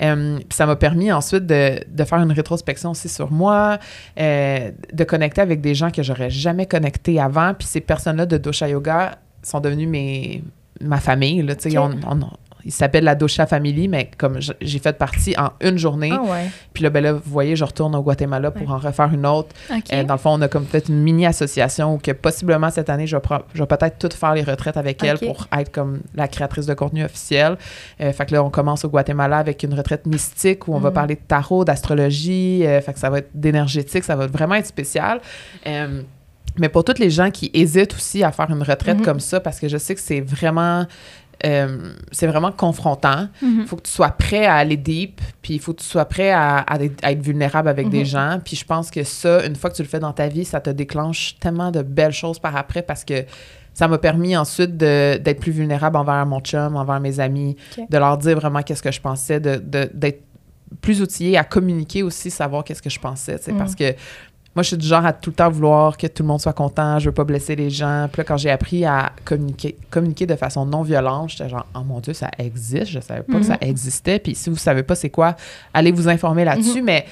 Euh, 0.01 0.37
puis 0.37 0.47
ça 0.51 0.65
m'a 0.65 0.75
permis 0.75 1.11
ensuite 1.11 1.45
de, 1.45 1.79
de 1.87 2.03
faire 2.03 2.19
une 2.19 2.31
rétrospection 2.31 2.91
aussi 2.91 3.09
sur 3.09 3.31
moi, 3.31 3.79
euh, 4.19 4.71
de 4.93 5.03
connecter 5.03 5.41
avec 5.41 5.61
des 5.61 5.75
gens 5.75 5.91
que 5.91 6.03
j'aurais 6.03 6.29
jamais 6.29 6.65
connecté 6.65 7.19
avant. 7.19 7.53
Puis 7.53 7.67
ces 7.67 7.81
personnes-là 7.81 8.25
de 8.25 8.37
Dosha 8.37 8.67
Yoga 8.67 9.17
sont 9.43 9.59
devenues 9.59 9.87
mes, 9.87 10.43
ma 10.81 10.99
famille. 10.99 11.41
Là, 11.41 11.53
on- 11.77 11.91
on- 12.11 12.29
ils 12.65 12.71
s'appellent 12.71 13.03
la 13.03 13.13
Dosha 13.15 13.45
Family, 13.45 13.87
mais 13.87 14.09
comme 14.17 14.39
j'ai 14.59 14.79
fait 14.79 14.97
partie 14.97 15.35
en 15.37 15.51
une 15.61 15.77
journée, 15.77 16.11
Ah 16.11 16.21
ouais. 16.23 16.49
puis 16.73 16.83
là, 16.83 16.89
ben 16.89 17.03
là, 17.03 17.13
vous 17.13 17.21
voyez, 17.25 17.55
je 17.55 17.63
retourne 17.63 17.95
au 17.95 18.01
Guatemala 18.01 18.49
pour 18.51 18.67
Ouais. 18.67 18.73
en 18.73 18.77
refaire 18.79 19.13
une 19.13 19.25
autre. 19.25 19.49
Euh, 19.93 20.03
dans 20.03 20.15
le 20.15 20.19
fond, 20.19 20.31
on 20.31 20.41
a 20.41 20.47
comme 20.47 20.65
fait 20.65 20.89
une 20.89 21.01
mini-association 21.03 21.93
où 21.93 21.97
que 21.99 22.11
possiblement 22.11 22.69
cette 22.71 22.89
année, 22.89 23.05
je 23.07 23.15
vais, 23.15 23.21
pro- 23.21 23.43
je 23.53 23.59
vais 23.61 23.67
peut-être 23.67 23.99
tout 23.99 24.09
faire 24.17 24.33
les 24.33 24.43
retraites 24.43 24.77
avec 24.77 25.03
elle 25.03 25.19
pour 25.19 25.47
être 25.55 25.71
comme 25.71 26.01
la 26.15 26.27
créatrice 26.27 26.65
de 26.65 26.73
contenu 26.73 27.03
officiel. 27.05 27.57
Euh, 28.01 28.11
fait 28.11 28.25
que 28.25 28.33
là, 28.33 28.43
on 28.43 28.49
commence 28.49 28.83
au 28.83 28.89
Guatemala 28.89 29.37
avec 29.37 29.61
une 29.63 29.73
retraite 29.75 30.05
mystique 30.07 30.67
où 30.67 30.73
on 30.75 30.79
va 30.79 30.89
Mhm. 30.89 30.95
parler 30.95 31.15
de 31.15 31.21
tarot, 31.27 31.65
d'astrologie. 31.65 32.65
euh, 32.65 32.81
fait 32.81 32.93
que 32.93 32.99
ça 32.99 33.09
va 33.09 33.19
être 33.19 33.29
d'énergétique, 33.33 34.03
ça 34.03 34.15
va 34.15 34.25
vraiment 34.27 34.55
être 34.55 34.65
spécial. 34.65 35.19
Mais 36.57 36.69
pour 36.69 36.85
toutes 36.85 36.99
les 36.99 37.09
gens 37.09 37.31
qui 37.31 37.51
hésitent 37.53 37.93
aussi 37.93 38.23
à 38.23 38.31
faire 38.31 38.49
une 38.49 38.63
retraite 38.63 38.99
Mhm. 38.99 39.03
comme 39.05 39.19
ça, 39.19 39.41
parce 39.41 39.59
que 39.59 39.67
je 39.67 39.77
sais 39.77 39.93
que 39.93 39.99
c'est 39.99 40.21
vraiment... 40.21 40.85
euh, 41.45 41.93
c'est 42.11 42.27
vraiment 42.27 42.51
confrontant. 42.51 43.27
Mhm. 43.41 43.59
Il 43.61 43.67
faut 43.67 43.75
que 43.75 43.83
tu 43.83 43.91
sois 43.91 44.09
prêt 44.09 44.45
à 44.45 44.55
aller 44.55 44.77
deep, 44.77 45.21
puis 45.41 45.53
il 45.55 45.59
faut 45.59 45.73
que 45.73 45.81
tu 45.81 45.85
sois 45.87 46.05
prêt 46.05 46.31
à, 46.31 46.57
à 46.59 46.79
être, 46.81 47.03
à 47.03 47.11
être 47.11 47.21
vulnérable 47.21 47.69
avec 47.69 47.89
des 47.89 47.99
Mhm. 47.99 48.05
gens. 48.05 48.39
Puis 48.43 48.55
je 48.55 48.65
pense 48.65 48.89
que 48.89 49.03
ça, 49.03 49.45
une 49.45 49.55
fois 49.55 49.69
que 49.69 49.75
tu 49.75 49.83
le 49.83 49.87
fais 49.87 49.99
dans 49.99 50.13
ta 50.13 50.27
vie, 50.27 50.45
ça 50.45 50.59
te 50.59 50.69
déclenche 50.69 51.35
tellement 51.39 51.71
de 51.71 51.81
belles 51.81 52.11
choses 52.13 52.39
par 52.39 52.55
après 52.55 52.81
parce 52.81 53.03
que 53.03 53.25
ça 53.73 53.87
m'a 53.87 53.97
permis 53.97 54.35
ensuite 54.37 54.77
de- 54.77 55.17
d'être 55.17 55.39
plus 55.41 55.51
vulnérable 55.51 55.97
envers 55.97 56.25
mon 56.25 56.39
chum, 56.39 56.75
envers 56.77 56.99
mes 56.99 57.19
amis, 57.19 57.57
de 57.89 57.97
leur 57.97 58.17
dire 58.17 58.37
vraiment 58.39 58.61
qu'est-ce 58.61 58.81
que 58.83 58.91
je 58.91 59.01
pensais, 59.01 59.39
de- 59.39 59.57
de- 59.57 59.89
d'être 59.93 60.23
plus 60.81 61.01
outillé 61.01 61.37
à 61.37 61.43
communiquer 61.43 62.01
aussi, 62.01 62.31
savoir 62.31 62.63
qu'est-ce 62.63 62.81
que 62.81 62.89
je 62.89 62.99
pensais, 62.99 63.37
sais, 63.37 63.51
Mhm. 63.51 63.57
parce 63.57 63.75
que 63.75 63.93
moi, 64.55 64.63
je 64.63 64.69
suis 64.69 64.77
du 64.77 64.87
genre 64.87 65.05
à 65.05 65.11
tout 65.13 65.31
le 65.31 65.35
temps 65.35 65.49
vouloir 65.49 65.97
que 65.97 66.07
tout 66.07 66.23
le 66.23 66.27
monde 66.27 66.39
soit 66.39 66.53
content, 66.53 66.97
je 66.99 67.07
veux 67.09 67.13
pas 67.13 67.25
blesser 67.25 67.55
les 67.57 67.69
gens. 67.69 68.07
Puis 68.11 68.19
là, 68.21 68.23
quand 68.23 68.37
j'ai 68.37 68.49
appris 68.49 68.85
à 68.85 69.11
communiquer, 69.25 69.75
communiquer 69.89 70.25
de 70.25 70.35
façon 70.35 70.65
non 70.65 70.81
violente, 70.81 71.31
j'étais 71.31 71.49
genre, 71.49 71.65
oh 71.75 71.81
mon 71.85 71.99
Dieu, 71.99 72.13
ça 72.13 72.31
existe, 72.37 72.87
je 72.87 72.99
savais 73.01 73.21
pas 73.23 73.33
que 73.33 73.37
Mhm. 73.39 73.43
ça 73.43 73.57
existait. 73.61 74.17
Puis 74.19 74.33
si 74.35 74.49
vous 74.49 74.55
savez 74.55 74.83
pas 74.83 74.95
c'est 74.95 75.09
quoi, 75.09 75.35
allez 75.73 75.91
vous 75.91 76.07
informer 76.07 76.45
là-dessus. 76.45 76.81
Mais 76.81 77.05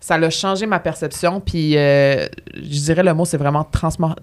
ça 0.00 0.14
a 0.16 0.30
changé 0.30 0.66
ma 0.66 0.80
perception. 0.80 1.40
Puis 1.40 1.76
euh, 1.76 2.26
je 2.54 2.60
dirais 2.80 3.02
le 3.02 3.14
mot, 3.14 3.24
c'est 3.24 3.36
vraiment 3.36 3.64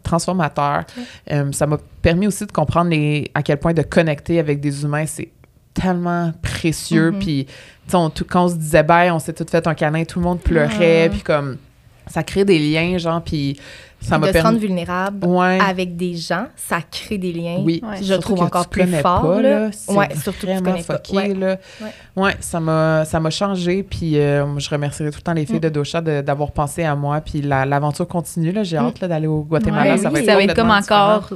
transformateur. 0.03 0.84
Euh, 1.32 1.51
ça 1.51 1.68
m'a 1.68 1.78
permis 2.01 2.28
aussi 2.28 2.45
de 2.45 2.51
comprendre 2.51 2.89
les, 2.89 3.30
à 3.34 3.43
quel 3.43 3.57
point 3.57 3.74
de 3.74 3.82
connecter 3.84 4.39
avec 4.39 4.59
des 4.59 4.84
humains, 4.84 5.05
c'est 5.05 5.30
tellement 5.74 6.34
précieux. 6.41 7.11
Mhm. 7.11 7.20
Puis, 7.20 7.47
on- 7.93 8.09
tout- 8.09 8.26
quand 8.28 8.45
on 8.45 8.49
se 8.49 8.55
disait, 8.55 8.82
ben, 8.84 9.13
on 9.13 9.20
s'est 9.20 9.34
tout 9.34 9.45
fait 9.49 9.65
un 9.68 9.76
câlin, 9.76 10.03
tout 10.05 10.20
le 10.20 10.26
monde 10.26 10.39
pleurait. 10.39 11.05
Ah. 11.05 11.09
Puis, 11.09 11.22
comme, 11.22 11.57
ça 12.08 12.24
crée 12.24 12.45
des 12.45 12.60
liens, 12.60 12.97
genre, 12.97 13.22
puis 13.22 13.58
ça 14.01 14.18
m'a 14.20 14.32
de 14.32 14.38
se 14.38 14.43
rendre 14.43 14.60
vulnérable 14.60 15.26
Ouais. 15.26 15.60
avec 15.60 15.95
des 15.97 16.16
gens, 16.16 16.45
ça 16.55 16.78
crée 16.89 17.18
des 17.18 17.34
liens. 17.34 17.58
Oui, 17.64 17.82
Ouais. 17.84 17.97
Je 17.99 18.03
Surtout 18.03 18.22
trouve 18.22 18.41
encore 18.43 18.68
plus 18.68 18.86
fort, 18.88 19.22
pas, 19.24 19.41
là. 19.41 19.70
Ouais, 19.88 20.10
surtout 20.16 20.45
que 20.47 20.58
tu 20.58 20.62
connais 20.64 20.84
fucké, 20.84 21.16
Ouais. 21.18 21.34
là. 21.34 21.58
Ouais. 21.82 22.24
Ouais, 22.24 22.36
ça 22.39 22.60
m'a 22.60 23.05
ça 23.05 23.20
m'a 23.20 23.30
changé. 23.30 23.84
Puis 23.84 24.18
euh, 24.20 24.45
je 24.60 24.70
remercierai 24.70 25.10
tout 25.12 25.18
le 25.18 25.24
temps 25.24 25.34
les 25.34 25.45
filles 25.45 25.55
Mm. 25.58 25.62
de 25.62 25.70
Dosha 25.70 26.01
de- 26.01 26.22
d'avoir 26.22 26.51
pensé 26.51 26.84
à 26.84 26.95
moi. 26.95 27.22
Puis 27.22 27.41
la- 27.41 27.66
l'aventure 27.66 28.08
continue. 28.08 28.51
là. 28.51 28.64
J'ai 28.64 28.78
Mm. 28.80 28.86
hâte 28.86 28.99
là, 29.01 29.08
d'aller 29.08 29.28
au 29.28 29.41
Guatemala. 29.41 29.91
Ouais, 29.93 29.97
ça, 29.97 30.10
oui, 30.10 30.14
va 30.14 30.20
être 30.20 30.26
ça 30.26 30.36
va 30.36 30.43
être 30.43 30.55
comme 30.55 30.70
encore 30.72 31.30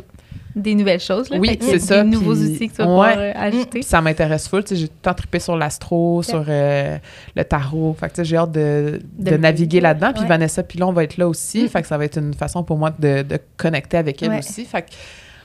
des 0.56 0.76
nouvelles 0.76 1.00
choses. 1.00 1.30
Là. 1.30 1.38
Oui, 1.38 1.58
c'est 1.62 1.80
ça, 1.80 2.04
Des 2.04 2.10
nouveaux 2.10 2.34
puis- 2.34 2.54
outils 2.56 2.70
que 2.70 2.76
tu 2.76 2.82
vas 2.82 2.84
ouais. 2.86 2.90
pouvoir 2.90 3.16
euh, 3.18 3.32
ajouter. 3.36 3.80
Puis 3.80 3.84
ça 3.84 4.02
m'intéresse 4.02 4.48
full. 4.48 4.64
J'ai 4.70 4.88
tout 4.88 4.94
le 4.98 5.02
temps 5.02 5.14
trippé 5.14 5.40
sur 5.40 5.56
l'astro, 5.56 6.22
sur 6.24 6.44
euh, 6.48 6.98
le 7.36 7.44
tarot. 7.44 7.96
Fait 8.00 8.12
que 8.14 8.24
j'ai 8.24 8.38
hâte 8.38 8.52
de, 8.52 9.00
de 9.18 9.32
De 9.32 9.38
naviguer 9.38 9.80
là-dedans. 9.82 10.12
Puis 10.14 10.24
ouais. 10.24 10.28
Vanessa 10.28 10.64
Pilon 10.64 10.92
va 10.92 11.04
être 11.04 11.18
là 11.18 11.28
aussi. 11.28 11.64
Mm. 11.64 11.68
Fait 11.70 11.82
que 11.82 11.88
ça 11.88 11.98
va 11.98 12.06
être 12.06 12.18
une 12.18 12.34
façon 12.34 12.64
pour 12.64 12.78
moi 12.78 12.92
de, 12.98 13.22
de 13.24 13.40
connecter 13.58 13.98
avec 13.98 14.22
elle 14.24 14.30
Ouais. 14.30 14.40
aussi. 14.40 14.66
Fait 14.66 14.82
que, 14.84 14.88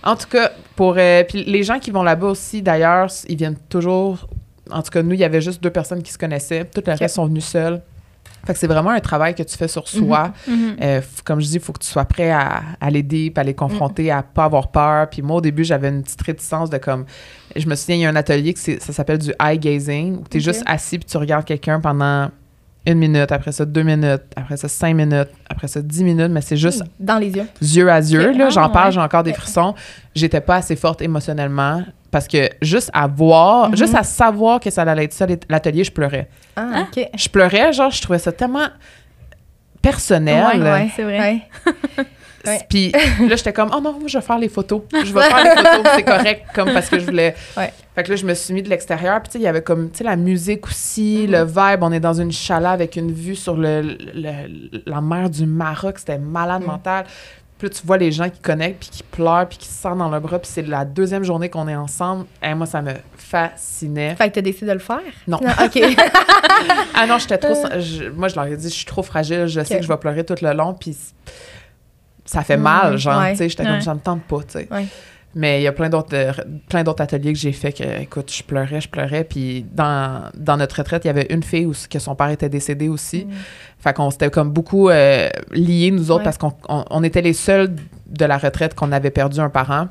en 0.02 0.16
tout 0.16 0.28
cas, 0.28 0.50
pour 0.76 0.94
euh, 0.98 1.24
puis 1.24 1.44
les 1.44 1.62
gens 1.62 1.78
qui 1.78 1.90
vont 1.90 2.02
là-bas 2.02 2.28
aussi, 2.28 2.62
d'ailleurs, 2.62 3.08
ils 3.28 3.36
viennent 3.36 3.56
toujours. 3.68 4.28
En 4.70 4.82
tout 4.82 4.90
cas, 4.90 5.02
nous, 5.02 5.12
il 5.14 5.20
y 5.20 5.24
avait 5.24 5.40
juste 5.40 5.62
deux 5.62 5.70
personnes 5.70 6.02
qui 6.02 6.12
se 6.12 6.18
connaissaient. 6.18 6.64
Tout 6.64 6.82
le 6.86 6.92
reste 6.92 7.14
sont 7.14 7.26
venus 7.26 7.44
seuls. 7.44 7.80
Fait 8.46 8.52
que 8.52 8.58
c'est 8.58 8.66
vraiment 8.66 8.90
un 8.90 9.00
travail 9.00 9.34
que 9.34 9.42
tu 9.42 9.56
fais 9.56 9.68
sur 9.68 9.88
soi. 9.88 10.32
Mhm. 10.46 10.76
Euh, 10.80 11.00
comme 11.24 11.40
je 11.40 11.46
dis, 11.46 11.54
il 11.54 11.60
faut 11.60 11.72
que 11.72 11.80
tu 11.80 11.88
sois 11.88 12.04
prêt 12.04 12.30
à, 12.30 12.62
à 12.80 12.90
l'aider, 12.90 13.30
puis 13.30 13.40
à 13.40 13.44
les 13.44 13.54
confronter, 13.54 14.10
à 14.10 14.22
pas 14.22 14.44
avoir 14.44 14.68
peur. 14.68 15.08
Puis 15.10 15.22
moi, 15.22 15.36
au 15.36 15.40
début, 15.40 15.64
j'avais 15.64 15.88
une 15.88 16.02
petite 16.02 16.22
réticence 16.22 16.70
de 16.70 16.78
comme... 16.78 17.04
Je 17.54 17.66
me 17.68 17.74
souviens, 17.74 17.96
il 17.96 18.00
y 18.02 18.06
a 18.06 18.10
un 18.10 18.16
atelier 18.16 18.54
que 18.54 18.60
ça 18.60 18.92
s'appelle 18.92 19.18
du 19.18 19.32
eye 19.42 19.58
gazing, 19.58 20.18
où 20.18 20.24
tu 20.30 20.36
es 20.36 20.40
juste 20.40 20.62
assis 20.66 20.98
puis 20.98 21.06
tu 21.08 21.16
regardes 21.16 21.44
quelqu'un 21.44 21.80
pendant 21.80 22.28
une 22.88 22.98
minute, 22.98 23.32
après 23.32 23.50
ça 23.50 23.64
deux 23.64 23.82
minutes, 23.82 24.22
après 24.36 24.56
ça 24.56 24.68
cinq 24.68 24.94
minutes, 24.94 25.30
après 25.50 25.66
ça 25.66 25.82
dix 25.82 26.04
minutes, 26.04 26.30
mais 26.30 26.40
c'est 26.40 26.56
juste 26.56 26.84
Dans 27.00 27.18
les 27.18 27.30
yeux. 27.34 27.46
yeux 27.60 27.90
à 27.90 27.98
yeux. 27.98 28.30
Là, 28.32 28.44
Ah, 28.46 28.50
j'en 28.50 28.70
parle, 28.70 28.86
ouais. 28.88 28.92
j'ai 28.92 29.00
encore 29.00 29.24
des 29.24 29.32
frissons. 29.32 29.74
J'étais 30.14 30.40
pas 30.40 30.56
assez 30.56 30.76
forte 30.76 31.02
émotionnellement 31.02 31.82
parce 32.16 32.28
que 32.28 32.48
juste 32.62 32.88
à 32.94 33.06
voir, 33.06 33.68
Mhm. 33.68 33.76
juste 33.76 33.94
à 33.94 34.02
savoir 34.02 34.58
que 34.58 34.70
ça 34.70 34.80
allait 34.82 35.04
être 35.04 35.12
ça, 35.12 35.26
l'atelier, 35.50 35.84
je 35.84 35.92
pleurais. 35.92 36.30
Ah, 36.56 36.62
Hein? 36.72 36.88
OK. 36.90 37.06
Je 37.14 37.28
pleurais, 37.28 37.74
genre, 37.74 37.90
je 37.90 38.00
trouvais 38.00 38.18
ça 38.18 38.32
tellement 38.32 38.68
personnel. 39.82 40.62
Ouais, 40.62 40.70
ouais, 40.70 40.88
c'est 40.96 41.02
vrai. 41.02 41.42
Puis 42.70 42.90
là, 42.92 43.36
j'étais 43.36 43.52
comme, 43.52 43.70
oh 43.76 43.80
non, 43.82 43.92
moi, 43.92 44.04
je 44.06 44.16
vais 44.16 44.24
faire 44.24 44.38
les 44.38 44.48
photos. 44.48 44.80
Je 44.92 45.12
vais 45.12 45.20
faire 45.20 45.44
les 45.44 45.50
photos, 45.62 45.92
c'est 45.96 46.02
correct, 46.04 46.42
comme 46.54 46.72
parce 46.72 46.88
que 46.88 46.98
je 47.00 47.04
voulais. 47.04 47.34
Ouais. 47.56 47.70
Fait 47.94 48.02
que 48.04 48.10
là, 48.10 48.16
je 48.16 48.24
me 48.24 48.32
suis 48.34 48.54
mis 48.54 48.62
de 48.62 48.68
l'extérieur. 48.70 49.20
Puis, 49.20 49.28
tu 49.28 49.32
sais, 49.32 49.38
il 49.40 49.44
y 49.44 49.48
avait 49.48 49.62
comme, 49.62 49.90
tu 49.90 49.98
sais, 49.98 50.04
la 50.04 50.16
musique 50.16 50.66
aussi, 50.66 51.24
Mhm. 51.26 51.32
le 51.32 51.44
vibe. 51.44 51.82
On 51.82 51.92
est 51.92 52.00
dans 52.00 52.14
une 52.14 52.32
chalet 52.32 52.70
avec 52.70 52.96
une 52.96 53.12
vue 53.12 53.34
sur 53.36 53.56
le, 53.56 53.82
le- 54.14 54.80
la 54.86 55.00
mer 55.02 55.28
du 55.28 55.44
Maroc. 55.44 55.98
C'était 55.98 56.18
malade 56.18 56.62
Mhm. 56.62 56.68
mental. 56.68 57.04
Puis 57.58 57.68
là, 57.68 57.74
tu 57.74 57.86
vois 57.86 57.96
les 57.96 58.12
gens 58.12 58.28
qui 58.28 58.38
connectent, 58.40 58.80
puis 58.80 58.88
qui 58.90 59.02
pleurent, 59.02 59.48
puis 59.48 59.56
qui 59.56 59.66
se 59.68 59.80
sentent 59.80 59.96
dans 59.98 60.10
leurs 60.10 60.20
bras. 60.20 60.38
Puis 60.38 60.50
c'est 60.52 60.62
la 60.62 60.84
deuxième 60.84 61.24
journée 61.24 61.48
qu'on 61.48 61.66
est 61.68 61.74
ensemble. 61.76 62.26
Et 62.42 62.52
moi, 62.54 62.66
ça 62.66 62.82
me 62.82 62.92
fascinait. 63.16 64.14
Fait 64.16 64.28
que 64.28 64.34
t'as 64.34 64.40
décidé 64.42 64.66
de 64.66 64.72
le 64.72 64.78
faire? 64.78 65.00
Non. 65.26 65.38
OK. 65.38 65.80
Ah 66.94 67.06
non, 67.06 67.18
j'étais 67.18 67.36
trop. 67.36 67.54
je- 67.78 68.08
moi, 68.08 68.28
je 68.28 68.34
leur 68.36 68.46
ai 68.46 68.56
dit, 68.56 68.68
je 68.70 68.74
suis 68.74 68.86
trop 68.86 69.02
fragile, 69.02 69.46
je 69.46 69.60
sais 69.62 69.76
que 69.76 69.82
je 69.82 69.88
vais 69.88 69.96
pleurer 69.98 70.24
tout 70.24 70.34
le 70.40 70.52
long, 70.54 70.72
puis 70.72 70.96
ça 72.24 72.42
fait 72.42 72.56
Mm, 72.56 72.62
mal, 72.62 72.96
genre, 72.96 73.20
ouais. 73.20 73.32
tu 73.32 73.38
sais. 73.38 73.48
J'étais 73.50 73.62
Ouais. 73.64 73.68
comme, 73.70 73.80
ça 73.82 73.94
me 73.94 74.00
tente 74.00 74.22
pas, 74.22 74.38
tu 74.38 74.44
sais. 74.58 74.68
Ouais. 74.70 74.86
Mais 75.38 75.60
il 75.60 75.64
y 75.64 75.66
a 75.66 75.72
plein 75.72 75.90
d'autres 75.90 76.14
euh, 76.16 76.32
plein 76.70 76.82
d'autres 76.82 77.02
ateliers 77.02 77.34
que 77.34 77.38
j'ai 77.38 77.52
fait 77.52 77.70
que, 77.70 77.84
écoute, 78.00 78.32
je 78.32 78.42
pleurais, 78.42 78.80
je 78.80 78.88
pleurais. 78.88 79.22
Puis 79.22 79.66
dans, 79.70 80.30
dans 80.34 80.56
notre 80.56 80.78
retraite, 80.78 81.04
il 81.04 81.08
y 81.08 81.10
avait 81.10 81.26
une 81.28 81.42
fille 81.42 81.66
où, 81.66 81.72
que 81.90 81.98
son 81.98 82.14
père 82.14 82.30
était 82.30 82.48
décédé 82.48 82.88
aussi. 82.88 83.26
Mm. 83.26 83.30
Fait 83.78 83.92
qu'on 83.94 84.10
s'était 84.10 84.30
comme 84.30 84.50
beaucoup 84.50 84.88
euh, 84.88 85.28
liés, 85.52 85.90
nous 85.90 86.10
autres, 86.10 86.20
Ouais. 86.20 86.24
parce 86.24 86.38
qu'on 86.38 86.54
on, 86.70 86.84
on 86.88 87.02
était 87.04 87.20
les 87.20 87.34
seuls 87.34 87.74
de 88.06 88.24
la 88.24 88.38
retraite 88.38 88.74
qu'on 88.74 88.92
avait 88.92 89.10
perdu 89.10 89.38
un 89.40 89.50
parent. 89.50 89.88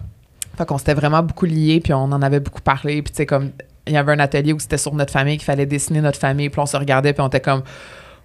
Fait 0.57 0.65
qu'on 0.65 0.79
s'était 0.79 0.95
vraiment 0.95 1.21
beaucoup 1.21 1.45
liés, 1.45 1.79
puis 1.83 1.93
on 1.93 1.99
en 2.11 2.21
avait 2.23 2.39
beaucoup 2.39 2.61
parlé. 2.61 3.03
Puis 3.03 3.11
tu 3.11 3.17
sais, 3.17 3.25
comme, 3.27 3.51
il 3.85 3.93
y 3.93 3.97
avait 3.97 4.13
un 4.13 4.19
atelier 4.19 4.51
où 4.51 4.57
c'était 4.59 4.79
sur 4.79 4.95
notre 4.95 5.11
famille, 5.13 5.37
qu'il 5.37 5.45
fallait 5.45 5.67
dessiner 5.67 6.01
notre 6.01 6.17
famille. 6.17 6.49
Puis 6.49 6.59
on 6.59 6.65
se 6.65 6.75
regardait, 6.75 7.13
puis 7.13 7.21
on 7.21 7.27
était 7.27 7.39
comme, 7.41 7.61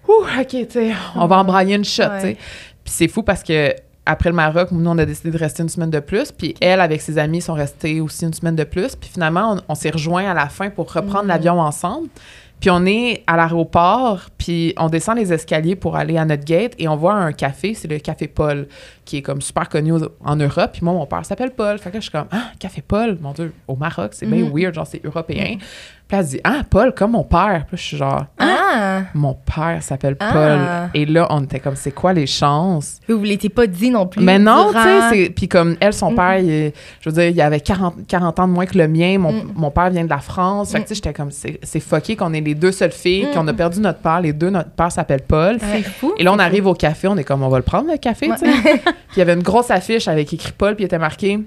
ouh, 0.07 0.23
OK, 0.39 0.47
tu 0.47 0.65
sais, 0.71 0.91
on 1.15 1.27
va 1.27 1.37
embrayer 1.37 1.75
une 1.75 1.85
shot, 1.85 2.01
Ouais. 2.03 2.15
tu 2.21 2.27
sais. 2.29 2.33
Puis 2.83 2.93
c'est 2.93 3.07
fou 3.07 3.21
parce 3.21 3.43
que 3.43 3.75
après 4.05 4.29
le 4.29 4.35
Maroc, 4.35 4.69
nous, 4.71 4.89
on 4.89 4.97
a 4.97 5.05
décidé 5.05 5.31
de 5.31 5.37
rester 5.37 5.63
une 5.63 5.69
semaine 5.69 5.91
de 5.91 5.99
plus. 5.99 6.31
Puis 6.31 6.55
elle, 6.59 6.81
avec 6.81 7.01
ses 7.01 7.17
amis, 7.17 7.41
sont 7.41 7.53
restés 7.53 8.01
aussi 8.01 8.25
une 8.25 8.33
semaine 8.33 8.55
de 8.55 8.63
plus. 8.63 8.95
Puis 8.95 9.09
finalement, 9.13 9.53
on, 9.57 9.73
on 9.73 9.75
s'est 9.75 9.91
rejoints 9.91 10.29
à 10.29 10.33
la 10.33 10.47
fin 10.49 10.69
pour 10.69 10.91
reprendre 10.91 11.23
Mhm. 11.23 11.27
l'avion 11.29 11.59
ensemble. 11.59 12.07
Puis 12.59 12.69
on 12.69 12.85
est 12.85 13.23
à 13.25 13.37
l'aéroport, 13.37 14.21
puis 14.37 14.75
on 14.77 14.87
descend 14.87 15.17
les 15.17 15.33
escaliers 15.33 15.75
pour 15.75 15.95
aller 15.95 16.17
à 16.17 16.25
notre 16.25 16.43
gate 16.45 16.73
et 16.77 16.87
on 16.87 16.95
voit 16.95 17.15
un 17.15 17.31
café, 17.31 17.73
c'est 17.73 17.87
le 17.87 17.97
Café 17.97 18.27
Paul, 18.27 18.67
qui 19.03 19.17
est 19.17 19.21
comme 19.23 19.41
super 19.41 19.67
connu 19.67 19.93
en 20.23 20.35
Europe. 20.35 20.69
Puis 20.73 20.81
moi, 20.83 20.93
mon 20.93 21.07
père 21.07 21.25
s'appelle 21.25 21.51
Paul. 21.55 21.79
Fait 21.79 21.89
que 21.89 21.95
là, 21.95 21.99
je 22.01 22.03
suis 22.03 22.11
comme, 22.11 22.27
ah, 22.31 22.51
Café 22.59 22.83
Paul, 22.87 23.17
mon 23.19 23.31
Dieu, 23.31 23.51
au 23.67 23.75
Maroc, 23.75 24.11
c'est 24.13 24.27
bien 24.27 24.45
Mhm. 24.45 24.51
weird, 24.55 24.75
genre 24.75 24.85
c'est 24.85 25.03
européen. 25.03 25.55
Puis 25.57 25.67
Puis 26.11 26.19
elle 26.19 26.25
se 26.25 26.31
dit, 26.31 26.41
ah, 26.43 26.63
Paul, 26.69 26.93
comme 26.93 27.11
mon 27.11 27.23
père. 27.23 27.63
Puis 27.69 27.77
je 27.77 27.81
suis 27.83 27.95
genre, 27.97 28.25
Ah! 28.37 29.03
mon 29.13 29.33
père 29.33 29.77
s'appelle 29.81 30.17
Ah. 30.19 30.31
Paul. 30.33 30.59
Et 30.93 31.05
là, 31.05 31.25
on 31.29 31.41
était 31.41 31.61
comme, 31.61 31.77
c'est 31.77 31.91
quoi 31.93 32.11
les 32.11 32.27
chances? 32.27 32.99
Vous 33.07 33.17
ne 33.17 33.25
l'étiez 33.25 33.47
pas 33.49 33.65
dit 33.65 33.89
non 33.89 34.05
plus. 34.07 34.21
Mais 34.21 34.37
non, 34.37 34.71
tu 34.73 34.77
sais, 34.81 34.99
c'est- 35.09 35.29
puis 35.29 35.47
comme 35.47 35.77
elle, 35.79 35.93
son 35.93 36.11
Mm. 36.11 36.15
père, 36.15 36.37
il 36.39 36.73
je 36.99 37.09
veux 37.09 37.13
dire, 37.15 37.27
il 37.29 37.39
avait 37.41 37.61
40, 37.61 37.95
40 38.09 38.39
ans 38.41 38.47
de 38.49 38.51
moins 38.51 38.65
que 38.65 38.77
le 38.77 38.89
mien. 38.89 39.17
Mon, 39.19 39.31
Mm. 39.31 39.51
mon 39.55 39.71
père 39.71 39.89
vient 39.89 40.03
de 40.03 40.09
la 40.09 40.17
France. 40.19 40.73
Fait 40.73 40.79
que, 40.79 40.83
tu 40.83 40.89
sais, 40.89 40.95
j'étais 40.95 41.13
comme, 41.13 41.31
c'est 41.31 41.79
fucké 41.79 42.17
qu'on 42.17 42.33
est 42.33 42.41
les 42.41 42.55
deux 42.55 42.73
seules 42.73 42.91
filles, 42.91 43.27
Mm. 43.27 43.33
qu'on 43.33 43.47
a 43.47 43.53
perdu 43.53 43.79
notre 43.79 43.99
père. 43.99 44.19
Les 44.19 44.33
deux, 44.33 44.49
notre 44.49 44.71
père 44.71 44.91
s'appelle 44.91 45.21
Paul. 45.25 45.59
C'est 45.61 45.83
fou. 45.83 46.11
Et 46.17 46.23
là, 46.25 46.33
on 46.33 46.39
arrive 46.39 46.67
au 46.67 46.73
café, 46.73 47.07
on 47.07 47.15
est 47.15 47.23
comme, 47.23 47.41
on 47.43 47.47
va 47.49 47.57
le 47.57 47.63
prendre, 47.63 47.89
le 47.89 47.97
café, 47.97 48.27
tu 48.27 48.45
sais. 48.45 48.51
puis 48.83 48.93
il 49.15 49.19
y 49.19 49.21
avait 49.21 49.33
une 49.33 49.43
grosse 49.43 49.71
affiche 49.71 50.09
avec 50.09 50.33
écrit 50.33 50.51
Paul, 50.51 50.75
puis 50.75 50.83
il 50.83 50.87
était 50.87 50.99
marqué 50.99 51.39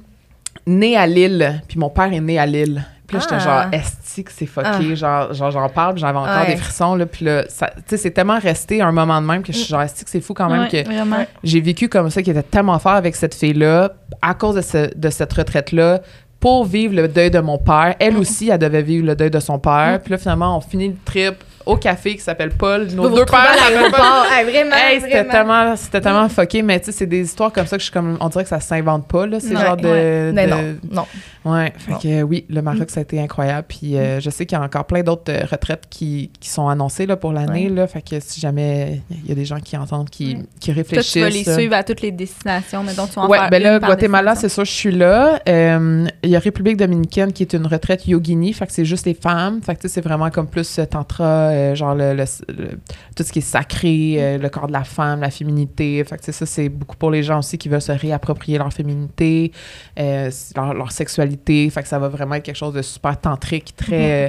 Né 0.66 0.96
à 0.96 1.06
Lille. 1.06 1.60
Puis 1.68 1.78
mon 1.78 1.90
père 1.90 2.10
est 2.12 2.20
né 2.20 2.38
à 2.38 2.46
Lille. 2.46 2.82
Puis 3.06 3.16
là, 3.16 3.22
j'étais 3.22 3.34
Ah. 3.34 3.38
genre, 3.38 3.64
esti 3.74 4.24
que 4.24 4.32
c'est 4.32 4.46
fucké. 4.46 4.96
Genre, 4.96 5.32
genre, 5.34 5.50
j'en 5.50 5.68
parle, 5.68 5.94
puis 5.94 6.00
j'avais 6.00 6.18
encore 6.18 6.40
Ouais. 6.40 6.46
des 6.54 6.56
frissons, 6.56 6.94
là. 6.94 7.04
Puis 7.06 7.24
là, 7.24 7.42
tu 7.44 7.50
sais, 7.86 7.96
c'est 7.98 8.10
tellement 8.12 8.38
resté 8.38 8.80
un 8.80 8.92
moment 8.92 9.20
de 9.20 9.26
même 9.26 9.42
que 9.42 9.52
je 9.52 9.58
suis 9.58 9.66
genre, 9.68 9.82
esti 9.82 10.04
que 10.04 10.10
c'est 10.10 10.20
fou 10.22 10.32
quand 10.34 10.48
même 10.48 10.62
Ouais, 10.62 10.68
que 10.68 10.84
Vraiment. 10.88 11.26
j'ai 11.42 11.60
vécu 11.60 11.88
comme 11.88 12.08
ça, 12.10 12.22
qui 12.22 12.30
était 12.30 12.42
tellement 12.42 12.78
fort 12.78 12.92
avec 12.92 13.14
cette 13.16 13.34
fille-là, 13.34 13.90
à 14.22 14.32
cause 14.34 14.54
de, 14.54 14.62
ce- 14.62 14.94
de 14.96 15.10
cette 15.10 15.32
retraite-là, 15.32 16.00
pour 16.40 16.64
vivre 16.66 16.94
le 16.94 17.08
deuil 17.08 17.30
de 17.30 17.40
mon 17.40 17.56
père. 17.58 17.94
Elle 17.98 18.16
aussi, 18.18 18.50
elle 18.50 18.58
devait 18.58 18.82
vivre 18.82 19.06
le 19.06 19.16
deuil 19.16 19.30
de 19.30 19.40
son 19.40 19.58
père. 19.58 19.98
Puis 20.02 20.10
là, 20.12 20.18
finalement, 20.18 20.56
on 20.56 20.60
finit 20.60 20.88
le 20.88 20.96
trip 21.04 21.36
au 21.66 21.76
café 21.76 22.14
qui 22.14 22.20
s'appelle 22.22 22.50
Paul. 22.50 22.88
Nos 22.94 23.08
Vous 23.08 23.16
deux 23.16 23.24
pères 23.24 23.54
s'appellent 23.56 23.90
Paul. 23.90 24.00
Hey, 24.32 24.44
vraiment, 24.44 24.76
Hey, 24.76 25.00
c'était 25.00 25.24
tellement, 25.26 25.76
c'était 25.76 26.00
tellement 26.00 26.28
fucké, 26.28 26.62
mais 26.62 26.78
tu 26.80 26.86
sais, 26.86 26.92
c'est 26.92 27.06
des 27.06 27.22
histoires 27.22 27.52
comme 27.52 27.66
ça 27.66 27.76
que 27.76 27.80
je 27.80 27.84
suis 27.86 27.92
comme, 27.92 28.16
on 28.20 28.28
dirait 28.28 28.44
que 28.44 28.50
ça 28.50 28.60
s'invente 28.60 29.06
pas, 29.08 29.26
là, 29.26 29.40
ces 29.40 29.54
Ouais, 29.54 29.60
genres 29.62 29.76
de, 29.76 29.88
ouais. 29.88 30.32
De- 30.32 30.46
non, 30.50 30.76
non. 30.90 31.06
Ouais, 31.52 31.72
fait 31.76 31.92
Non. 31.92 31.98
que 31.98 32.08
euh, 32.08 32.22
oui, 32.22 32.46
le 32.48 32.62
Maroc, 32.62 32.90
ça 32.90 33.00
a 33.00 33.02
été 33.02 33.20
incroyable. 33.20 33.66
Puis 33.68 33.96
euh, 33.98 34.18
je 34.20 34.30
sais 34.30 34.46
qu'il 34.46 34.56
y 34.56 34.60
a 34.60 34.64
encore 34.64 34.86
plein 34.86 35.02
d'autres 35.02 35.30
euh, 35.30 35.44
retraites 35.50 35.84
qui, 35.90 36.30
qui 36.40 36.48
sont 36.48 36.68
annoncées 36.68 37.04
là, 37.04 37.16
pour 37.16 37.32
l'année, 37.32 37.68
là, 37.68 37.86
fait 37.86 38.00
que 38.02 38.18
si 38.20 38.40
jamais 38.40 39.02
il 39.10 39.28
y 39.28 39.32
a 39.32 39.34
des 39.34 39.44
gens 39.44 39.60
qui 39.60 39.76
entendent, 39.76 40.08
qui, 40.08 40.38
qui 40.60 40.70
Toi, 40.72 40.74
réfléchissent. 40.76 41.12
tu 41.12 41.20
vas 41.20 41.28
les 41.28 41.46
euh, 41.48 41.54
suivre 41.54 41.74
à 41.74 41.82
toutes 41.84 42.00
les 42.00 42.12
destinations, 42.12 42.82
mais 42.82 42.94
donc 42.94 43.10
tu 43.10 43.18
en 43.18 43.28
Ouais, 43.28 43.38
ben 43.50 43.62
là, 43.62 43.78
Guatemala, 43.78 44.34
c'est 44.34 44.48
sûr, 44.48 44.64
je 44.64 44.70
suis 44.72 44.92
là. 44.92 45.38
Il 45.46 46.30
y 46.30 46.36
a 46.36 46.38
République 46.38 46.76
dominicaine 46.76 47.32
qui 47.32 47.42
est 47.42 47.52
une 47.54 47.66
retraite 47.66 48.06
yogini, 48.06 48.52
fait 48.52 48.66
que 48.66 48.72
c'est 48.72 48.84
juste 48.84 49.06
les 49.06 49.14
femmes. 49.14 49.60
Fait 49.62 49.74
que 49.74 49.80
tu 49.82 49.88
sais, 49.88 49.94
c'est 49.94 50.00
vraiment 50.00 50.30
comme 50.30 50.46
plus 50.46 50.80
tantra, 50.90 51.50
euh, 51.54 51.74
genre 51.74 51.94
le, 51.94 52.14
le- 52.14 52.24
le- 52.48 52.78
tout 53.16 53.22
ce 53.22 53.32
qui 53.32 53.38
est 53.38 53.42
sacré, 53.42 54.16
euh, 54.18 54.38
le 54.38 54.48
corps 54.48 54.66
de 54.66 54.72
la 54.72 54.84
femme, 54.84 55.20
la 55.20 55.30
féminité. 55.30 56.02
Fait 56.04 56.18
que 56.18 56.32
ça, 56.32 56.46
c'est 56.46 56.68
beaucoup 56.68 56.96
pour 56.96 57.10
les 57.10 57.22
gens 57.22 57.38
aussi 57.38 57.56
qui 57.56 57.68
veulent 57.68 57.80
se 57.80 57.92
réapproprier 57.92 58.58
leur 58.58 58.72
féminité, 58.72 59.52
euh, 59.98 60.30
leur, 60.56 60.74
leur 60.74 60.92
sexualité. 60.92 61.70
Fait 61.70 61.82
que 61.82 61.88
ça 61.88 61.98
va 61.98 62.08
vraiment 62.08 62.34
être 62.34 62.42
quelque 62.44 62.56
chose 62.56 62.74
de 62.74 62.82
super 62.82 63.18
tantrique, 63.20 63.74
très... 63.76 64.26
euh, 64.26 64.28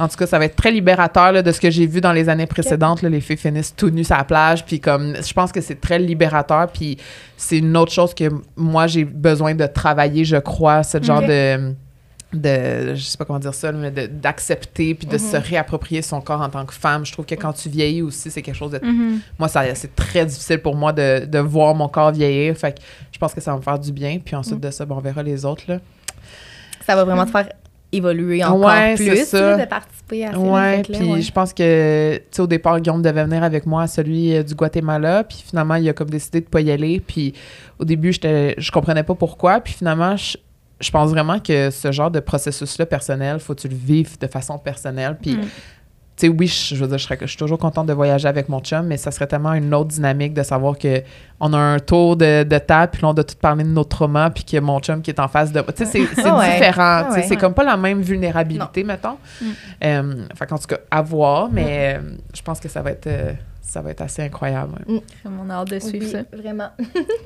en 0.00 0.06
tout 0.06 0.16
cas, 0.16 0.28
ça 0.28 0.38
va 0.38 0.44
être 0.44 0.54
très 0.54 0.70
libérateur 0.70 1.32
là, 1.32 1.42
de 1.42 1.50
ce 1.50 1.60
que 1.60 1.70
j'ai 1.70 1.84
vu 1.84 2.00
dans 2.00 2.12
les 2.12 2.28
années 2.28 2.46
précédentes. 2.46 3.02
là, 3.02 3.08
les 3.08 3.20
filles 3.20 3.36
finissent 3.36 3.74
tout 3.74 3.90
nues 3.90 4.04
sur 4.04 4.16
la 4.16 4.22
plage. 4.22 4.64
Puis 4.64 4.78
comme, 4.78 5.16
je 5.20 5.32
pense 5.32 5.50
que 5.50 5.60
c'est 5.60 5.80
très 5.80 5.98
libérateur. 5.98 6.68
Puis 6.68 6.96
c'est 7.36 7.58
une 7.58 7.76
autre 7.76 7.90
chose 7.90 8.14
que 8.14 8.30
moi, 8.56 8.86
j'ai 8.86 9.04
besoin 9.04 9.56
de 9.56 9.66
travailler, 9.66 10.24
je 10.24 10.36
crois, 10.36 10.84
ce 10.84 11.02
genre 11.02 11.20
de 11.22 11.74
de 12.32 12.94
je 12.94 13.02
sais 13.02 13.16
pas 13.16 13.24
comment 13.24 13.38
dire 13.38 13.54
ça 13.54 13.72
mais 13.72 13.90
d'accepter 13.90 14.94
puis 14.94 15.06
de 15.06 15.14
Mhm. 15.14 15.18
se 15.18 15.36
réapproprier 15.38 16.02
son 16.02 16.20
corps 16.20 16.42
en 16.42 16.50
tant 16.50 16.66
que 16.66 16.74
femme 16.74 17.06
je 17.06 17.12
trouve 17.12 17.24
que 17.24 17.34
quand 17.34 17.54
tu 17.54 17.70
vieillis 17.70 18.02
aussi 18.02 18.30
c'est 18.30 18.42
quelque 18.42 18.54
chose 18.54 18.72
de 18.72 18.80
Mhm. 18.84 19.20
moi 19.38 19.48
ça 19.48 19.62
c'est 19.74 19.96
très 19.96 20.26
difficile 20.26 20.58
pour 20.58 20.76
moi 20.76 20.92
de, 20.92 21.24
de 21.24 21.38
voir 21.38 21.74
mon 21.74 21.88
corps 21.88 22.12
vieillir 22.12 22.54
fait 22.56 22.72
que 22.72 22.82
je 23.12 23.18
pense 23.18 23.32
que 23.32 23.40
ça 23.40 23.52
va 23.52 23.56
me 23.56 23.62
faire 23.62 23.78
du 23.78 23.92
bien 23.92 24.18
puis 24.22 24.36
ensuite 24.36 24.60
de 24.60 24.70
ça 24.70 24.84
bon, 24.84 24.96
on 24.96 25.00
verra 25.00 25.22
les 25.22 25.44
autres 25.46 25.62
là 25.68 25.78
Ça 26.86 26.94
va 26.96 27.04
vraiment 27.04 27.24
te 27.24 27.30
faire 27.30 27.48
évoluer 27.92 28.44
encore 28.44 28.60
Ouais, 28.60 28.94
plus 28.96 29.24
ça. 29.24 29.56
de 29.56 29.64
participer 29.64 30.26
à 30.26 30.32
ces 30.32 30.36
Ouais, 30.38 30.82
puis 30.82 31.10
ouais. 31.10 31.22
je 31.22 31.32
pense 31.32 31.54
que, 31.54 32.16
tu 32.18 32.22
sais, 32.32 32.42
au 32.42 32.46
départ, 32.46 32.78
Guillaume 32.80 33.00
devait 33.00 33.24
venir 33.24 33.42
avec 33.42 33.64
moi 33.64 33.84
à 33.84 33.86
celui 33.86 34.34
euh, 34.36 34.42
du 34.42 34.54
Guatemala, 34.54 35.24
puis 35.24 35.42
finalement, 35.46 35.76
il 35.76 35.88
a 35.88 35.94
comme 35.94 36.10
décidé 36.10 36.40
de 36.42 36.46
pas 36.46 36.60
y 36.60 36.70
aller, 36.70 37.00
puis 37.00 37.32
au 37.78 37.86
début, 37.86 38.12
je 38.12 38.70
comprenais 38.70 39.04
pas 39.04 39.14
pourquoi, 39.14 39.60
puis 39.60 39.72
finalement, 39.72 40.14
je, 40.18 40.36
je 40.80 40.90
pense 40.90 41.10
vraiment 41.10 41.40
que 41.40 41.70
ce 41.70 41.92
genre 41.92 42.10
de 42.10 42.20
processus-là 42.20 42.86
personnel, 42.86 43.40
faut 43.40 43.54
que 43.54 43.60
tu 43.60 43.68
le 43.68 43.76
vives 43.76 44.18
de 44.18 44.26
façon 44.26 44.58
personnelle, 44.58 45.16
puis... 45.20 45.36
Mm. 45.36 45.44
Tu 46.20 46.26
sais, 46.26 46.34
oui, 46.36 46.48
je, 46.48 46.74
je 46.74 46.80
veux 46.80 46.88
dire, 46.88 46.98
je, 46.98 47.04
serais, 47.04 47.16
je 47.20 47.26
suis 47.28 47.36
toujours 47.36 47.58
contente 47.58 47.86
de 47.86 47.92
voyager 47.92 48.26
avec 48.26 48.48
mon 48.48 48.58
chum, 48.58 48.84
mais 48.84 48.96
ça 48.96 49.12
serait 49.12 49.28
tellement 49.28 49.52
une 49.52 49.72
autre 49.72 49.90
dynamique 49.90 50.34
de 50.34 50.42
savoir 50.42 50.76
que 50.76 51.00
on 51.38 51.52
a 51.52 51.56
un 51.56 51.78
tour 51.78 52.16
de, 52.16 52.42
de 52.42 52.58
table, 52.58 52.90
puis 52.90 53.02
là, 53.02 53.10
on 53.10 53.14
doit 53.14 53.22
tout 53.22 53.36
parler 53.40 53.62
de 53.62 53.68
nos 53.68 53.84
traumas, 53.84 54.28
puis 54.30 54.42
que 54.42 54.58
mon 54.58 54.80
chum 54.80 55.00
qui 55.00 55.12
est 55.12 55.20
en 55.20 55.28
face 55.28 55.52
de... 55.52 55.60
Tu 55.60 55.66
sais, 55.76 55.84
c'est, 55.84 56.06
c'est 56.16 56.26
Ah 56.26 56.36
ouais. 56.36 56.54
différent. 56.54 57.04
Ah 57.06 57.10
ouais. 57.12 57.22
C'est 57.22 57.36
comme 57.36 57.54
pas 57.54 57.62
la 57.62 57.76
même 57.76 58.02
vulnérabilité, 58.02 58.82
mettons. 58.82 59.16
Mm. 59.40 59.46
Euh, 59.84 60.14
fait 60.34 60.46
qu'en 60.48 60.58
tout 60.58 60.66
cas, 60.66 60.78
à 60.90 61.02
voir, 61.02 61.50
mais 61.52 62.00
euh, 62.00 62.16
je 62.34 62.42
pense 62.42 62.58
que 62.58 62.68
ça 62.68 62.82
va 62.82 62.90
être, 62.90 63.06
euh, 63.06 63.32
ça 63.68 63.82
va 63.82 63.90
être 63.90 64.00
assez 64.02 64.22
incroyable. 64.22 64.72
On 65.24 65.50
a 65.50 65.54
hâte 65.54 65.68
de 65.70 65.78
suivre 65.78 66.04
Oui, 66.06 66.10
ça. 66.10 66.18
vraiment. 66.36 66.68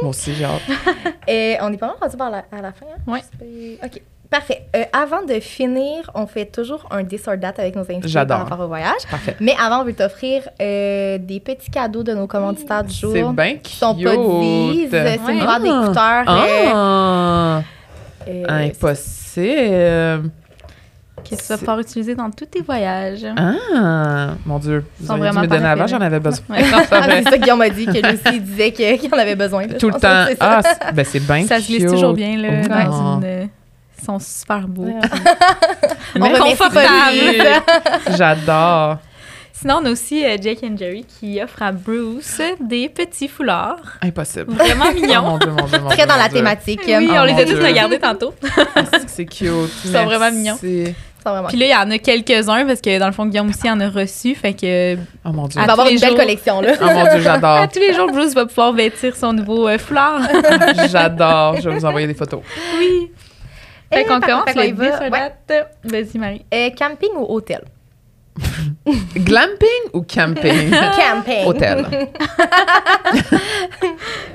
Moi 0.01 0.11
aussi, 0.11 0.34
j'ai 0.34 0.45
hâte. 0.45 0.61
Et 1.28 1.57
on 1.61 1.72
est 1.72 1.76
pas 1.76 1.86
mal 1.86 1.97
rendu 2.01 2.16
vers 2.16 2.30
la, 2.30 2.45
à 2.51 2.61
la 2.62 2.72
fin. 2.72 2.86
Hein? 2.86 3.12
Ouais. 3.12 3.20
J'espère- 3.20 3.84
OK. 3.88 4.03
Parfait. 4.30 4.62
Euh, 4.74 4.84
avant 4.95 5.22
de 5.26 5.34
finir, 5.40 6.11
on 6.14 6.26
fait 6.26 6.47
toujours 6.47 6.86
un 6.90 7.05
this 7.05 7.28
or 7.28 7.34
that 7.38 7.53
avec 7.59 7.76
nos 7.76 7.82
invités 7.82 8.09
J'adore. 8.09 8.38
par 8.38 8.49
rapport 8.49 8.64
au 8.64 8.68
voyage. 8.68 9.03
Parfait. 9.11 9.36
Mais 9.40 9.55
avant, 9.62 9.82
on 9.82 9.84
veut 9.84 9.93
t'offrir 9.93 10.49
euh, 10.61 11.18
des 11.18 11.38
petits 11.38 11.70
cadeaux 11.70 12.03
de 12.03 12.14
nos 12.14 12.26
commanditaires 12.26 12.82
du 12.82 12.95
jour. 12.95 13.12
C'est 13.12 13.22
bien 13.34 13.57
qui 13.59 13.76
sont 13.76 13.95
pas 13.95 14.16
dises. 14.16 14.88
C'est 14.90 15.16
une 15.16 15.38
Ouais. 15.38 15.45
boîte 15.45 15.62
d'écouteurs. 15.62 16.24
euh, 16.28 16.70
Ah! 16.74 17.62
euh, 18.26 18.45
Impossible! 18.70 20.30
Que 21.31 21.37
tu 21.37 21.43
vas 21.49 21.57
pouvoir 21.59 21.79
utiliser 21.81 22.14
dans 22.14 22.31
tous 22.31 22.47
tes 22.47 22.61
voyages. 22.62 23.27
Ah! 23.37 24.35
Mon 24.45 24.59
Dieu, 24.59 24.85
vous 25.01 25.07
Sont 25.07 25.12
auriez 25.14 25.23
dû 25.25 25.29
vraiment 25.31 25.41
me 25.43 25.47
donner 25.47 25.66
avant, 25.68 25.87
j'en 25.87 26.01
avais 26.01 26.20
besoin. 26.20 26.45
Ouais. 26.51 26.62
Non, 26.70 26.79
c'est 26.89 26.95
Ah, 26.95 27.03
c'est 27.09 27.23
ça 27.25 27.31
que 27.31 27.37
Guillaume 27.43 27.59
m'a 27.59 27.68
dit, 27.70 27.87
que 27.87 27.93
lui 27.93 28.18
aussi 28.27 28.41
disait 28.41 28.73
qu'il 28.73 29.14
en 29.14 29.18
avait 29.18 29.37
besoin. 29.37 29.66
là. 29.66 29.75
Tout 29.75 29.89
le 29.89 29.95
temps. 29.95 30.25
c'est 30.29 30.37
ça. 30.39 30.61
Ah, 30.61 30.62
c'est- 30.62 30.93
ben 30.93 31.05
c'est 31.05 31.20
bien 31.20 31.47
Ça 31.47 31.61
se 31.61 31.66
glisse 31.66 31.87
toujours 31.91 32.12
bien, 32.14 32.37
là, 32.37 32.49
Oh. 32.64 32.68
dans 32.91 33.18
une... 33.18 33.25
euh, 33.25 33.45
Ils 34.01 34.05
sont 34.05 34.18
super 34.18 34.66
beaux. 34.68 34.85
Ouais. 34.85 35.01
On 36.20 36.41
confortable. 36.51 36.87
J'adore. 38.16 38.99
Sinon, 39.55 39.79
on 39.81 39.87
a 39.87 39.91
aussi 39.93 40.25
euh, 40.25 40.37
Jake 40.43 40.59
and 40.64 40.77
Jerry 40.77 41.05
qui 41.05 41.41
offre 41.41 41.62
à 41.62 41.70
Bruce 41.70 42.41
des 42.61 42.89
petits 42.89 43.29
foulards. 43.29 43.79
Impossible. 44.03 44.53
Vraiment 44.55 44.87
Oh 44.91 44.95
mignons. 45.01 45.23
mon 45.23 45.39
Dieu, 45.39 45.51
mon 45.53 45.66
Dieu, 45.66 45.79
mon 45.79 45.87
Très 45.87 45.99
Dieu, 45.99 46.07
dans 46.07 46.16
la 46.16 46.29
thématique. 46.29 46.81
Oui, 46.85 46.93
Ils 47.03 47.11
on 47.12 47.23
Oh 47.23 47.27
les 47.27 47.35
a 47.41 47.45
tous 47.45 47.64
regardés 47.64 48.01
tantôt. 48.01 48.35
C'est 49.07 49.25
cute. 49.25 49.49
Ils 49.85 49.93
sont 49.93 50.05
vraiment 50.05 50.33
mignons. 50.33 50.57
Vraiment 51.31 51.49
Puis 51.49 51.57
là, 51.59 51.66
il 51.66 51.70
y 51.70 51.75
en 51.77 51.91
a 51.91 51.99
quelques-uns 51.99 52.66
parce 52.66 52.81
que 52.81 52.99
dans 52.99 53.07
le 53.07 53.12
fond, 53.12 53.27
Guillaume 53.27 53.49
aussi 53.51 53.70
en 53.70 53.79
a 53.81 53.89
reçu. 53.89 54.35
Fait 54.35 54.55
que 54.55 54.97
Oh 55.25 55.31
mon 55.33 55.47
Dieu. 55.47 55.61
Il 55.61 55.66
va 55.66 55.73
avoir 55.73 55.89
une 55.89 55.95
les 55.95 56.01
belle 56.01 56.16
collection, 56.16 56.61
là. 56.61 56.73
Oh 56.81 56.85
mon 56.85 57.03
Dieu, 57.05 57.12
à 57.14 57.20
j'adore. 57.20 57.68
tous 57.73 57.79
les 57.81 57.93
jours, 57.95 58.11
Bruce 58.12 58.35
va 58.35 58.47
pouvoir 58.47 58.73
vêtir 58.73 59.14
son 59.16 59.33
nouveau 59.33 59.68
euh, 59.68 59.79
foulard. 59.79 60.20
J'adore. 60.91 61.57
Je 61.61 61.68
vais 61.68 61.77
vous 61.79 61.85
envoyer 61.85 62.07
des 62.07 62.14
photos. 62.14 62.41
oui. 62.79 63.11
Fait 63.93 64.05
qu'on 64.05 64.20
commence 64.20 64.45
fait 64.47 64.55
qu'on 64.55 64.61
le 64.61 64.66
y 64.68 64.73
va. 64.73 64.85
10 64.87 64.93
sur 64.93 65.03
Ouais. 65.03 65.33
date. 65.47 65.68
Vas-y, 65.85 66.18
Marie. 66.18 66.45
Euh, 66.55 66.70
camping 66.70 67.11
ou 67.14 67.27
hôtel? 67.35 67.61
Glamping 69.14 69.68
ou 69.93 70.01
camping? 70.01 70.70
Camping. 70.97 71.45
Hôtel. 71.45 71.87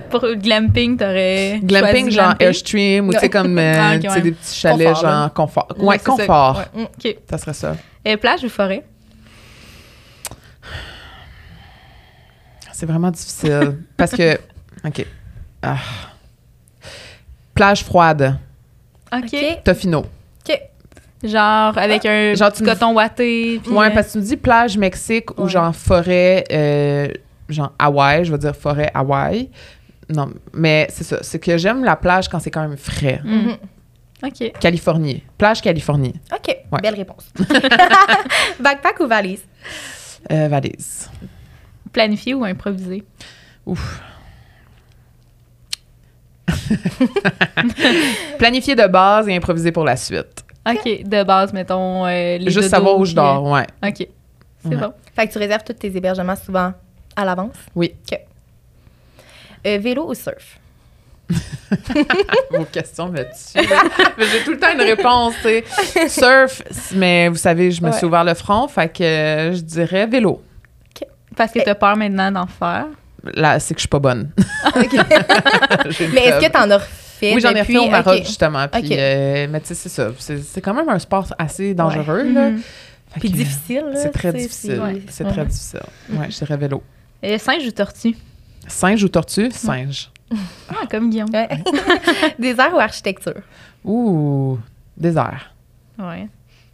Pour 0.10 0.26
glamping, 0.36 0.98
t'aurais. 0.98 1.60
Glamping, 1.64 2.10
genre 2.12 2.26
glamping. 2.30 2.48
Airstream 2.48 3.08
ou 3.10 3.14
tu 3.14 3.20
sais, 3.20 3.30
comme 3.30 3.58
euh, 3.60 3.74
Ah, 3.78 3.92
ouais. 4.14 4.22
des 4.22 4.32
petits 4.32 4.56
chalets, 4.56 4.88
Confort, 4.88 5.04
là. 5.04 5.12
genre 5.22 5.34
confort. 5.34 5.68
Ouais, 5.78 5.98
ça. 5.98 6.04
confort. 6.06 6.64
Ouais. 6.76 6.84
OK. 6.84 7.18
Ça 7.30 7.38
serait 7.38 7.54
ça. 7.54 7.76
Et 8.06 8.18
plage 8.18 8.44
ou 8.44 8.50
forêt? 8.50 8.84
C'est 12.74 12.86
vraiment 12.86 13.12
difficile. 13.12 13.78
parce 13.96 14.12
que. 14.12 14.36
OK. 14.86 15.06
Ah. 15.62 15.78
Plage 17.54 17.84
froide. 17.84 18.38
OK. 19.12 19.36
Tofino. 19.64 20.00
OK. 20.48 20.62
Genre 21.24 21.76
avec 21.78 22.06
un 22.06 22.36
Genre, 22.36 22.52
petit 22.52 22.64
coton 22.64 22.94
ouaté. 22.94 23.60
puis, 23.64 23.72
Ouais, 23.74 23.88
euh, 23.88 23.90
parce 23.92 24.08
que 24.08 24.12
tu 24.14 24.18
me 24.20 24.24
dis 24.24 24.38
plage 24.38 24.78
Mexique 24.78 25.38
ou 25.40 25.48
genre 25.48 25.76
forêt, 25.76 26.44
euh, 26.52 27.08
genre 27.50 27.72
Hawaï, 27.80 28.24
je 28.26 28.32
veux 28.32 28.38
dire 28.38 28.56
forêt 28.56 28.92
Hawaï. 28.94 29.50
Non, 30.10 30.30
mais 30.54 30.88
c'est 30.90 31.04
ça. 31.04 31.18
C'est 31.22 31.40
que 31.40 31.58
j'aime 31.58 31.84
la 31.84 31.96
plage 31.96 32.30
quand 32.30 32.40
c'est 32.40 32.52
quand 32.52 32.68
même 32.68 32.78
frais. 32.78 33.20
mm. 33.24 33.30
Mhm. 33.36 33.58
OK. 34.24 34.52
Californie. 34.60 35.24
Plage 35.38 35.62
Californie. 35.62 36.14
OK. 36.34 36.48
Ouais. 36.72 36.80
Belle 36.82 36.96
réponse. 36.96 37.32
Backpack 38.60 39.00
ou 39.02 39.08
valise? 39.08 39.44
Euh, 40.32 40.48
valise. 40.48 41.10
Planifié 41.94 42.34
ou 42.34 42.44
improvisé? 42.44 43.04
Ouf. 43.66 44.02
Planifier 48.38 48.76
de 48.76 48.88
base 48.88 49.28
et 49.30 49.36
improviser 49.36 49.72
pour 49.72 49.84
la 49.84 49.96
suite. 49.96 50.44
OK. 50.70 51.04
De 51.04 51.24
base, 51.24 51.54
mettons. 51.54 52.06
euh, 52.06 52.38
les 52.38 52.50
Juste 52.52 52.70
savoir 52.70 52.98
où 52.98 53.06
je 53.06 53.16
dors, 53.16 53.44
ouais. 53.44 53.66
OK. 53.86 54.08
C'est 54.64 54.70
Ouais. 54.70 54.76
bon. 54.76 54.94
Fait 55.16 55.28
que 55.28 55.32
tu 55.34 55.38
réserves 55.40 55.64
tous 55.64 55.74
tes 55.74 55.96
hébergements 55.96 56.36
souvent 56.36 56.74
à 57.16 57.26
l'avance? 57.26 57.56
Oui. 57.76 57.94
OK. 58.12 58.20
Euh, 59.68 59.78
vélo 59.80 60.10
ou 60.10 60.14
surf? 60.14 60.58
Vos 62.52 62.64
questions 62.72 63.10
me 63.10 63.18
tuent. 63.24 63.68
J'ai 64.18 64.44
tout 64.46 64.52
le 64.52 64.60
temps 64.60 64.72
une 64.74 64.82
réponse, 64.82 65.34
tu 65.42 65.62
sais. 65.84 66.08
Surf, 66.10 66.62
mais 66.96 67.28
vous 67.28 67.36
savez, 67.36 67.72
je 67.72 67.84
me 67.84 67.92
suis 67.92 68.02
Ouais. 68.02 68.06
ouvert 68.08 68.24
le 68.24 68.34
front, 68.34 68.68
fait 68.70 68.88
que 68.90 69.04
euh, 69.04 69.54
je 69.54 69.60
dirais 69.62 70.06
vélo. 70.08 70.42
Parce 71.36 71.52
que 71.52 71.60
t'as 71.64 71.76
peur 71.76 71.96
maintenant 71.98 72.32
d'en 72.32 72.48
faire? 72.48 72.86
Là, 73.36 73.60
c'est 73.60 73.74
que 73.74 73.80
je 73.80 73.84
suis 73.84 73.88
pas 73.90 74.00
bonne. 74.00 74.32
Une 74.76 76.12
Mais 76.14 76.26
est-ce 76.26 76.36
que 76.38 76.42
faible. 76.44 76.52
t'en 76.54 76.72
as 76.72 76.78
refait 76.78 77.34
Oui, 77.36 77.42
j'en 77.42 77.50
ai 77.52 77.60
depuis? 77.60 77.74
fait 77.74 77.80
au 77.80 77.90
Maroc, 77.90 78.18
justement. 78.26 78.68
Puis, 78.70 78.90
euh, 78.94 79.48
mais 79.50 79.60
tu 79.60 79.68
sais, 79.68 79.76
c'est 79.76 79.90
ça. 79.90 80.10
C'est 80.18 80.38
c'est 80.44 80.62
quand 80.62 80.74
même 80.74 80.88
un 80.90 80.98
sport 81.00 81.28
assez 81.38 81.74
dangereux, 81.74 82.24
là. 82.24 82.50
Mhm. 82.52 82.62
Puis 83.20 83.32
que, 83.32 83.36
difficile, 83.38 83.86
là, 83.94 84.00
C'est 84.02 84.12
très 84.12 84.32
tu 84.32 84.40
difficile. 84.40 84.80
ouais. 84.80 85.02
C'est 85.10 85.26
Ouais. 85.26 85.32
très 85.32 85.46
difficile. 85.46 85.80
Ouais, 86.12 86.28
je 86.30 86.38
dirais 86.38 86.58
vélo. 86.58 86.82
Et 87.22 87.38
singe 87.38 87.66
ou 87.66 87.72
tortue? 87.72 88.16
Singe 88.68 89.04
ou 89.04 89.10
tortue? 89.10 89.52
Singe. 89.52 90.12
Ah, 90.70 90.86
comme 90.92 91.10
Guillaume. 91.10 91.30
Ouais. 91.34 91.48
Désert 92.40 92.74
ou 92.74 92.80
architecture? 92.80 93.42
Ouh, 93.86 94.60
désert. 94.98 95.54
Ouais. 95.98 96.28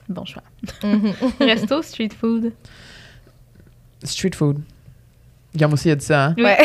Bon 0.09 0.25
choix. 0.25 0.41
Mhm. 0.83 1.13
Resto, 1.39 1.83
street 1.83 2.09
food? 2.19 2.51
Street 4.03 4.31
food. 4.33 4.63
Guillaume 5.55 5.73
aussi 5.73 5.91
a 5.91 5.95
dit 5.95 6.03
ça, 6.03 6.25
hein? 6.25 6.33
Oui. 6.35 6.43
Ouais. 6.45 6.57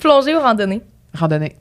Plongée 0.00 0.34
ou 0.34 0.40
randonnée? 0.40 0.82
Randonnée. 1.14 1.54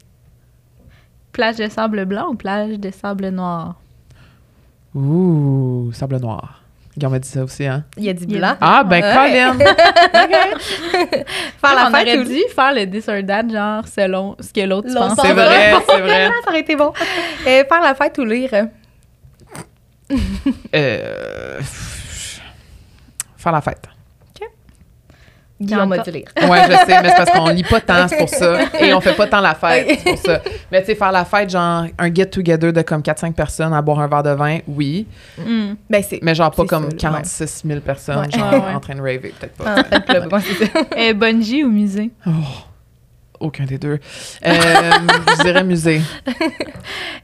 Plage 1.32 1.58
de 1.58 1.70
sable 1.70 2.04
blanc 2.06 2.30
ou 2.32 2.36
plage 2.36 2.80
de 2.80 2.90
sable 2.90 3.30
noir? 3.30 3.76
Ouh, 4.96 5.92
sable 5.94 6.18
noir. 6.18 6.64
Guillaume 6.98 7.14
a 7.14 7.19
dit 7.19 7.30
ça 7.30 7.44
aussi, 7.44 7.64
hein? 7.65 7.84
Il 7.95 8.06
y 8.06 8.10
a 8.10 8.14
du 8.14 8.26
blanc. 8.26 8.56
Ah, 8.60 8.84
ben, 8.84 9.03
Ouais. 9.03 9.14
Colin! 9.14 9.53
Faire 11.61 11.76
la 11.76 11.88
on 11.88 11.91
fête 11.91 12.07
aurait 12.07 12.18
ou... 12.18 12.24
dû 12.24 12.40
faire 12.56 12.74
le 12.74 12.90
this 12.90 13.07
or 13.07 13.15
that, 13.28 13.48
genre 13.49 13.88
selon 13.88 14.36
ce 14.40 14.52
que 14.52 14.61
l'autre 14.68 14.91
pense. 14.91 15.14
C'est 15.22 15.34
vrai, 15.34 15.74
c'est 15.88 16.02
vrai. 16.02 16.28
Ça 16.44 16.49
aurait 16.49 16.60
été 16.61 16.76
bon. 16.76 16.91
Euh, 17.45 17.64
faire 17.65 17.82
la 17.82 17.94
fête 17.94 18.18
ou 18.18 18.26
lire? 18.26 18.49
Euh, 20.74 21.60
faire 23.38 23.52
la 23.52 23.61
fête. 23.61 23.88
Guillaume 25.60 25.92
a 25.92 25.96
encore- 25.96 26.06
dû 26.06 26.12
lire. 26.12 26.28
Ouais, 26.48 26.62
je 26.68 26.72
sais, 26.86 27.02
mais 27.02 27.10
c'est 27.10 27.16
parce 27.16 27.32
qu'on 27.32 27.50
lit 27.50 27.64
pas 27.64 27.82
tant, 27.82 28.08
c'est 28.08 28.18
pour 28.18 28.30
ça. 28.30 28.60
Et 28.80 28.94
on 28.94 29.02
fait 29.02 29.16
pas 29.16 29.26
tant 29.26 29.42
la 29.42 29.56
fête, 29.56 30.00
c'est 30.04 30.10
pour 30.12 30.18
ça. 30.20 30.40
Mais 30.72 30.82
tu 30.82 30.88
sais, 30.88 30.96
faire 30.96 31.12
la 31.12 31.26
fête, 31.26 31.50
genre 31.50 31.86
un 31.98 32.14
get-together 32.14 32.72
de 32.72 32.82
comme 32.84 33.02
4-5 33.02 33.34
personnes 33.34 33.74
à 33.74 33.82
boire 33.82 34.00
un 34.00 34.08
verre 34.08 34.22
de 34.22 34.30
vin, 34.32 34.60
oui. 34.68 35.08
Hmm. 35.38 35.74
Ben, 35.90 36.04
c'est... 36.08 36.20
Mais 36.22 36.36
genre 36.36 36.52
pas 36.52 36.62
C'est 36.62 36.68
comme 36.70 36.92
ça, 36.92 36.98
46 36.98 37.64
000 37.66 37.80
personnes, 37.82 38.20
Ouais. 38.20 38.30
genre 38.32 38.54
Ouais, 38.54 38.60
ouais. 38.60 38.74
en 38.76 38.80
train 38.80 38.94
de 38.96 39.02
raver, 39.02 39.34
peut-être 39.40 39.56
pas. 39.58 39.76
Ah, 39.78 40.40
c'est 40.42 40.66
ça. 40.66 40.80
Euh, 40.96 41.14
bungee 41.14 41.64
ou 41.64 41.72
musée? 41.72 42.12
Oh, 42.28 42.32
aucun 43.40 43.66
des 43.66 43.80
deux. 43.80 44.00
Euh, 44.46 44.52
je 45.38 45.44
dirais 45.44 45.64
musée. 45.64 46.02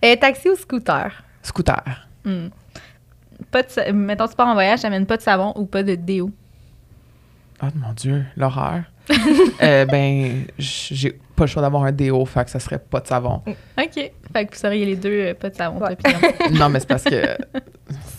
Euh, 0.04 0.16
taxi 0.18 0.50
ou 0.50 0.56
scooter? 0.56 1.12
Scooter. 1.42 2.08
Hmm. 2.26 2.48
Pas 3.52 3.62
de 3.64 3.92
Mettons, 3.94 4.28
tu 4.28 4.36
pars 4.36 4.48
en 4.48 4.54
voyage, 4.54 4.82
t'amènes 4.82 5.06
pas 5.06 5.16
de 5.18 5.22
savon 5.22 5.54
ou 5.56 5.66
pas 5.66 5.82
de 5.84 5.96
déo? 5.96 6.30
Oh 7.62 7.68
mon 7.76 7.94
Dieu, 7.94 8.26
l'horreur. 8.38 8.84
Euh, 9.62 9.86
ben, 9.86 10.46
j'ai 10.58 11.12
pas 11.36 11.44
le 11.44 11.48
choix 11.48 11.62
d'avoir 11.62 11.84
un 11.84 11.92
déo, 11.92 12.26
fait 12.26 12.44
que 12.46 12.50
ça 12.50 12.60
serait 12.60 12.80
pas 12.80 13.00
de 13.00 13.08
savon. 13.08 13.42
OK. 13.46 13.94
Fait 13.96 14.46
que 14.46 14.54
vous 14.54 14.60
seriez 14.60 14.86
les 14.86 14.96
deux 14.96 15.10
euh, 15.10 15.34
pas 15.34 15.50
de 15.50 15.56
savon, 15.56 15.80
Ouais. 15.80 15.96
toi. 15.96 16.12
Non, 16.52 16.70
mais 16.70 16.80
c'est 16.80 16.88
parce 16.88 17.04
que. 17.04 17.38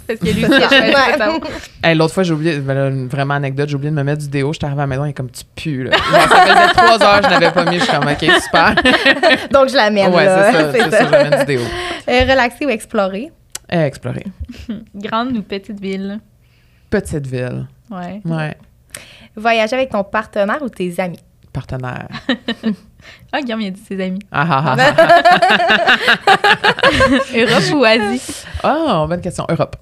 Parce 0.06 0.19
que 0.20 0.24
lui, 0.27 0.40
choisi 0.47 0.93
pas 0.93 1.12
de 1.12 1.19
savon. 1.19 1.40
Hey, 1.82 1.94
L'autre 1.97 2.15
fois, 2.15 2.23
j'ai 2.23 2.32
oublié, 2.32 2.59
ben 2.61 3.09
vraiment 3.09 3.35
anecdote, 3.35 3.69
j'ai 3.69 3.74
oublié 3.77 3.90
de 3.90 3.97
me 3.97 4.02
mettre 4.05 4.23
du 4.23 4.28
déo. 4.28 4.52
J'étais 4.52 4.66
arrivée 4.66 4.82
à 4.82 4.85
la 4.85 4.86
maison, 4.89 5.05
il 5.06 5.11
est 5.11 5.15
comme 5.15 5.31
tu 5.31 5.44
pues, 5.55 5.85
là. 5.85 5.90
Genre, 5.97 6.28
ça 6.28 6.47
faisait 6.47 6.73
trois 6.73 7.02
heures, 7.02 7.23
je 7.23 7.28
n'avais 7.28 7.51
pas 7.51 7.65
mis, 7.70 7.78
je 7.78 7.85
suis 7.85 7.93
comme, 7.93 8.09
OK, 8.09 8.43
super. 8.43 8.74
Donc, 9.51 9.69
je 9.70 9.74
l'amène, 9.77 10.12
ouais, 10.15 10.24
là. 10.24 10.52
c'est 10.52 10.59
ça, 10.59 10.73
c'est 10.73 10.90
ça, 10.90 11.11
j'amène 11.11 11.39
du 11.40 11.44
déo. 11.47 11.61
Euh, 12.09 12.20
relaxer 12.23 12.66
ou 12.66 12.70
explorer? 12.70 13.32
Eh, 13.70 13.78
explorer. 13.78 14.24
Grande 14.94 15.36
ou 15.36 15.43
petite 15.43 15.81
ville? 15.81 16.20
Petite 16.90 17.27
ville. 17.27 17.66
Ouais. 17.90 18.20
Ouais. 18.24 18.56
Voyager 19.36 19.74
avec 19.76 19.90
ton 19.90 20.04
partenaire 20.04 20.62
ou 20.62 20.68
tes 20.68 20.98
amis? 21.00 21.20
Partenaire. 21.52 22.08
Ah, 23.32 23.42
Guillaume, 23.42 23.60
il 23.60 23.66
a 23.66 23.70
dit 23.70 23.82
ses 23.86 24.00
amis. 24.02 24.20
Ah, 24.32 24.46
ah, 24.48 24.76
ah, 24.78 25.96
Europe 27.34 27.74
ou 27.74 27.84
Asie? 27.84 28.44
ah. 28.62 29.02
Oh, 29.02 29.06
bonne 29.06 29.20
question. 29.20 29.44
Europe. 29.50 29.76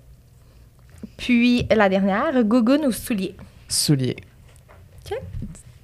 Puis, 1.17 1.67
la 1.71 1.89
dernière, 1.89 2.43
gougoune 2.43 2.85
ou 2.87 2.91
soulier? 2.91 3.37
Souliers. 3.69 4.17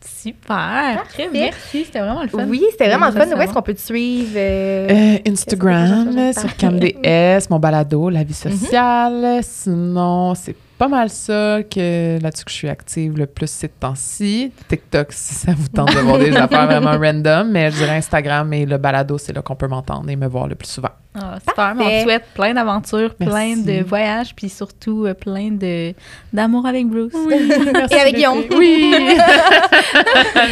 Super. 0.01 0.97
Parfait. 0.97 1.29
Merci, 1.33 1.85
c'était 1.85 2.01
vraiment 2.01 2.23
le 2.23 2.29
fun. 2.29 2.45
Oui, 2.49 2.65
c'était 2.73 2.89
vraiment 2.89 3.07
le 3.07 3.13
fun. 3.13 3.19
Où 3.19 3.23
est-ce 3.23 3.31
savoir. 3.31 3.55
qu'on 3.55 3.63
peut 3.63 3.75
te 3.75 3.81
suivre? 3.81 4.33
euh? 4.37 4.89
Euh, 4.91 5.19
Instagram, 5.31 6.15
que 6.35 6.41
sur? 6.41 6.57
CamDS, 6.57 7.49
mon 7.51 7.61
balado, 7.61 8.11
la 8.11 8.25
vie 8.25 8.35
sociale. 8.35 9.41
Sinon, 9.43 10.35
c'est 10.35 10.57
pas 10.79 10.89
mal 10.89 11.11
ça 11.11 11.59
que 11.69 12.23
là-dessus 12.23 12.45
que 12.45 12.51
je 12.51 12.57
suis 12.57 12.69
active 12.69 13.19
le 13.19 13.27
plus 13.27 13.51
ces 13.51 13.69
temps-ci. 13.69 14.53
TikTok, 14.69 15.09
si 15.11 15.35
ça 15.35 15.53
vous 15.57 15.69
tente 15.69 15.93
de 15.95 15.99
voir 16.01 16.19
des 16.19 16.35
affaires 16.37 16.67
vraiment 16.67 16.97
random, 16.99 17.51
mais 17.51 17.71
je 17.73 17.79
dirais 17.79 17.97
Instagram 17.97 18.53
et 18.53 18.65
le 18.65 18.79
balado, 18.79 19.19
c'est 19.19 19.33
là 19.33 19.43
qu'on 19.43 19.57
peut 19.57 19.67
m'entendre 19.67 20.09
et 20.09 20.17
me 20.17 20.29
voir 20.29 20.47
le 20.47 20.55
plus 20.55 20.69
souvent. 20.69 20.91
Ah, 21.21 21.39
super. 21.47 21.75
Mais 21.75 22.01
on 22.01 22.05
souhaite 22.05 22.25
plein 22.33 22.55
d'aventures, 22.55 23.15
plein 23.17 23.57
Merci. 23.57 23.65
de 23.65 23.83
voyages, 23.83 24.35
puis 24.37 24.49
surtout 24.49 25.05
euh, 25.07 25.15
plein 25.15 25.51
de 25.51 25.93
d'amour 26.33 26.65
avec 26.65 26.87
Bruce. 26.87 27.13
Et 27.91 27.95
avec 27.95 28.15
Guillaume. 28.15 28.45
Oui! 28.57 28.95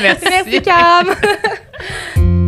Merci. 0.02 0.26
Merci, 0.28 0.62
Cam! 0.62 2.45